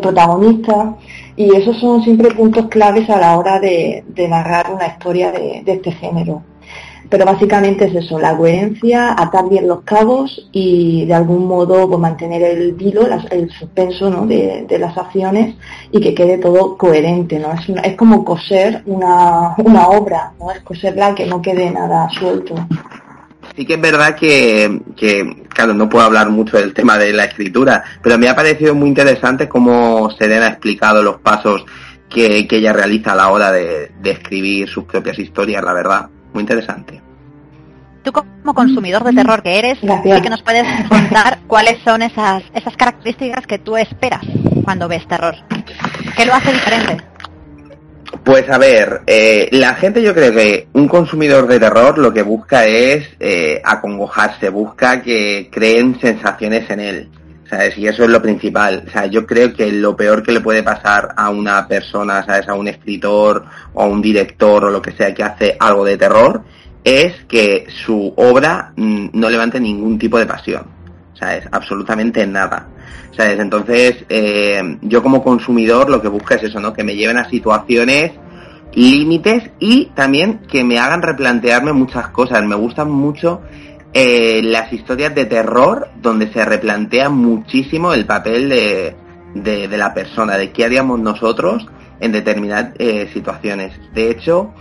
protagonista. 0.00 0.96
Y 1.36 1.54
esos 1.54 1.78
son 1.78 2.02
siempre 2.02 2.30
puntos 2.30 2.68
claves 2.68 3.10
a 3.10 3.18
la 3.18 3.36
hora 3.36 3.60
de, 3.60 4.02
narrar 4.28 4.72
una 4.72 4.86
historia 4.86 5.30
de 5.30 5.62
este 5.66 5.92
género 5.92 6.42
pero 7.14 7.26
básicamente 7.26 7.84
es 7.84 7.94
eso, 7.94 8.18
la 8.18 8.36
coherencia, 8.36 9.12
atar 9.12 9.48
bien 9.48 9.68
los 9.68 9.82
cabos 9.82 10.48
y 10.50 11.06
de 11.06 11.14
algún 11.14 11.46
modo 11.46 11.86
pues, 11.86 12.00
mantener 12.00 12.42
el 12.42 12.74
hilo, 12.76 13.06
el 13.30 13.48
suspenso 13.52 14.10
¿no? 14.10 14.26
de, 14.26 14.66
las 14.80 14.98
acciones 14.98 15.54
y 15.92 16.00
que 16.00 16.12
quede 16.12 16.38
todo 16.38 16.76
coherente, 16.76 17.38
¿no? 17.38 17.52
Es, 17.84 17.94
como 17.94 18.24
coser 18.24 18.82
una, 18.86 19.54
una 19.58 19.86
obra, 19.90 20.32
¿no? 20.40 20.50
Es 20.50 20.58
coserla 20.62 21.14
que 21.14 21.24
no 21.24 21.40
quede 21.40 21.70
nada 21.70 22.08
suelto. 22.10 22.56
Sí 23.54 23.64
que 23.64 23.74
es 23.74 23.80
verdad 23.80 24.16
que, 24.16 24.80
claro, 25.50 25.72
no 25.72 25.88
puedo 25.88 26.06
hablar 26.06 26.30
mucho 26.30 26.56
del 26.56 26.74
tema 26.74 26.98
de 26.98 27.12
la 27.12 27.26
escritura, 27.26 27.84
pero 28.02 28.18
me 28.18 28.28
ha 28.28 28.34
parecido 28.34 28.74
muy 28.74 28.88
interesante 28.88 29.48
cómo 29.48 30.10
Serena 30.18 30.46
ha 30.46 30.50
explicado 30.50 31.00
los 31.00 31.20
pasos 31.20 31.64
que, 32.08 32.48
que 32.48 32.56
ella 32.56 32.72
realiza 32.72 33.12
a 33.12 33.14
la 33.14 33.28
hora 33.30 33.52
de 33.52 33.92
escribir 34.02 34.68
sus 34.68 34.82
propias 34.82 35.16
historias, 35.20 35.62
la 35.62 35.72
verdad. 35.72 36.10
Muy 36.34 36.42
interesante 36.42 37.00
tú 38.04 38.12
como 38.12 38.54
consumidor 38.54 39.02
de 39.02 39.12
terror 39.12 39.42
que 39.42 39.58
eres, 39.58 39.78
sí 39.80 40.22
que 40.22 40.30
nos 40.30 40.42
puedes 40.42 40.66
contar 40.88 41.38
cuáles 41.48 41.78
son 41.82 42.02
esas, 42.02 42.44
esas 42.54 42.76
características 42.76 43.46
que 43.46 43.58
tú 43.58 43.76
esperas 43.76 44.20
cuando 44.62 44.86
ves 44.86 45.08
terror. 45.08 45.34
¿Qué 46.16 46.24
lo 46.24 46.34
hace 46.34 46.52
diferente? 46.52 46.98
Pues 48.22 48.48
a 48.48 48.58
ver, 48.58 49.02
eh, 49.06 49.48
la 49.52 49.74
gente 49.74 50.02
yo 50.02 50.14
creo 50.14 50.32
que 50.32 50.68
un 50.74 50.86
consumidor 50.86 51.46
de 51.46 51.58
terror 51.58 51.98
lo 51.98 52.12
que 52.12 52.22
busca 52.22 52.64
es 52.66 53.08
eh, 53.18 53.60
acongojarse, 53.64 54.50
busca 54.50 55.02
que 55.02 55.48
creen 55.50 55.98
sensaciones 56.00 56.70
en 56.70 56.80
él. 56.80 57.10
¿Sabes? 57.54 57.78
Y 57.78 57.86
eso 57.86 58.02
es 58.02 58.10
lo 58.10 58.20
principal. 58.20 58.82
O 58.84 58.90
sea, 58.90 59.06
yo 59.06 59.24
creo 59.24 59.54
que 59.54 59.70
lo 59.70 59.94
peor 59.94 60.24
que 60.24 60.32
le 60.32 60.40
puede 60.40 60.64
pasar 60.64 61.14
a 61.16 61.30
una 61.30 61.68
persona, 61.68 62.24
¿sabes? 62.24 62.48
A 62.48 62.54
un 62.54 62.66
escritor 62.66 63.44
o 63.72 63.82
a 63.82 63.86
un 63.86 64.02
director 64.02 64.64
o 64.64 64.70
lo 64.70 64.82
que 64.82 64.90
sea 64.90 65.14
que 65.14 65.22
hace 65.22 65.56
algo 65.60 65.84
de 65.84 65.96
terror 65.96 66.42
es 66.82 67.12
que 67.28 67.68
su 67.86 68.12
obra 68.16 68.72
mm, 68.74 69.10
no 69.12 69.30
levante 69.30 69.60
ningún 69.60 70.00
tipo 70.00 70.18
de 70.18 70.26
pasión. 70.26 70.64
¿Sabes? 71.16 71.44
Absolutamente 71.52 72.26
nada. 72.26 72.66
¿Sabes? 73.16 73.38
Entonces, 73.38 74.04
eh, 74.08 74.76
yo 74.82 75.00
como 75.00 75.22
consumidor 75.22 75.88
lo 75.88 76.02
que 76.02 76.08
busco 76.08 76.34
es 76.34 76.42
eso, 76.42 76.58
¿no? 76.58 76.72
Que 76.72 76.82
me 76.82 76.96
lleven 76.96 77.18
a 77.18 77.30
situaciones 77.30 78.10
límites 78.72 79.52
y 79.60 79.92
también 79.94 80.40
que 80.50 80.64
me 80.64 80.80
hagan 80.80 81.02
replantearme 81.02 81.72
muchas 81.72 82.08
cosas. 82.08 82.44
Me 82.44 82.56
gustan 82.56 82.90
mucho 82.90 83.42
eh, 83.94 84.42
las 84.42 84.72
historias 84.72 85.14
de 85.14 85.24
terror 85.24 85.88
donde 86.02 86.32
se 86.32 86.44
replantea 86.44 87.08
muchísimo 87.10 87.94
el 87.94 88.06
papel 88.06 88.48
de, 88.48 88.96
de, 89.34 89.78
la 89.78 89.94
persona, 89.94 90.36
de 90.36 90.50
qué 90.50 90.64
haríamos 90.64 90.98
nosotros 90.98 91.64
en 92.00 92.10
determinadas 92.10 92.72
eh, 92.78 93.08
situaciones. 93.12 93.72
De 93.94 94.10
hecho, 94.10 94.52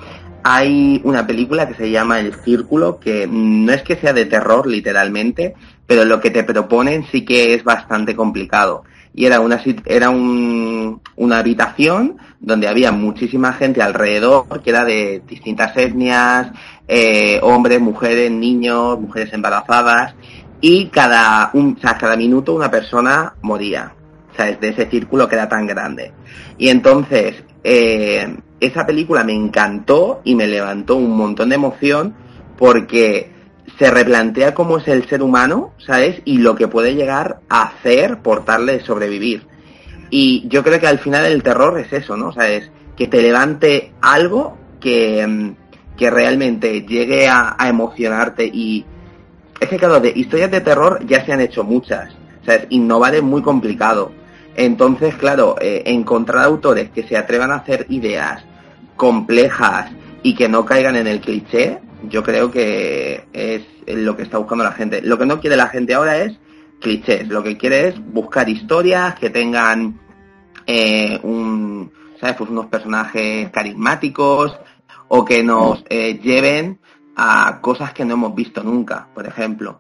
hay 0.43 1.01
una 1.03 1.25
película 1.25 1.67
que 1.67 1.73
se 1.73 1.89
llama 1.89 2.19
El 2.19 2.35
Círculo, 2.43 2.99
que 2.99 3.27
no 3.27 3.71
es 3.73 3.81
que 3.81 3.95
sea 3.95 4.13
de 4.13 4.25
terror 4.25 4.67
literalmente, 4.67 5.55
pero 5.87 6.05
lo 6.05 6.21
que 6.21 6.29
te 6.29 6.43
proponen 6.43 7.05
sí 7.11 7.25
que 7.25 7.55
es 7.55 7.63
bastante 7.63 8.15
complicado. 8.15 8.83
Y 9.15 9.25
era 9.25 9.39
una, 9.39 9.61
era 9.85 10.09
un, 10.09 11.01
una 11.15 11.37
habitación 11.37 12.17
donde 12.39 12.67
había 12.67 12.91
muchísima 12.91 13.53
gente 13.53 13.81
alrededor, 13.81 14.61
que 14.63 14.69
era 14.69 14.83
de 14.83 15.21
distintas 15.27 15.77
etnias, 15.77 16.51
eh, 16.87 17.39
hombres, 17.41 17.79
mujeres, 17.79 18.31
niños, 18.31 18.99
mujeres 18.99 19.33
embarazadas, 19.33 20.15
y 20.61 20.87
cada, 20.87 21.49
un, 21.53 21.75
cada 21.75 22.15
minuto 22.15 22.53
una 22.53 22.71
persona 22.71 23.35
moría. 23.41 23.93
O 24.31 24.35
sea, 24.35 24.51
de 24.51 24.69
ese 24.69 24.89
círculo 24.89 25.27
que 25.27 25.35
era 25.35 25.49
tan 25.49 25.67
grande. 25.67 26.11
Y 26.57 26.69
entonces, 26.69 27.43
eh, 27.63 28.35
esa 28.59 28.85
película 28.85 29.23
me 29.23 29.33
encantó 29.33 30.21
y 30.23 30.35
me 30.35 30.47
levantó 30.47 30.95
un 30.95 31.15
montón 31.17 31.49
de 31.49 31.55
emoción 31.55 32.15
porque 32.57 33.31
se 33.77 33.91
replantea 33.91 34.53
cómo 34.53 34.77
es 34.77 34.87
el 34.87 35.07
ser 35.07 35.21
humano, 35.21 35.73
¿sabes? 35.85 36.21
Y 36.25 36.37
lo 36.37 36.55
que 36.55 36.67
puede 36.67 36.95
llegar 36.95 37.41
a 37.49 37.63
hacer 37.63 38.19
por 38.19 38.45
darle 38.45 38.79
sobrevivir. 38.81 39.47
Y 40.09 40.47
yo 40.47 40.63
creo 40.63 40.79
que 40.79 40.87
al 40.87 40.99
final 40.99 41.25
el 41.25 41.43
terror 41.43 41.79
es 41.79 41.91
eso, 41.91 42.15
¿no? 42.15 42.31
¿Sabes? 42.31 42.71
Que 42.95 43.07
te 43.07 43.21
levante 43.21 43.91
algo 44.01 44.57
que, 44.79 45.25
mm, 45.25 45.62
que 45.97 46.09
realmente 46.09 46.81
llegue 46.81 47.27
a, 47.27 47.55
emocionarte 47.67 48.45
y... 48.45 48.85
Es 49.59 49.69
que 49.69 49.77
claro, 49.77 49.99
de 49.99 50.11
historias 50.13 50.51
de 50.51 50.61
terror 50.61 51.05
ya 51.05 51.25
se 51.25 51.31
han 51.31 51.41
hecho 51.41 51.63
muchas. 51.63 52.13
¿Sabes? 52.45 52.67
Innovar 52.69 53.15
es 53.15 53.23
muy 53.23 53.41
complicado. 53.41 54.11
Entonces, 54.55 55.15
claro, 55.15 55.55
eh, 55.61 55.83
encontrar 55.85 56.43
autores 56.43 56.89
que 56.89 57.03
se 57.03 57.15
atrevan 57.15 57.51
a 57.51 57.55
hacer 57.55 57.85
ideas 57.89 58.43
complejas 58.95 59.91
y 60.21 60.35
que 60.35 60.49
no 60.49 60.65
caigan 60.65 60.95
en 60.95 61.07
el 61.07 61.21
cliché, 61.21 61.79
yo 62.09 62.23
creo 62.23 62.51
que 62.51 63.25
es 63.33 63.61
lo 63.87 64.15
que 64.15 64.23
está 64.23 64.37
buscando 64.37 64.63
la 64.63 64.73
gente. 64.73 65.01
Lo 65.01 65.17
que 65.17 65.25
no 65.25 65.39
quiere 65.39 65.55
la 65.55 65.67
gente 65.67 65.93
ahora 65.93 66.17
es 66.17 66.37
clichés, 66.83 67.27
lo 67.29 67.41
que 67.41 67.57
quiere 67.57 67.87
es 67.87 67.95
buscar 68.13 68.47
historias 68.49 69.15
que 69.15 69.29
tengan 69.29 69.99
eh, 70.67 71.19
un, 71.23 71.91
¿sabes? 72.19 72.35
Pues 72.35 72.49
unos 72.49 72.67
personajes 72.67 73.49
carismáticos 73.49 74.59
o 75.07 75.25
que 75.25 75.43
nos 75.43 75.83
eh, 75.89 76.19
lleven 76.21 76.79
a 77.15 77.59
cosas 77.61 77.93
que 77.93 78.05
no 78.05 78.15
hemos 78.15 78.35
visto 78.35 78.63
nunca, 78.63 79.07
por 79.13 79.27
ejemplo. 79.27 79.79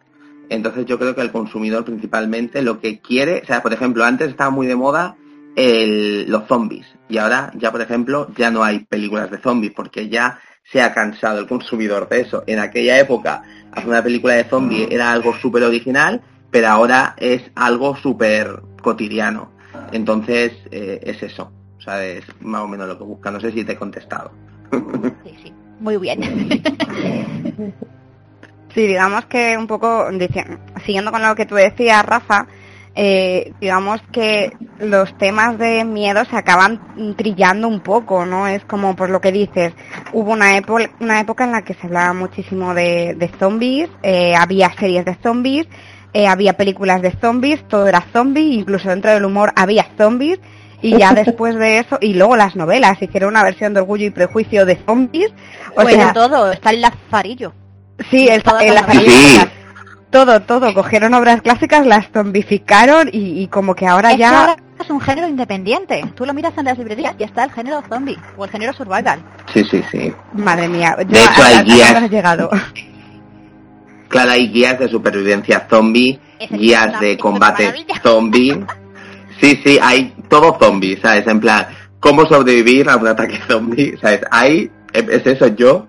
Entonces 0.49 0.85
yo 0.85 0.99
creo 0.99 1.15
que 1.15 1.21
el 1.21 1.31
consumidor 1.31 1.85
principalmente 1.85 2.61
lo 2.61 2.79
que 2.79 2.99
quiere, 2.99 3.41
o 3.43 3.45
sea, 3.45 3.63
por 3.63 3.73
ejemplo, 3.73 4.03
antes 4.03 4.29
estaba 4.29 4.51
muy 4.51 4.67
de 4.67 4.75
moda 4.75 5.15
el, 5.55 6.29
los 6.29 6.47
zombies 6.47 6.85
y 7.09 7.17
ahora 7.17 7.51
ya, 7.55 7.71
por 7.71 7.81
ejemplo, 7.81 8.27
ya 8.37 8.51
no 8.51 8.63
hay 8.63 8.79
películas 8.79 9.31
de 9.31 9.39
zombies 9.39 9.73
porque 9.73 10.09
ya 10.09 10.39
se 10.71 10.81
ha 10.81 10.93
cansado 10.93 11.39
el 11.39 11.47
consumidor 11.47 12.07
de 12.09 12.21
eso. 12.21 12.43
En 12.47 12.59
aquella 12.59 12.99
época, 12.99 13.43
hacer 13.71 13.89
una 13.89 14.03
película 14.03 14.33
de 14.33 14.45
zombies 14.45 14.87
era 14.91 15.11
algo 15.11 15.33
súper 15.35 15.63
original, 15.63 16.21
pero 16.51 16.67
ahora 16.67 17.15
es 17.17 17.43
algo 17.55 17.95
súper 17.97 18.61
cotidiano. 18.81 19.51
Entonces, 19.91 20.53
eh, 20.71 20.99
es 21.03 21.21
eso. 21.23 21.51
O 21.77 21.81
sea, 21.81 22.03
es 22.05 22.23
más 22.41 22.61
o 22.61 22.67
menos 22.67 22.87
lo 22.87 22.97
que 22.97 23.03
busca. 23.03 23.31
No 23.31 23.39
sé 23.39 23.51
si 23.51 23.63
te 23.63 23.73
he 23.73 23.75
contestado. 23.75 24.31
Muy 25.79 25.97
bien. 25.97 26.21
Sí, 28.73 28.87
digamos 28.87 29.25
que 29.25 29.55
un 29.55 29.67
poco, 29.67 30.07
siguiendo 30.83 31.11
con 31.11 31.21
lo 31.21 31.35
que 31.35 31.45
tú 31.45 31.53
decías, 31.53 32.03
Rafa, 32.03 32.47
eh, 32.95 33.53
digamos 33.61 34.01
que 34.11 34.51
los 34.79 35.15
temas 35.19 35.59
de 35.59 35.83
miedo 35.83 36.25
se 36.25 36.35
acaban 36.35 37.15
trillando 37.15 37.67
un 37.67 37.81
poco, 37.81 38.25
¿no? 38.25 38.47
Es 38.47 38.65
como 38.65 38.95
por 38.95 39.11
lo 39.11 39.21
que 39.21 39.31
dices, 39.31 39.73
hubo 40.11 40.31
una, 40.31 40.57
época, 40.57 40.89
una 40.99 41.19
época 41.19 41.43
en 41.43 41.51
la 41.51 41.63
que 41.63 41.75
se 41.75 41.85
hablaba 41.85 42.13
muchísimo 42.13 42.73
de, 42.73 43.31
zombies, 43.37 43.89
eh, 44.01 44.35
había 44.35 44.73
series 44.73 45.05
de 45.05 45.17
zombies, 45.21 45.67
eh, 46.13 46.27
había 46.27 46.53
películas 46.53 47.01
de 47.03 47.11
zombies, 47.21 47.67
todo 47.67 47.87
era 47.87 48.01
zombie, 48.11 48.55
incluso 48.55 48.89
dentro 48.89 49.11
del 49.11 49.25
humor 49.25 49.53
había 49.55 49.85
zombies, 49.97 50.39
y 50.83 50.97
ya 50.97 51.13
después 51.15 51.55
de 51.55 51.79
eso, 51.79 51.97
y 51.99 52.13
luego 52.13 52.35
las 52.35 52.55
novelas, 52.55 53.01
hicieron 53.01 53.29
una 53.29 53.43
versión 53.43 53.73
de 53.73 53.79
Orgullo 53.79 54.05
y 54.05 54.11
Prejuicio 54.11 54.65
de 54.65 54.75
zombies. 54.85 55.31
O 55.75 55.87
sea, 55.89 56.13
todo, 56.13 56.51
está 56.51 56.69
el 56.69 56.81
lazarillo. 56.81 57.53
Sí, 58.11 58.27
el, 58.27 58.43
todo, 60.11 60.41
todo. 60.41 60.73
Cogieron 60.73 61.13
obras 61.13 61.41
clásicas, 61.41 61.85
las 61.85 62.09
zombificaron 62.11 63.09
y, 63.11 63.47
como 63.47 63.73
que 63.75 63.87
ahora 63.87 64.13
ya... 64.13 64.57
es 64.79 64.89
un 64.89 64.99
género 64.99 65.27
independiente. 65.27 66.03
Tú 66.15 66.25
lo 66.25 66.33
miras 66.33 66.57
en 66.57 66.65
las 66.65 66.77
librerías 66.77 67.15
y 67.17 67.23
está 67.23 67.45
el 67.45 67.51
género 67.51 67.81
zombie 67.87 68.17
o 68.37 68.45
el 68.45 68.51
género 68.51 68.73
survival. 68.73 69.23
Sí, 69.53 69.63
sí, 69.63 69.81
sí. 69.91 70.13
Madre 70.33 70.67
mía. 70.67 70.95
de 70.97 71.19
hecho, 71.19 71.43
hay 71.43 71.63
guías... 71.63 72.09
llegado. 72.11 72.49
Claro, 74.09 74.31
hay 74.31 74.49
guías 74.49 74.77
de 74.77 74.87
supervivencia 74.89 75.65
zombie, 75.67 76.19
guías 76.51 76.99
de 76.99 77.17
combate 77.17 77.73
zombie. 78.03 78.63
Sí, 79.39 79.59
sí, 79.63 79.79
hay 79.81 80.13
todo 80.29 80.57
zombie, 80.59 80.97
¿sabes? 81.01 81.27
En 81.27 81.39
plan, 81.39 81.67
cómo 81.99 82.25
sobrevivir 82.25 82.89
a 82.89 82.97
un 82.97 83.07
ataque 83.07 83.39
zombie, 83.47 83.97
¿sabes? 84.01 84.21
Hay, 84.31 84.71
es 84.93 85.25
eso, 85.25 85.47
yo 85.47 85.87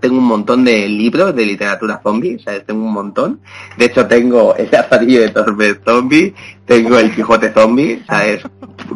tengo 0.00 0.18
un 0.18 0.24
montón 0.24 0.64
de 0.64 0.88
libros 0.88 1.34
de 1.34 1.44
literatura 1.44 2.00
zombie, 2.02 2.38
¿sabes? 2.38 2.64
Tengo 2.64 2.84
un 2.84 2.92
montón. 2.92 3.40
De 3.76 3.86
hecho, 3.86 4.06
tengo 4.06 4.54
el 4.56 4.68
zapatillo 4.68 5.20
de 5.20 5.30
Torbe 5.30 5.80
zombie, 5.84 6.34
tengo 6.66 6.98
el 6.98 7.14
Quijote 7.14 7.52
zombie, 7.52 8.02
¿sabes? 8.06 8.42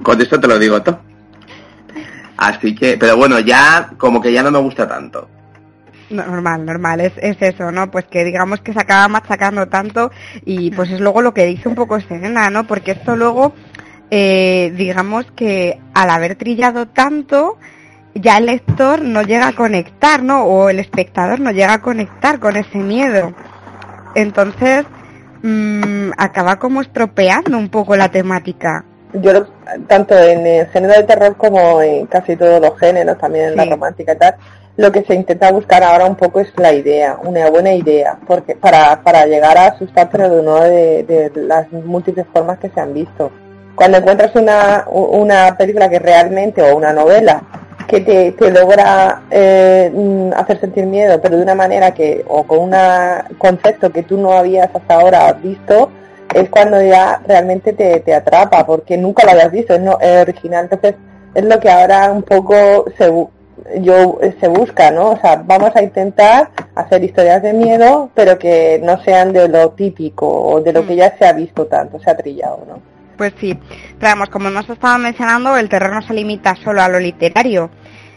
Con 0.02 0.20
eso 0.20 0.38
te 0.38 0.46
lo 0.46 0.58
digo 0.58 0.82
todo. 0.82 1.00
Así 2.36 2.74
que, 2.74 2.96
pero 2.96 3.16
bueno, 3.16 3.38
ya 3.40 3.92
como 3.98 4.20
que 4.20 4.32
ya 4.32 4.42
no 4.42 4.50
me 4.50 4.58
gusta 4.58 4.88
tanto. 4.88 5.28
Normal, 6.10 6.66
normal, 6.66 7.00
es, 7.00 7.12
es 7.16 7.40
eso, 7.40 7.70
¿no? 7.72 7.90
Pues 7.90 8.04
que 8.06 8.24
digamos 8.24 8.60
que 8.60 8.72
se 8.72 8.80
acaba 8.80 9.08
machacando 9.08 9.68
tanto 9.68 10.10
y 10.44 10.70
pues 10.72 10.90
es 10.90 11.00
luego 11.00 11.22
lo 11.22 11.32
que 11.32 11.46
dice 11.46 11.68
un 11.68 11.74
poco 11.74 12.00
Serena, 12.00 12.50
¿no? 12.50 12.66
Porque 12.66 12.92
esto 12.92 13.16
luego, 13.16 13.54
eh, 14.10 14.72
digamos 14.76 15.30
que 15.32 15.80
al 15.94 16.10
haber 16.10 16.36
trillado 16.36 16.86
tanto, 16.88 17.58
ya 18.14 18.38
el 18.38 18.46
lector 18.46 19.02
no 19.02 19.22
llega 19.22 19.48
a 19.48 19.52
conectar, 19.54 20.22
¿no? 20.22 20.44
O 20.44 20.68
el 20.68 20.78
espectador 20.78 21.40
no 21.40 21.50
llega 21.50 21.74
a 21.74 21.82
conectar 21.82 22.38
con 22.38 22.56
ese 22.56 22.78
miedo. 22.78 23.32
Entonces, 24.14 24.84
mmm, 25.42 26.10
acaba 26.18 26.56
como 26.58 26.82
estropeando 26.82 27.56
un 27.56 27.70
poco 27.70 27.96
la 27.96 28.10
temática. 28.10 28.84
Yo, 29.14 29.46
tanto 29.88 30.18
en 30.18 30.46
el 30.46 30.66
género 30.68 30.94
de 30.94 31.04
terror 31.04 31.36
como 31.36 31.82
en 31.82 32.06
casi 32.06 32.36
todos 32.36 32.60
los 32.60 32.78
géneros, 32.78 33.18
también 33.18 33.50
en 33.50 33.56
la 33.56 33.64
romántica 33.66 34.12
y 34.12 34.18
tal, 34.18 34.36
lo 34.82 34.90
que 34.90 35.04
se 35.04 35.14
intenta 35.14 35.52
buscar 35.52 35.84
ahora 35.84 36.06
un 36.06 36.16
poco 36.16 36.40
es 36.40 36.52
la 36.56 36.72
idea, 36.72 37.16
una 37.22 37.48
buena 37.50 37.72
idea, 37.72 38.18
porque 38.26 38.56
para, 38.56 39.00
para 39.00 39.26
llegar 39.26 39.56
a 39.56 39.66
asustar, 39.66 40.08
pero 40.10 40.28
de 40.28 40.40
uno 40.40 40.60
de, 40.60 41.04
de 41.04 41.30
las 41.36 41.70
múltiples 41.70 42.26
formas 42.32 42.58
que 42.58 42.68
se 42.68 42.80
han 42.80 42.92
visto. 42.92 43.30
Cuando 43.76 43.98
encuentras 43.98 44.34
una, 44.34 44.84
una 44.90 45.56
película 45.56 45.88
que 45.88 46.00
realmente, 46.00 46.60
o 46.62 46.76
una 46.76 46.92
novela, 46.92 47.44
que 47.86 48.00
te, 48.00 48.32
te 48.32 48.50
logra 48.50 49.22
eh, 49.30 49.88
mm, 49.94 50.32
hacer 50.34 50.58
sentir 50.58 50.84
miedo, 50.86 51.20
pero 51.22 51.36
de 51.36 51.44
una 51.44 51.54
manera 51.54 51.94
que, 51.94 52.24
o 52.26 52.42
con 52.42 52.58
un 52.58 52.74
concepto 53.38 53.92
que 53.92 54.02
tú 54.02 54.18
no 54.18 54.32
habías 54.32 54.68
hasta 54.74 54.94
ahora 54.94 55.32
visto, 55.34 55.90
es 56.34 56.48
cuando 56.50 56.82
ya 56.82 57.20
realmente 57.24 57.72
te, 57.72 58.00
te 58.00 58.14
atrapa, 58.14 58.66
porque 58.66 58.96
nunca 58.96 59.24
lo 59.24 59.30
habías 59.30 59.52
visto, 59.52 59.74
es, 59.74 59.80
no, 59.80 59.96
es 60.00 60.22
original. 60.22 60.64
Entonces, 60.64 60.96
es 61.34 61.44
lo 61.44 61.60
que 61.60 61.70
ahora 61.70 62.10
un 62.10 62.24
poco 62.24 62.86
se, 62.98 63.08
yo, 63.80 64.18
se 64.40 64.48
busca, 64.48 64.90
¿no? 64.90 65.10
O 65.10 65.20
sea, 65.20 65.42
vamos 65.44 65.70
a 65.74 65.82
intentar 65.82 66.50
hacer 66.74 67.04
historias 67.04 67.42
de 67.42 67.52
miedo, 67.52 68.10
pero 68.14 68.38
que 68.38 68.80
no 68.82 69.02
sean 69.02 69.32
de 69.32 69.48
lo 69.48 69.70
típico 69.70 70.26
o 70.26 70.60
de 70.60 70.72
lo 70.72 70.86
que 70.86 70.94
mm. 70.94 70.96
ya 70.96 71.16
se 71.18 71.26
ha 71.26 71.32
visto 71.32 71.66
tanto, 71.66 71.98
se 72.00 72.10
ha 72.10 72.16
trillado, 72.16 72.64
¿no? 72.68 72.80
Pues 73.16 73.34
sí, 73.38 73.56
pero 73.98 74.12
vamos, 74.12 74.30
como 74.30 74.48
hemos 74.48 74.68
estado 74.68 74.98
mencionando, 74.98 75.56
el 75.56 75.68
terror 75.68 75.92
no 75.92 76.02
se 76.02 76.14
limita 76.14 76.56
solo 76.56 76.82
a 76.82 76.88
lo 76.88 76.98
literario. 76.98 77.70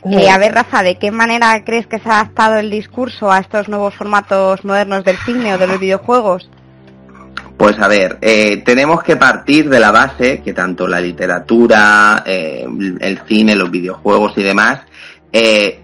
Eh, 0.10 0.30
a 0.30 0.38
ver, 0.38 0.54
Rafa, 0.54 0.84
¿de 0.84 0.98
qué 0.98 1.12
manera 1.12 1.64
crees 1.66 1.88
que 1.88 2.00
se 2.00 2.08
ha 2.10 2.20
adaptado 2.20 2.58
el 2.58 2.70
discurso 2.70 3.32
a 3.32 3.40
estos 3.40 3.68
nuevos 3.68 3.96
formatos 3.96 4.64
modernos 4.64 5.04
del 5.04 5.18
cine 5.18 5.54
o 5.54 5.58
de 5.58 5.68
los 5.68 5.80
videojuegos? 5.80 6.48
Pues 7.58 7.80
a 7.80 7.88
ver, 7.88 8.18
eh, 8.22 8.62
tenemos 8.66 9.02
que 9.02 9.16
partir 9.16 9.70
de 9.70 9.80
la 9.80 9.92
base 9.92 10.42
que 10.44 10.54
tanto 10.54 10.88
la 10.88 11.00
literatura, 11.00 12.24
eh, 12.26 12.66
el 13.00 13.20
cine, 13.28 13.56
los 13.56 13.72
videojuegos 13.72 14.34
y 14.38 14.44
demás, 14.44 14.82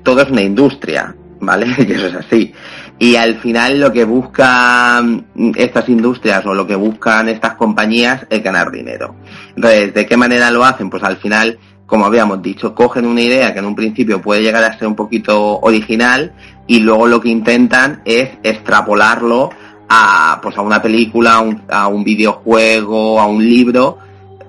todo 0.04 0.22
es 0.22 0.30
una 0.30 0.42
industria. 0.42 1.16
¿vale? 1.42 1.76
Que 1.86 1.94
eso 1.94 2.08
es 2.08 2.16
así. 2.16 2.54
Y 2.98 3.16
al 3.16 3.40
final 3.40 3.80
lo 3.80 3.92
que 3.92 4.06
buscan 4.06 5.26
estas 5.56 5.90
industrias 5.90 6.46
o 6.46 6.54
lo 6.54 6.66
que 6.66 6.76
buscan 6.76 7.28
estas 7.28 7.56
compañías 7.56 8.26
es 8.30 8.44
ganar 8.44 8.72
dinero. 8.72 9.16
Entonces, 9.56 9.94
¿de 9.94 10.06
qué 10.06 10.16
manera 10.16 10.52
lo 10.52 10.64
hacen? 10.64 10.90
Pues 10.90 11.04
al 11.04 11.18
final, 11.18 11.58
como 11.88 12.06
habíamos 12.06 12.42
dicho, 12.42 12.76
cogen 12.76 13.08
una 13.08 13.22
idea 13.22 13.54
que 13.54 13.60
en 13.60 13.66
un 13.66 13.76
principio 13.76 14.22
puede 14.22 14.44
llegar 14.44 14.64
a 14.64 14.78
ser 14.78 14.88
un 14.88 14.96
poquito 14.96 15.60
original 15.62 16.34
y 16.68 16.80
luego 16.80 17.08
lo 17.08 17.20
que 17.20 17.30
intentan 17.30 18.02
es 18.06 18.30
extrapolarlo 18.44 19.50
a, 19.90 20.40
pues 20.42 20.56
a 20.58 20.62
una 20.62 20.82
película, 20.82 21.34
a 21.34 21.42
un, 21.42 21.64
a 21.70 21.88
un 21.88 22.04
videojuego, 22.04 23.20
a 23.20 23.26
un 23.26 23.44
libro 23.44 23.98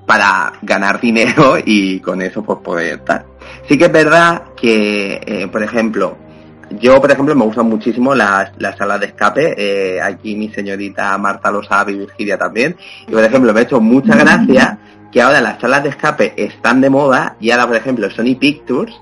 para 0.05 0.53
ganar 0.61 1.01
dinero 1.01 1.55
y 1.63 1.99
con 2.01 2.21
eso 2.21 2.43
pues 2.43 2.59
poder 2.59 2.99
estar. 2.99 3.32
Sí 3.67 3.77
que 3.77 3.85
es 3.85 3.91
verdad 3.91 4.43
que, 4.55 5.21
eh, 5.25 5.47
por 5.51 5.63
ejemplo, 5.63 6.17
yo, 6.79 6.99
por 6.99 7.11
ejemplo, 7.11 7.35
me 7.35 7.45
gustan 7.45 7.67
muchísimo 7.67 8.15
las, 8.15 8.51
las 8.57 8.77
salas 8.77 8.99
de 8.99 9.07
escape. 9.07 9.53
Eh, 9.57 10.01
aquí 10.01 10.35
mi 10.35 10.49
señorita 10.49 11.17
Marta 11.17 11.51
lo 11.51 11.63
sabe 11.63 11.93
y 11.93 11.97
Virginia 11.99 12.37
también. 12.37 12.75
Y, 13.07 13.11
por 13.11 13.23
ejemplo, 13.23 13.53
me 13.53 13.59
ha 13.59 13.63
hecho 13.63 13.79
mucha 13.79 14.15
gracia 14.15 14.79
que 15.11 15.21
ahora 15.21 15.41
las 15.41 15.59
salas 15.59 15.83
de 15.83 15.89
escape 15.89 16.33
están 16.37 16.81
de 16.81 16.89
moda 16.89 17.35
y 17.39 17.51
ahora, 17.51 17.67
por 17.67 17.75
ejemplo, 17.75 18.09
Sony 18.09 18.35
Pictures 18.39 18.93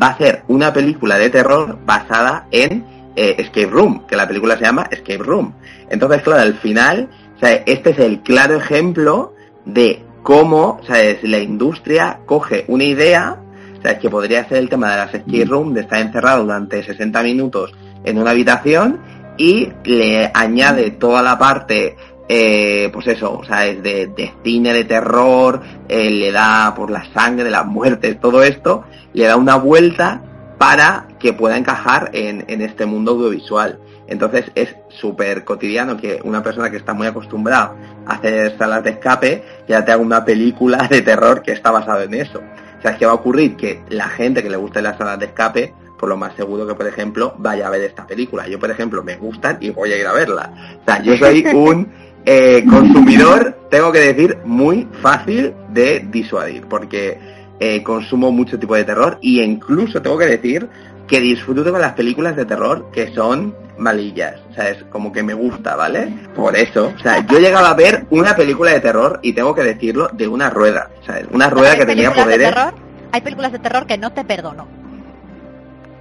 va 0.00 0.08
a 0.08 0.10
hacer 0.10 0.42
una 0.48 0.72
película 0.72 1.18
de 1.18 1.28
terror 1.28 1.78
basada 1.84 2.46
en 2.50 2.84
eh, 3.16 3.34
Escape 3.38 3.66
Room, 3.66 4.06
que 4.06 4.16
la 4.16 4.26
película 4.26 4.56
se 4.56 4.64
llama 4.64 4.88
Escape 4.90 5.18
Room. 5.18 5.52
Entonces, 5.90 6.22
claro, 6.22 6.40
al 6.40 6.54
final, 6.54 7.10
este 7.40 7.90
es 7.90 7.98
el 7.98 8.20
claro 8.20 8.56
ejemplo 8.56 9.34
de 9.64 10.02
cómo, 10.22 10.80
¿sabes? 10.86 11.22
La 11.22 11.38
industria 11.38 12.20
coge 12.26 12.64
una 12.68 12.84
idea, 12.84 13.36
¿sabes? 13.82 13.98
Que 13.98 14.10
podría 14.10 14.48
ser 14.48 14.58
el 14.58 14.68
tema 14.68 14.90
de 14.90 14.96
las 14.96 15.14
escape 15.14 15.44
room, 15.44 15.74
de 15.74 15.82
estar 15.82 16.00
encerrado 16.00 16.44
durante 16.44 16.82
60 16.82 17.22
minutos 17.22 17.72
en 18.04 18.18
una 18.18 18.30
habitación 18.30 19.00
y 19.36 19.72
le 19.84 20.30
añade 20.34 20.90
toda 20.92 21.22
la 21.22 21.38
parte, 21.38 21.96
eh, 22.28 22.90
pues 22.92 23.06
eso, 23.06 23.40
¿sabes? 23.46 23.82
De, 23.82 24.08
de 24.08 24.32
cine, 24.42 24.72
de 24.72 24.84
terror, 24.84 25.60
eh, 25.88 26.10
le 26.10 26.32
da 26.32 26.74
por 26.74 26.90
la 26.90 27.04
sangre, 27.12 27.50
las 27.50 27.66
muertes, 27.66 28.20
todo 28.20 28.42
esto, 28.42 28.84
le 29.12 29.24
da 29.24 29.36
una 29.36 29.56
vuelta 29.56 30.22
para 30.58 31.06
que 31.20 31.32
pueda 31.32 31.56
encajar 31.56 32.10
en, 32.12 32.44
en 32.48 32.62
este 32.62 32.84
mundo 32.84 33.12
audiovisual. 33.12 33.78
Entonces 34.08 34.50
es 34.54 34.74
súper 34.88 35.44
cotidiano 35.44 35.96
que 35.96 36.20
una 36.24 36.42
persona 36.42 36.70
que 36.70 36.78
está 36.78 36.94
muy 36.94 37.06
acostumbrada 37.06 37.74
a 38.06 38.14
hacer 38.14 38.56
salas 38.58 38.82
de 38.82 38.90
escape 38.90 39.44
ya 39.68 39.84
te 39.84 39.92
haga 39.92 40.02
una 40.02 40.24
película 40.24 40.78
de 40.90 41.02
terror 41.02 41.42
que 41.42 41.52
está 41.52 41.70
basada 41.70 42.04
en 42.04 42.14
eso. 42.14 42.42
O 42.78 42.82
sea, 42.82 42.92
es 42.92 42.98
que 42.98 43.06
va 43.06 43.12
a 43.12 43.16
ocurrir 43.16 43.56
que 43.56 43.80
la 43.88 44.08
gente 44.08 44.42
que 44.42 44.50
le 44.50 44.56
guste 44.56 44.80
las 44.80 44.96
salas 44.96 45.18
de 45.18 45.26
escape, 45.26 45.74
por 45.98 46.08
lo 46.08 46.16
más 46.16 46.34
seguro 46.34 46.66
que, 46.66 46.74
por 46.74 46.86
ejemplo, 46.86 47.34
vaya 47.38 47.66
a 47.66 47.70
ver 47.70 47.82
esta 47.82 48.06
película. 48.06 48.46
Yo, 48.46 48.58
por 48.58 48.70
ejemplo, 48.70 49.02
me 49.02 49.16
gustan 49.16 49.58
y 49.60 49.70
voy 49.70 49.92
a 49.92 49.98
ir 49.98 50.06
a 50.06 50.12
verla. 50.12 50.78
O 50.80 50.84
sea, 50.84 51.02
yo 51.02 51.16
soy 51.16 51.44
un 51.54 51.88
eh, 52.24 52.64
consumidor, 52.68 53.56
tengo 53.70 53.90
que 53.90 54.00
decir, 54.00 54.38
muy 54.44 54.86
fácil 55.02 55.54
de 55.70 56.06
disuadir, 56.10 56.66
porque 56.66 57.18
eh, 57.60 57.82
consumo 57.82 58.30
mucho 58.30 58.58
tipo 58.58 58.76
de 58.76 58.84
terror 58.84 59.18
y 59.20 59.40
incluso 59.40 60.00
tengo 60.00 60.16
que 60.16 60.26
decir 60.26 60.68
que 61.08 61.20
disfruto 61.20 61.72
con 61.72 61.80
las 61.80 61.94
películas 61.94 62.36
de 62.36 62.44
terror 62.44 62.90
que 62.92 63.12
son 63.14 63.54
malillas, 63.78 64.36
o 64.50 64.54
sea, 64.54 64.68
es 64.68 64.84
como 64.84 65.10
que 65.12 65.22
me 65.22 65.34
gusta, 65.34 65.74
¿vale? 65.74 66.12
Por 66.34 66.56
eso, 66.56 66.92
o 66.94 66.98
sea, 67.00 67.26
yo 67.26 67.38
llegaba 67.38 67.70
a 67.70 67.74
ver 67.74 68.06
una 68.10 68.36
película 68.36 68.72
de 68.72 68.80
terror 68.80 69.18
y 69.22 69.32
tengo 69.32 69.54
que 69.54 69.62
decirlo 69.62 70.08
de 70.12 70.28
una 70.28 70.50
rueda, 70.50 70.90
¿sabes? 71.06 71.26
Una 71.30 71.48
rueda 71.48 71.76
que 71.76 71.86
tenía 71.86 72.10
películas 72.10 72.16
de 72.16 72.22
poderes. 72.24 72.48
terror? 72.54 72.74
Hay 73.10 73.20
películas 73.22 73.52
de 73.52 73.58
terror 73.58 73.86
que 73.86 73.98
no 73.98 74.12
te 74.12 74.24
perdono. 74.24 74.68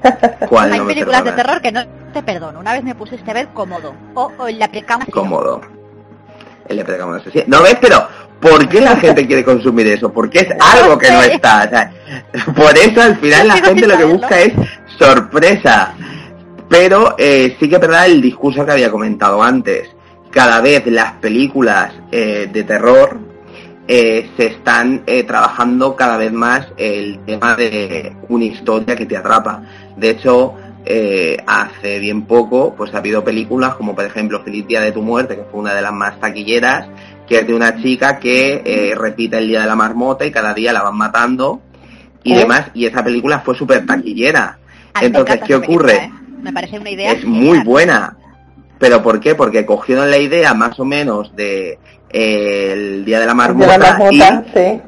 ¿Cuál 0.49 0.73
Hay 0.73 0.79
no 0.79 0.87
películas 0.87 1.23
de 1.23 1.31
terror 1.31 1.61
que 1.61 1.71
no 1.71 1.85
te 2.13 2.21
perdono. 2.23 2.59
Una 2.59 2.73
vez 2.73 2.83
me 2.83 2.95
pusiste 2.95 3.31
a 3.31 3.33
ver 3.33 3.47
cómodo. 3.53 3.93
O, 4.13 4.31
o 4.37 4.49
la 4.49 4.65
aplicamos 4.65 5.07
Cómodo. 5.09 5.61
El 6.67 6.83
predicamos 6.83 7.21
asesino. 7.21 7.45
No 7.47 7.63
ves, 7.63 7.77
pero 7.79 8.07
¿por 8.39 8.67
qué 8.67 8.81
la 8.81 8.95
gente 8.97 9.25
quiere 9.25 9.43
consumir 9.43 9.87
eso? 9.87 10.11
Porque 10.11 10.39
es 10.39 10.47
algo 10.59 10.97
que 10.97 11.11
no 11.11 11.21
está. 11.21 11.65
o 11.65 11.69
sea, 11.69 11.91
por 12.53 12.77
eso 12.77 13.01
al 13.01 13.17
final 13.17 13.47
la 13.47 13.57
gente 13.57 13.87
lo 13.87 13.97
que 13.97 14.03
busca 14.03 14.39
es 14.41 14.53
sorpresa. 14.97 15.93
Pero 16.69 17.15
eh, 17.17 17.55
sí 17.59 17.69
que 17.69 17.75
es 17.75 17.81
verdad 17.81 18.07
el 18.07 18.21
discurso 18.21 18.65
que 18.65 18.71
había 18.71 18.91
comentado 18.91 19.41
antes. 19.41 19.89
Cada 20.31 20.59
vez 20.59 20.85
las 20.87 21.13
películas 21.13 21.93
eh, 22.11 22.49
de 22.51 22.63
terror 22.63 23.17
eh, 23.87 24.31
se 24.35 24.47
están 24.47 25.05
trabajando 25.25 25.95
cada 25.95 26.17
vez 26.17 26.33
más 26.33 26.67
el 26.75 27.19
tema 27.25 27.55
de 27.55 28.13
una 28.27 28.43
historia 28.43 28.95
que 28.95 29.05
te 29.05 29.15
atrapa. 29.15 29.63
De 29.95 30.09
hecho, 30.09 30.55
eh, 30.89 31.43
hace 31.45 31.99
bien 31.99 32.21
poco, 32.21 32.73
pues 32.73 32.93
ha 32.93 32.99
habido 32.99 33.21
películas 33.21 33.75
como 33.75 33.93
por 33.93 34.05
ejemplo 34.05 34.41
Feliz 34.41 34.65
Día 34.67 34.79
de 34.79 34.93
tu 34.93 35.01
Muerte, 35.01 35.35
que 35.35 35.43
fue 35.43 35.59
una 35.59 35.73
de 35.73 35.81
las 35.81 35.91
más 35.91 36.17
taquilleras, 36.17 36.87
que 37.27 37.39
es 37.39 37.47
de 37.47 37.53
una 37.53 37.81
chica 37.81 38.19
que 38.19 38.61
eh, 38.65 38.95
repite 38.95 39.37
el 39.37 39.47
Día 39.47 39.61
de 39.61 39.67
la 39.67 39.75
Marmota 39.75 40.25
y 40.25 40.31
cada 40.31 40.53
día 40.53 40.73
la 40.73 40.83
van 40.83 40.97
matando 40.97 41.61
y 42.23 42.33
Oh. 42.33 42.37
demás, 42.37 42.71
y 42.73 42.85
esa 42.85 43.03
película 43.03 43.39
fue 43.39 43.55
súper 43.55 43.85
taquillera. 43.85 44.57
A 44.93 45.01
mí 45.01 45.01
me 45.01 45.05
Entonces, 45.07 45.39
¿qué 45.41 45.59
película, 45.59 45.67
ocurre? 45.67 45.95
¿eh? 45.95 46.11
Me 46.41 46.53
parece 46.53 46.79
una 46.79 46.89
idea 46.89 47.11
es 47.13 47.23
muy 47.25 47.59
buena. 47.63 48.17
¿Pero 48.79 49.01
por 49.01 49.19
qué? 49.19 49.33
Porque 49.33 49.65
cogieron 49.65 50.11
la 50.11 50.17
idea 50.17 50.53
más 50.53 50.79
o 50.79 50.85
menos 50.85 51.35
de 51.35 51.79
eh, 52.09 52.71
el 52.73 53.05
Día 53.05 53.19
de 53.19 53.25
la 53.25 53.31
De 53.31 53.37
Marmota, 53.37 53.77
la 53.77 53.91
marmota, 53.91 54.11
y, 54.11 54.59
sí. 54.59 54.81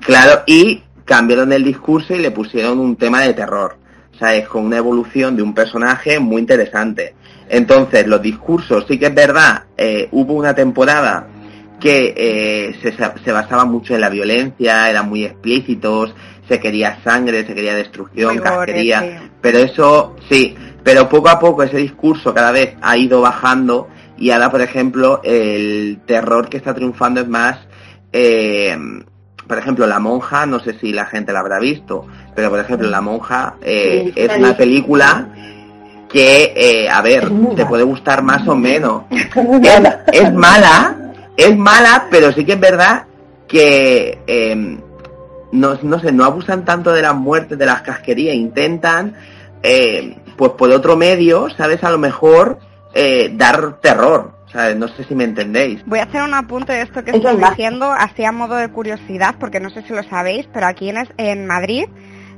claro, 0.00 0.42
y 0.46 0.82
cambiaron 1.04 1.52
el 1.52 1.64
discurso 1.64 2.14
y 2.14 2.18
le 2.18 2.30
pusieron 2.30 2.78
un 2.78 2.96
tema 2.96 3.20
de 3.20 3.34
terror. 3.34 3.76
O 4.14 4.18
sea, 4.18 4.34
es 4.34 4.48
con 4.48 4.64
una 4.64 4.76
evolución 4.78 5.36
de 5.36 5.42
un 5.42 5.54
personaje 5.54 6.18
muy 6.20 6.40
interesante. 6.40 7.14
Entonces, 7.48 8.06
los 8.06 8.22
discursos, 8.22 8.86
sí 8.88 8.98
que 8.98 9.06
es 9.06 9.14
verdad, 9.14 9.64
eh, 9.76 10.08
hubo 10.12 10.34
una 10.34 10.54
temporada 10.54 11.26
que 11.80 12.14
eh, 12.16 12.76
se, 12.82 12.92
se 12.92 13.32
basaba 13.32 13.64
mucho 13.64 13.94
en 13.94 14.00
la 14.00 14.08
violencia, 14.08 14.88
eran 14.88 15.08
muy 15.08 15.24
explícitos, 15.24 16.14
se 16.48 16.60
quería 16.60 16.98
sangre, 17.02 17.46
se 17.46 17.54
quería 17.54 17.74
destrucción, 17.74 18.38
casquería, 18.38 19.30
pero 19.40 19.58
eso 19.58 20.16
sí, 20.28 20.54
pero 20.82 21.08
poco 21.08 21.28
a 21.28 21.38
poco 21.38 21.62
ese 21.62 21.78
discurso 21.78 22.34
cada 22.34 22.52
vez 22.52 22.74
ha 22.82 22.96
ido 22.96 23.20
bajando 23.20 23.88
y 24.16 24.30
ahora, 24.30 24.50
por 24.50 24.60
ejemplo, 24.60 25.20
el 25.24 26.00
terror 26.06 26.48
que 26.48 26.58
está 26.58 26.74
triunfando 26.74 27.20
es 27.20 27.28
más, 27.28 27.58
eh, 28.12 28.76
por 29.46 29.58
ejemplo, 29.58 29.86
La 29.86 29.98
Monja, 29.98 30.46
no 30.46 30.60
sé 30.60 30.78
si 30.78 30.92
la 30.92 31.06
gente 31.06 31.32
la 31.32 31.40
habrá 31.40 31.58
visto, 31.58 32.06
pero 32.34 32.50
por 32.50 32.60
ejemplo, 32.60 32.88
La 32.88 33.00
Monja 33.00 33.56
eh, 33.60 34.12
Sí, 34.14 34.20
es 34.20 34.36
una 34.36 34.56
película 34.56 35.28
que, 36.08 36.52
eh, 36.54 36.88
a 36.88 37.02
ver, 37.02 37.28
te 37.56 37.66
puede 37.66 37.82
gustar 37.82 38.22
más 38.22 38.46
o 38.46 38.54
menos. 38.54 39.04
Es 40.12 40.32
mala, 40.32 40.96
es 41.36 41.56
mala, 41.56 42.06
pero 42.10 42.32
sí 42.32 42.44
que 42.44 42.52
es 42.54 42.60
verdad 42.60 43.04
que 43.48 44.18
eh, 44.26 44.78
no, 45.52 45.78
no 45.82 45.98
sé, 46.00 46.12
no 46.12 46.24
abusan 46.24 46.64
tanto 46.64 46.92
de 46.92 47.02
las 47.02 47.14
muertes, 47.14 47.58
de 47.58 47.66
las 47.66 47.82
casquerías, 47.82 48.34
intentan, 48.34 49.14
eh, 49.62 50.16
pues 50.36 50.52
por 50.52 50.70
otro 50.70 50.96
medio, 50.96 51.48
¿sabes? 51.50 51.82
A 51.84 51.90
lo 51.90 51.98
mejor 51.98 52.58
eh, 52.94 53.30
dar 53.34 53.80
terror, 53.80 54.32
¿sabes? 54.52 54.76
No 54.76 54.88
sé 54.88 55.04
si 55.04 55.14
me 55.14 55.24
entendéis. 55.24 55.84
Voy 55.86 55.98
a 56.00 56.04
hacer 56.04 56.22
un 56.22 56.34
apunte 56.34 56.72
de 56.72 56.82
esto 56.82 57.04
que 57.04 57.10
Es 57.10 57.16
estoy 57.16 57.36
diciendo, 57.50 57.90
así 57.92 58.24
a 58.24 58.32
modo 58.32 58.56
de 58.56 58.68
curiosidad, 58.68 59.36
porque 59.38 59.60
no 59.60 59.70
sé 59.70 59.82
si 59.82 59.92
lo 59.92 60.02
sabéis, 60.04 60.48
pero 60.52 60.66
aquí 60.66 60.88
en, 60.88 60.96
es- 60.98 61.12
en 61.18 61.46
Madrid, 61.46 61.84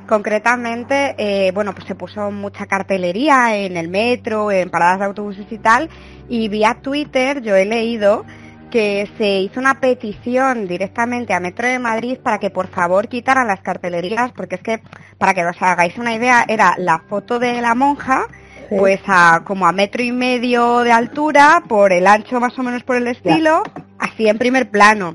concretamente, 0.07 1.15
eh, 1.19 1.51
bueno, 1.53 1.75
pues 1.75 1.87
se 1.87 1.95
puso 1.95 2.31
mucha 2.31 2.67
cartelería 2.67 3.57
en 3.57 3.77
el 3.77 3.89
metro, 3.89 4.51
en 4.51 4.71
paradas 4.71 5.01
de 5.01 5.05
autobuses 5.07 5.47
y 5.51 5.59
tal, 5.59 5.89
y 6.29 6.49
vía 6.49 6.79
Twitter 6.83 7.43
yo 7.43 7.55
he 7.57 7.65
leído 7.65 8.25
que 8.71 9.09
se 9.19 9.41
hizo 9.41 9.61
una 9.61 9.81
petición 9.81 10.67
directamente 10.67 11.33
a 11.35 11.41
Metro 11.41 11.67
de 11.67 11.79
Madrid 11.79 12.19
para 12.23 12.39
que 12.39 12.51
por 12.51 12.69
favor 12.69 13.09
quitaran 13.09 13.47
las 13.47 13.61
cartelerías, 13.61 14.33
porque 14.33 14.57
es 14.57 14.63
que, 14.63 14.81
para 15.19 15.35
que 15.35 15.45
os 15.45 15.57
hagáis 15.61 15.97
una 15.99 16.15
idea, 16.15 16.45
era 16.49 16.75
la 16.79 17.03
foto 17.09 17.39
de 17.39 17.61
la 17.61 17.75
monja, 17.75 18.27
Sí. 18.69 18.75
pues 18.77 19.01
a 19.07 19.43
como 19.45 19.65
a 19.69 19.71
metro 19.73 20.03
y 20.03 20.11
medio 20.11 20.81
de 20.81 20.91
altura, 20.91 21.63
por 21.69 21.93
el 21.93 22.05
ancho 22.05 22.41
más 22.41 22.59
o 22.59 22.65
menos 22.65 22.83
por 22.83 22.97
el 22.97 23.07
estilo, 23.07 23.63
así 23.97 24.27
en 24.29 24.39
primer 24.39 24.71
plano. 24.71 25.15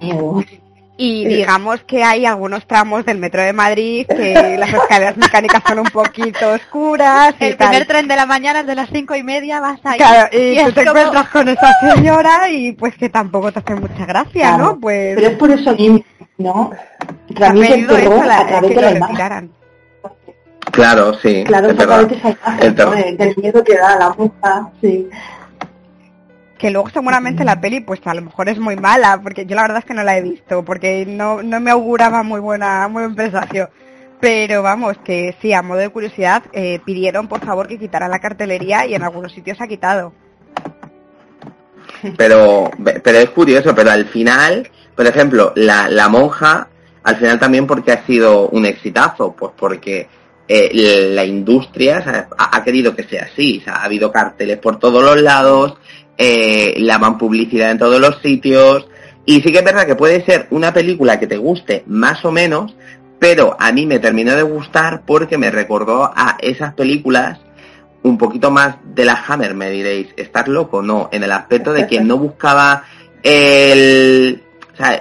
Y 0.98 1.26
digamos 1.26 1.82
que 1.84 2.04
hay 2.04 2.26
algunos 2.28 2.68
tramos 2.68 3.06
del 3.06 3.18
metro 3.18 3.42
de 3.42 3.54
Madrid 3.54 4.06
que 4.08 4.56
las 4.60 4.72
escaleras 4.72 5.18
mecánicas 5.18 5.64
son 5.68 5.80
un 5.80 5.86
poquito 5.88 6.52
oscuras 6.54 7.34
y 7.40 7.46
El 7.46 7.58
tal. 7.58 7.70
primer 7.70 7.88
tren 7.88 8.08
de 8.08 8.16
la 8.16 8.26
mañana 8.28 8.60
es 8.60 8.68
de 8.68 8.76
las 8.76 8.90
cinco 8.92 9.16
y 9.16 9.24
media, 9.24 9.60
vas 9.60 9.80
ahí. 9.84 9.98
Claro, 9.98 10.30
y, 10.32 10.58
tú 10.62 10.68
es 10.70 10.74
te 10.76 10.86
como- 10.86 11.00
encuentras 11.00 11.30
con 11.30 11.50
esa 11.50 11.74
señora 11.96 12.50
y 12.52 12.74
pues 12.74 12.96
que 12.98 13.10
tampoco 13.10 13.52
te 13.52 13.60
hace 13.60 13.76
mucha 13.76 14.06
gracia, 14.06 14.50
Claro. 14.50 14.64
¿no? 14.66 14.80
Pues 14.80 15.16
Pero 15.16 15.28
es 15.28 15.38
por 15.38 15.50
eso 15.52 15.76
mismo, 15.76 16.04
¿no? 16.38 16.72
Transmite 17.36 17.74
el 17.74 17.88
terror 17.88 18.26
la- 18.26 18.40
a 18.40 18.48
través 18.48 18.70
que 18.70 18.76
de 18.76 18.82
lo 18.82 18.90
la 18.90 18.96
imagen. 18.98 19.16
retiraran. 19.16 19.52
Claro, 20.72 21.14
sí, 21.20 21.44
Claro, 21.46 21.68
es 21.70 21.74
es 21.74 21.80
a 21.80 21.86
verdad. 21.86 22.00
través 22.08 22.10
de 22.10 22.16
esa 22.30 22.30
imagen, 22.30 22.68
El 22.68 22.76
¿no? 22.76 22.92
del 23.26 23.36
miedo 23.38 23.64
que 23.64 23.76
da 23.76 23.96
la 23.98 24.10
monja, 24.10 24.70
sí. 24.82 25.10
Que 26.62 26.70
luego 26.70 26.92
seguramente 26.92 27.44
la 27.44 27.60
peli 27.60 27.80
pues 27.80 28.02
a 28.06 28.14
lo 28.14 28.22
mejor 28.22 28.48
es 28.48 28.60
muy 28.60 28.76
mala, 28.76 29.20
porque 29.24 29.48
yo 29.48 29.56
la 29.56 29.64
verdad 29.64 29.80
es 29.80 29.86
que 29.86 29.96
no 29.96 30.04
la 30.04 30.16
he 30.16 30.22
visto, 30.22 30.64
porque 30.64 31.08
no, 31.08 31.42
no 31.42 31.60
me 31.60 31.72
auguraba 31.72 32.22
muy 32.22 32.40
buena, 32.40 32.88
muy 32.88 33.02
buen 33.02 33.16
presagio. 33.16 33.72
Pero 34.20 34.62
vamos, 34.62 34.96
que 35.04 35.36
sí, 35.42 35.54
a 35.54 35.64
modo 35.64 35.80
de 35.80 35.90
curiosidad, 35.90 36.44
eh, 36.54 36.80
pidieron 36.86 37.28
por 37.28 37.44
favor 37.44 37.68
que 37.68 37.80
quitaran 37.80 38.12
la 38.12 38.20
cartelería 38.20 38.86
y 38.86 38.94
en 38.94 39.02
algunos 39.02 39.34
sitios 39.34 39.60
ha 39.60 39.66
quitado. 39.66 40.14
Pero, 42.18 42.70
pero 43.04 43.18
es 43.20 43.30
curioso, 43.30 43.76
pero 43.76 43.92
al 43.92 44.06
final, 44.06 44.68
por 44.96 45.06
ejemplo, 45.06 45.54
la, 45.56 45.88
la 45.88 46.10
monja, 46.10 46.68
al 47.04 47.16
final 47.18 47.40
también 47.40 47.68
porque 47.68 47.92
ha 47.92 48.06
sido 48.08 48.50
un 48.50 48.66
exitazo, 48.66 49.36
pues 49.36 49.52
porque 49.56 50.08
eh, 50.48 51.10
la 51.14 51.24
industria 51.24 52.28
ha, 52.38 52.58
ha 52.58 52.64
querido 52.64 52.96
que 52.96 53.04
sea 53.04 53.30
así, 53.32 53.60
o 53.62 53.64
sea, 53.64 53.76
ha 53.76 53.84
habido 53.84 54.12
carteles 54.12 54.58
por 54.58 54.80
todos 54.80 55.04
los 55.04 55.22
lados, 55.22 55.78
eh, 56.18 56.76
la 56.78 56.98
van 56.98 57.18
publicidad 57.18 57.72
en 57.72 57.78
todos 57.80 58.00
los 58.00 58.20
sitios, 58.22 58.88
y 59.26 59.42
sí 59.42 59.52
que 59.52 59.60
es 59.60 59.66
verdad 59.66 59.86
que 59.86 59.96
puede 59.96 60.26
ser 60.26 60.48
una 60.50 60.74
película 60.74 61.20
que 61.20 61.28
te 61.28 61.38
guste 61.38 61.84
más 61.88 62.26
o 62.26 62.32
menos, 62.32 62.76
pero 63.20 63.56
a 63.60 63.72
mí 63.72 63.86
me 63.86 64.00
terminó 64.00 64.36
de 64.36 64.42
gustar 64.42 65.04
porque 65.06 65.38
me 65.38 65.52
recordó 65.52 66.12
a 66.16 66.38
esas 66.42 66.74
películas 66.74 67.40
un 68.04 68.18
poquito 68.18 68.50
más 68.50 68.78
de 68.84 69.06
la 69.06 69.24
Hammer, 69.28 69.54
me 69.54 69.70
diréis, 69.70 70.08
¿estás 70.18 70.48
loco? 70.48 70.82
No, 70.82 71.10
en 71.12 71.24
el 71.24 71.32
aspecto 71.32 71.72
de 71.72 71.86
que 71.86 72.02
no 72.02 72.18
buscaba 72.18 72.84
el, 73.22 74.42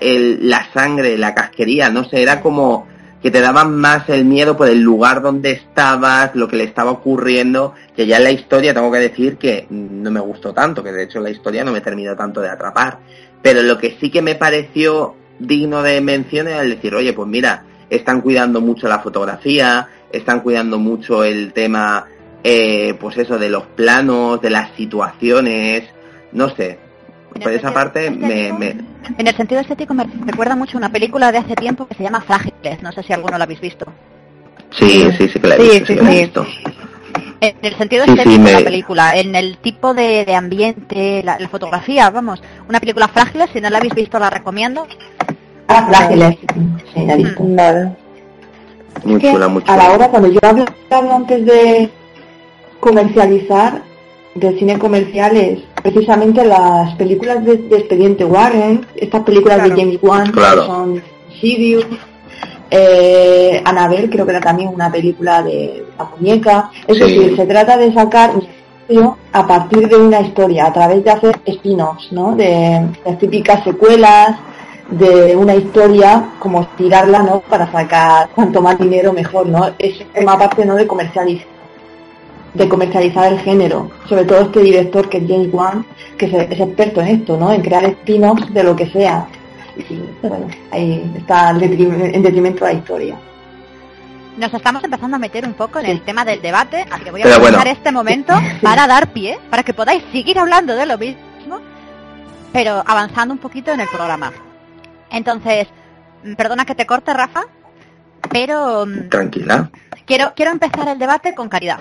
el, 0.02 0.50
la 0.50 0.70
sangre, 0.74 1.16
la 1.16 1.34
casquería, 1.34 1.88
no 1.88 2.04
sé, 2.04 2.20
era 2.20 2.42
como 2.42 2.86
que 3.22 3.30
te 3.30 3.40
daban 3.40 3.76
más 3.76 4.08
el 4.08 4.24
miedo 4.24 4.56
por 4.56 4.68
el 4.68 4.80
lugar 4.80 5.20
donde 5.20 5.52
estabas, 5.52 6.34
lo 6.34 6.48
que 6.48 6.56
le 6.56 6.64
estaba 6.64 6.90
ocurriendo, 6.90 7.74
que 7.94 8.06
ya 8.06 8.16
en 8.16 8.24
la 8.24 8.30
historia 8.30 8.72
tengo 8.72 8.90
que 8.90 8.98
decir 8.98 9.36
que 9.36 9.66
no 9.68 10.10
me 10.10 10.20
gustó 10.20 10.54
tanto, 10.54 10.82
que 10.82 10.92
de 10.92 11.04
hecho 11.04 11.20
la 11.20 11.30
historia 11.30 11.64
no 11.64 11.72
me 11.72 11.82
terminó 11.82 12.16
tanto 12.16 12.40
de 12.40 12.48
atrapar. 12.48 12.98
Pero 13.42 13.62
lo 13.62 13.78
que 13.78 13.96
sí 14.00 14.10
que 14.10 14.22
me 14.22 14.34
pareció 14.34 15.14
digno 15.38 15.82
de 15.82 16.00
mención 16.00 16.48
era 16.48 16.62
el 16.62 16.70
decir, 16.70 16.94
oye, 16.94 17.12
pues 17.12 17.28
mira, 17.28 17.64
están 17.90 18.20
cuidando 18.20 18.60
mucho 18.60 18.88
la 18.88 19.00
fotografía, 19.00 19.88
están 20.12 20.40
cuidando 20.40 20.78
mucho 20.78 21.24
el 21.24 21.52
tema, 21.52 22.06
eh, 22.42 22.94
pues 23.00 23.18
eso, 23.18 23.38
de 23.38 23.50
los 23.50 23.66
planos, 23.66 24.40
de 24.40 24.50
las 24.50 24.74
situaciones, 24.76 25.84
no 26.32 26.48
sé. 26.54 26.78
Por 27.43 27.53
esa 27.53 27.72
parte 27.72 28.11
me, 28.11 28.53
me, 28.53 28.68
En 29.18 29.26
el 29.26 29.35
sentido 29.37 29.61
estético 29.61 29.95
me 29.95 30.05
recuerda 30.26 30.57
mucho 30.57 30.76
una 30.76 30.91
película 30.91 31.31
de 31.33 31.39
hace 31.39 31.55
tiempo 31.55 31.87
que 31.87 31.95
se 31.95 32.03
llama 32.03 32.20
Frágiles. 32.20 32.83
No 32.83 32.93
sé 32.93 33.03
si 33.03 33.12
alguno 33.12 33.39
la 33.39 33.45
habéis 33.45 33.61
visto. 33.61 33.87
Sí, 34.72 35.09
sí, 35.16 35.28
sí 35.28 35.39
que 35.41 35.47
la 35.49 35.57
he 35.57 35.59
Sí, 35.61 35.64
visto, 35.70 35.87
sí, 35.87 35.93
sí 35.93 35.99
que 35.99 36.03
la 36.05 36.11
he 36.11 36.14
sí. 36.16 36.20
visto. 36.22 36.47
En 37.41 37.57
el 37.62 37.74
sentido 37.76 38.05
Sí, 38.05 38.11
sí, 38.12 38.18
estético 38.18 38.37
de 38.45 38.53
me- 38.53 38.53
la 38.53 38.64
película, 38.64 39.16
en 39.16 39.35
el 39.35 39.57
tipo 39.59 39.95
de, 39.95 40.24
de 40.26 40.35
ambiente, 40.35 41.22
la, 41.24 41.39
la 41.39 41.49
fotografía, 41.49 42.11
vamos. 42.11 42.43
Una 42.68 42.81
película 42.81 43.09
Frágiles, 43.09 43.49
si 43.53 43.61
no 43.61 43.70
la 43.70 43.78
habéis 43.78 43.95
visto 43.95 44.18
la 44.18 44.28
recomiendo. 44.28 44.87
Ah, 45.68 45.87
frágiles. 45.89 46.37
Sí, 46.93 47.07
la 47.07 47.14
he 47.14 47.16
visto. 47.16 47.43
Vale. 47.43 47.91
Muy 49.05 49.20
que 49.20 49.31
chula, 49.33 49.49
muy 49.49 49.62
a 49.66 49.76
la 49.76 49.91
hora, 49.93 50.09
cuando 50.09 50.28
yo 50.28 50.39
hablaba 50.43 51.16
antes 51.16 51.47
de 51.47 51.91
comercializar, 52.81 53.83
del 54.35 54.59
cine 54.59 54.78
comercial, 54.78 55.37
es 55.37 55.61
precisamente 55.83 56.45
las 56.45 56.95
películas 56.97 57.45
de, 57.45 57.57
de 57.57 57.76
Expediente 57.78 58.24
Warren, 58.24 58.87
estas 58.97 59.22
películas 59.22 59.59
Claro. 59.59 59.74
de 59.74 59.81
James 59.81 59.99
Wan, 60.03 60.31
Claro. 60.33 60.61
que 60.62 60.66
son 60.66 61.03
Sidious, 61.41 61.87
eh, 62.70 63.61
Annabelle, 63.64 64.11
creo 64.11 64.24
que 64.24 64.33
era 64.33 64.41
también 64.41 64.68
una 64.68 64.91
película 64.91 65.43
de 65.43 65.85
la 65.99 66.05
muñeca. 66.05 66.70
Es 66.87 66.97
Sí. 66.99 67.03
decir, 67.03 67.37
se 67.37 67.47
trata 67.47 67.76
de 67.76 67.93
sacar 67.93 68.33
a 69.33 69.47
partir 69.47 69.89
de 69.89 69.97
una 69.97 70.20
historia, 70.20 70.66
a 70.66 70.72
través 70.72 71.05
de 71.05 71.11
hacer 71.11 71.41
spin-offs, 71.47 72.11
¿no? 72.11 72.35
De 72.35 72.87
las 73.05 73.18
típicas 73.18 73.62
secuelas, 73.62 74.37
de 74.91 75.37
una 75.37 75.55
historia, 75.55 76.31
como 76.41 76.66
tirarla, 76.76 77.20
¿no? 77.22 77.39
Para 77.41 77.70
sacar 77.70 78.28
cuanto 78.35 78.61
más 78.61 78.76
dinero 78.78 79.12
mejor, 79.12 79.47
¿no? 79.47 79.70
Es 79.78 79.95
una 80.20 80.37
parte, 80.37 80.64
¿no? 80.66 80.74
De 80.74 80.89
comercializar 80.89 81.47
de 82.55 82.68
comercializar 82.68 83.32
el 83.32 83.38
género, 83.40 83.90
sobre 84.09 84.24
todo 84.24 84.40
este 84.40 84.61
director 84.61 85.09
que 85.09 85.18
es 85.18 85.24
James 85.28 85.48
Wan, 85.53 85.86
que 86.18 86.26
es, 86.26 86.34
es 86.34 86.61
experto 86.61 87.01
en 87.01 87.09
esto, 87.09 87.36
¿no? 87.36 87.53
En 87.53 87.62
crear 87.62 87.84
spin-offs 87.84 88.53
de 88.53 88.62
lo 88.64 88.74
que 88.76 88.86
sea. 88.90 89.26
Y 89.88 90.01
bueno, 90.26 90.48
ahí 90.72 91.11
está 91.16 91.51
en 91.51 91.59
detrim- 91.61 92.14
en 92.14 92.22
detrimento 92.22 92.64
de 92.64 92.72
la 92.72 92.78
historia. 92.78 93.16
Nos 94.36 94.53
estamos 94.55 94.82
empezando 94.84 95.16
a 95.16 95.18
meter 95.18 95.44
un 95.46 95.55
poco 95.55 95.78
en 95.80 95.86
el 95.86 96.01
tema 96.03 96.24
del 96.24 96.40
debate, 96.40 96.84
así 96.90 97.05
que 97.05 97.11
voy 97.11 97.20
a 97.20 97.24
Pero 97.24 97.36
aprovechar 97.36 97.64
bueno. 97.64 97.76
este 97.78 97.92
momento 97.92 98.34
para 98.62 98.86
dar 98.86 99.12
pie, 99.12 99.38
para 99.51 99.62
que 99.62 99.74
podáis 99.74 100.03
seguir 100.12 100.38
hablando 100.38 100.74
de 100.74 100.86
lo 100.86 100.96
mismo, 100.98 101.18
pero 102.53 102.82
avanzando 102.86 103.32
un 103.34 103.38
poquito 103.38 103.70
en 103.72 103.80
el 103.80 103.88
programa. 103.88 104.32
Entonces, 105.11 105.66
mm, 106.24 106.34
perdona 106.34 106.64
que 106.64 106.74
te 106.74 106.86
corte, 106.86 107.12
Rafa, 107.12 107.42
pero 108.30 108.86
mm, 108.86 109.09
Tranquila. 109.09 109.70
quiero 110.07 110.32
quiero 110.34 110.53
empezar 110.53 110.88
el 110.88 110.98
debate 110.98 111.34
con 111.34 111.48
caridad, 111.48 111.78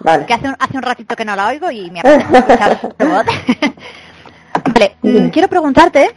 Vale. 0.00 0.26
que 0.26 0.34
hace 0.34 0.48
un, 0.48 0.56
hace 0.58 0.76
un 0.76 0.82
ratito 0.82 1.16
que 1.16 1.24
no 1.24 1.34
la 1.34 1.48
oigo 1.48 1.70
y 1.70 1.90
me 1.90 2.00
apetece 2.00 2.88
vale, 4.74 4.96
mm, 5.02 5.28
quiero 5.28 5.48
preguntarte, 5.48 6.14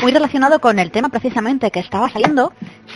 muy 0.00 0.12
relacionado 0.12 0.60
con 0.60 0.78
el 0.78 0.90
tema 0.90 1.08
precisamente 1.08 1.70
que 1.70 1.80
estaba 1.80 2.08
saliendo, 2.08 2.52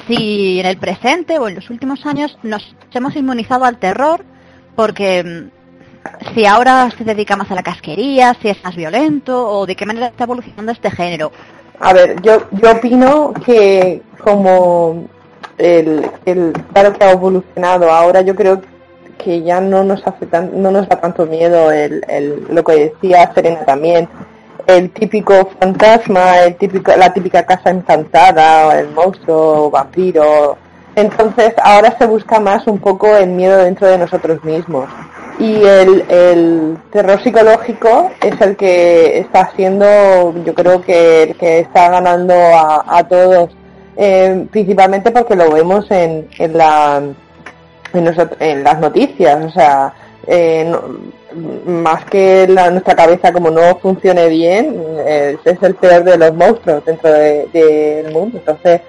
si 0.07 0.61
en 0.61 0.67
el 0.67 0.79
presente 0.79 1.39
o 1.39 1.49
en 1.49 1.57
los 1.57 1.71
últimos 1.71 2.05
años 2.07 2.39
nos 2.43 2.75
hemos 2.93 3.15
inmunizado 3.17 3.65
al 3.65 3.79
terror, 3.79 4.25
porque 4.75 5.23
mm, 5.25 6.35
si 6.35 6.47
ahora 6.47 6.91
se 6.97 7.05
dedica 7.05 7.37
más 7.37 7.51
a 7.51 7.55
la 7.55 7.63
casquería, 7.63 8.35
si 8.41 8.49
es 8.49 8.63
más 8.65 8.75
violento 8.75 9.49
o 9.49 9.67
de 9.67 9.77
qué 9.77 9.87
manera 9.87 10.07
está 10.07 10.25
evolucionando 10.25 10.73
este 10.73 10.91
género. 10.91 11.33
A 11.81 11.93
ver, 11.93 12.21
yo, 12.23 12.49
yo 12.53 12.73
opino 12.73 13.33
que 13.45 14.03
como 14.23 15.07
el, 15.59 16.11
el 16.25 16.53
claro 16.73 16.93
que 16.93 17.05
ha 17.05 17.13
evolucionado 17.13 17.91
ahora, 17.91 18.23
yo 18.23 18.35
creo 18.35 18.61
que 18.61 18.78
ya 19.27 19.61
no 19.61 19.85
nos 19.85 20.07
hace 20.07 20.27
tan, 20.27 20.63
no 20.63 20.71
nos 20.71 20.89
da 20.89 21.01
tanto 21.01 21.27
miedo 21.27 21.71
el, 21.71 22.05
el, 22.09 22.47
lo 22.51 22.63
que 22.65 22.91
decía 22.91 23.31
Serena 23.35 23.65
también, 23.65 24.09
el 24.67 24.91
típico 24.91 25.49
fantasma, 25.59 26.41
el 26.41 26.57
típico, 26.57 26.93
la 26.97 27.13
típica 27.13 27.45
casa 27.45 27.71
encantada, 27.71 28.69
o 28.69 28.73
el 28.73 28.89
monstruo, 28.91 29.67
o 29.67 29.71
vampiro. 29.71 30.57
Entonces 30.95 31.55
ahora 31.63 31.97
se 31.99 32.07
busca 32.07 32.39
más 32.39 32.67
un 32.67 32.79
poco 32.79 33.17
el 33.17 33.31
miedo 33.31 33.57
dentro 33.59 33.87
de 33.89 33.99
nosotros 33.99 34.43
mismos. 34.45 34.89
Y 35.39 35.63
el, 35.65 36.05
el 36.09 36.79
terror 36.91 37.23
psicológico 37.23 38.11
es 38.21 38.41
el 38.41 38.57
que 38.57 39.21
está 39.21 39.43
haciendo, 39.43 40.35
yo 40.45 40.53
creo 40.55 40.83
que 40.83 41.23
el 41.23 41.37
que 41.37 41.61
está 41.61 41.89
ganando 41.91 42.35
a, 42.35 42.85
a 42.99 43.07
todos, 43.07 43.51
eh, 43.97 44.47
principalmente 44.51 45.13
porque 45.13 45.37
lo 45.37 45.51
vemos 45.53 45.89
en, 45.91 46.29
en 46.39 46.59
la 46.59 47.03
en, 47.99 48.07
nosot- 48.07 48.37
en 48.41 48.63
las 48.65 48.79
noticias, 48.81 49.45
o 49.45 49.51
sea, 49.51 49.93
eh, 50.27 50.73
más 51.67 52.05
que 52.07 52.47
la- 52.49 52.71
nuestra 52.71 52.95
cabeza 52.95 53.33
como 53.33 53.51
no 53.51 53.77
funcione 53.79 54.29
bien, 54.29 54.75
eh, 55.07 55.37
es 55.45 55.63
el 55.63 55.75
peor 55.75 56.05
de 56.05 56.17
los 56.19 56.35
monstruos 56.35 56.85
dentro 56.85 57.13
de- 57.13 57.47
del 57.53 58.13
mundo. 58.13 58.39
Entonces, 58.39 58.81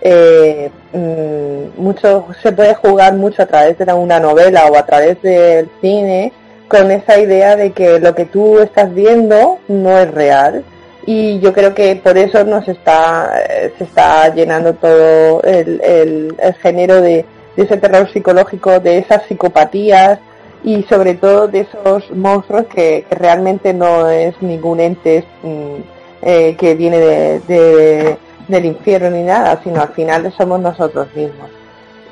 eh, 0.00 0.70
mm, 0.92 1.80
mucho 1.82 2.26
se 2.42 2.52
puede 2.52 2.74
jugar 2.74 3.14
mucho 3.14 3.42
a 3.42 3.46
través 3.46 3.76
de 3.78 3.92
una 3.92 4.20
novela 4.20 4.66
o 4.66 4.76
a 4.76 4.86
través 4.86 5.20
del 5.22 5.68
cine 5.80 6.32
con 6.68 6.90
esa 6.90 7.18
idea 7.18 7.56
de 7.56 7.72
que 7.72 7.98
lo 7.98 8.14
que 8.14 8.26
tú 8.26 8.60
estás 8.60 8.92
viendo 8.94 9.58
no 9.68 9.98
es 9.98 10.10
real 10.12 10.62
y 11.06 11.40
yo 11.40 11.52
creo 11.52 11.74
que 11.74 11.96
por 11.96 12.16
eso 12.18 12.44
nos 12.44 12.68
está 12.68 13.32
eh, 13.48 13.72
se 13.78 13.84
está 13.84 14.32
llenando 14.34 14.74
todo 14.74 15.42
el, 15.42 15.80
el- 15.82 16.34
el 16.38 16.54
género 16.56 17.00
de, 17.00 17.24
de 17.58 17.64
ese 17.64 17.76
terror 17.76 18.08
psicológico 18.12 18.78
de 18.78 18.98
esas 18.98 19.24
psicopatías 19.26 20.20
y 20.62 20.84
sobre 20.84 21.14
todo 21.14 21.48
de 21.48 21.60
esos 21.66 22.08
monstruos 22.12 22.66
que, 22.66 23.04
realmente 23.10 23.74
no 23.74 24.08
es 24.08 24.40
ningún 24.40 24.78
ente 24.78 25.24
mm, 25.42 25.74
eh, 26.22 26.56
que 26.56 26.74
viene 26.76 26.98
de, 26.98 27.40
de- 27.40 28.16
del 28.46 28.64
infierno 28.64 29.10
ni 29.10 29.22
nada 29.24 29.60
sino 29.64 29.82
al 29.82 29.88
final 29.88 30.32
somos 30.38 30.60
nosotros 30.60 31.08
mismos 31.16 31.50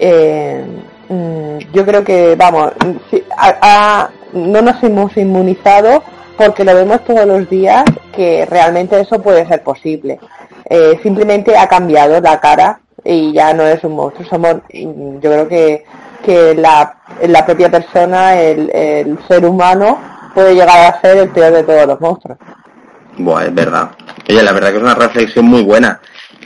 Eh, 0.01 0.64
mm, 1.09 1.59
yo 1.73 1.85
creo 1.86 2.02
que 2.05 2.35
vamos 2.36 2.73
a- 3.39 4.10
no 4.32 4.60
nos 4.62 4.82
hemos 4.82 5.16
inmunizado 5.16 6.02
porque 6.36 6.64
lo 6.64 6.74
vemos 6.74 7.02
todos 7.05 7.24
los 7.24 7.48
días 7.48 7.85
que 8.12 8.44
realmente 8.47 9.01
eso 9.01 9.23
puede 9.23 9.47
ser 9.47 9.62
posible. 9.62 10.18
Eh, 10.68 10.98
simplemente 11.02 11.56
ha 11.56 11.66
cambiado 11.68 12.20
la 12.20 12.39
cara 12.40 12.81
y 13.07 13.33
ya 13.33 13.55
no 13.55 13.62
es 13.62 13.83
un 13.85 13.95
monstruo. 13.95 14.28
Somos, 14.28 14.57
yo 14.73 15.20
creo 15.20 15.49
que, 15.49 15.85
que 16.24 16.55
la, 16.55 16.97
la 17.27 17.47
propia 17.47 17.70
persona, 17.70 18.41
el, 18.41 18.70
el 18.74 19.19
ser 19.28 19.45
humano, 19.45 19.99
puede 20.35 20.55
llegar 20.55 20.95
a 20.95 21.01
ser 21.01 21.19
el 21.19 21.28
peor 21.31 21.53
de 21.53 21.62
todos 21.62 21.87
los 21.87 22.01
monstruos. 22.01 22.39
Buah, 23.19 23.45
es 23.45 23.55
verdad. 23.55 23.91
Oye, 24.28 24.43
la 24.43 24.53
verdad 24.53 24.70
que 24.70 24.77
es 24.77 24.83
una 24.83 24.95
reflexión 24.95 25.47
muy 25.47 25.62
buena. 25.62 26.01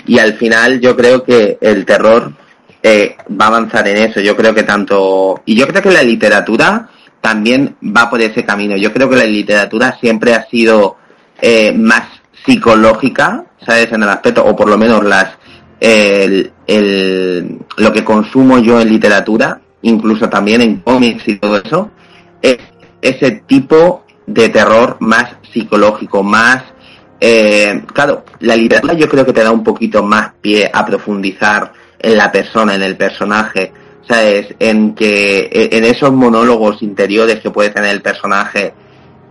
Y 0.07 0.19
al 0.19 0.35
final 0.35 0.81
yo 0.81 0.97
creo 0.97 1.25
que 1.25 1.59
el 1.61 1.85
terror 1.85 2.33
eh, 2.83 3.17
va 3.29 3.47
a 3.47 3.49
avanzar 3.49 3.89
en 3.89 3.97
eso. 3.97 4.21
Yo 4.21 4.37
creo 4.37 4.55
que 4.55 4.63
tanto... 4.63 5.43
Y 5.45 5.57
yo 5.57 5.67
creo 5.67 5.83
que 5.83 5.91
la 5.91 6.03
literatura 6.03 6.89
también 7.21 7.77
va 7.85 8.09
por 8.09 8.21
ese 8.21 8.45
camino. 8.45 8.77
Yo 8.77 8.93
creo 8.93 9.09
que 9.09 9.17
la 9.17 9.25
literatura 9.25 9.97
siempre 10.01 10.35
ha 10.35 10.47
sido 10.49 10.97
eh, 11.41 11.73
más 11.73 12.03
psicológica, 12.45 13.45
¿sabes? 13.67 13.93
En 13.93 14.03
el 14.03 14.09
aspecto, 14.09 14.45
o 14.45 14.55
por 14.55 14.69
lo 14.69 14.79
menos 14.79 15.05
las... 15.05 15.29
El, 15.81 16.53
lo 17.77 17.93
que 17.93 18.05
consumo 18.05 18.59
yo 18.59 18.81
en 18.81 18.91
literatura, 18.91 19.61
incluso 19.83 20.29
también 20.29 20.61
en 20.61 20.77
cómics 20.81 21.27
y 21.27 21.37
todo 21.37 21.57
eso, 21.57 21.91
es 22.43 22.59
ese 23.01 23.43
tipo 23.47 24.05
de 24.27 24.49
terror 24.51 24.97
más 25.01 25.37
psicológico, 25.53 26.23
más... 26.23 26.63
Eh, 27.19 27.83
claro, 27.93 28.25
la 28.41 28.57
literatura 28.57 28.95
yo 28.95 29.09
creo 29.09 29.27
que 29.27 29.33
te 29.33 29.43
da 29.43 29.51
un 29.51 29.65
poquito 29.65 30.03
más 30.03 30.33
pie 30.41 30.71
a 30.73 30.85
profundizar 30.87 31.73
en 31.99 32.17
la 32.17 32.33
persona, 32.33 32.75
en 32.75 32.83
el 32.83 32.97
personaje, 32.97 33.73
¿sabes? 34.09 34.55
En 34.59 34.95
que 34.95 35.51
en 35.53 35.85
esos 35.85 36.13
monólogos 36.13 36.83
interiores 36.83 37.41
que 37.41 37.51
puede 37.51 37.71
tener 37.71 37.91
el 37.91 38.01
personaje 38.01 38.73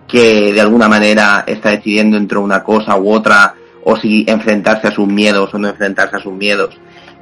que 0.10 0.52
de 0.52 0.62
alguna 0.62 0.90
manera 0.90 1.44
está 1.48 1.70
decidiendo 1.70 2.18
entre 2.18 2.40
una 2.40 2.64
cosa 2.64 2.98
u 2.98 3.14
otra 3.14 3.56
o 3.84 3.96
si 3.98 4.26
enfrentarse 4.28 4.88
a 4.88 4.92
sus 4.92 5.08
miedos 5.08 5.54
o 5.54 5.58
no 5.58 5.68
enfrentarse 5.68 6.18
a 6.18 6.20
sus 6.20 6.34
miedos. 6.34 6.78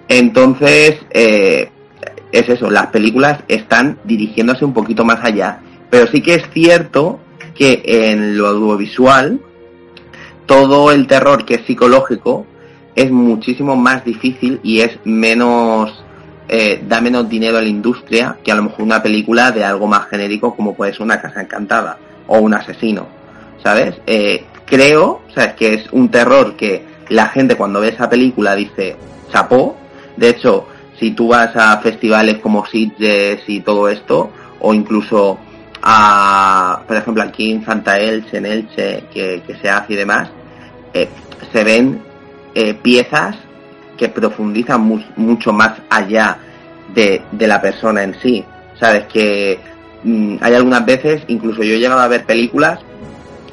Entonces, 0.08 1.00
eh, 1.12 1.70
es 2.32 2.50
eso, 2.50 2.70
las 2.70 2.88
películas 2.88 3.44
están 3.48 4.00
dirigiéndose 4.04 4.66
un 4.66 4.74
poquito 4.74 5.06
más 5.06 5.24
allá. 5.24 5.60
Pero 5.90 6.08
sí 6.08 6.22
que 6.22 6.36
es 6.36 6.44
cierto 6.54 7.20
que 7.56 7.82
en 7.86 8.38
lo 8.38 8.48
audiovisual, 8.48 9.40
todo 10.46 10.92
el 10.92 11.08
terror 11.08 11.46
que 11.46 11.56
es 11.56 11.66
psicológico 11.66 12.46
es 12.96 13.12
muchísimo 13.12 13.76
más 13.76 14.04
difícil 14.04 14.60
y 14.64 14.82
es 14.82 14.98
menos, 15.04 16.04
eh, 16.48 16.84
da 16.88 17.00
menos 17.00 17.30
dinero 17.30 17.58
a 17.58 17.62
la 17.62 17.68
industria 17.68 18.38
que 18.44 18.52
a 18.52 18.56
lo 18.56 18.64
mejor 18.64 18.82
una 18.82 19.04
película 19.04 19.52
de 19.52 19.64
algo 19.64 19.88
más 19.88 20.08
genérico 20.08 20.56
como 20.56 20.74
puede 20.74 20.94
ser 20.94 21.04
una 21.04 21.22
casa 21.22 21.42
encantada 21.42 21.98
o 22.28 22.40
un 22.40 22.54
asesino, 22.54 23.08
¿sabes? 23.64 23.96
Eh, 24.08 24.46
creo, 24.68 25.22
¿sabes? 25.34 25.53
Que 25.53 25.73
es 25.73 25.91
un 25.91 26.10
terror 26.10 26.56
que 26.56 26.85
la 27.10 27.30
gente 27.30 27.56
cuando 27.56 27.80
ve 27.80 27.89
esa 27.89 28.10
película 28.10 28.53
dice, 28.53 28.95
chapó. 29.31 29.76
De 30.15 30.30
hecho, 30.30 30.68
si 30.99 31.11
tú 31.11 31.30
vas 31.30 31.56
a 31.56 31.77
festivales 31.80 32.39
como 32.39 32.65
Sitges 32.65 33.41
y 33.48 33.61
todo 33.61 33.89
esto, 33.89 34.30
o 34.60 34.73
incluso 34.73 35.39
a, 35.81 36.81
por 36.88 36.98
ejemplo, 36.98 37.23
aquí 37.23 37.52
en 37.52 37.65
Santa 37.65 37.99
Elche, 37.99 38.38
en 38.38 38.45
Elche, 38.45 39.03
que, 39.14 39.41
se 39.61 39.69
hace 39.69 39.94
y 39.94 39.95
demás, 39.95 40.30
eh, 40.94 41.07
se 41.52 41.64
ven 41.64 42.02
eh, 42.53 42.73
piezas 42.73 43.38
que 43.98 44.10
profundizan 44.10 45.02
mucho 45.15 45.53
más 45.53 45.73
allá 45.89 46.38
de, 46.94 47.22
de, 47.31 47.48
la 47.48 47.61
persona 47.61 48.03
en 48.03 48.19
sí. 48.22 48.44
Sabes 48.80 49.06
que 49.07 49.60
mm, 50.03 50.38
hay 50.41 50.53
algunas 50.53 50.85
veces, 50.85 51.23
incluso 51.27 51.64
yo 51.64 51.76
he 51.76 51.80
llegado 51.80 52.02
a 52.02 52.07
ver 52.07 52.26
películas 52.26 52.80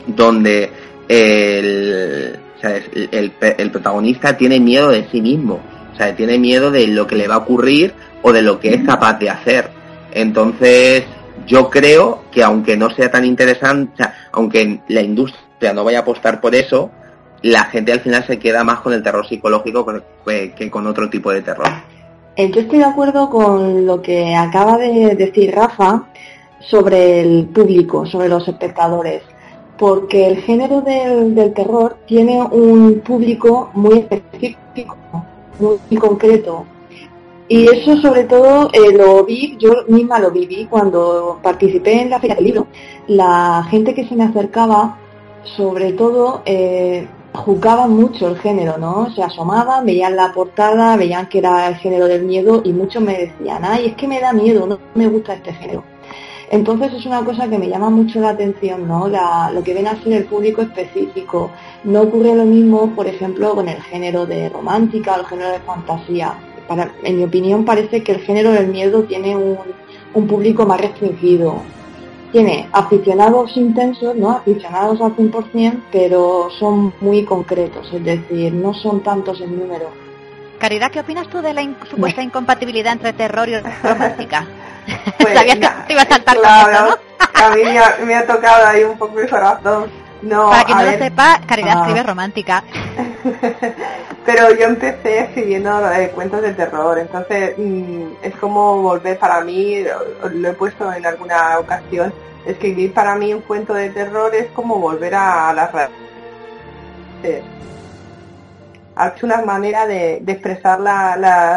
donde 0.07 0.71
el, 1.09 2.39
el, 2.63 3.33
el, 3.41 3.71
protagonista 3.71 4.37
tiene 4.37 4.61
miedo 4.61 4.91
de 4.91 5.07
sí 5.11 5.21
mismo, 5.21 5.61
o 5.93 5.97
sea, 5.97 6.15
tiene 6.15 6.39
miedo 6.39 6.71
de 6.71 6.87
lo 6.89 7.07
que 7.07 7.17
le 7.17 7.29
va 7.29 7.35
a 7.35 7.39
ocurrir 7.39 7.95
o 8.23 8.33
de 8.33 8.43
lo 8.43 8.59
que 8.59 8.75
es 8.75 8.85
capaz 8.85 9.19
de 9.19 9.31
hacer. 9.31 9.71
Entonces, 10.13 11.05
yo 11.47 11.69
creo 11.69 12.25
que 12.31 12.43
aunque 12.43 12.77
no 12.77 12.91
sea 12.91 13.11
tan 13.11 13.25
interesante, 13.25 14.05
aunque 14.33 14.81
la 14.89 15.03
industria 15.03 15.73
no 15.73 15.85
vaya 15.85 15.99
a 15.99 16.03
apostar 16.03 16.41
por 16.41 16.55
eso, 16.55 16.91
la 17.43 17.65
gente 17.65 17.93
al 17.93 18.01
final 18.01 18.25
se 18.27 18.39
queda 18.39 18.65
más 18.65 18.81
con 18.81 18.93
el 18.93 19.03
terror 19.03 19.29
psicológico 19.29 19.87
que 20.25 20.71
con 20.71 20.87
otro 20.87 21.11
tipo 21.11 21.31
de 21.31 21.43
terror. 21.43 21.69
Eh, 22.37 22.51
yo 22.51 22.63
estoy 22.63 22.79
de 22.79 22.85
acuerdo 22.85 23.31
con 23.31 23.87
lo 23.87 24.01
que 24.01 24.35
acaba 24.35 24.79
de 24.79 25.15
decir 25.15 25.55
Rafa 25.55 26.05
sobre 26.59 27.21
el 27.21 27.47
público, 27.47 28.07
sobre 28.07 28.29
los 28.29 28.49
espectadores 28.49 29.23
porque 29.79 30.27
el 30.27 30.43
género 30.43 30.81
del, 30.81 31.53
terror 31.55 31.97
tiene 32.07 32.43
un 32.43 33.01
público 33.01 33.71
muy 33.75 33.99
específico, 33.99 34.97
muy, 35.59 35.99
concreto. 35.99 36.65
Y 37.49 37.67
eso 37.69 37.97
sobre 37.99 38.25
todo 38.25 38.71
eh, 38.73 38.93
lo 38.93 39.25
vi, 39.25 39.57
yo 39.59 39.85
misma 39.89 40.19
lo 40.19 40.31
viví 40.31 40.67
cuando 40.67 41.39
participé 41.43 42.03
en 42.03 42.11
la 42.11 42.21
Feria 42.21 42.37
del 42.37 42.45
Libro. 42.45 42.67
La 43.07 43.67
gente 43.69 43.95
que 43.95 44.07
se 44.07 44.15
me 44.15 44.25
acercaba, 44.25 44.99
sobre 45.57 45.93
todo, 45.93 46.43
eh, 46.47 47.07
mucho 47.89 48.29
el 48.29 48.39
género, 48.39 48.79
¿no? 48.79 49.11
Se 49.15 49.23
asomaban, 49.23 49.85
veían 49.85 50.17
la 50.17 50.33
portada, 50.33 50.97
veían 50.97 51.29
que 51.29 51.39
era 51.39 51.69
el 51.69 51.75
género 51.77 52.07
del 52.07 52.25
miedo 52.25 52.63
y 52.65 52.73
muchos 52.73 53.03
me 53.03 53.19
decían, 53.19 53.63
ay, 53.65 53.87
es 53.87 53.97
que 53.97 54.09
me 54.09 54.21
da 54.21 54.33
miedo, 54.33 54.67
no 54.67 54.79
me 54.95 55.09
gusta 55.09 55.35
este 55.35 55.53
género. 55.53 55.94
Entonces 56.51 56.93
es 56.93 57.07
una 57.07 57.25
cosa 57.25 57.49
que 57.49 57.59
me 57.59 57.69
llama 57.69 57.91
mucho 57.91 58.21
la 58.21 58.31
atención, 58.31 58.87
¿no? 58.87 59.09
lo 59.09 59.63
que 59.63 59.73
viene 59.73 59.89
a 59.89 60.03
ser 60.03 60.13
el 60.13 60.25
público 60.25 60.63
específico. 60.63 61.51
No 61.85 62.03
ocurre 62.03 62.35
lo 62.35 62.45
mismo, 62.45 62.91
por 62.95 63.07
ejemplo, 63.07 63.55
con 63.55 63.69
el 63.69 63.81
género 63.83 64.27
de 64.27 64.49
romántica 64.49 65.15
o 65.15 65.21
el 65.21 65.27
género 65.27 65.53
de 65.53 65.61
fantasía. 65.61 66.35
en 67.03 67.17
mi 67.17 67.25
opinión 67.25 67.65
parece 67.65 68.03
que 68.03 68.13
el 68.13 68.21
género 68.21 68.53
del 68.53 68.69
miedo 68.69 69.05
tiene 69.05 69.37
un, 69.37 70.27
público 70.27 70.65
más 70.67 70.81
restringido. 70.81 71.57
Tiene 72.31 72.69
aficionados 72.73 73.57
intensos, 73.57 74.15
¿no? 74.17 74.31
Aficionados 74.31 75.01
al 75.01 75.17
100%, 75.17 75.83
pero 75.93 76.49
son 76.59 76.93
muy 77.01 77.25
concretos, 77.25 77.89
es 77.93 78.05
decir, 78.05 78.53
no 78.53 78.75
son 78.75 79.03
tantos 79.03 79.41
en 79.41 79.57
número. 79.59 79.89
Caridad, 80.59 80.91
¿qué 80.91 81.01
opinas 81.01 81.29
tú 81.29 81.41
de 81.43 81.53
la 81.53 81.63
supuesta 81.89 82.23
incompatibilidad 82.23 82.93
entre 82.93 83.13
terror 83.13 83.49
y 83.49 83.57
romántica? 83.83 84.47
Pues, 85.19 85.35
Sabías 85.35 85.59
que 85.59 85.69
te 85.87 85.93
iba 85.93 86.03
a 86.03 86.07
saltar 86.07 86.37
claro, 86.37 86.99
A 87.35 87.51
mí 87.51 87.63
me 88.05 88.15
ha, 88.15 88.27
tocado 88.27 88.67
ahí 88.67 88.85
un 88.85 88.99
poco 88.99 89.15
mi 89.15 89.27
corazón. 89.27 89.91
No, 90.23 90.51
Para 90.51 90.65
quien 90.65 90.79
no 90.79 90.85
lo 90.85 90.99
sepa, 90.99 91.41
Caridad 91.47 91.81
escribe 91.81 92.01
ah. 92.01 92.05
romántica. 92.05 92.65
Pero 94.27 94.55
yo 94.55 94.67
empecé 94.67 95.21
escribiendo 95.21 95.93
eh, 95.93 96.11
cuentos 96.15 96.41
de 96.41 96.55
terror, 96.55 96.99
entonces 96.99 97.55
mm, 97.59 98.05
es 98.23 98.35
como 98.37 98.81
volver 98.81 99.19
para 99.19 99.43
mí, 99.43 99.85
lo, 100.33 100.49
he 100.49 100.53
puesto 100.55 100.91
en 100.91 101.05
alguna 101.05 101.59
ocasión, 101.59 102.13
escribir 102.47 102.95
para 102.95 103.17
mí 103.17 103.35
un 103.35 103.43
cuento 103.43 103.75
de 103.75 103.91
terror 103.91 104.35
es 104.35 104.47
como 104.53 104.77
volver 104.77 105.15
a, 105.15 105.53
la 105.53 105.67
realidad. 105.67 105.99
Es 109.15 109.23
una 109.23 109.43
manera 109.43 109.87
de, 109.87 110.23
expresar 110.27 110.81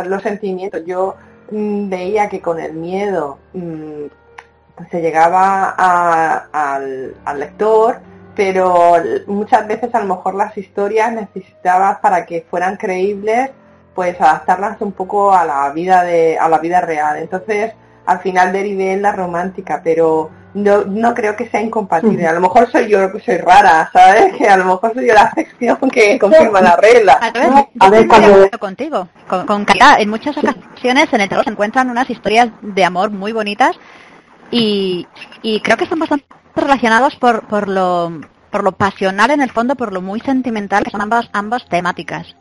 los 0.05 0.23
sentimientos. 0.23 0.81
Yo 0.85 1.15
veía 1.51 2.29
que 2.29 2.41
con 2.41 2.59
el 2.59 2.73
miedo 2.73 3.37
mm, 3.53 4.05
se 4.91 5.01
llegaba 5.01 5.69
al, 6.51 7.15
lector, 7.35 7.99
pero 8.35 8.95
muchas 9.25 9.67
veces 9.67 9.93
a 9.95 9.99
lo 9.99 10.15
mejor 10.15 10.35
las 10.35 10.57
historias 10.57 11.11
necesitabas 11.11 11.99
para 11.99 12.25
que 12.25 12.45
fueran 12.49 12.77
creíbles, 12.77 13.49
pues 13.95 14.19
adaptarlas 14.21 14.79
un 14.81 14.91
poco 14.91 15.33
a 15.33 15.43
la 15.43 15.69
vida 15.71 16.03
de, 16.03 16.37
a 16.37 16.47
la 16.47 16.59
vida 16.59 16.81
real. 16.81 17.17
Entonces, 17.17 17.73
al 18.05 18.19
final 18.19 18.53
derivé 18.53 18.93
en 18.93 19.01
la 19.01 19.11
romántica, 19.11 19.81
pero 19.83 20.29
no, 20.57 20.85
no 20.85 21.13
creo 21.13 21.35
que 21.35 21.47
sea 21.49 21.61
incompatible. 21.61 22.25
A 22.25 22.33
lo 22.33 22.41
mejor 22.41 22.69
soy 22.71 22.89
yo 22.89 23.11
que 23.11 23.19
soy 23.19 23.37
rara, 23.37 23.89
¿sabes? 23.93 24.35
Que 24.35 24.47
a 24.47 24.57
lo 24.57 24.65
mejor 24.65 24.93
soy 24.93 25.07
yo 25.07 25.13
la 25.13 25.31
sección 25.31 25.77
que 25.91 26.17
confirma 26.17 26.61
la 26.61 26.75
regla. 26.75 27.13
A 27.79 27.89
ver, 27.89 28.07
cuando... 28.07 28.49
contigo, 28.59 29.07
con, 29.27 29.45
con 29.45 29.65
En 29.99 30.09
muchas 30.09 30.35
ocasiones 30.37 31.13
en 31.13 31.21
el 31.21 31.29
terror 31.29 31.43
se 31.43 31.51
encuentran 31.51 31.89
unas 31.91 32.09
historias 32.09 32.49
de 32.61 32.83
amor 32.83 33.11
muy 33.11 33.33
bonitas 33.33 33.77
y, 34.49 35.07
y 35.43 35.59
creo 35.61 35.77
que 35.77 35.83
están 35.83 35.99
bastante 35.99 36.25
relacionados 36.55 37.15
por, 37.17 37.45
por, 37.47 37.67
lo, 37.67 38.21
por 38.49 38.63
lo 38.63 38.71
pasional 38.71 39.29
en 39.29 39.41
el 39.41 39.51
fondo, 39.51 39.75
por 39.75 39.93
lo 39.93 40.01
muy 40.01 40.21
sentimental 40.21 40.83
que 40.83 40.89
son 40.89 41.01
ambas, 41.01 41.29
ambas 41.33 41.67
temáticas. 41.69 42.35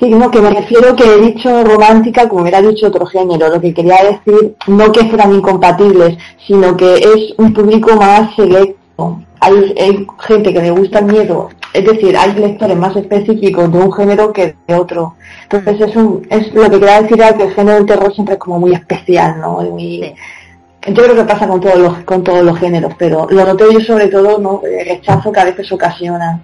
Sí, 0.00 0.10
no, 0.10 0.30
que 0.30 0.40
me 0.40 0.50
refiero 0.50 0.96
que 0.96 1.04
he 1.04 1.20
dicho 1.20 1.62
romántica 1.62 2.28
como 2.28 2.42
hubiera 2.42 2.60
dicho 2.60 2.88
otro 2.88 3.06
género. 3.06 3.48
Lo 3.48 3.60
que 3.60 3.72
quería 3.72 3.96
decir, 4.02 4.56
no 4.66 4.90
que 4.90 5.04
fueran 5.04 5.32
incompatibles, 5.34 6.18
sino 6.46 6.76
que 6.76 6.94
es 6.96 7.34
un 7.38 7.52
público 7.52 7.94
más 7.96 8.34
selecto. 8.34 9.20
Hay, 9.40 10.06
gente 10.20 10.52
que 10.52 10.60
le 10.60 10.70
gusta 10.70 11.00
el 11.00 11.04
miedo, 11.04 11.50
es 11.74 11.84
decir, 11.84 12.16
hay 12.16 12.32
lectores 12.32 12.76
más 12.76 12.96
específicos 12.96 13.70
de 13.70 13.78
un 13.78 13.92
género 13.92 14.32
que 14.32 14.56
de 14.66 14.74
otro. 14.74 15.16
Entonces 15.42 15.88
es, 15.88 15.96
un, 15.96 16.26
es 16.30 16.52
lo 16.54 16.62
que 16.62 16.80
quería 16.80 17.02
decir 17.02 17.20
es 17.20 17.32
que 17.34 17.42
el 17.42 17.54
género 17.54 17.76
del 17.76 17.86
terror 17.86 18.14
siempre 18.14 18.34
es 18.34 18.40
como 18.40 18.58
muy 18.58 18.72
especial, 18.72 19.40
¿no? 19.40 19.60
Yo 19.62 21.02
creo 21.02 21.14
que 21.16 21.24
pasa 21.24 21.46
con 21.48 21.60
todos 21.60 21.78
los, 21.78 21.98
con 22.04 22.22
todos 22.22 22.42
los 22.42 22.58
géneros, 22.58 22.94
pero 22.98 23.26
lo 23.30 23.44
noté 23.44 23.64
yo 23.72 23.80
sobre 23.80 24.08
todo, 24.08 24.38
¿no? 24.38 24.62
El 24.64 24.86
rechazo 24.86 25.30
que 25.32 25.40
a 25.40 25.44
veces 25.44 25.70
ocasiona. 25.72 26.40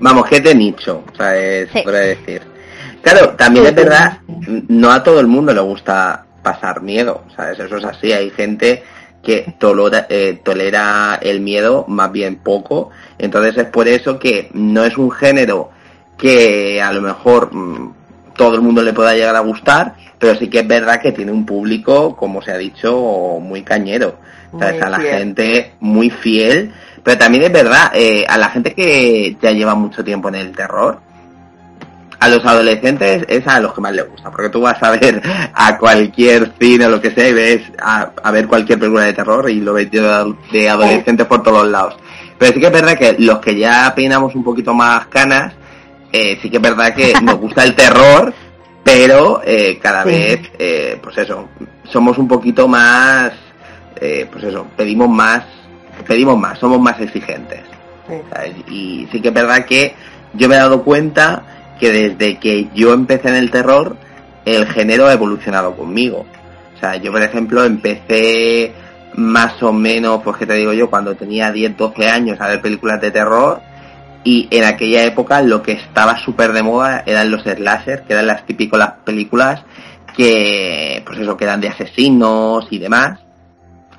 Vamos, 0.00 0.28
que 0.28 0.36
es 0.36 0.42
de 0.42 0.54
nicho, 0.54 1.04
o 1.12 1.16
sea, 1.16 1.36
es, 1.36 1.72
decir. 1.72 2.42
Claro, 3.02 3.30
también 3.30 3.66
es 3.66 3.74
verdad, 3.74 4.18
no 4.68 4.90
a 4.90 5.02
todo 5.02 5.20
el 5.20 5.26
mundo 5.26 5.52
le 5.52 5.60
gusta 5.60 6.24
pasar 6.42 6.82
miedo, 6.82 7.24
¿sabes? 7.36 7.58
Eso 7.58 7.76
es 7.76 7.84
así, 7.84 8.12
hay 8.12 8.30
gente 8.30 8.82
que 9.22 9.54
tolera, 9.58 10.06
eh, 10.08 10.40
tolera 10.42 11.18
el 11.20 11.40
miedo 11.40 11.84
más 11.88 12.10
bien 12.12 12.36
poco, 12.36 12.90
entonces 13.18 13.56
es 13.56 13.66
por 13.66 13.88
eso 13.88 14.18
que 14.18 14.48
no 14.52 14.84
es 14.84 14.96
un 14.96 15.10
género 15.10 15.70
que 16.16 16.80
a 16.82 16.92
lo 16.92 17.00
mejor 17.00 17.54
mm, 17.54 17.94
todo 18.36 18.54
el 18.54 18.62
mundo 18.62 18.82
le 18.82 18.92
pueda 18.92 19.14
llegar 19.14 19.36
a 19.36 19.40
gustar, 19.40 19.94
pero 20.18 20.34
sí 20.36 20.48
que 20.48 20.60
es 20.60 20.68
verdad 20.68 21.00
que 21.00 21.12
tiene 21.12 21.32
un 21.32 21.46
público, 21.46 22.16
como 22.16 22.42
se 22.42 22.52
ha 22.52 22.58
dicho, 22.58 23.38
muy 23.40 23.62
cañero. 23.62 24.18
¿sabes? 24.58 24.82
a 24.82 24.88
la 24.88 25.00
gente 25.00 25.72
muy 25.80 26.10
fiel 26.10 26.72
pero 27.02 27.18
también 27.18 27.44
es 27.44 27.52
verdad, 27.52 27.90
eh, 27.94 28.24
a 28.28 28.36
la 28.38 28.48
gente 28.50 28.74
que 28.74 29.36
ya 29.40 29.50
lleva 29.52 29.74
mucho 29.74 30.04
tiempo 30.04 30.28
en 30.28 30.36
el 30.36 30.52
terror, 30.52 31.00
a 32.20 32.28
los 32.28 32.44
adolescentes 32.44 33.24
es 33.28 33.46
a 33.46 33.60
los 33.60 33.72
que 33.74 33.80
más 33.80 33.92
les 33.92 34.08
gusta, 34.08 34.30
porque 34.30 34.48
tú 34.48 34.60
vas 34.60 34.82
a 34.82 34.90
ver 34.90 35.22
a 35.54 35.78
cualquier 35.78 36.52
cine 36.60 36.86
o 36.86 36.90
lo 36.90 37.00
que 37.00 37.12
sea 37.12 37.28
y 37.28 37.32
ves 37.32 37.62
a, 37.80 38.10
a 38.22 38.30
ver 38.32 38.48
cualquier 38.48 38.78
película 38.80 39.04
de 39.04 39.12
terror 39.12 39.48
y 39.48 39.60
lo 39.60 39.74
ves 39.74 39.88
de 39.90 40.68
adolescentes 40.68 41.26
por 41.26 41.42
todos 41.44 41.66
lados. 41.68 41.96
Pero 42.36 42.52
sí 42.52 42.60
que 42.60 42.66
es 42.66 42.72
verdad 42.72 42.98
que 42.98 43.16
los 43.20 43.38
que 43.38 43.56
ya 43.56 43.92
peinamos 43.94 44.34
un 44.34 44.42
poquito 44.42 44.74
más 44.74 45.06
canas, 45.06 45.52
eh, 46.12 46.38
sí 46.42 46.50
que 46.50 46.56
es 46.56 46.62
verdad 46.62 46.92
que 46.94 47.12
nos 47.22 47.36
gusta 47.40 47.62
el 47.62 47.74
terror, 47.76 48.34
pero 48.82 49.40
eh, 49.44 49.78
cada 49.80 50.02
Sí. 50.02 50.08
vez, 50.10 50.40
eh, 50.58 50.98
pues 51.00 51.18
eso, 51.18 51.48
somos 51.84 52.18
un 52.18 52.26
poquito 52.26 52.66
más, 52.66 53.30
pues 53.94 54.44
eso, 54.44 54.66
pedimos 54.76 55.08
más, 55.08 55.44
pedimos 56.02 56.38
más, 56.38 56.58
somos 56.58 56.80
más 56.80 57.00
exigentes. 57.00 57.60
¿sabes? 58.32 58.54
Y 58.70 59.06
sí 59.12 59.20
que 59.20 59.28
es 59.28 59.34
verdad 59.34 59.64
que 59.64 59.94
yo 60.34 60.48
me 60.48 60.54
he 60.54 60.58
dado 60.58 60.82
cuenta 60.82 61.42
que 61.78 61.92
desde 61.92 62.38
que 62.38 62.68
yo 62.74 62.92
empecé 62.92 63.28
en 63.28 63.36
el 63.36 63.50
terror, 63.50 63.96
el 64.44 64.66
género 64.66 65.06
ha 65.06 65.12
evolucionado 65.12 65.76
conmigo. 65.76 66.26
O 66.76 66.80
sea, 66.80 66.96
yo 66.96 67.12
por 67.12 67.22
ejemplo 67.22 67.64
empecé 67.64 68.72
más 69.14 69.62
o 69.62 69.72
menos, 69.72 70.22
pues 70.22 70.36
que 70.36 70.46
te 70.46 70.54
digo 70.54 70.72
yo, 70.72 70.90
cuando 70.90 71.14
tenía 71.14 71.50
10, 71.50 71.76
12 71.76 72.08
años 72.08 72.40
a 72.40 72.48
ver 72.48 72.60
películas 72.60 73.00
de 73.00 73.10
terror 73.10 73.60
y 74.24 74.48
en 74.50 74.64
aquella 74.64 75.04
época 75.04 75.42
lo 75.42 75.62
que 75.62 75.72
estaba 75.72 76.18
súper 76.18 76.52
de 76.52 76.62
moda 76.62 77.02
eran 77.06 77.30
los 77.30 77.42
slashers, 77.42 78.02
que 78.02 78.12
eran 78.12 78.26
las 78.26 78.44
típicas 78.46 78.92
películas 79.04 79.62
que, 80.16 81.02
pues 81.06 81.18
eso, 81.18 81.36
que 81.36 81.44
eran 81.44 81.60
de 81.60 81.68
asesinos 81.68 82.66
y 82.70 82.78
demás. 82.78 83.20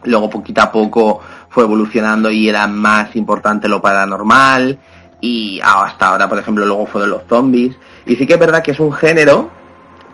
Luego 0.04 0.30
poquito 0.30 0.62
a 0.62 0.72
poco 0.72 1.22
fue 1.50 1.64
evolucionando 1.64 2.32
y 2.32 2.48
era 2.48 2.68
más 2.68 3.16
importante 3.16 3.68
lo 3.68 3.82
paranormal 3.82 4.78
y 5.22 5.60
hasta 5.62 6.10
ahora, 6.10 6.30
por 6.30 6.40
ejemplo, 6.40 6.66
luego 6.66 6.86
fueron 6.86 7.10
los 7.10 7.24
zombies. 7.28 7.76
Y 8.06 8.16
sí 8.16 8.26
que 8.26 8.34
es 8.34 8.40
verdad 8.40 8.64
que 8.64 8.72
es 8.72 8.80
un 8.80 8.94
género 8.94 9.50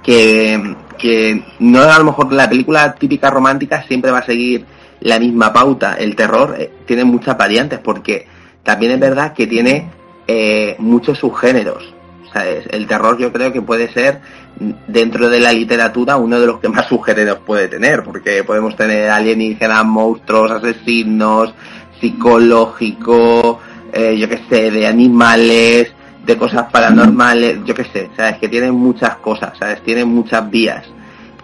que, 0.03 0.75
que 0.97 1.43
no 1.59 1.81
a 1.81 1.99
lo 1.99 2.05
mejor 2.05 2.31
la 2.33 2.49
película 2.49 2.95
típica 2.95 3.29
romántica 3.29 3.83
siempre 3.83 4.11
va 4.11 4.19
a 4.19 4.25
seguir 4.25 4.65
la 5.01 5.19
misma 5.19 5.53
pauta. 5.53 5.95
El 5.95 6.15
terror 6.15 6.55
eh, 6.57 6.71
tiene 6.85 7.03
muchas 7.03 7.37
variantes 7.37 7.79
porque 7.79 8.27
también 8.63 8.93
es 8.93 8.99
verdad 8.99 9.33
que 9.33 9.47
tiene 9.47 9.89
eh, 10.27 10.75
muchos 10.79 11.19
subgéneros. 11.19 11.94
¿Sabes? 12.35 12.65
El 12.69 12.85
terror 12.85 13.17
yo 13.17 13.31
creo 13.31 13.53
que 13.53 13.61
puede 13.61 13.91
ser 13.93 14.19
mm, 14.59 14.71
dentro 14.87 15.29
de 15.29 15.39
la 15.39 15.53
literatura 15.53 16.17
uno 16.17 16.37
de 16.37 16.47
los 16.47 16.59
que 16.59 16.67
más 16.67 16.85
subgéneros 16.89 17.39
puede 17.39 17.69
tener, 17.69 18.03
porque 18.03 18.43
podemos 18.43 18.75
tener 18.75 19.09
alienígenas, 19.09 19.85
monstruos, 19.85 20.51
asesinos, 20.51 21.53
psicológico, 22.01 23.61
eh, 23.93 24.17
yo 24.19 24.27
que 24.27 24.41
sé, 24.49 24.69
de 24.69 24.85
animales, 24.85 25.93
de 26.25 26.37
cosas 26.37 26.69
paranormales, 26.71 27.59
yo 27.63 27.73
que 27.73 27.85
sé, 27.85 28.09
sabes 28.17 28.37
que 28.37 28.49
tiene 28.49 28.69
muchas 28.71 29.15
cosas, 29.17 29.57
sabes, 29.57 29.81
tiene 29.83 30.03
muchas 30.03 30.49
vías. 30.49 30.83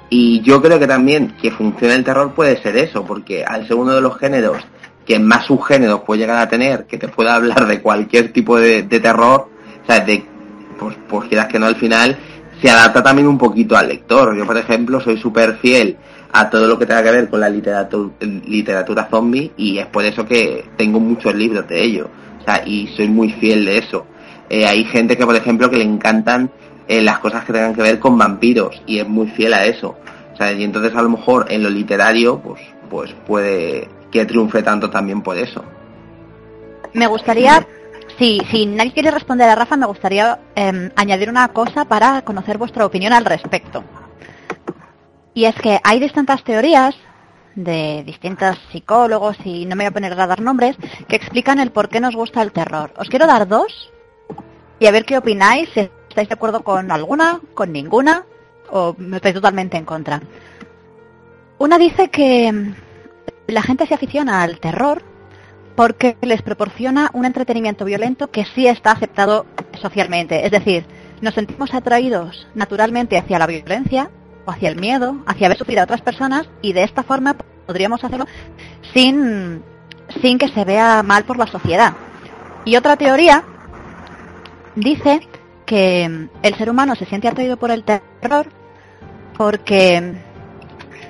Y 0.10 0.42
yo 0.42 0.62
creo 0.62 0.78
que 0.78 0.88
también 0.88 1.38
que 1.42 1.52
funciona 1.52 1.96
el 1.96 2.04
terror 2.04 2.34
puede 2.34 2.62
ser 2.62 2.76
eso, 2.76 3.06
porque 3.06 3.46
al 3.46 3.66
ser 3.66 3.78
uno 3.78 3.94
de 3.94 4.02
los 4.02 4.18
géneros 4.18 4.58
que 5.06 5.20
más 5.20 5.46
subgéneros 5.46 6.02
puede 6.02 6.22
llegar 6.22 6.40
a 6.40 6.50
tener, 6.50 6.86
que 6.86 6.98
te 6.98 7.08
pueda 7.08 7.36
hablar 7.36 7.66
de 7.66 7.82
cualquier 7.82 8.34
tipo 8.34 8.60
de, 8.60 8.84
de 8.84 9.00
terror, 9.00 9.48
sabes, 9.88 10.06
de, 10.06 10.31
pues, 10.82 10.98
pues 11.08 11.30
quieras 11.30 11.48
que 11.48 11.60
no 11.60 11.68
al 11.68 11.76
final, 11.76 12.18
se 12.60 12.70
adapta 12.70 13.04
también 13.04 13.28
un 13.28 13.38
poquito 13.38 13.78
al 13.78 13.88
lector. 13.88 14.36
Yo, 14.36 14.48
por 14.48 14.58
ejemplo, 14.58 15.00
soy 15.00 15.18
súper 15.18 15.58
fiel 15.58 15.96
a 16.34 16.50
todo 16.50 16.68
lo 16.68 16.80
que 16.80 16.88
tenga 16.88 17.04
que 17.04 17.12
ver 17.12 17.30
con 17.30 17.40
la 17.40 17.50
literatura, 17.50 18.12
literatura 18.20 19.08
zombie 19.10 19.52
y 19.58 19.78
es 19.78 19.86
por 19.86 20.04
eso 20.04 20.26
que 20.26 20.66
tengo 20.78 21.00
muchos 21.00 21.36
libros 21.36 21.68
de 21.68 21.84
ello. 21.84 22.10
O 22.40 22.44
sea, 22.44 22.64
y 22.66 22.88
soy 22.88 23.10
muy 23.10 23.32
fiel 23.34 23.64
de 23.66 23.78
eso. 23.78 24.08
Eh, 24.50 24.66
hay 24.66 24.84
gente 24.86 25.16
que, 25.16 25.26
por 25.26 25.36
ejemplo, 25.36 25.70
que 25.70 25.78
le 25.78 25.84
encantan 25.84 26.50
eh, 26.88 27.02
las 27.02 27.20
cosas 27.20 27.46
que 27.46 27.54
tengan 27.54 27.76
que 27.76 27.84
ver 27.84 28.00
con 28.00 28.18
vampiros 28.18 28.82
y 28.88 28.98
es 28.98 29.08
muy 29.08 29.28
fiel 29.28 29.54
a 29.54 29.66
eso. 29.66 29.96
O 30.34 30.36
sea, 30.36 30.52
y 30.52 30.64
entonces 30.64 30.96
a 30.96 31.02
lo 31.04 31.10
mejor 31.10 31.46
en 31.50 31.62
lo 31.62 31.70
literario, 31.70 32.40
pues, 32.40 32.60
pues 32.90 33.14
puede 33.28 33.88
que 34.12 34.26
triunfe 34.26 34.64
tanto 34.64 34.90
también 34.90 35.22
por 35.22 35.38
eso. 35.38 35.64
Me 36.94 37.06
gustaría, 37.06 37.66
si, 38.22 38.40
si 38.52 38.68
nadie 38.68 38.94
quiere 38.94 39.10
responder 39.10 39.50
a 39.50 39.56
Rafa, 39.56 39.76
me 39.78 39.88
gustaría 39.88 40.40
em, 40.54 40.92
añadir 40.96 41.28
una 41.28 41.48
cosa 41.48 41.86
para 41.86 42.22
conocer 42.22 42.60
vuestra 42.60 42.86
opinión 42.86 43.14
al 43.14 43.26
respecto. 43.26 43.84
Y 45.34 45.46
es 45.46 45.56
que 45.56 45.80
hay 45.84 46.00
distintas 46.00 46.44
teorías 46.44 46.94
de 47.56 48.04
distintos 48.06 48.60
psicólogos, 48.72 49.38
y 49.44 49.66
no 49.66 49.76
me 49.76 49.86
voy 49.86 49.90
a 49.90 49.94
poner 49.94 50.14
a 50.14 50.28
dar 50.28 50.40
nombres, 50.40 50.78
que 51.08 51.16
explican 51.16 51.60
el 51.60 51.72
por 51.72 51.90
qué 51.90 52.00
nos 52.00 52.16
gusta 52.16 52.44
el 52.44 52.52
terror. 52.52 52.94
Os 52.98 53.10
quiero 53.10 53.26
dar 53.26 53.48
dos 53.48 53.92
y 54.80 54.86
a 54.86 54.92
ver 54.92 55.04
qué 55.04 55.18
opináis, 55.18 55.70
si 55.74 55.90
estáis 56.10 56.30
de 56.30 56.36
acuerdo 56.36 56.64
con 56.64 56.92
alguna, 56.92 57.40
con 57.56 57.72
ninguna, 57.72 58.26
o 58.70 58.94
me 59.00 59.18
estáis 59.18 59.34
totalmente 59.34 59.78
en 59.78 59.86
contra. 59.86 60.22
Una 61.58 61.80
dice 61.80 62.10
que 62.10 62.72
la 63.48 63.64
gente 63.64 63.88
se 63.88 63.96
aficiona 63.96 64.44
al 64.44 64.60
terror 64.60 65.11
porque 65.76 66.18
les 66.22 66.42
proporciona 66.42 67.10
un 67.14 67.26
entretenimiento 67.26 67.86
violento 67.86 68.30
que 68.30 68.46
sí 68.46 68.68
está 68.68 68.92
aceptado 68.92 69.46
socialmente. 69.82 70.46
Es 70.46 70.52
decir, 70.52 70.86
nos 71.22 71.34
sentimos 71.34 71.74
atraídos 71.74 72.48
naturalmente 72.56 73.18
hacia 73.18 73.40
la 73.40 73.48
violencia 73.48 74.10
o 74.46 74.52
hacia 74.52 74.70
el 74.70 74.76
miedo, 74.76 75.18
hacia 75.26 75.48
ver 75.48 75.58
sufrir 75.58 75.80
a 75.80 75.84
otras 75.84 76.02
personas 76.02 76.50
y 76.62 76.74
de 76.74 76.84
esta 76.84 77.04
forma 77.04 77.36
podríamos 77.66 78.04
hacerlo 78.04 78.26
sin, 78.94 79.64
sin 80.22 80.38
que 80.38 80.50
se 80.50 80.66
vea 80.66 81.04
mal 81.04 81.24
por 81.24 81.38
la 81.38 81.48
sociedad. 81.48 81.94
Y 82.66 82.76
otra 82.76 82.98
teoría 82.98 83.44
dice 84.76 85.22
que 85.66 86.28
el 86.42 86.56
ser 86.56 86.70
humano 86.70 86.96
se 86.96 87.06
siente 87.06 87.28
atraído 87.28 87.58
por 87.58 87.72
el 87.72 87.84
terror 87.84 88.48
porque 89.38 90.16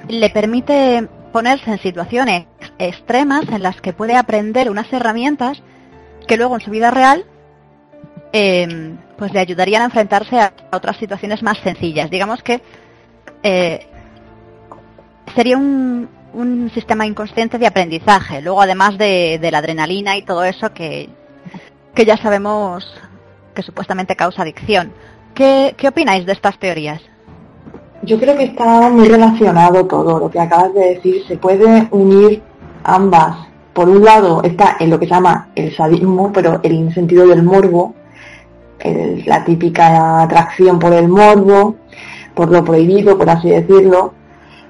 le 0.07 0.29
permite 0.29 1.07
ponerse 1.31 1.71
en 1.71 1.79
situaciones 1.79 2.45
extremas 2.87 3.47
en 3.49 3.63
las 3.63 3.79
que 3.81 3.93
puede 3.93 4.15
aprender 4.15 4.69
unas 4.69 4.91
herramientas 4.91 5.61
que 6.27 6.37
luego 6.37 6.55
en 6.55 6.61
su 6.61 6.71
vida 6.71 6.91
real 6.91 7.25
eh, 8.33 8.95
pues 9.17 9.33
le 9.33 9.39
ayudarían 9.39 9.81
a 9.81 9.85
enfrentarse 9.85 10.39
a 10.39 10.53
otras 10.71 10.97
situaciones 10.97 11.43
más 11.43 11.57
sencillas. 11.59 12.09
Digamos 12.09 12.41
que 12.41 12.61
eh, 13.43 13.87
sería 15.35 15.57
un, 15.57 16.09
un 16.33 16.71
sistema 16.73 17.05
inconsciente 17.05 17.57
de 17.57 17.67
aprendizaje. 17.67 18.41
Luego, 18.41 18.61
además 18.61 18.97
de, 18.97 19.37
de 19.41 19.51
la 19.51 19.59
adrenalina 19.59 20.17
y 20.17 20.23
todo 20.23 20.43
eso 20.43 20.73
que, 20.73 21.09
que 21.93 22.05
ya 22.05 22.17
sabemos 22.17 22.85
que 23.53 23.61
supuestamente 23.61 24.15
causa 24.15 24.43
adicción. 24.43 24.93
¿Qué, 25.33 25.75
¿Qué 25.77 25.87
opináis 25.87 26.25
de 26.25 26.33
estas 26.33 26.57
teorías? 26.57 27.01
Yo 28.03 28.19
creo 28.19 28.35
que 28.35 28.45
está 28.45 28.89
muy 28.89 29.07
relacionado 29.07 29.85
todo 29.85 30.19
lo 30.19 30.31
que 30.31 30.39
acabas 30.39 30.73
de 30.73 30.95
decir. 30.95 31.23
Se 31.27 31.37
puede 31.37 31.87
unir 31.91 32.41
ambas. 32.83 33.47
Por 33.73 33.87
un 33.87 34.03
lado 34.03 34.41
está 34.43 34.77
en 34.79 34.89
lo 34.89 34.99
que 34.99 35.05
se 35.05 35.13
llama 35.13 35.49
el 35.55 35.75
sadismo, 35.75 36.31
pero 36.33 36.59
en 36.63 36.87
el 36.87 36.93
sentido 36.93 37.25
del 37.27 37.43
morbo, 37.43 37.95
la 39.25 39.45
típica 39.45 40.23
atracción 40.23 40.79
por 40.79 40.93
el 40.93 41.07
morbo, 41.07 41.75
por 42.33 42.51
lo 42.51 42.63
prohibido, 42.63 43.17
por 43.17 43.29
así 43.29 43.49
decirlo. 43.49 44.13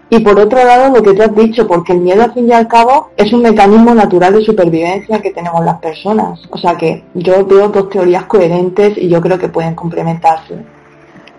Y 0.09 0.19
por 0.19 0.37
otro 0.37 0.63
lado 0.63 0.93
lo 0.93 1.01
que 1.01 1.13
tú 1.13 1.23
has 1.23 1.33
dicho, 1.33 1.65
porque 1.65 1.93
el 1.93 2.01
miedo 2.01 2.21
al 2.21 2.33
fin 2.33 2.49
y 2.49 2.51
al 2.51 2.67
cabo 2.67 3.11
es 3.15 3.31
un 3.31 3.43
mecanismo 3.43 3.93
natural 3.95 4.33
de 4.33 4.43
supervivencia 4.43 5.21
que 5.21 5.31
tenemos 5.31 5.63
las 5.63 5.79
personas. 5.79 6.41
O 6.49 6.57
sea 6.57 6.75
que 6.75 7.05
yo 7.13 7.45
veo 7.45 7.69
dos 7.69 7.89
teorías 7.89 8.25
coherentes 8.25 8.97
y 8.97 9.07
yo 9.07 9.21
creo 9.21 9.39
que 9.39 9.47
pueden 9.47 9.73
complementarse. 9.73 10.57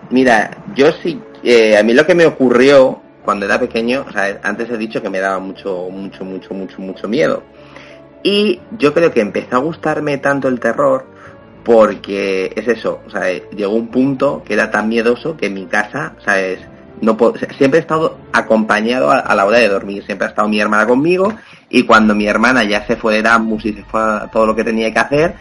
Mira, 0.09 0.49
yo 0.75 0.87
sí, 1.03 1.21
eh, 1.43 1.77
a 1.77 1.83
mí 1.83 1.93
lo 1.93 2.05
que 2.05 2.15
me 2.15 2.25
ocurrió 2.25 2.99
cuando 3.23 3.45
era 3.45 3.59
pequeño, 3.59 4.05
o 4.07 4.11
sea, 4.11 4.39
antes 4.43 4.69
he 4.69 4.77
dicho 4.77 5.01
que 5.01 5.09
me 5.09 5.19
daba 5.19 5.39
mucho, 5.39 5.87
mucho, 5.89 6.25
mucho, 6.25 6.53
mucho, 6.53 6.81
mucho 6.81 7.07
miedo. 7.07 7.43
Y 8.23 8.61
yo 8.77 8.93
creo 8.93 9.11
que 9.11 9.21
empezó 9.21 9.55
a 9.57 9.59
gustarme 9.59 10.17
tanto 10.17 10.47
el 10.47 10.59
terror 10.59 11.05
porque 11.63 12.51
es 12.55 12.67
eso, 12.67 13.01
o 13.07 13.09
sea, 13.09 13.23
llegó 13.55 13.73
un 13.73 13.87
punto 13.87 14.43
que 14.45 14.53
era 14.53 14.69
tan 14.69 14.89
miedoso 14.89 15.37
que 15.37 15.47
en 15.47 15.53
mi 15.53 15.65
casa, 15.65 16.13
¿sabes? 16.23 16.59
No 17.01 17.15
puedo- 17.17 17.35
siempre 17.57 17.79
he 17.79 17.81
estado 17.81 18.17
acompañado 18.33 19.11
a, 19.11 19.33
la 19.35 19.45
hora 19.45 19.57
de 19.59 19.69
dormir, 19.69 20.03
siempre 20.05 20.27
ha 20.27 20.29
estado 20.29 20.47
mi 20.47 20.59
hermana 20.59 20.85
conmigo 20.85 21.33
y 21.69 21.83
cuando 21.83 22.13
mi 22.15 22.27
hermana 22.27 22.63
ya 22.63 22.85
se 22.85 22.95
fue 22.97 23.13
de 23.13 23.19
Erasmus 23.19 23.65
y 23.65 23.73
se 23.73 23.83
fue 23.83 24.01
a 24.01 24.29
todo 24.31 24.45
lo 24.45 24.55
que 24.55 24.63
tenía 24.63 24.91
que 24.93 24.99
hacer, 24.99 25.35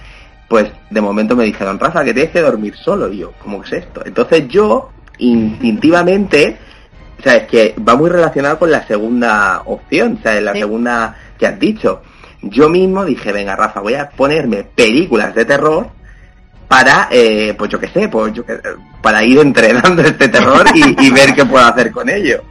pues 0.48 0.70
de 0.90 1.00
momento 1.00 1.34
me 1.36 1.44
dijeron, 1.44 1.78
Rafa, 1.78 2.04
que 2.04 2.14
tienes 2.14 2.32
que 2.32 2.40
dormir 2.40 2.74
solo. 2.76 3.12
Y 3.12 3.18
yo, 3.18 3.32
¿cómo 3.42 3.62
es 3.64 3.72
esto? 3.72 4.02
Entonces 4.04 4.48
yo, 4.48 4.90
instintivamente, 5.18 6.58
o 7.22 7.24
sea, 7.24 7.36
es 7.36 7.46
que 7.46 7.76
va 7.88 7.94
muy 7.94 8.10
relacionado 8.10 8.58
con 8.58 8.72
la 8.72 8.84
segunda 8.84 9.62
opción, 9.66 10.18
o 10.18 10.22
sea, 10.24 10.40
la 10.40 10.52
segunda 10.54 11.16
que 11.38 11.46
has 11.46 11.56
dicho. 11.56 12.02
Yo 12.42 12.68
mismo 12.68 13.04
dije, 13.04 13.30
venga, 13.30 13.54
Rafa, 13.54 13.78
voy 13.80 13.94
a 13.94 14.10
ponerme 14.10 14.64
películas 14.64 15.32
de 15.32 15.44
terror 15.44 15.86
para, 16.66 17.06
eh, 17.12 17.54
pues 17.56 17.70
yo 17.70 17.78
qué 17.78 17.86
sé, 17.88 18.08
pues 18.08 18.32
yo 18.32 18.44
qué- 18.44 18.58
para 19.00 19.22
ir 19.22 19.38
entrenando 19.38 20.02
este 20.02 20.26
terror 20.28 20.66
y, 20.74 21.06
y 21.06 21.10
ver 21.12 21.32
qué 21.32 21.44
puedo 21.44 21.64
hacer 21.64 21.92
con 21.92 22.08
ello. 22.08 22.42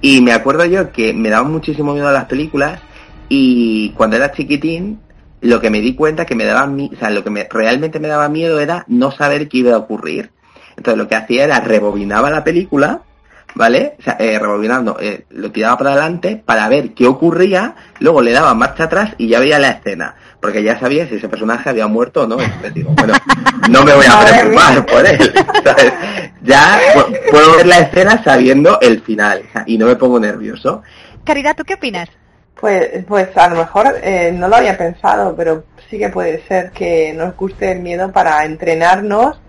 Y 0.00 0.22
me 0.22 0.32
acuerdo 0.32 0.64
yo 0.64 0.90
que 0.92 1.12
me 1.12 1.28
daban 1.28 1.52
muchísimo 1.52 1.92
miedo 1.92 2.08
a 2.08 2.12
las 2.12 2.24
películas 2.24 2.80
y 3.28 3.90
cuando 3.90 4.16
era 4.16 4.32
chiquitín 4.32 5.00
lo 5.42 5.60
que 5.60 5.68
me 5.68 5.82
di 5.82 5.94
cuenta 5.94 6.24
que 6.24 6.34
me 6.34 6.44
daba 6.44 6.64
o 6.64 6.96
sea, 6.98 7.10
lo 7.10 7.22
que 7.22 7.28
me, 7.28 7.46
realmente 7.50 8.00
me 8.00 8.08
daba 8.08 8.30
miedo 8.30 8.60
era 8.60 8.86
no 8.88 9.12
saber 9.12 9.46
qué 9.46 9.58
iba 9.58 9.74
a 9.74 9.78
ocurrir. 9.78 10.30
Entonces 10.76 10.96
lo 10.96 11.06
que 11.06 11.16
hacía 11.16 11.44
era 11.44 11.60
rebobinaba 11.60 12.30
la 12.30 12.44
película, 12.44 13.02
¿vale? 13.56 13.96
O 13.98 14.02
sea, 14.02 14.16
eh, 14.20 14.38
rebobinando, 14.38 14.98
eh, 15.00 15.24
lo 15.30 15.50
tiraba 15.50 15.78
para 15.78 15.92
adelante 15.92 16.40
para 16.44 16.68
ver 16.68 16.92
qué 16.94 17.06
ocurría, 17.06 17.74
luego 18.00 18.20
le 18.20 18.32
daba 18.32 18.54
marcha 18.54 18.84
atrás 18.84 19.14
y 19.18 19.28
ya 19.28 19.40
veía 19.40 19.58
la 19.58 19.70
escena, 19.70 20.14
porque 20.40 20.62
ya 20.62 20.78
sabía 20.78 21.08
si 21.08 21.14
ese 21.16 21.28
personaje 21.28 21.68
había 21.70 21.86
muerto 21.86 22.22
o 22.22 22.26
no. 22.26 22.38
Entonces 22.40 22.74
digo, 22.74 22.92
bueno, 22.96 23.14
no 23.70 23.82
me 23.82 23.94
voy 23.94 24.04
a 24.06 24.20
preocupar 24.20 24.86
por 24.86 25.06
él, 25.06 25.32
¿sabes? 25.64 25.92
Ya 26.42 26.78
pu- 26.94 27.18
puedo 27.30 27.56
ver 27.56 27.66
la 27.66 27.78
escena 27.78 28.22
sabiendo 28.22 28.78
el 28.80 29.00
final 29.00 29.42
y 29.66 29.78
no 29.78 29.86
me 29.86 29.96
pongo 29.96 30.20
nervioso. 30.20 30.82
Caridad, 31.24 31.56
¿tú 31.56 31.64
qué 31.64 31.74
opinas? 31.74 32.08
Pues, 32.60 33.04
pues 33.08 33.36
a 33.36 33.48
lo 33.48 33.56
mejor 33.56 33.86
eh, 34.02 34.32
no 34.32 34.48
lo 34.48 34.56
había 34.56 34.78
pensado, 34.78 35.34
pero 35.36 35.64
sí 35.90 35.98
que 35.98 36.08
puede 36.10 36.42
ser 36.46 36.70
que 36.72 37.12
nos 37.14 37.34
guste 37.36 37.72
el 37.72 37.80
miedo 37.80 38.12
para 38.12 38.44
entrenarnos 38.44 39.40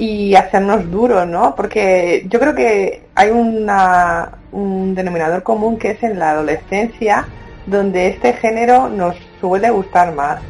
y 0.00 0.34
hacernos 0.34 0.90
duros, 0.90 1.28
¿no? 1.28 1.54
Porque 1.54 2.24
yo 2.30 2.40
creo 2.40 2.54
que 2.54 3.02
hay 3.14 3.30
una, 3.30 4.30
un 4.50 4.94
denominador 4.94 5.42
común 5.42 5.78
que 5.78 5.90
es 5.90 6.02
en 6.02 6.18
la 6.18 6.30
adolescencia, 6.30 7.26
donde 7.66 8.08
este 8.08 8.32
género 8.32 8.88
nos 8.88 9.14
suele 9.42 9.68
gustar 9.68 10.14
más. 10.14 10.40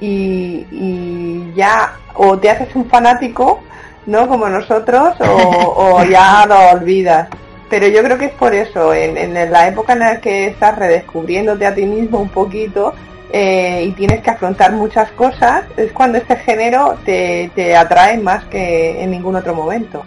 Y, 0.00 0.64
y 0.70 1.52
ya 1.56 1.96
o 2.14 2.38
te 2.38 2.50
haces 2.50 2.68
un 2.76 2.88
fanático, 2.88 3.64
¿no? 4.06 4.28
Como 4.28 4.48
nosotros, 4.48 5.16
o, 5.18 5.24
o 5.98 6.04
ya 6.04 6.46
lo 6.46 6.78
olvidas. 6.78 7.28
Pero 7.68 7.88
yo 7.88 8.00
creo 8.00 8.16
que 8.16 8.26
es 8.26 8.34
por 8.34 8.54
eso, 8.54 8.94
en, 8.94 9.16
en 9.16 9.50
la 9.50 9.66
época 9.66 9.94
en 9.94 9.98
la 9.98 10.20
que 10.20 10.46
estás 10.46 10.78
redescubriéndote 10.78 11.66
a 11.66 11.74
ti 11.74 11.84
mismo 11.84 12.20
un 12.20 12.28
poquito 12.28 12.94
eh, 13.32 13.84
y 13.88 13.92
tienes 13.92 14.20
que 14.22 14.30
afrontar 14.30 14.72
muchas 14.72 15.10
cosas, 15.12 15.64
es 15.76 15.92
cuando 15.92 16.18
este 16.18 16.36
género 16.36 16.98
te, 17.04 17.50
te 17.54 17.76
atrae 17.76 18.18
más 18.18 18.44
que 18.44 19.02
en 19.02 19.10
ningún 19.10 19.36
otro 19.36 19.54
momento. 19.54 20.04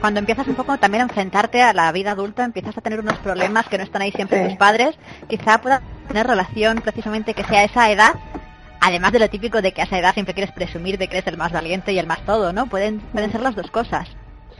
Cuando 0.00 0.20
empiezas 0.20 0.46
un 0.46 0.54
poco 0.54 0.76
también 0.78 1.00
a 1.00 1.04
enfrentarte 1.04 1.62
a 1.62 1.72
la 1.72 1.90
vida 1.90 2.12
adulta, 2.12 2.44
empiezas 2.44 2.76
a 2.76 2.80
tener 2.80 3.00
unos 3.00 3.16
problemas 3.18 3.66
que 3.66 3.78
no 3.78 3.84
están 3.84 4.02
ahí 4.02 4.12
siempre 4.12 4.42
Sí. 4.42 4.48
tus 4.50 4.56
padres, 4.58 4.94
quizá 5.26 5.58
pueda 5.58 5.80
tener 6.08 6.26
relación 6.26 6.80
precisamente 6.82 7.34
que 7.34 7.44
sea 7.44 7.64
esa 7.64 7.90
edad, 7.90 8.12
además 8.80 9.12
de 9.12 9.18
lo 9.18 9.30
típico 9.30 9.62
de 9.62 9.72
que 9.72 9.80
a 9.80 9.84
esa 9.84 9.98
edad 9.98 10.12
siempre 10.12 10.34
quieres 10.34 10.52
presumir 10.52 10.98
de 10.98 11.08
que 11.08 11.16
eres 11.16 11.26
el 11.26 11.38
más 11.38 11.50
valiente 11.50 11.92
y 11.92 11.98
el 11.98 12.06
más 12.06 12.20
todo, 12.20 12.52
¿no? 12.52 12.66
Pueden, 12.66 13.00
pueden 13.00 13.32
ser 13.32 13.40
las 13.40 13.56
dos 13.56 13.70
cosas. 13.70 14.06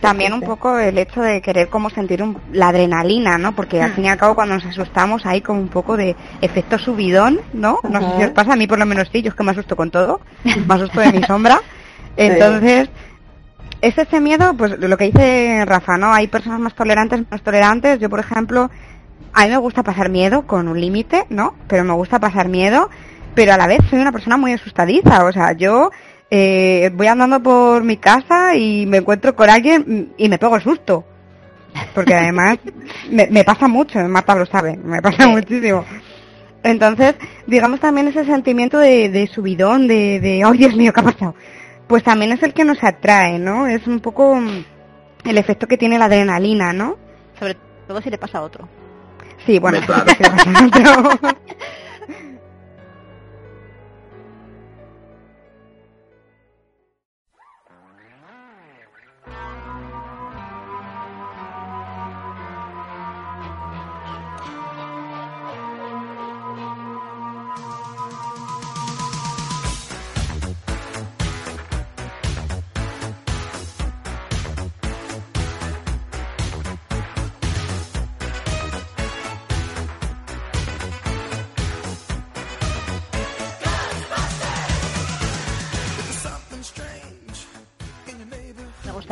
También 0.01 0.33
un 0.35 0.41
poco 0.43 0.79
el 0.79 0.99
hecho 0.99 1.21
de 1.23 1.41
querer 1.41 1.69
como 1.69 1.89
sentir 1.91 2.23
un- 2.23 2.39
la 2.53 2.69
adrenalina, 2.69 3.39
¿no? 3.39 3.53
Porque 3.55 3.83
al 3.83 3.93
fin 3.93 4.05
y 4.05 4.09
al 4.09 4.19
cabo 4.19 4.35
cuando 4.35 4.55
nos 4.55 4.67
asustamos 4.67 5.25
hay 5.25 5.41
como 5.41 5.61
un 5.61 5.69
poco 5.69 5.97
de 5.97 6.15
efecto 6.43 6.79
subidón, 6.79 7.41
¿no? 7.55 7.79
No 7.89 8.01
sé 8.01 8.17
si 8.19 8.25
os 8.25 8.31
pasa, 8.33 8.53
a 8.53 8.57
mí 8.57 8.67
por 8.67 8.79
lo 8.79 8.87
menos 8.87 9.09
sí, 9.11 9.23
yo 9.23 9.31
es 9.31 9.35
que 9.35 9.43
me 9.43 9.53
asusto 9.53 9.75
con 9.75 9.91
todo, 9.91 10.21
me 10.45 10.75
asusto 10.75 11.01
de 11.01 11.13
mi 11.13 11.23
sombra. 11.27 11.61
Entonces, 12.17 12.89
es 13.81 13.97
ese 13.99 14.21
miedo, 14.21 14.55
pues 14.55 14.79
lo 14.79 14.97
que 14.97 15.05
dice 15.07 15.65
Rafa, 15.67 15.97
¿no? 15.97 16.13
Hay 16.13 16.27
personas 16.29 16.61
más 16.61 16.75
tolerantes, 16.75 17.23
más 17.31 17.43
tolerantes. 17.43 17.99
Yo, 17.99 18.09
por 18.11 18.21
ejemplo, 18.21 18.71
a 19.33 19.45
mí 19.45 19.51
me 19.51 19.57
gusta 19.59 19.83
pasar 19.83 20.09
miedo 20.09 20.47
con 20.47 20.69
un 20.69 20.81
límite, 20.81 21.25
¿no? 21.31 21.55
Pero 21.69 21.85
me 21.85 21.93
gusta 21.95 22.19
pasar 22.19 22.49
miedo, 22.49 22.89
pero 23.35 23.53
a 23.53 23.57
la 23.57 23.67
vez 23.67 23.79
soy 23.91 23.99
una 24.01 24.13
persona 24.13 24.37
muy 24.37 24.53
asustadiza. 24.53 25.25
O 25.25 25.33
sea, 25.33 25.53
yo 25.53 25.91
eh, 26.31 26.91
voy 26.95 27.07
andando 27.07 27.43
por 27.43 27.85
mi 27.85 27.97
casa 27.97 28.57
y 28.57 28.87
me 28.87 28.99
encuentro 28.99 29.35
con 29.37 29.49
alguien 29.49 30.13
y 30.17 30.29
me 30.29 30.39
pego 30.39 30.57
el 30.57 30.63
susto. 30.63 31.05
Porque 31.95 32.15
además 32.15 32.59
me, 33.11 33.27
me 33.29 33.45
pasa 33.45 33.69
mucho, 33.69 33.99
Marta 34.09 34.35
lo 34.35 34.47
sabe, 34.47 34.77
me 34.77 35.03
pasa 35.03 35.27
muchísimo. 35.29 35.85
Entonces, 36.63 37.15
digamos 37.47 37.79
también 37.81 38.09
ese 38.09 38.25
sentimiento 38.25 38.79
de, 38.79 39.09
de 39.09 39.29
subidón, 39.29 39.87
de, 39.87 40.19
de, 40.19 40.43
¡ay 40.45 40.59
Dios 40.59 40.75
mío, 40.75 40.93
qué 40.93 41.01
ha 41.01 41.05
pasado! 41.05 41.35
Pues 41.87 42.03
también 42.03 42.33
es 42.33 42.43
el 42.43 42.53
que 42.53 42.65
nos 42.65 42.83
atrae, 42.83 43.39
¿no? 43.39 43.69
Es 43.69 43.87
un 43.87 44.01
poco 44.01 44.37
el 45.25 45.39
efecto 45.39 45.69
que 45.69 45.79
tiene 45.79 45.99
la 45.99 46.07
adrenalina, 46.07 46.73
¿no? 46.73 46.97
Sobre 47.39 47.57
todo 47.87 48.01
si 48.01 48.11
le 48.11 48.19
pasa 48.19 48.39
a 48.39 48.43
otro. 48.43 48.69
Sí, 49.45 49.61
bueno, 49.61 49.79
claro. 49.87 50.07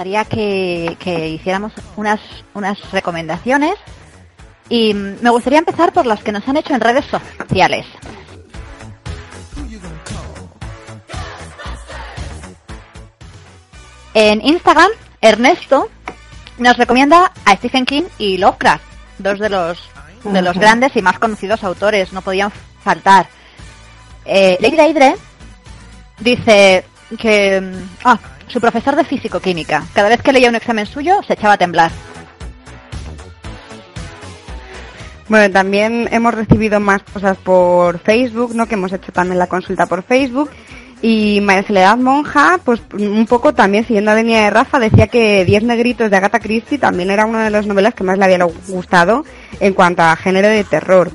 gustaría 0.04 0.24
que, 0.26 0.96
que 0.98 1.30
hiciéramos 1.30 1.72
unas, 1.96 2.20
unas 2.52 2.78
recomendaciones 2.90 3.74
y 4.68 4.92
me 4.92 5.30
gustaría 5.30 5.58
empezar 5.58 5.94
por 5.94 6.04
las 6.04 6.22
que 6.22 6.30
nos 6.30 6.46
han 6.46 6.58
hecho 6.58 6.74
en 6.74 6.80
redes 6.82 7.06
sociales. 7.06 7.86
En 14.12 14.44
Instagram, 14.44 14.90
Ernesto 15.22 15.88
nos 16.58 16.76
recomienda 16.76 17.32
a 17.46 17.56
Stephen 17.56 17.86
King 17.86 18.04
y 18.18 18.36
Lovecraft, 18.36 18.84
dos 19.18 19.38
de 19.38 19.48
los, 19.48 19.78
de 20.22 20.42
los 20.42 20.58
grandes 20.58 20.94
y 20.96 21.00
más 21.00 21.18
conocidos 21.18 21.64
autores, 21.64 22.12
no 22.12 22.20
podían 22.20 22.52
faltar. 22.82 23.26
Eh, 24.26 24.58
Lady 24.60 24.78
Aidre 24.80 25.16
dice 26.20 26.84
que 27.18 27.60
mm, 27.60 27.88
ah, 28.04 28.18
su 28.48 28.60
profesor 28.60 28.96
de 28.96 29.04
físico-química, 29.04 29.84
cada 29.92 30.08
vez 30.08 30.22
que 30.22 30.32
leía 30.32 30.48
un 30.48 30.56
examen 30.56 30.86
suyo 30.86 31.22
se 31.26 31.34
echaba 31.34 31.54
a 31.54 31.58
temblar. 31.58 31.90
Bueno, 35.28 35.50
también 35.52 36.08
hemos 36.12 36.34
recibido 36.34 36.80
más 36.80 37.02
cosas 37.02 37.38
por 37.38 37.98
Facebook, 37.98 38.54
¿no? 38.54 38.66
Que 38.66 38.74
hemos 38.74 38.92
hecho 38.92 39.10
también 39.10 39.38
la 39.38 39.46
consulta 39.46 39.86
por 39.86 40.02
Facebook. 40.02 40.50
Y 41.00 41.40
María 41.42 41.96
Monja, 41.96 42.58
pues 42.64 42.80
un 42.92 43.26
poco 43.26 43.52
también 43.52 43.86
siguiendo 43.86 44.10
la 44.10 44.22
línea 44.22 44.44
de 44.44 44.50
Rafa, 44.50 44.78
decía 44.78 45.06
que 45.06 45.44
Diez 45.44 45.62
Negritos 45.62 46.10
de 46.10 46.16
Agatha 46.16 46.40
Christie 46.40 46.78
también 46.78 47.10
era 47.10 47.26
una 47.26 47.44
de 47.44 47.50
las 47.50 47.66
novelas 47.66 47.94
que 47.94 48.04
más 48.04 48.16
le 48.18 48.24
había 48.24 48.44
gustado 48.68 49.24
en 49.60 49.74
cuanto 49.74 50.02
a 50.02 50.16
género 50.16 50.48
de 50.48 50.64
terror. 50.64 51.10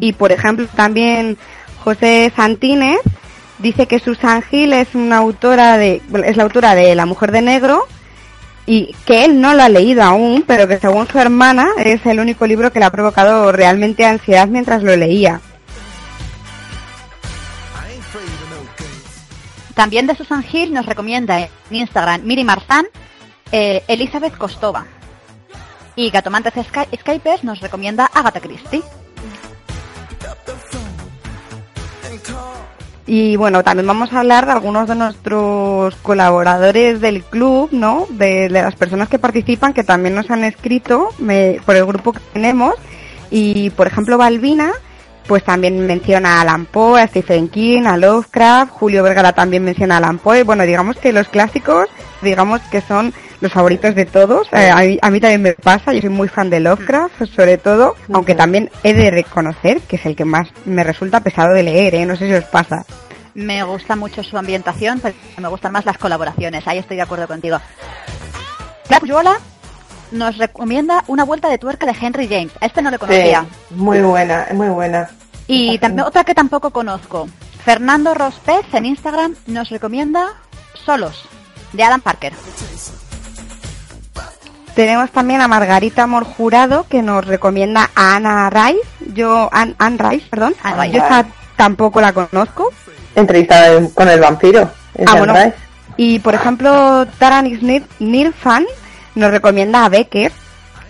Y 0.00 0.12
por 0.14 0.32
ejemplo 0.32 0.66
también 0.74 1.36
José 1.82 2.32
Santínez 2.34 3.00
dice 3.58 3.86
que 3.86 3.98
Susan 4.00 4.42
Hill 4.50 4.72
es 4.72 4.94
la 4.94 5.18
autora 5.18 5.76
de 5.76 6.00
La 6.94 7.06
Mujer 7.06 7.32
de 7.32 7.42
Negro 7.42 7.86
y 8.66 8.94
que 9.06 9.24
él 9.24 9.40
no 9.40 9.54
lo 9.54 9.62
ha 9.62 9.68
leído 9.68 10.02
aún, 10.02 10.44
pero 10.46 10.66
que 10.66 10.78
según 10.78 11.06
su 11.06 11.18
hermana 11.18 11.68
es 11.78 12.04
el 12.06 12.20
único 12.20 12.46
libro 12.46 12.72
que 12.72 12.78
le 12.78 12.86
ha 12.86 12.90
provocado 12.90 13.52
realmente 13.52 14.06
ansiedad 14.06 14.48
mientras 14.48 14.82
lo 14.82 14.96
leía. 14.96 15.40
También 19.74 20.06
de 20.06 20.14
Susan 20.14 20.44
Hill 20.50 20.72
nos 20.72 20.86
recomienda 20.86 21.40
en 21.40 21.48
Instagram 21.70 22.22
Miri 22.22 22.44
Marzán, 22.44 22.86
eh, 23.50 23.82
Elizabeth 23.88 24.36
Kostova. 24.36 24.86
Y 25.96 26.10
Gatomantes 26.10 26.54
Sky- 26.54 26.96
Skypers 26.98 27.44
nos 27.44 27.60
recomienda 27.60 28.06
Agatha 28.12 28.40
Christie. 28.40 28.82
Y 33.06 33.36
bueno, 33.36 33.62
también 33.62 33.86
vamos 33.86 34.12
a 34.12 34.20
hablar 34.20 34.46
de 34.46 34.52
algunos 34.52 34.88
de 34.88 34.94
nuestros 34.94 35.94
colaboradores 35.96 37.00
del 37.00 37.22
club, 37.22 37.68
¿no? 37.70 38.06
De, 38.08 38.48
de 38.48 38.62
las 38.62 38.76
personas 38.76 39.08
que 39.10 39.18
participan, 39.18 39.74
que 39.74 39.84
también 39.84 40.14
nos 40.14 40.30
han 40.30 40.42
escrito 40.44 41.10
por 41.66 41.76
el 41.76 41.84
grupo 41.84 42.12
que 42.12 42.20
tenemos. 42.32 42.74
Y 43.30 43.70
por 43.70 43.86
ejemplo, 43.86 44.16
Balbina, 44.16 44.72
pues 45.26 45.44
también 45.44 45.86
menciona 45.86 46.38
a 46.38 46.40
Alan 46.42 46.66
Poe, 46.66 47.00
a 47.00 47.06
Stephen 47.06 47.48
King, 47.48 47.82
a 47.84 47.96
Lovecraft, 47.96 48.72
Julio 48.72 49.02
Vergara 49.02 49.32
también 49.32 49.64
menciona 49.64 49.94
a 49.94 49.98
Alan 49.98 50.18
Poe. 50.18 50.42
Bueno, 50.42 50.64
digamos 50.64 50.96
que 50.96 51.12
los 51.12 51.28
clásicos, 51.28 51.88
digamos 52.22 52.60
que 52.70 52.80
son 52.80 53.12
los 53.44 53.52
favoritos 53.52 53.94
de 53.94 54.06
todos. 54.06 54.48
Eh, 54.52 54.70
a, 54.70 54.80
mí, 54.80 54.98
a 55.00 55.10
mí 55.10 55.20
también 55.20 55.42
me 55.42 55.52
pasa, 55.52 55.92
yo 55.92 56.00
soy 56.00 56.10
muy 56.10 56.28
fan 56.28 56.50
de 56.50 56.60
Lovecraft, 56.60 57.26
sobre 57.36 57.58
todo, 57.58 57.94
aunque 58.12 58.34
también 58.34 58.70
he 58.82 58.94
de 58.94 59.10
reconocer 59.10 59.80
que 59.82 59.96
es 59.96 60.06
el 60.06 60.16
que 60.16 60.24
más 60.24 60.48
me 60.64 60.82
resulta 60.82 61.20
pesado 61.20 61.52
de 61.52 61.62
leer, 61.62 61.94
¿eh? 61.94 62.06
No 62.06 62.16
sé 62.16 62.26
si 62.26 62.32
os 62.32 62.44
pasa. 62.44 62.84
Me 63.34 63.62
gusta 63.62 63.96
mucho 63.96 64.22
su 64.22 64.38
ambientación, 64.38 65.00
pero 65.00 65.14
me 65.38 65.48
gustan 65.48 65.72
más 65.72 65.84
las 65.84 65.98
colaboraciones. 65.98 66.66
Ahí 66.66 66.78
estoy 66.78 66.96
de 66.96 67.02
acuerdo 67.02 67.26
contigo. 67.28 67.58
Clara 68.86 69.00
Puyuola 69.00 69.36
nos 70.10 70.38
recomienda 70.38 71.04
una 71.06 71.24
vuelta 71.24 71.48
de 71.48 71.58
tuerca 71.58 71.84
de 71.84 71.94
Henry 72.00 72.26
James. 72.26 72.52
A 72.60 72.66
este 72.66 72.80
no 72.80 72.90
le 72.90 72.98
conocía. 72.98 73.42
Sí, 73.68 73.74
muy 73.74 74.00
buena, 74.00 74.46
muy 74.52 74.68
buena. 74.68 75.10
Y 75.46 75.78
también 75.78 76.06
otra 76.06 76.24
que 76.24 76.34
tampoco 76.34 76.70
conozco. 76.70 77.28
Fernando 77.64 78.14
Rospez 78.14 78.72
en 78.72 78.86
Instagram 78.86 79.34
nos 79.46 79.68
recomienda 79.68 80.32
Solos. 80.86 81.28
de 81.74 81.82
Adam 81.82 82.00
Parker. 82.00 82.32
Tenemos 84.74 85.10
también 85.10 85.40
a 85.40 85.48
Margarita 85.48 86.06
Morjurado 86.06 86.86
que 86.88 87.00
nos 87.00 87.24
recomienda 87.24 87.90
a 87.94 88.16
Ana 88.16 88.50
Rice. 88.50 88.80
Yo, 89.14 89.48
Anne, 89.52 89.74
Anne 89.78 89.98
Rice, 89.98 90.26
perdón. 90.28 90.54
Yo 90.90 91.00
tampoco 91.56 92.00
la 92.00 92.12
conozco. 92.12 92.72
Entrevistada 93.14 93.88
con 93.94 94.08
el 94.08 94.20
vampiro. 94.20 94.68
es 94.96 95.06
Ah, 95.08 95.16
bueno. 95.16 95.34
Y 95.96 96.18
por 96.18 96.34
ejemplo, 96.34 97.06
Taranis 97.18 97.60
Nilfan 98.00 98.66
nos 99.14 99.30
recomienda 99.30 99.84
a 99.84 99.88
Becker, 99.88 100.32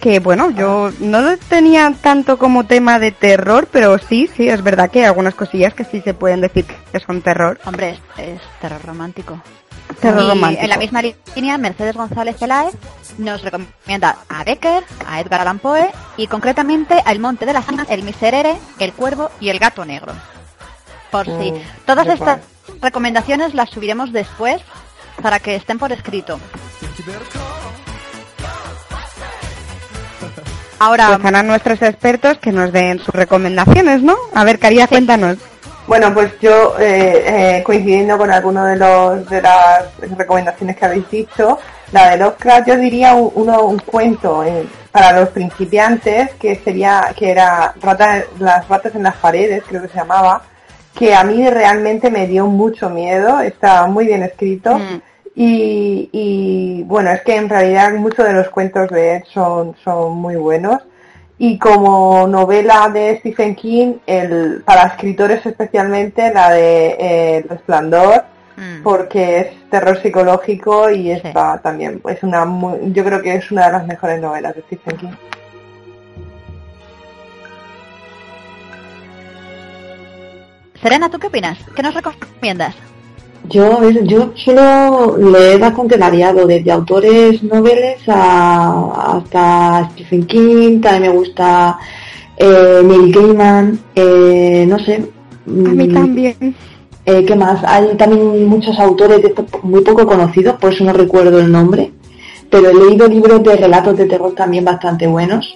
que 0.00 0.18
bueno, 0.18 0.50
yo 0.50 0.90
no 1.00 1.20
lo 1.20 1.36
tenía 1.36 1.92
tanto 2.00 2.38
como 2.38 2.64
tema 2.64 2.98
de 2.98 3.12
terror, 3.12 3.68
pero 3.70 3.98
sí, 3.98 4.30
sí, 4.34 4.48
es 4.48 4.62
verdad 4.62 4.90
que 4.90 5.00
hay 5.00 5.04
algunas 5.04 5.34
cosillas 5.34 5.74
que 5.74 5.84
sí 5.84 6.00
se 6.00 6.14
pueden 6.14 6.40
decir 6.40 6.64
que 6.64 7.00
son 7.00 7.20
terror. 7.20 7.60
Hombre, 7.66 7.90
es, 7.90 8.00
es 8.16 8.40
terror 8.62 8.80
romántico. 8.82 9.42
Y. 10.02 10.56
En 10.58 10.68
la 10.68 10.76
misma 10.76 11.02
línea, 11.34 11.58
Mercedes 11.58 11.96
González 11.96 12.36
Peláez 12.38 12.74
nos 13.18 13.42
recomienda 13.42 14.16
a 14.28 14.44
Becker, 14.44 14.84
a 15.06 15.20
Edgar 15.20 15.40
Allan 15.42 15.58
Poe 15.58 15.90
y 16.16 16.26
concretamente 16.26 17.02
a 17.04 17.12
El 17.12 17.20
Monte 17.20 17.46
de 17.46 17.52
las 17.52 17.68
Anas, 17.68 17.88
El 17.90 18.02
Miserere, 18.02 18.56
El 18.78 18.92
Cuervo 18.92 19.30
y 19.40 19.48
El 19.50 19.58
Gato 19.58 19.84
Negro. 19.84 20.12
Por 21.10 21.26
si 21.26 21.52
Mm, 21.52 21.60
todas 21.86 22.06
estas 22.08 22.40
recomendaciones 22.80 23.54
las 23.54 23.70
subiremos 23.70 24.12
después 24.12 24.60
para 25.22 25.38
que 25.38 25.54
estén 25.54 25.78
por 25.78 25.92
escrito. 25.92 26.40
Ahora, 30.78 31.06
Pues 31.06 31.24
harán 31.24 31.46
nuestros 31.46 31.80
expertos 31.82 32.38
que 32.38 32.52
nos 32.52 32.72
den 32.72 32.98
sus 32.98 33.14
recomendaciones, 33.14 34.02
¿no? 34.02 34.16
A 34.34 34.44
ver, 34.44 34.58
Caría, 34.58 34.86
cuéntanos. 34.88 35.38
Bueno, 35.86 36.14
pues 36.14 36.32
yo, 36.40 36.78
eh, 36.78 37.58
eh, 37.58 37.62
coincidiendo 37.62 38.16
con 38.16 38.30
alguno 38.30 38.64
de 38.64 38.76
los 38.76 39.28
de 39.28 39.42
las 39.42 39.84
recomendaciones 40.16 40.76
que 40.76 40.84
habéis 40.86 41.10
dicho, 41.10 41.58
la 41.92 42.10
de 42.10 42.16
Lovecraft 42.16 42.68
yo 42.68 42.76
diría 42.78 43.14
un, 43.14 43.30
uno, 43.34 43.64
un 43.64 43.78
cuento 43.80 44.42
eh, 44.44 44.66
para 44.90 45.12
los 45.20 45.28
principiantes 45.28 46.30
que 46.40 46.56
sería 46.56 47.12
que 47.14 47.30
era 47.30 47.74
rata, 47.82 48.24
las 48.38 48.66
ratas 48.66 48.94
en 48.94 49.02
las 49.02 49.16
paredes, 49.16 49.62
creo 49.68 49.82
que 49.82 49.88
se 49.88 49.98
llamaba, 49.98 50.42
que 50.98 51.14
a 51.14 51.22
mí 51.22 51.46
realmente 51.50 52.10
me 52.10 52.26
dio 52.26 52.46
mucho 52.46 52.88
miedo, 52.88 53.40
está 53.40 53.84
muy 53.86 54.06
bien 54.06 54.22
escrito. 54.22 54.78
mm, 54.78 55.00
Y, 55.36 56.08
y, 56.12 56.82
bueno, 56.84 57.10
es 57.10 57.22
que 57.22 57.34
en 57.36 57.48
realidad 57.48 57.92
muchos 57.94 58.24
de 58.24 58.32
los 58.34 58.48
cuentos 58.50 58.88
de 58.90 59.16
él 59.16 59.24
son, 59.32 59.74
son 59.82 60.12
muy 60.16 60.36
buenos. 60.36 60.78
Y 61.36 61.58
como 61.58 62.26
novela 62.28 62.88
de 62.92 63.18
Stephen 63.18 63.56
King, 63.56 63.94
el, 64.06 64.62
para 64.64 64.84
escritores 64.84 65.44
especialmente, 65.44 66.32
la 66.32 66.50
de 66.50 66.86
eh, 66.98 67.36
El 67.38 67.48
Resplandor, 67.48 68.24
mm, 68.56 68.82
porque 68.84 69.40
es 69.40 69.70
terror 69.70 70.00
psicológico 70.00 70.88
y 70.90 71.10
está 71.10 71.58
también, 71.58 72.00
es 72.08 72.22
una 72.22 72.44
muy- 72.44 72.92
yo 72.92 73.04
creo 73.04 73.20
que 73.20 73.34
es 73.34 73.50
una 73.50 73.66
de 73.66 73.72
las 73.72 73.86
mejores 73.86 74.20
novelas 74.20 74.54
de 74.54 74.62
Stephen 74.62 74.96
King. 74.96 75.10
Serena, 80.80 81.10
¿tú 81.10 81.18
qué 81.18 81.28
opinas? 81.28 81.58
¿Qué 81.74 81.82
nos 81.82 81.94
recomiendas? 81.94 82.74
Yo, 83.48 83.76
a 83.76 83.80
ver, 83.80 84.04
yo 84.04 84.32
suelo 84.36 85.16
leer 85.18 85.60
bastante 85.60 85.98
variado, 85.98 86.46
desde 86.46 86.72
autores 86.72 87.42
noveles 87.42 87.98
a, 88.08 89.18
hasta 89.18 89.90
Stephen 89.92 90.24
King, 90.26 90.80
también 90.80 91.12
me 91.12 91.18
gusta 91.18 91.78
eh, 92.36 92.80
Neil 92.82 93.12
Gaiman, 93.12 93.78
eh, 93.94 94.64
no 94.66 94.78
sé. 94.78 94.94
A 95.46 95.50
mí 95.50 95.88
mm, 95.88 95.92
también. 95.92 96.54
eh, 97.04 97.24
¿Qué 97.26 97.36
más? 97.36 97.62
Hay 97.64 97.94
también 97.96 98.46
muchos 98.46 98.78
autores 98.78 99.20
de 99.20 99.28
estos 99.28 99.44
muy 99.62 99.82
poco 99.82 100.06
conocidos, 100.06 100.56
por 100.56 100.72
eso 100.72 100.84
no 100.84 100.94
recuerdo 100.94 101.38
el 101.38 101.52
nombre, 101.52 101.92
pero 102.48 102.70
he 102.70 102.74
leído 102.74 103.06
libros 103.08 103.42
de 103.42 103.56
relatos 103.56 103.96
de 103.98 104.06
terror 104.06 104.32
también 104.34 104.64
bastante 104.64 105.06
buenos. 105.06 105.54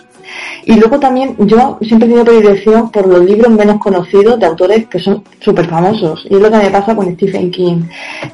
Y 0.64 0.74
luego 0.74 0.98
también 0.98 1.36
yo 1.38 1.78
siempre 1.80 2.06
he 2.06 2.10
tenido 2.10 2.24
predilección 2.24 2.90
por 2.90 3.06
los 3.06 3.24
libros 3.24 3.50
menos 3.52 3.78
conocidos 3.78 4.38
de 4.38 4.46
autores 4.46 4.86
que 4.86 4.98
son 4.98 5.24
súper 5.40 5.66
famosos. 5.66 6.26
Y 6.28 6.34
es 6.34 6.40
lo 6.40 6.50
que 6.50 6.58
me 6.58 6.70
pasa 6.70 6.94
con 6.94 7.12
Stephen 7.14 7.50
King. 7.50 7.82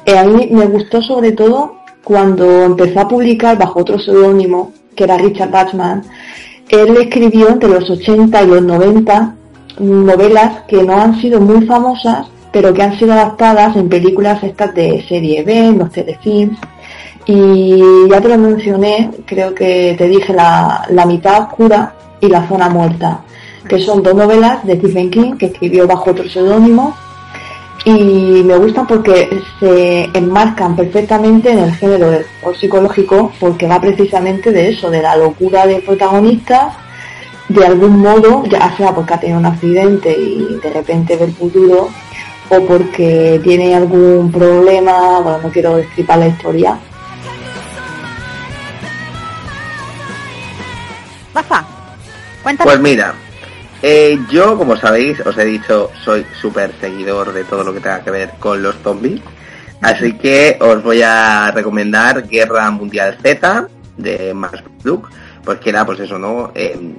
Eh, 0.05 0.17
a 0.17 0.23
mí 0.25 0.49
me 0.51 0.65
gustó 0.65 1.01
sobre 1.01 1.31
todo 1.31 1.77
cuando 2.03 2.63
empezó 2.63 2.99
a 3.01 3.07
publicar 3.07 3.57
bajo 3.57 3.79
otro 3.79 3.99
seudónimo, 3.99 4.71
que 4.95 5.03
era 5.05 5.17
Richard 5.17 5.51
Bachman. 5.51 6.03
Él 6.69 6.97
escribió 6.97 7.49
entre 7.49 7.69
los 7.69 7.89
80 7.89 8.43
y 8.43 8.47
los 8.47 8.61
90 8.61 9.35
novelas 9.79 10.63
que 10.67 10.83
no 10.83 10.93
han 10.93 11.19
sido 11.19 11.41
muy 11.41 11.65
famosas, 11.65 12.27
pero 12.51 12.73
que 12.73 12.83
han 12.83 12.97
sido 12.97 13.13
adaptadas 13.13 13.75
en 13.75 13.89
películas 13.89 14.43
estas 14.43 14.73
de 14.73 15.05
serie 15.07 15.43
B, 15.43 15.67
en 15.67 15.79
los 15.79 15.91
telefilms. 15.91 16.57
Y 17.25 18.07
ya 18.09 18.21
te 18.21 18.29
lo 18.29 18.37
mencioné, 18.37 19.09
creo 19.25 19.53
que 19.53 19.95
te 19.97 20.07
dije 20.07 20.33
la, 20.33 20.85
la 20.89 21.05
mitad 21.05 21.43
oscura 21.43 21.95
y 22.21 22.27
la 22.27 22.47
zona 22.47 22.69
muerta, 22.69 23.21
que 23.67 23.79
son 23.79 24.03
dos 24.03 24.13
novelas 24.13 24.63
de 24.65 24.77
Stephen 24.77 25.09
King 25.09 25.33
que 25.33 25.47
escribió 25.47 25.87
bajo 25.87 26.11
otro 26.11 26.29
seudónimo. 26.29 26.95
Y 27.83 28.41
me 28.43 28.57
gustan 28.57 28.87
porque 28.87 29.29
se 29.59 30.05
enmarcan 30.13 30.75
perfectamente 30.75 31.51
en 31.51 31.59
el 31.59 31.71
género 31.73 32.09
del 32.09 32.25
psicológico 32.59 33.31
porque 33.39 33.67
va 33.67 33.79
precisamente 33.79 34.51
de 34.51 34.69
eso, 34.69 34.89
de 34.89 35.03
la 35.03 35.15
locura 35.15 35.67
del 35.67 35.83
protagonista, 35.83 36.75
de 37.47 37.63
algún 37.63 37.99
modo, 37.99 38.43
ya 38.45 38.75
sea 38.75 38.93
porque 38.93 39.13
ha 39.13 39.19
tenido 39.19 39.39
un 39.39 39.45
accidente 39.45 40.11
y 40.17 40.59
de 40.63 40.69
repente 40.71 41.15
ve 41.15 41.25
el 41.25 41.33
futuro 41.33 41.89
o 42.49 42.59
porque 42.61 43.39
tiene 43.43 43.75
algún 43.75 44.31
problema, 44.31 45.19
bueno, 45.19 45.39
no 45.43 45.49
quiero 45.49 45.77
destripar 45.77 46.17
la 46.19 46.27
historia, 46.27 46.79
Rafa, 51.35 51.65
cuéntanos. 52.41 52.73
Pues 52.73 52.81
mira, 52.81 53.13
eh, 53.81 54.17
yo, 54.31 54.57
como 54.57 54.77
sabéis, 54.77 55.19
os 55.19 55.37
he 55.37 55.43
dicho, 55.43 55.91
soy 56.01 56.25
súper 56.39 56.71
seguidor 56.79 57.33
de 57.33 57.43
todo 57.43 57.63
lo 57.63 57.73
que 57.73 57.81
tenga 57.81 57.99
que 57.99 58.09
ver 58.09 58.31
con 58.39 58.63
los 58.63 58.75
zombies. 58.77 59.21
Así 59.81 60.13
que 60.13 60.57
os 60.61 60.81
voy 60.81 61.01
a 61.01 61.51
recomendar 61.51 62.27
Guerra 62.27 62.71
Mundial 62.71 63.17
Z 63.21 63.67
de 63.97 64.33
Max 64.33 64.63
Brooks, 64.81 65.13
porque 65.43 65.69
era, 65.69 65.85
pues 65.85 65.99
eso, 65.99 66.17
¿no? 66.17 66.51
Eh, 66.55 66.95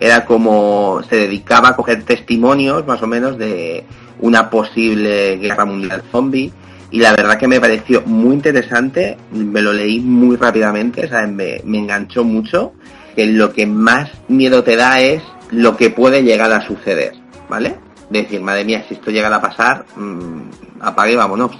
era 0.00 0.24
como 0.24 1.02
se 1.08 1.16
dedicaba 1.16 1.68
a 1.68 1.76
coger 1.76 2.02
testimonios, 2.04 2.86
más 2.86 3.02
o 3.02 3.06
menos, 3.06 3.36
de 3.36 3.84
una 4.20 4.48
posible 4.48 5.36
guerra 5.36 5.66
mundial 5.66 6.02
zombie. 6.10 6.50
Y 6.90 7.00
la 7.00 7.14
verdad 7.14 7.36
que 7.36 7.46
me 7.46 7.60
pareció 7.60 8.02
muy 8.06 8.34
interesante, 8.34 9.18
me 9.32 9.60
lo 9.60 9.72
leí 9.72 10.00
muy 10.00 10.36
rápidamente, 10.36 11.06
¿sabes? 11.08 11.30
Me, 11.30 11.60
me 11.64 11.78
enganchó 11.78 12.24
mucho 12.24 12.72
que 13.16 13.26
lo 13.26 13.52
que 13.52 13.66
más 13.66 14.10
miedo 14.28 14.62
te 14.62 14.76
da 14.76 15.00
es 15.00 15.22
lo 15.50 15.76
que 15.76 15.90
puede 15.90 16.22
llegar 16.22 16.52
a 16.52 16.66
suceder, 16.66 17.14
¿vale? 17.48 17.76
Decir, 18.10 18.40
madre 18.40 18.64
mía, 18.64 18.84
si 18.86 18.94
esto 18.94 19.10
llegara 19.10 19.36
a 19.36 19.40
pasar, 19.40 19.86
mmm, 19.96 20.42
apague 20.80 21.16
vámonos. 21.16 21.52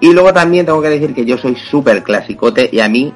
Y 0.00 0.12
luego 0.12 0.32
también 0.32 0.64
tengo 0.64 0.80
que 0.80 0.88
decir 0.88 1.12
que 1.12 1.26
yo 1.26 1.36
soy 1.36 1.56
súper 1.56 2.02
clasicote 2.02 2.70
y 2.72 2.80
a 2.80 2.88
mí 2.88 3.12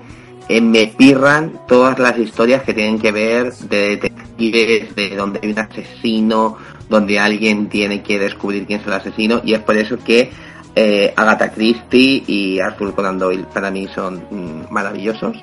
eh, 0.49 0.61
me 0.61 0.89
pirran 0.89 1.61
todas 1.67 1.99
las 1.99 2.19
historias 2.19 2.63
que 2.63 2.75
tienen 2.75 2.99
que 2.99 3.13
ver 3.13 3.55
de 3.55 3.97
detectives, 3.97 4.95
de 4.95 5.17
donde 5.17 5.41
hay 5.43 5.53
un 5.53 5.59
asesino, 5.59 6.59
donde 6.91 7.19
alguien 7.19 7.69
tiene 7.69 8.03
que 8.03 8.19
descubrir 8.19 8.67
quién 8.67 8.81
es 8.81 8.87
el 8.87 8.93
asesino 8.93 9.41
y 9.45 9.55
es 9.55 9.61
por 9.61 9.77
eso 9.77 9.97
que 10.05 10.31
eh, 10.77 11.15
Agatha 11.17 11.53
Christie 11.53 12.25
y 12.27 12.61
Arthur 12.61 12.95
Conan 12.95 13.19
Doyle 13.19 13.47
para 13.53 13.71
mí 13.71 13.89
son 13.95 14.25
mm, 14.31 14.73
maravillosos. 14.73 15.37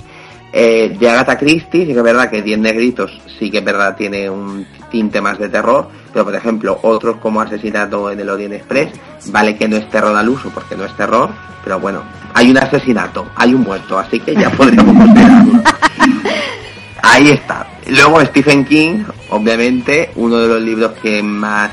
Eh, 0.54 0.98
de 1.00 1.10
Agatha 1.10 1.38
Christie, 1.38 1.86
sí 1.86 1.94
que 1.94 2.00
es 2.00 2.04
verdad 2.04 2.30
que 2.30 2.42
Diez 2.42 2.60
Negritos 2.60 3.22
sí 3.40 3.50
que 3.50 3.60
es 3.60 3.64
verdad 3.64 3.96
tiene 3.96 4.30
un 4.30 4.66
tinte 4.92 5.22
más 5.22 5.40
de 5.40 5.48
terror, 5.48 5.88
pero 6.12 6.26
por 6.26 6.36
ejemplo 6.36 6.78
otros 6.84 7.18
como 7.18 7.40
Asesinato 7.40 8.12
en 8.12 8.20
el 8.20 8.30
Orient 8.30 8.56
Express, 8.56 8.90
vale 9.28 9.56
que 9.56 9.70
no 9.70 9.78
es 9.78 9.90
terror 9.90 10.16
al 10.16 10.28
uso 10.28 10.50
porque 10.50 10.76
no 10.76 10.84
es 10.84 10.96
terror, 10.98 11.30
pero 11.64 11.80
bueno, 11.80 12.04
hay 12.34 12.52
un 12.52 12.58
asesinato, 12.58 13.28
hay 13.36 13.54
un 13.54 13.62
muerto, 13.62 13.98
así 13.98 14.20
que 14.20 14.36
ya 14.36 14.50
podríamos 14.50 14.96
considerarlo. 14.96 15.64
Ahí 17.04 17.30
está. 17.30 17.68
Luego 17.88 18.22
Stephen 18.26 18.66
King, 18.66 19.04
obviamente, 19.30 20.12
uno 20.16 20.38
de 20.38 20.48
los 20.48 20.62
libros 20.62 20.92
que 21.02 21.24
más 21.24 21.72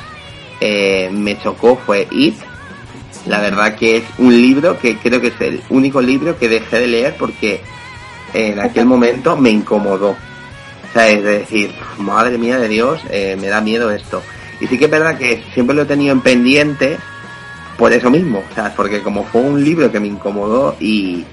eh, 0.60 1.10
me 1.12 1.38
chocó 1.38 1.76
fue 1.84 2.08
It. 2.10 2.36
La 3.26 3.40
verdad 3.40 3.74
que 3.74 3.98
es 3.98 4.04
un 4.18 4.40
libro 4.40 4.78
que 4.78 4.96
creo 4.96 5.20
que 5.20 5.28
es 5.28 5.40
el 5.40 5.62
único 5.68 6.00
libro 6.00 6.38
que 6.38 6.48
dejé 6.48 6.80
de 6.80 6.86
leer 6.86 7.16
porque 7.18 7.60
en 8.34 8.60
aquel 8.60 8.86
momento 8.86 9.36
me 9.36 9.50
incomodó. 9.50 10.10
O 10.10 10.92
sea, 10.92 11.08
es 11.08 11.22
decir, 11.22 11.74
madre 11.98 12.38
mía 12.38 12.58
de 12.58 12.68
Dios, 12.68 13.00
eh, 13.10 13.36
me 13.40 13.48
da 13.48 13.60
miedo 13.60 13.90
esto. 13.90 14.22
Y 14.60 14.66
sí 14.66 14.78
que 14.78 14.86
es 14.86 14.90
verdad 14.90 15.18
que 15.18 15.42
siempre 15.54 15.76
lo 15.76 15.82
he 15.82 15.86
tenido 15.86 16.12
en 16.12 16.20
pendiente 16.20 16.98
por 17.76 17.92
eso 17.92 18.10
mismo. 18.10 18.42
O 18.50 18.54
sea, 18.54 18.74
porque 18.74 19.02
como 19.02 19.24
fue 19.24 19.42
un 19.42 19.62
libro 19.62 19.92
que 19.92 20.00
me 20.00 20.08
incomodó 20.08 20.76
y, 20.80 21.24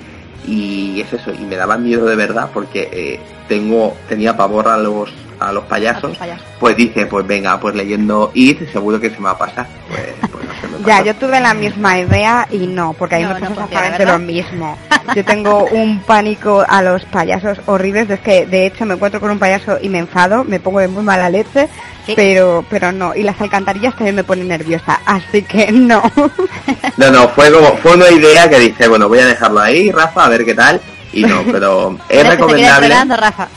y 0.47 1.01
es 1.01 1.13
eso, 1.13 1.31
y 1.33 1.43
me 1.45 1.55
daba 1.55 1.77
miedo 1.77 2.05
de 2.05 2.15
verdad 2.15 2.49
porque 2.53 2.89
eh, 2.91 3.19
tengo 3.47 3.95
tenía 4.07 4.37
pavor 4.37 4.67
a 4.67 4.77
los 4.77 5.11
a 5.39 5.51
los 5.51 5.63
payasos, 5.65 6.03
A 6.03 6.07
los 6.07 6.17
payasos. 6.17 6.45
pues 6.59 6.75
dice, 6.75 7.05
pues 7.05 7.25
venga, 7.27 7.59
pues 7.59 7.75
leyendo 7.75 8.31
It 8.33 8.71
seguro 8.71 8.99
que 8.99 9.09
se 9.09 9.17
me 9.17 9.25
va 9.25 9.31
a 9.31 9.37
pasar. 9.37 9.67
Pues, 9.89 10.29
pues 10.31 10.45
no 10.45 10.53
se 10.61 10.67
me 10.67 10.75
Ya, 10.85 11.01
yo 11.03 11.15
tuve 11.15 11.39
la 11.39 11.53
misma 11.53 11.99
idea 11.99 12.47
y 12.51 12.67
no, 12.67 12.93
porque 12.93 13.15
a 13.15 13.17
mí 13.19 13.23
No, 13.25 13.33
me 13.33 13.39
no 13.41 13.47
pasa 13.49 13.51
exactamente 13.63 13.97
¿verdad? 13.99 14.13
lo 14.13 14.19
mismo. 14.25 14.77
Yo 15.15 15.23
tengo 15.23 15.65
un 15.65 15.99
pánico 16.01 16.65
a 16.67 16.81
los 16.81 17.05
payasos 17.05 17.59
horribles, 17.67 18.09
es 18.09 18.19
que 18.21 18.45
de 18.47 18.65
hecho 18.65 18.85
me 18.85 18.95
encuentro 18.95 19.19
con 19.19 19.29
un 19.29 19.37
payaso 19.39 19.77
y 19.81 19.87
me 19.89 19.99
enfado, 19.99 20.43
me 20.43 20.59
pongo 20.59 20.79
de 20.79 20.87
muy 20.87 21.03
mala 21.03 21.29
leche, 21.29 21.69
Sí. 22.07 22.13
pero 22.15 22.63
pero 22.69 22.91
no, 22.91 23.15
y 23.15 23.23
las 23.23 23.39
alcantarillas 23.41 23.95
también 23.95 24.15
me 24.15 24.23
ponen 24.23 24.47
nerviosa, 24.47 24.99
así 25.05 25.41
que 25.43 25.71
no. 25.71 26.01
No, 26.97 27.11
no, 27.11 27.27
fue 27.29 27.51
como, 27.51 27.75
fue 27.77 27.93
una 27.95 28.09
idea 28.09 28.49
que 28.49 28.59
dije, 28.59 28.87
bueno, 28.87 29.07
voy 29.07 29.19
a 29.19 29.25
dejarlo 29.27 29.59
ahí, 29.59 29.91
Rafa, 29.91 30.25
a 30.25 30.29
ver 30.29 30.45
qué 30.45 30.53
tal. 30.55 30.79
Y 31.13 31.23
no, 31.23 31.43
pero 31.51 31.97
es 32.09 32.27
recomendable. 32.27 32.93
Rafa. 33.15 33.47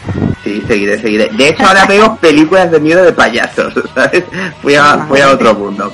Sí, 0.44 0.62
seguiré, 0.66 1.00
seguiré. 1.00 1.28
De 1.30 1.48
hecho, 1.48 1.66
ahora 1.66 1.86
veo 1.86 2.16
películas 2.20 2.70
de 2.70 2.80
miedo 2.80 3.04
de 3.04 3.12
payasos, 3.12 3.74
¿sabes? 3.94 4.24
Fui 4.62 4.74
a, 4.74 5.06
fui 5.08 5.20
a 5.20 5.30
otro 5.30 5.54
mundo. 5.54 5.92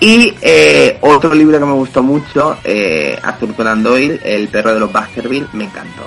Y 0.00 0.34
eh, 0.42 0.98
otro 1.00 1.34
libro 1.34 1.58
que 1.58 1.64
me 1.64 1.72
gustó 1.72 2.02
mucho, 2.02 2.58
eh, 2.64 3.18
Arthur 3.22 3.54
Conan 3.54 3.82
Doyle, 3.82 4.20
El 4.22 4.48
perro 4.48 4.74
de 4.74 4.80
los 4.80 4.92
Baskerville, 4.92 5.48
me 5.52 5.64
encantó. 5.64 6.02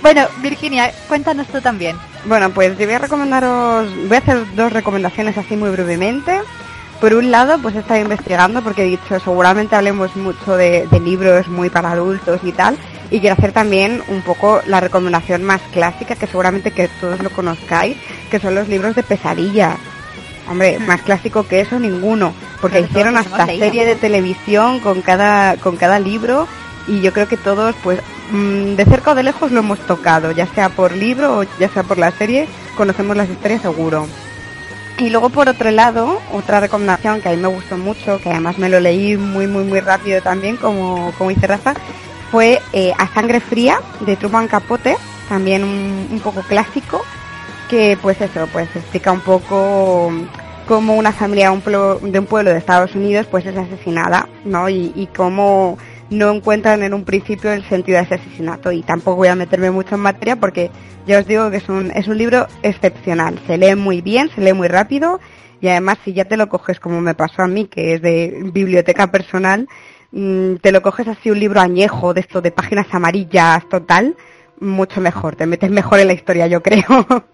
Bueno, 0.00 0.26
Virginia, 0.42 0.92
cuéntanos 1.08 1.46
tú 1.48 1.60
también. 1.60 1.96
Bueno, 2.24 2.50
pues 2.50 2.76
yo 2.76 2.86
voy 2.86 2.94
a 2.94 2.98
recomendaros, 2.98 3.88
voy 4.08 4.16
a 4.16 4.20
hacer 4.20 4.44
dos 4.54 4.72
recomendaciones 4.72 5.38
así 5.38 5.56
muy 5.56 5.70
brevemente. 5.70 6.40
Por 7.02 7.14
un 7.14 7.32
lado, 7.32 7.58
pues 7.58 7.74
he 7.74 7.80
estado 7.80 8.00
investigando 8.00 8.62
porque 8.62 8.82
he 8.84 8.86
dicho, 8.86 9.18
seguramente 9.18 9.74
hablemos 9.74 10.14
mucho 10.14 10.56
de, 10.56 10.86
de 10.86 11.00
libros 11.00 11.48
muy 11.48 11.68
para 11.68 11.90
adultos 11.90 12.38
y 12.44 12.52
tal. 12.52 12.76
Y 13.10 13.18
quiero 13.18 13.34
hacer 13.34 13.50
también 13.50 14.00
un 14.06 14.22
poco 14.22 14.60
la 14.66 14.78
recomendación 14.78 15.42
más 15.42 15.60
clásica, 15.72 16.14
que 16.14 16.28
seguramente 16.28 16.70
que 16.70 16.86
todos 17.00 17.20
lo 17.20 17.30
conozcáis, 17.30 17.96
que 18.30 18.38
son 18.38 18.54
los 18.54 18.68
libros 18.68 18.94
de 18.94 19.02
pesadilla. 19.02 19.78
Hombre, 20.48 20.78
más 20.78 21.02
clásico 21.02 21.42
que 21.42 21.60
eso 21.60 21.80
ninguno, 21.80 22.34
porque 22.60 22.76
Pero 22.76 22.86
hicieron 22.88 23.16
hasta 23.16 23.46
serie 23.46 23.84
de 23.84 23.96
televisión 23.96 24.78
con 24.78 25.02
cada 25.02 25.56
con 25.56 25.76
cada 25.76 25.98
libro 25.98 26.46
y 26.86 27.00
yo 27.00 27.12
creo 27.12 27.26
que 27.26 27.36
todos, 27.36 27.74
pues, 27.82 27.98
mm, 28.30 28.76
de 28.76 28.84
cerca 28.84 29.10
o 29.10 29.14
de 29.16 29.24
lejos 29.24 29.50
lo 29.50 29.58
hemos 29.58 29.80
tocado, 29.80 30.30
ya 30.30 30.46
sea 30.46 30.68
por 30.68 30.92
libro 30.92 31.38
o 31.38 31.42
ya 31.58 31.68
sea 31.68 31.82
por 31.82 31.98
la 31.98 32.12
serie, 32.12 32.46
conocemos 32.76 33.16
las 33.16 33.28
historias 33.28 33.62
seguro. 33.62 34.06
Y 35.02 35.10
luego 35.10 35.30
por 35.30 35.48
otro 35.48 35.68
lado, 35.72 36.20
otra 36.32 36.60
recomendación 36.60 37.20
que 37.20 37.28
a 37.28 37.32
mí 37.32 37.36
me 37.36 37.48
gustó 37.48 37.76
mucho, 37.76 38.20
que 38.20 38.30
además 38.30 38.56
me 38.58 38.68
lo 38.68 38.78
leí 38.78 39.16
muy 39.16 39.48
muy 39.48 39.64
muy 39.64 39.80
rápido 39.80 40.22
también, 40.22 40.56
como, 40.56 41.10
como 41.18 41.30
dice 41.30 41.48
Rafa, 41.48 41.74
fue 42.30 42.60
eh, 42.72 42.92
A 42.96 43.08
Sangre 43.08 43.40
Fría 43.40 43.80
de 44.06 44.14
Truman 44.14 44.46
Capote, 44.46 44.96
también 45.28 45.64
un, 45.64 46.20
poco 46.22 46.42
clásico, 46.42 47.02
que 47.68 47.98
pues 48.00 48.20
eso, 48.20 48.46
pues 48.52 48.68
explica 48.76 49.10
un 49.10 49.22
poco 49.22 50.12
cómo 50.68 50.94
una 50.94 51.10
familia 51.10 51.50
de 51.50 52.18
un 52.20 52.26
pueblo 52.26 52.50
de 52.52 52.58
Estados 52.58 52.94
Unidos 52.94 53.26
pues 53.28 53.44
es 53.44 53.56
asesinada, 53.56 54.28
¿no? 54.44 54.68
Y 54.68 55.08
cómo 55.16 55.78
no 56.12 56.30
encuentran 56.30 56.82
en 56.82 56.94
un 56.94 57.04
principio 57.04 57.52
el 57.52 57.64
sentido 57.68 57.98
de 57.98 58.04
ese 58.04 58.14
asesinato. 58.14 58.70
Y 58.70 58.82
tampoco 58.82 59.16
voy 59.16 59.28
a 59.28 59.34
meterme 59.34 59.70
mucho 59.70 59.94
en 59.94 60.02
materia 60.02 60.36
porque 60.36 60.70
ya 61.06 61.18
os 61.18 61.26
digo 61.26 61.50
que 61.50 61.56
es 61.56 61.68
un, 61.68 61.90
es 61.90 62.06
un 62.06 62.18
libro 62.18 62.46
excepcional. 62.62 63.40
Se 63.46 63.58
lee 63.58 63.74
muy 63.74 64.00
bien, 64.00 64.30
se 64.34 64.40
lee 64.40 64.52
muy 64.52 64.68
rápido 64.68 65.20
y 65.60 65.68
además 65.68 65.98
si 66.04 66.12
ya 66.12 66.24
te 66.24 66.36
lo 66.36 66.48
coges 66.48 66.80
como 66.80 67.00
me 67.00 67.14
pasó 67.14 67.42
a 67.42 67.48
mí, 67.48 67.66
que 67.66 67.94
es 67.94 68.02
de 68.02 68.50
biblioteca 68.52 69.10
personal, 69.10 69.68
mm, 70.10 70.56
te 70.56 70.72
lo 70.72 70.82
coges 70.82 71.08
así 71.08 71.30
un 71.30 71.40
libro 71.40 71.60
añejo 71.60 72.14
de 72.14 72.20
esto 72.20 72.42
de 72.42 72.50
páginas 72.50 72.86
amarillas 72.90 73.68
total, 73.68 74.16
mucho 74.60 75.00
mejor, 75.00 75.36
te 75.36 75.46
metes 75.46 75.70
mejor 75.70 76.00
en 76.00 76.08
la 76.08 76.14
historia 76.14 76.46
yo 76.46 76.62
creo. 76.62 76.84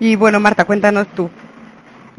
Y 0.00 0.14
bueno, 0.14 0.38
Marta, 0.38 0.64
cuéntanos 0.64 1.08
tú. 1.08 1.28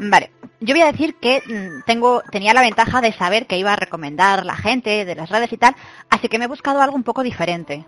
Vale, 0.02 0.30
yo 0.60 0.74
voy 0.74 0.80
a 0.82 0.90
decir 0.92 1.16
que 1.16 1.42
mm, 1.46 1.84
tengo, 1.84 2.22
tenía 2.30 2.54
la 2.54 2.62
ventaja 2.62 3.02
de 3.02 3.12
saber 3.12 3.46
que 3.46 3.58
iba 3.58 3.74
a 3.74 3.76
recomendar 3.76 4.46
la 4.46 4.56
gente 4.56 5.04
de 5.04 5.14
las 5.14 5.28
redes 5.28 5.52
y 5.52 5.58
tal, 5.58 5.76
así 6.08 6.28
que 6.28 6.38
me 6.38 6.46
he 6.46 6.48
buscado 6.48 6.80
algo 6.80 6.96
un 6.96 7.02
poco 7.02 7.22
diferente. 7.22 7.84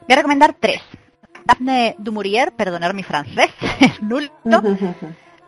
Voy 0.00 0.12
a 0.12 0.16
recomendar 0.16 0.56
tres. 0.58 0.80
Daphne 1.44 1.94
du 1.98 2.10
Maurier, 2.12 2.52
perdonar 2.52 2.92
mi 2.92 3.04
francés, 3.04 3.50
es 3.80 4.02
nulo. 4.02 4.30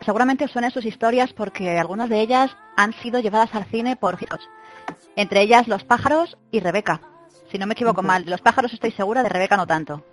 Seguramente 0.05 0.45
os 0.45 0.51
suenen 0.51 0.71
sus 0.71 0.85
historias 0.85 1.33
porque 1.33 1.77
algunas 1.77 2.09
de 2.09 2.21
ellas 2.21 2.55
han 2.77 2.93
sido 3.03 3.19
llevadas 3.19 3.53
al 3.53 3.65
cine 3.65 3.97
por 3.97 4.17
hijos. 4.21 4.49
Entre 5.15 5.41
ellas 5.41 5.67
Los 5.67 5.83
pájaros 5.83 6.37
y 6.51 6.59
Rebeca. 6.61 7.01
Si 7.51 7.57
no 7.57 7.67
me 7.67 7.73
equivoco 7.73 8.01
mal, 8.01 8.23
de 8.23 8.31
los 8.31 8.41
pájaros 8.41 8.73
estoy 8.73 8.91
segura, 8.91 9.23
de 9.23 9.29
Rebeca 9.29 9.57
no 9.57 9.67
tanto. 9.67 10.03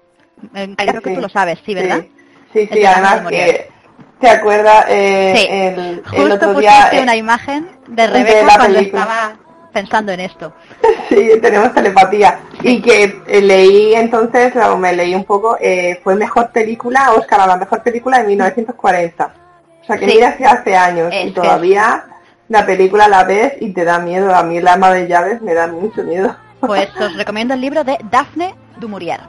Eh, 0.54 0.74
Creo 0.76 1.00
que 1.00 1.10
Sí. 1.10 1.14
tú 1.14 1.20
lo 1.22 1.28
sabes, 1.28 1.60
sí, 1.64 1.72
¿verdad? 1.72 2.04
Sí, 2.52 2.68
sí, 2.70 2.80
du 2.80 2.86
además 2.86 3.28
que 3.30 3.70
te 4.20 4.28
acuerdas 4.30 4.84
eh, 4.88 5.34
Sí. 5.36 5.46
el, 5.50 5.78
el 5.80 6.04
Justo 6.04 6.34
otro 6.34 6.54
pusiste 6.54 6.60
día 6.60 6.88
eh, 6.92 7.02
una 7.02 7.16
imagen 7.16 7.68
de 7.86 8.06
Rebeca 8.06 8.42
la 8.46 8.56
cuando 8.56 8.76
película. 8.78 9.02
estaba 9.02 9.36
pensando 9.72 10.12
en 10.12 10.20
esto. 10.20 10.52
sí, 11.08 11.30
tenemos 11.40 11.72
telepatía 11.74 12.40
y 12.62 12.80
que 12.82 13.22
eh, 13.26 13.40
leí 13.40 13.94
entonces, 13.94 14.54
o 14.56 14.76
me 14.76 14.92
leí 14.92 15.14
un 15.14 15.24
poco, 15.24 15.56
eh, 15.60 16.00
fue 16.02 16.14
mejor 16.16 16.50
película, 16.50 17.12
Oscar 17.12 17.46
la 17.46 17.56
mejor 17.56 17.82
película 17.82 18.18
de 18.18 18.24
1940. 18.28 19.34
O 19.82 19.84
sea 19.84 19.96
que 19.96 20.08
Sí. 20.08 20.14
mira 20.16 20.36
que 20.36 20.44
hace 20.44 20.76
años 20.76 21.12
Es 21.12 21.26
y 21.26 21.28
que- 21.28 21.40
todavía 21.40 22.04
la 22.48 22.64
película 22.66 23.08
la 23.08 23.24
ves 23.24 23.54
y 23.60 23.72
te 23.72 23.84
da 23.84 23.98
miedo. 23.98 24.34
A 24.34 24.42
mí 24.42 24.58
el 24.58 24.66
ama 24.68 24.90
de 24.92 25.06
llaves 25.06 25.40
me 25.42 25.54
da 25.54 25.66
mucho 25.66 26.02
miedo. 26.02 26.34
Pues 26.60 26.88
os 27.00 27.14
recomiendo 27.14 27.54
el 27.54 27.60
libro 27.60 27.84
de 27.84 27.96
Daphne 28.10 28.52
du 28.78 28.88
Maurier. 28.88 29.20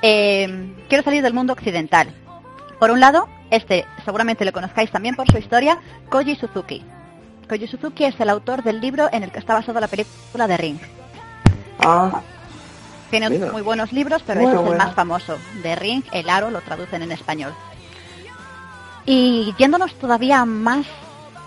Eh, 0.00 0.74
quiero 0.88 1.02
salir 1.04 1.22
del 1.22 1.34
mundo 1.34 1.52
occidental. 1.52 2.14
Por 2.82 2.90
un 2.90 2.98
lado, 2.98 3.28
este 3.52 3.86
seguramente 4.04 4.44
lo 4.44 4.50
conozcáis 4.50 4.90
también 4.90 5.14
por 5.14 5.30
su 5.30 5.38
historia, 5.38 5.78
Koji 6.08 6.34
Suzuki. 6.34 6.84
Koji 7.48 7.68
Suzuki 7.68 8.06
es 8.06 8.18
el 8.18 8.28
autor 8.28 8.64
del 8.64 8.80
libro 8.80 9.08
en 9.12 9.22
el 9.22 9.30
que 9.30 9.38
está 9.38 9.54
basada 9.54 9.80
la 9.80 9.86
película 9.86 10.48
de 10.48 10.56
Ring. 10.56 10.80
Ah, 11.78 12.20
Tiene 13.08 13.30
Mira. 13.30 13.52
muy 13.52 13.62
buenos 13.62 13.92
libros, 13.92 14.24
pero 14.26 14.40
Muy 14.40 14.48
este 14.48 14.56
es 14.56 14.62
el 14.62 14.66
bueno. 14.66 14.84
más 14.84 14.96
famoso. 14.96 15.38
De 15.62 15.76
Ring, 15.76 16.02
El 16.10 16.28
Aro, 16.28 16.50
lo 16.50 16.60
traducen 16.60 17.02
en 17.02 17.12
español. 17.12 17.54
Y 19.06 19.54
yéndonos 19.56 19.94
todavía 19.94 20.44
más 20.44 20.84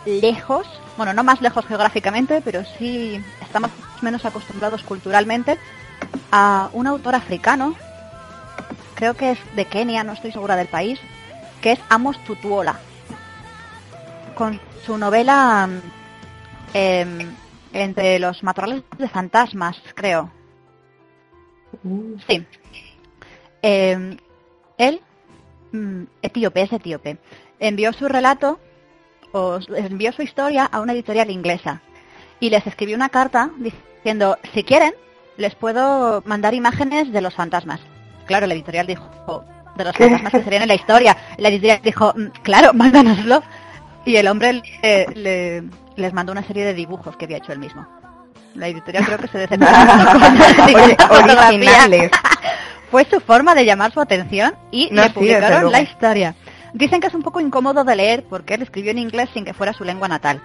lejos, 0.05 0.65
bueno, 0.95 1.11
no 1.13 1.25
más 1.25 1.41
lejos 1.41 1.65
geográficamente, 1.65 2.41
pero 2.45 2.63
sí 2.79 3.21
estamos 3.41 3.71
menos 4.01 4.23
acostumbrados 4.23 4.83
culturalmente, 4.83 5.57
a 6.31 6.69
un 6.71 6.87
autor 6.87 7.13
africano, 7.13 7.75
creo 8.93 9.15
que 9.15 9.31
es 9.31 9.39
de 9.57 9.65
Kenia, 9.65 10.05
no 10.05 10.13
estoy 10.13 10.31
segura 10.31 10.55
del 10.55 10.67
país, 10.67 10.97
que 11.65 11.71
es 11.71 11.79
Amos 11.89 12.23
Tutuola. 12.25 12.79
Con 14.35 14.61
su 14.85 14.99
novela 14.99 15.67
em, 16.75 17.33
Entre 17.73 18.19
los 18.19 18.43
matorrales 18.43 18.83
de 18.99 19.09
fantasmas, 19.09 19.75
creo. 19.95 20.31
Sí. 22.27 22.45
Eh, 23.63 24.15
él, 24.77 25.01
mm, 25.71 26.03
etíope, 26.21 26.61
es 26.61 26.71
etíope, 26.71 27.17
envió 27.57 27.93
su 27.93 28.07
relato, 28.07 28.59
o 29.31 29.57
envió 29.75 30.11
su 30.11 30.21
historia 30.21 30.65
a 30.65 30.81
una 30.81 30.93
editorial 30.93 31.31
inglesa 31.31 31.81
y 32.39 32.51
les 32.51 32.67
escribió 32.67 32.95
una 32.95 33.09
carta 33.09 33.49
diciendo, 33.57 34.37
si 34.53 34.63
quieren, 34.63 34.93
les 35.35 35.55
puedo 35.55 36.21
mandar 36.27 36.53
imágenes 36.53 37.11
de 37.11 37.21
los 37.21 37.33
fantasmas. 37.33 37.81
Claro, 38.27 38.45
la 38.45 38.53
editorial 38.53 38.85
dijo, 38.85 39.09
de 39.75 39.83
los 39.83 39.95
fantasmas 39.95 40.31
que 40.31 40.43
serían 40.43 40.61
en 40.63 40.67
la 40.69 40.75
historia. 40.75 41.17
La 41.37 41.49
editorial 41.49 41.81
dijo, 41.83 42.13
"Mm, 42.15 42.27
claro, 42.43 42.73
mándanoslo. 42.73 43.43
Y 44.05 44.15
el 44.17 44.27
hombre 44.27 44.61
le- 44.81 45.07
le- 45.15 45.63
les 45.95 46.13
mandó 46.13 46.31
una 46.31 46.43
serie 46.43 46.63
de 46.65 46.73
dibujos 46.73 47.15
que 47.17 47.25
había 47.25 47.37
hecho 47.37 47.51
él 47.51 47.59
mismo. 47.59 47.87
La 48.53 48.67
editorial 48.67 49.05
creo 49.05 49.17
que 49.17 49.27
se 49.27 49.37
decepcionó 49.39 49.75
originales. 51.47 52.11
Fue 52.91 53.03
su 53.05 53.19
forma 53.19 53.55
de 53.55 53.65
llamar 53.65 53.91
su 53.91 53.99
atención 53.99 54.53
y 54.71 54.89
No, 54.91 55.01
le 55.01 55.07
sí, 55.09 55.13
publicaron 55.15 55.51
luego. 55.61 55.71
la 55.71 55.81
historia. 55.81 56.35
Dicen 56.73 57.01
que 57.01 57.07
es 57.07 57.13
un 57.13 57.23
poco 57.23 57.39
incómodo 57.39 57.83
de 57.83 57.95
leer 57.95 58.23
porque 58.29 58.53
él 58.53 58.61
escribió 58.61 58.91
en 58.91 58.99
inglés 58.99 59.29
sin 59.33 59.43
que 59.43 59.53
fuera 59.53 59.73
su 59.73 59.83
lengua 59.83 60.07
natal. 60.07 60.41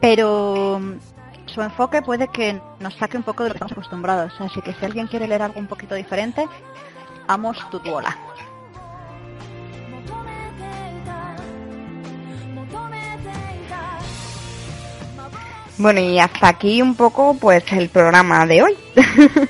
Pero 0.00 0.78
mm, 0.80 0.92
su 1.46 1.62
enfoque 1.62 2.02
puede 2.02 2.28
que 2.28 2.60
nos 2.80 2.94
saque 2.94 3.16
un 3.16 3.22
poco 3.22 3.42
de 3.42 3.48
lo 3.48 3.52
que 3.54 3.56
estamos 3.58 3.72
acostumbrados. 3.72 4.32
Así 4.40 4.60
que 4.62 4.74
si 4.74 4.84
alguien 4.84 5.06
quiere 5.08 5.26
leer 5.26 5.42
algo 5.42 5.58
un 5.58 5.66
poquito 5.66 5.94
diferente, 5.94 6.46
Amos 7.26 7.58
Tutuola. 7.70 8.16
Bueno, 15.78 16.00
y 16.00 16.18
hasta 16.18 16.48
aquí 16.48 16.82
un 16.82 16.94
poco 16.94 17.36
pues 17.40 17.62
el 17.72 17.88
programa 17.88 18.44
de 18.46 18.62
hoy. 18.62 18.76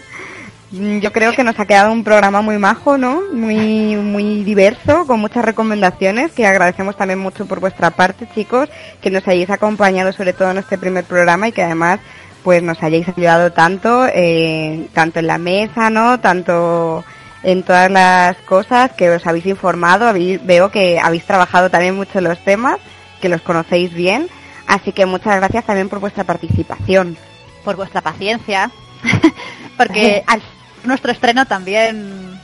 Yo 1.01 1.13
creo 1.15 1.33
que 1.33 1.45
nos 1.45 1.59
ha 1.59 1.65
quedado 1.65 1.91
un 1.91 2.05
programa 2.05 2.43
muy 2.43 2.59
majo, 2.59 2.99
¿no? 2.99 3.23
Muy, 3.33 3.97
muy 3.97 4.45
diverso, 4.45 5.07
con 5.07 5.19
muchas 5.19 5.43
recomendaciones, 5.43 6.33
que 6.33 6.47
agradecemos 6.47 6.95
también 6.95 7.19
mucho 7.19 7.47
por 7.47 7.59
vuestra 7.59 7.89
parte, 7.91 8.29
chicos, 8.35 8.69
que 9.01 9.11
nos 9.11 9.27
hayáis 9.27 9.49
acompañado 9.49 10.13
sobre 10.13 10.35
todo 10.35 10.51
en 10.51 10.59
este 10.59 10.77
primer 10.77 11.05
programa 11.05 11.49
y 11.49 11.53
que 11.53 11.63
además 11.63 12.01
pues 12.45 12.63
nos 12.63 12.83
hayáis 12.83 13.09
ayudado 13.09 13.51
tanto, 13.53 14.07
eh, 14.13 14.89
tanto 14.93 15.21
en 15.21 15.27
la 15.27 15.39
mesa, 15.39 15.89
¿no? 15.89 16.21
Tanto 16.21 17.03
en 17.43 17.63
todas 17.63 17.91
las 17.91 18.37
cosas 18.39 18.93
que 18.93 19.09
os 19.11 19.27
habéis 19.27 19.47
informado, 19.47 20.07
habéis- 20.07 20.45
veo 20.45 20.71
que 20.71 20.99
habéis 21.03 21.25
trabajado 21.25 21.71
también 21.71 21.95
mucho 21.97 22.21
los 22.21 22.39
temas, 22.45 22.77
que 23.23 23.31
los 23.31 23.41
conocéis 23.41 23.93
bien, 23.95 24.29
así 24.69 24.93
que 24.93 25.07
muchas 25.07 25.37
gracias 25.37 25.65
también 25.65 25.89
por 25.89 25.99
vuestra 25.99 26.23
participación. 26.23 27.17
por 27.65 27.75
vuestra 27.77 28.01
paciencia, 28.01 28.71
porque 29.77 30.23
al 30.29 30.41
nuestro 30.85 31.11
estreno 31.11 31.45
también 31.45 32.41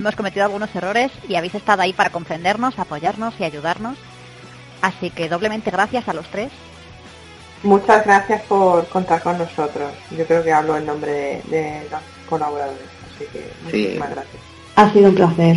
hemos 0.00 0.16
cometido 0.16 0.44
algunos 0.44 0.74
errores 0.74 1.12
y 1.28 1.34
habéis 1.34 1.54
estado 1.54 1.82
ahí 1.82 1.92
para 1.92 2.10
comprendernos, 2.10 2.78
apoyarnos 2.78 3.34
y 3.38 3.44
ayudarnos. 3.44 3.96
Así 4.82 5.10
que 5.10 5.28
doblemente 5.28 5.70
gracias 5.70 6.08
a 6.08 6.14
los 6.14 6.26
tres. 6.28 6.50
Muchas 7.62 8.04
gracias 8.04 8.42
por 8.42 8.86
contar 8.88 9.22
con 9.22 9.38
nosotros. 9.38 9.92
Yo 10.10 10.26
creo 10.26 10.42
que 10.42 10.52
hablo 10.52 10.76
en 10.76 10.86
nombre 10.86 11.10
de, 11.12 11.42
de 11.48 11.88
los 11.90 12.00
colaboradores, 12.28 12.82
así 13.14 13.24
que 13.32 13.50
muchísimas 13.64 14.10
gracias. 14.10 14.42
Ha 14.76 14.92
sido 14.92 15.08
un 15.10 15.14
placer. 15.14 15.56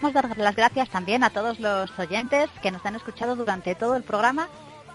Queremos 0.00 0.14
dar 0.14 0.38
las 0.38 0.56
gracias 0.56 0.88
también 0.88 1.22
a 1.22 1.28
todos 1.28 1.60
los 1.60 1.90
oyentes 1.98 2.48
que 2.62 2.70
nos 2.70 2.86
han 2.86 2.96
escuchado 2.96 3.36
durante 3.36 3.74
todo 3.74 3.96
el 3.96 4.02
programa 4.02 4.48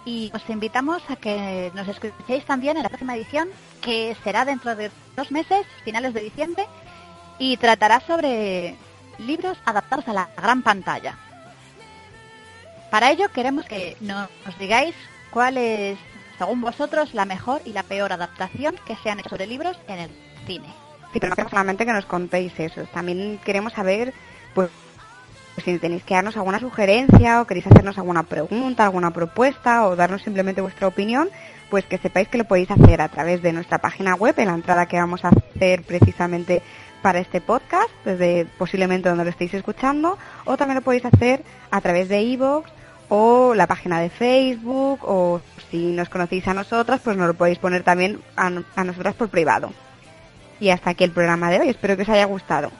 y 0.03 0.31
os 0.33 0.49
invitamos 0.49 1.03
a 1.11 1.15
que 1.15 1.71
nos 1.75 1.87
escuchéis 1.87 2.43
también 2.45 2.75
en 2.75 2.81
la 2.81 2.89
próxima 2.89 3.15
edición 3.15 3.49
que 3.81 4.17
será 4.23 4.45
dentro 4.45 4.75
de 4.75 4.89
dos 5.15 5.29
meses, 5.29 5.67
finales 5.83 6.15
de 6.15 6.21
diciembre, 6.21 6.65
y 7.37 7.55
tratará 7.57 7.99
sobre 7.99 8.77
libros 9.19 9.59
adaptados 9.65 10.07
a 10.07 10.13
la 10.13 10.29
gran 10.37 10.63
pantalla. 10.63 11.15
Para 12.89 13.11
ello 13.11 13.29
queremos 13.29 13.65
que 13.67 13.95
nos 14.01 14.27
digáis 14.57 14.95
cuál 15.29 15.59
es, 15.59 15.99
según 16.39 16.61
vosotros, 16.61 17.13
la 17.13 17.25
mejor 17.25 17.61
y 17.63 17.73
la 17.73 17.83
peor 17.83 18.11
adaptación 18.11 18.75
que 18.87 18.95
se 18.95 19.11
han 19.11 19.19
hecho 19.19 19.29
sobre 19.29 19.45
libros 19.45 19.77
en 19.87 19.99
el 19.99 20.09
cine. 20.47 20.73
Sí, 21.13 21.19
pero 21.19 21.35
no 21.37 21.47
solamente 21.47 21.85
que 21.85 21.93
nos 21.93 22.07
contéis 22.07 22.59
eso, 22.59 22.85
también 22.85 23.39
queremos 23.45 23.71
saber, 23.73 24.11
pues, 24.55 24.71
si 25.63 25.79
tenéis 25.79 26.03
que 26.03 26.15
darnos 26.15 26.37
alguna 26.37 26.59
sugerencia 26.59 27.41
o 27.41 27.47
queréis 27.47 27.67
hacernos 27.67 27.97
alguna 27.97 28.23
pregunta, 28.23 28.83
alguna 28.83 29.11
propuesta 29.11 29.87
o 29.87 29.95
darnos 29.95 30.21
simplemente 30.21 30.61
vuestra 30.61 30.87
opinión, 30.87 31.29
pues 31.69 31.85
que 31.85 31.97
sepáis 31.97 32.27
que 32.27 32.37
lo 32.37 32.45
podéis 32.45 32.71
hacer 32.71 33.01
a 33.01 33.09
través 33.09 33.41
de 33.41 33.53
nuestra 33.53 33.79
página 33.79 34.15
web, 34.15 34.35
en 34.37 34.47
la 34.47 34.53
entrada 34.53 34.85
que 34.85 34.99
vamos 34.99 35.23
a 35.25 35.29
hacer 35.29 35.83
precisamente 35.83 36.61
para 37.01 37.19
este 37.19 37.41
podcast, 37.41 37.89
desde 38.03 38.45
posiblemente 38.57 39.09
donde 39.09 39.23
lo 39.23 39.29
estéis 39.29 39.53
escuchando, 39.53 40.17
o 40.45 40.57
también 40.57 40.75
lo 40.75 40.81
podéis 40.81 41.05
hacer 41.05 41.43
a 41.71 41.81
través 41.81 42.09
de 42.09 42.21
iVoox 42.21 42.69
o 43.09 43.53
la 43.53 43.67
página 43.67 43.99
de 43.99 44.09
Facebook, 44.09 44.99
o 45.03 45.39
si 45.69 45.91
nos 45.91 46.09
conocéis 46.09 46.47
a 46.47 46.53
nosotras, 46.53 47.01
pues 47.03 47.15
nos 47.15 47.27
lo 47.27 47.33
podéis 47.35 47.59
poner 47.59 47.83
también 47.83 48.19
a, 48.35 48.51
a 48.75 48.83
nosotras 48.83 49.13
por 49.13 49.29
privado. 49.29 49.71
Y 50.59 50.69
hasta 50.69 50.91
aquí 50.91 51.03
el 51.03 51.11
programa 51.11 51.51
de 51.51 51.59
hoy. 51.59 51.69
Espero 51.69 51.95
que 51.95 52.03
os 52.03 52.09
haya 52.09 52.25
gustado. 52.25 52.71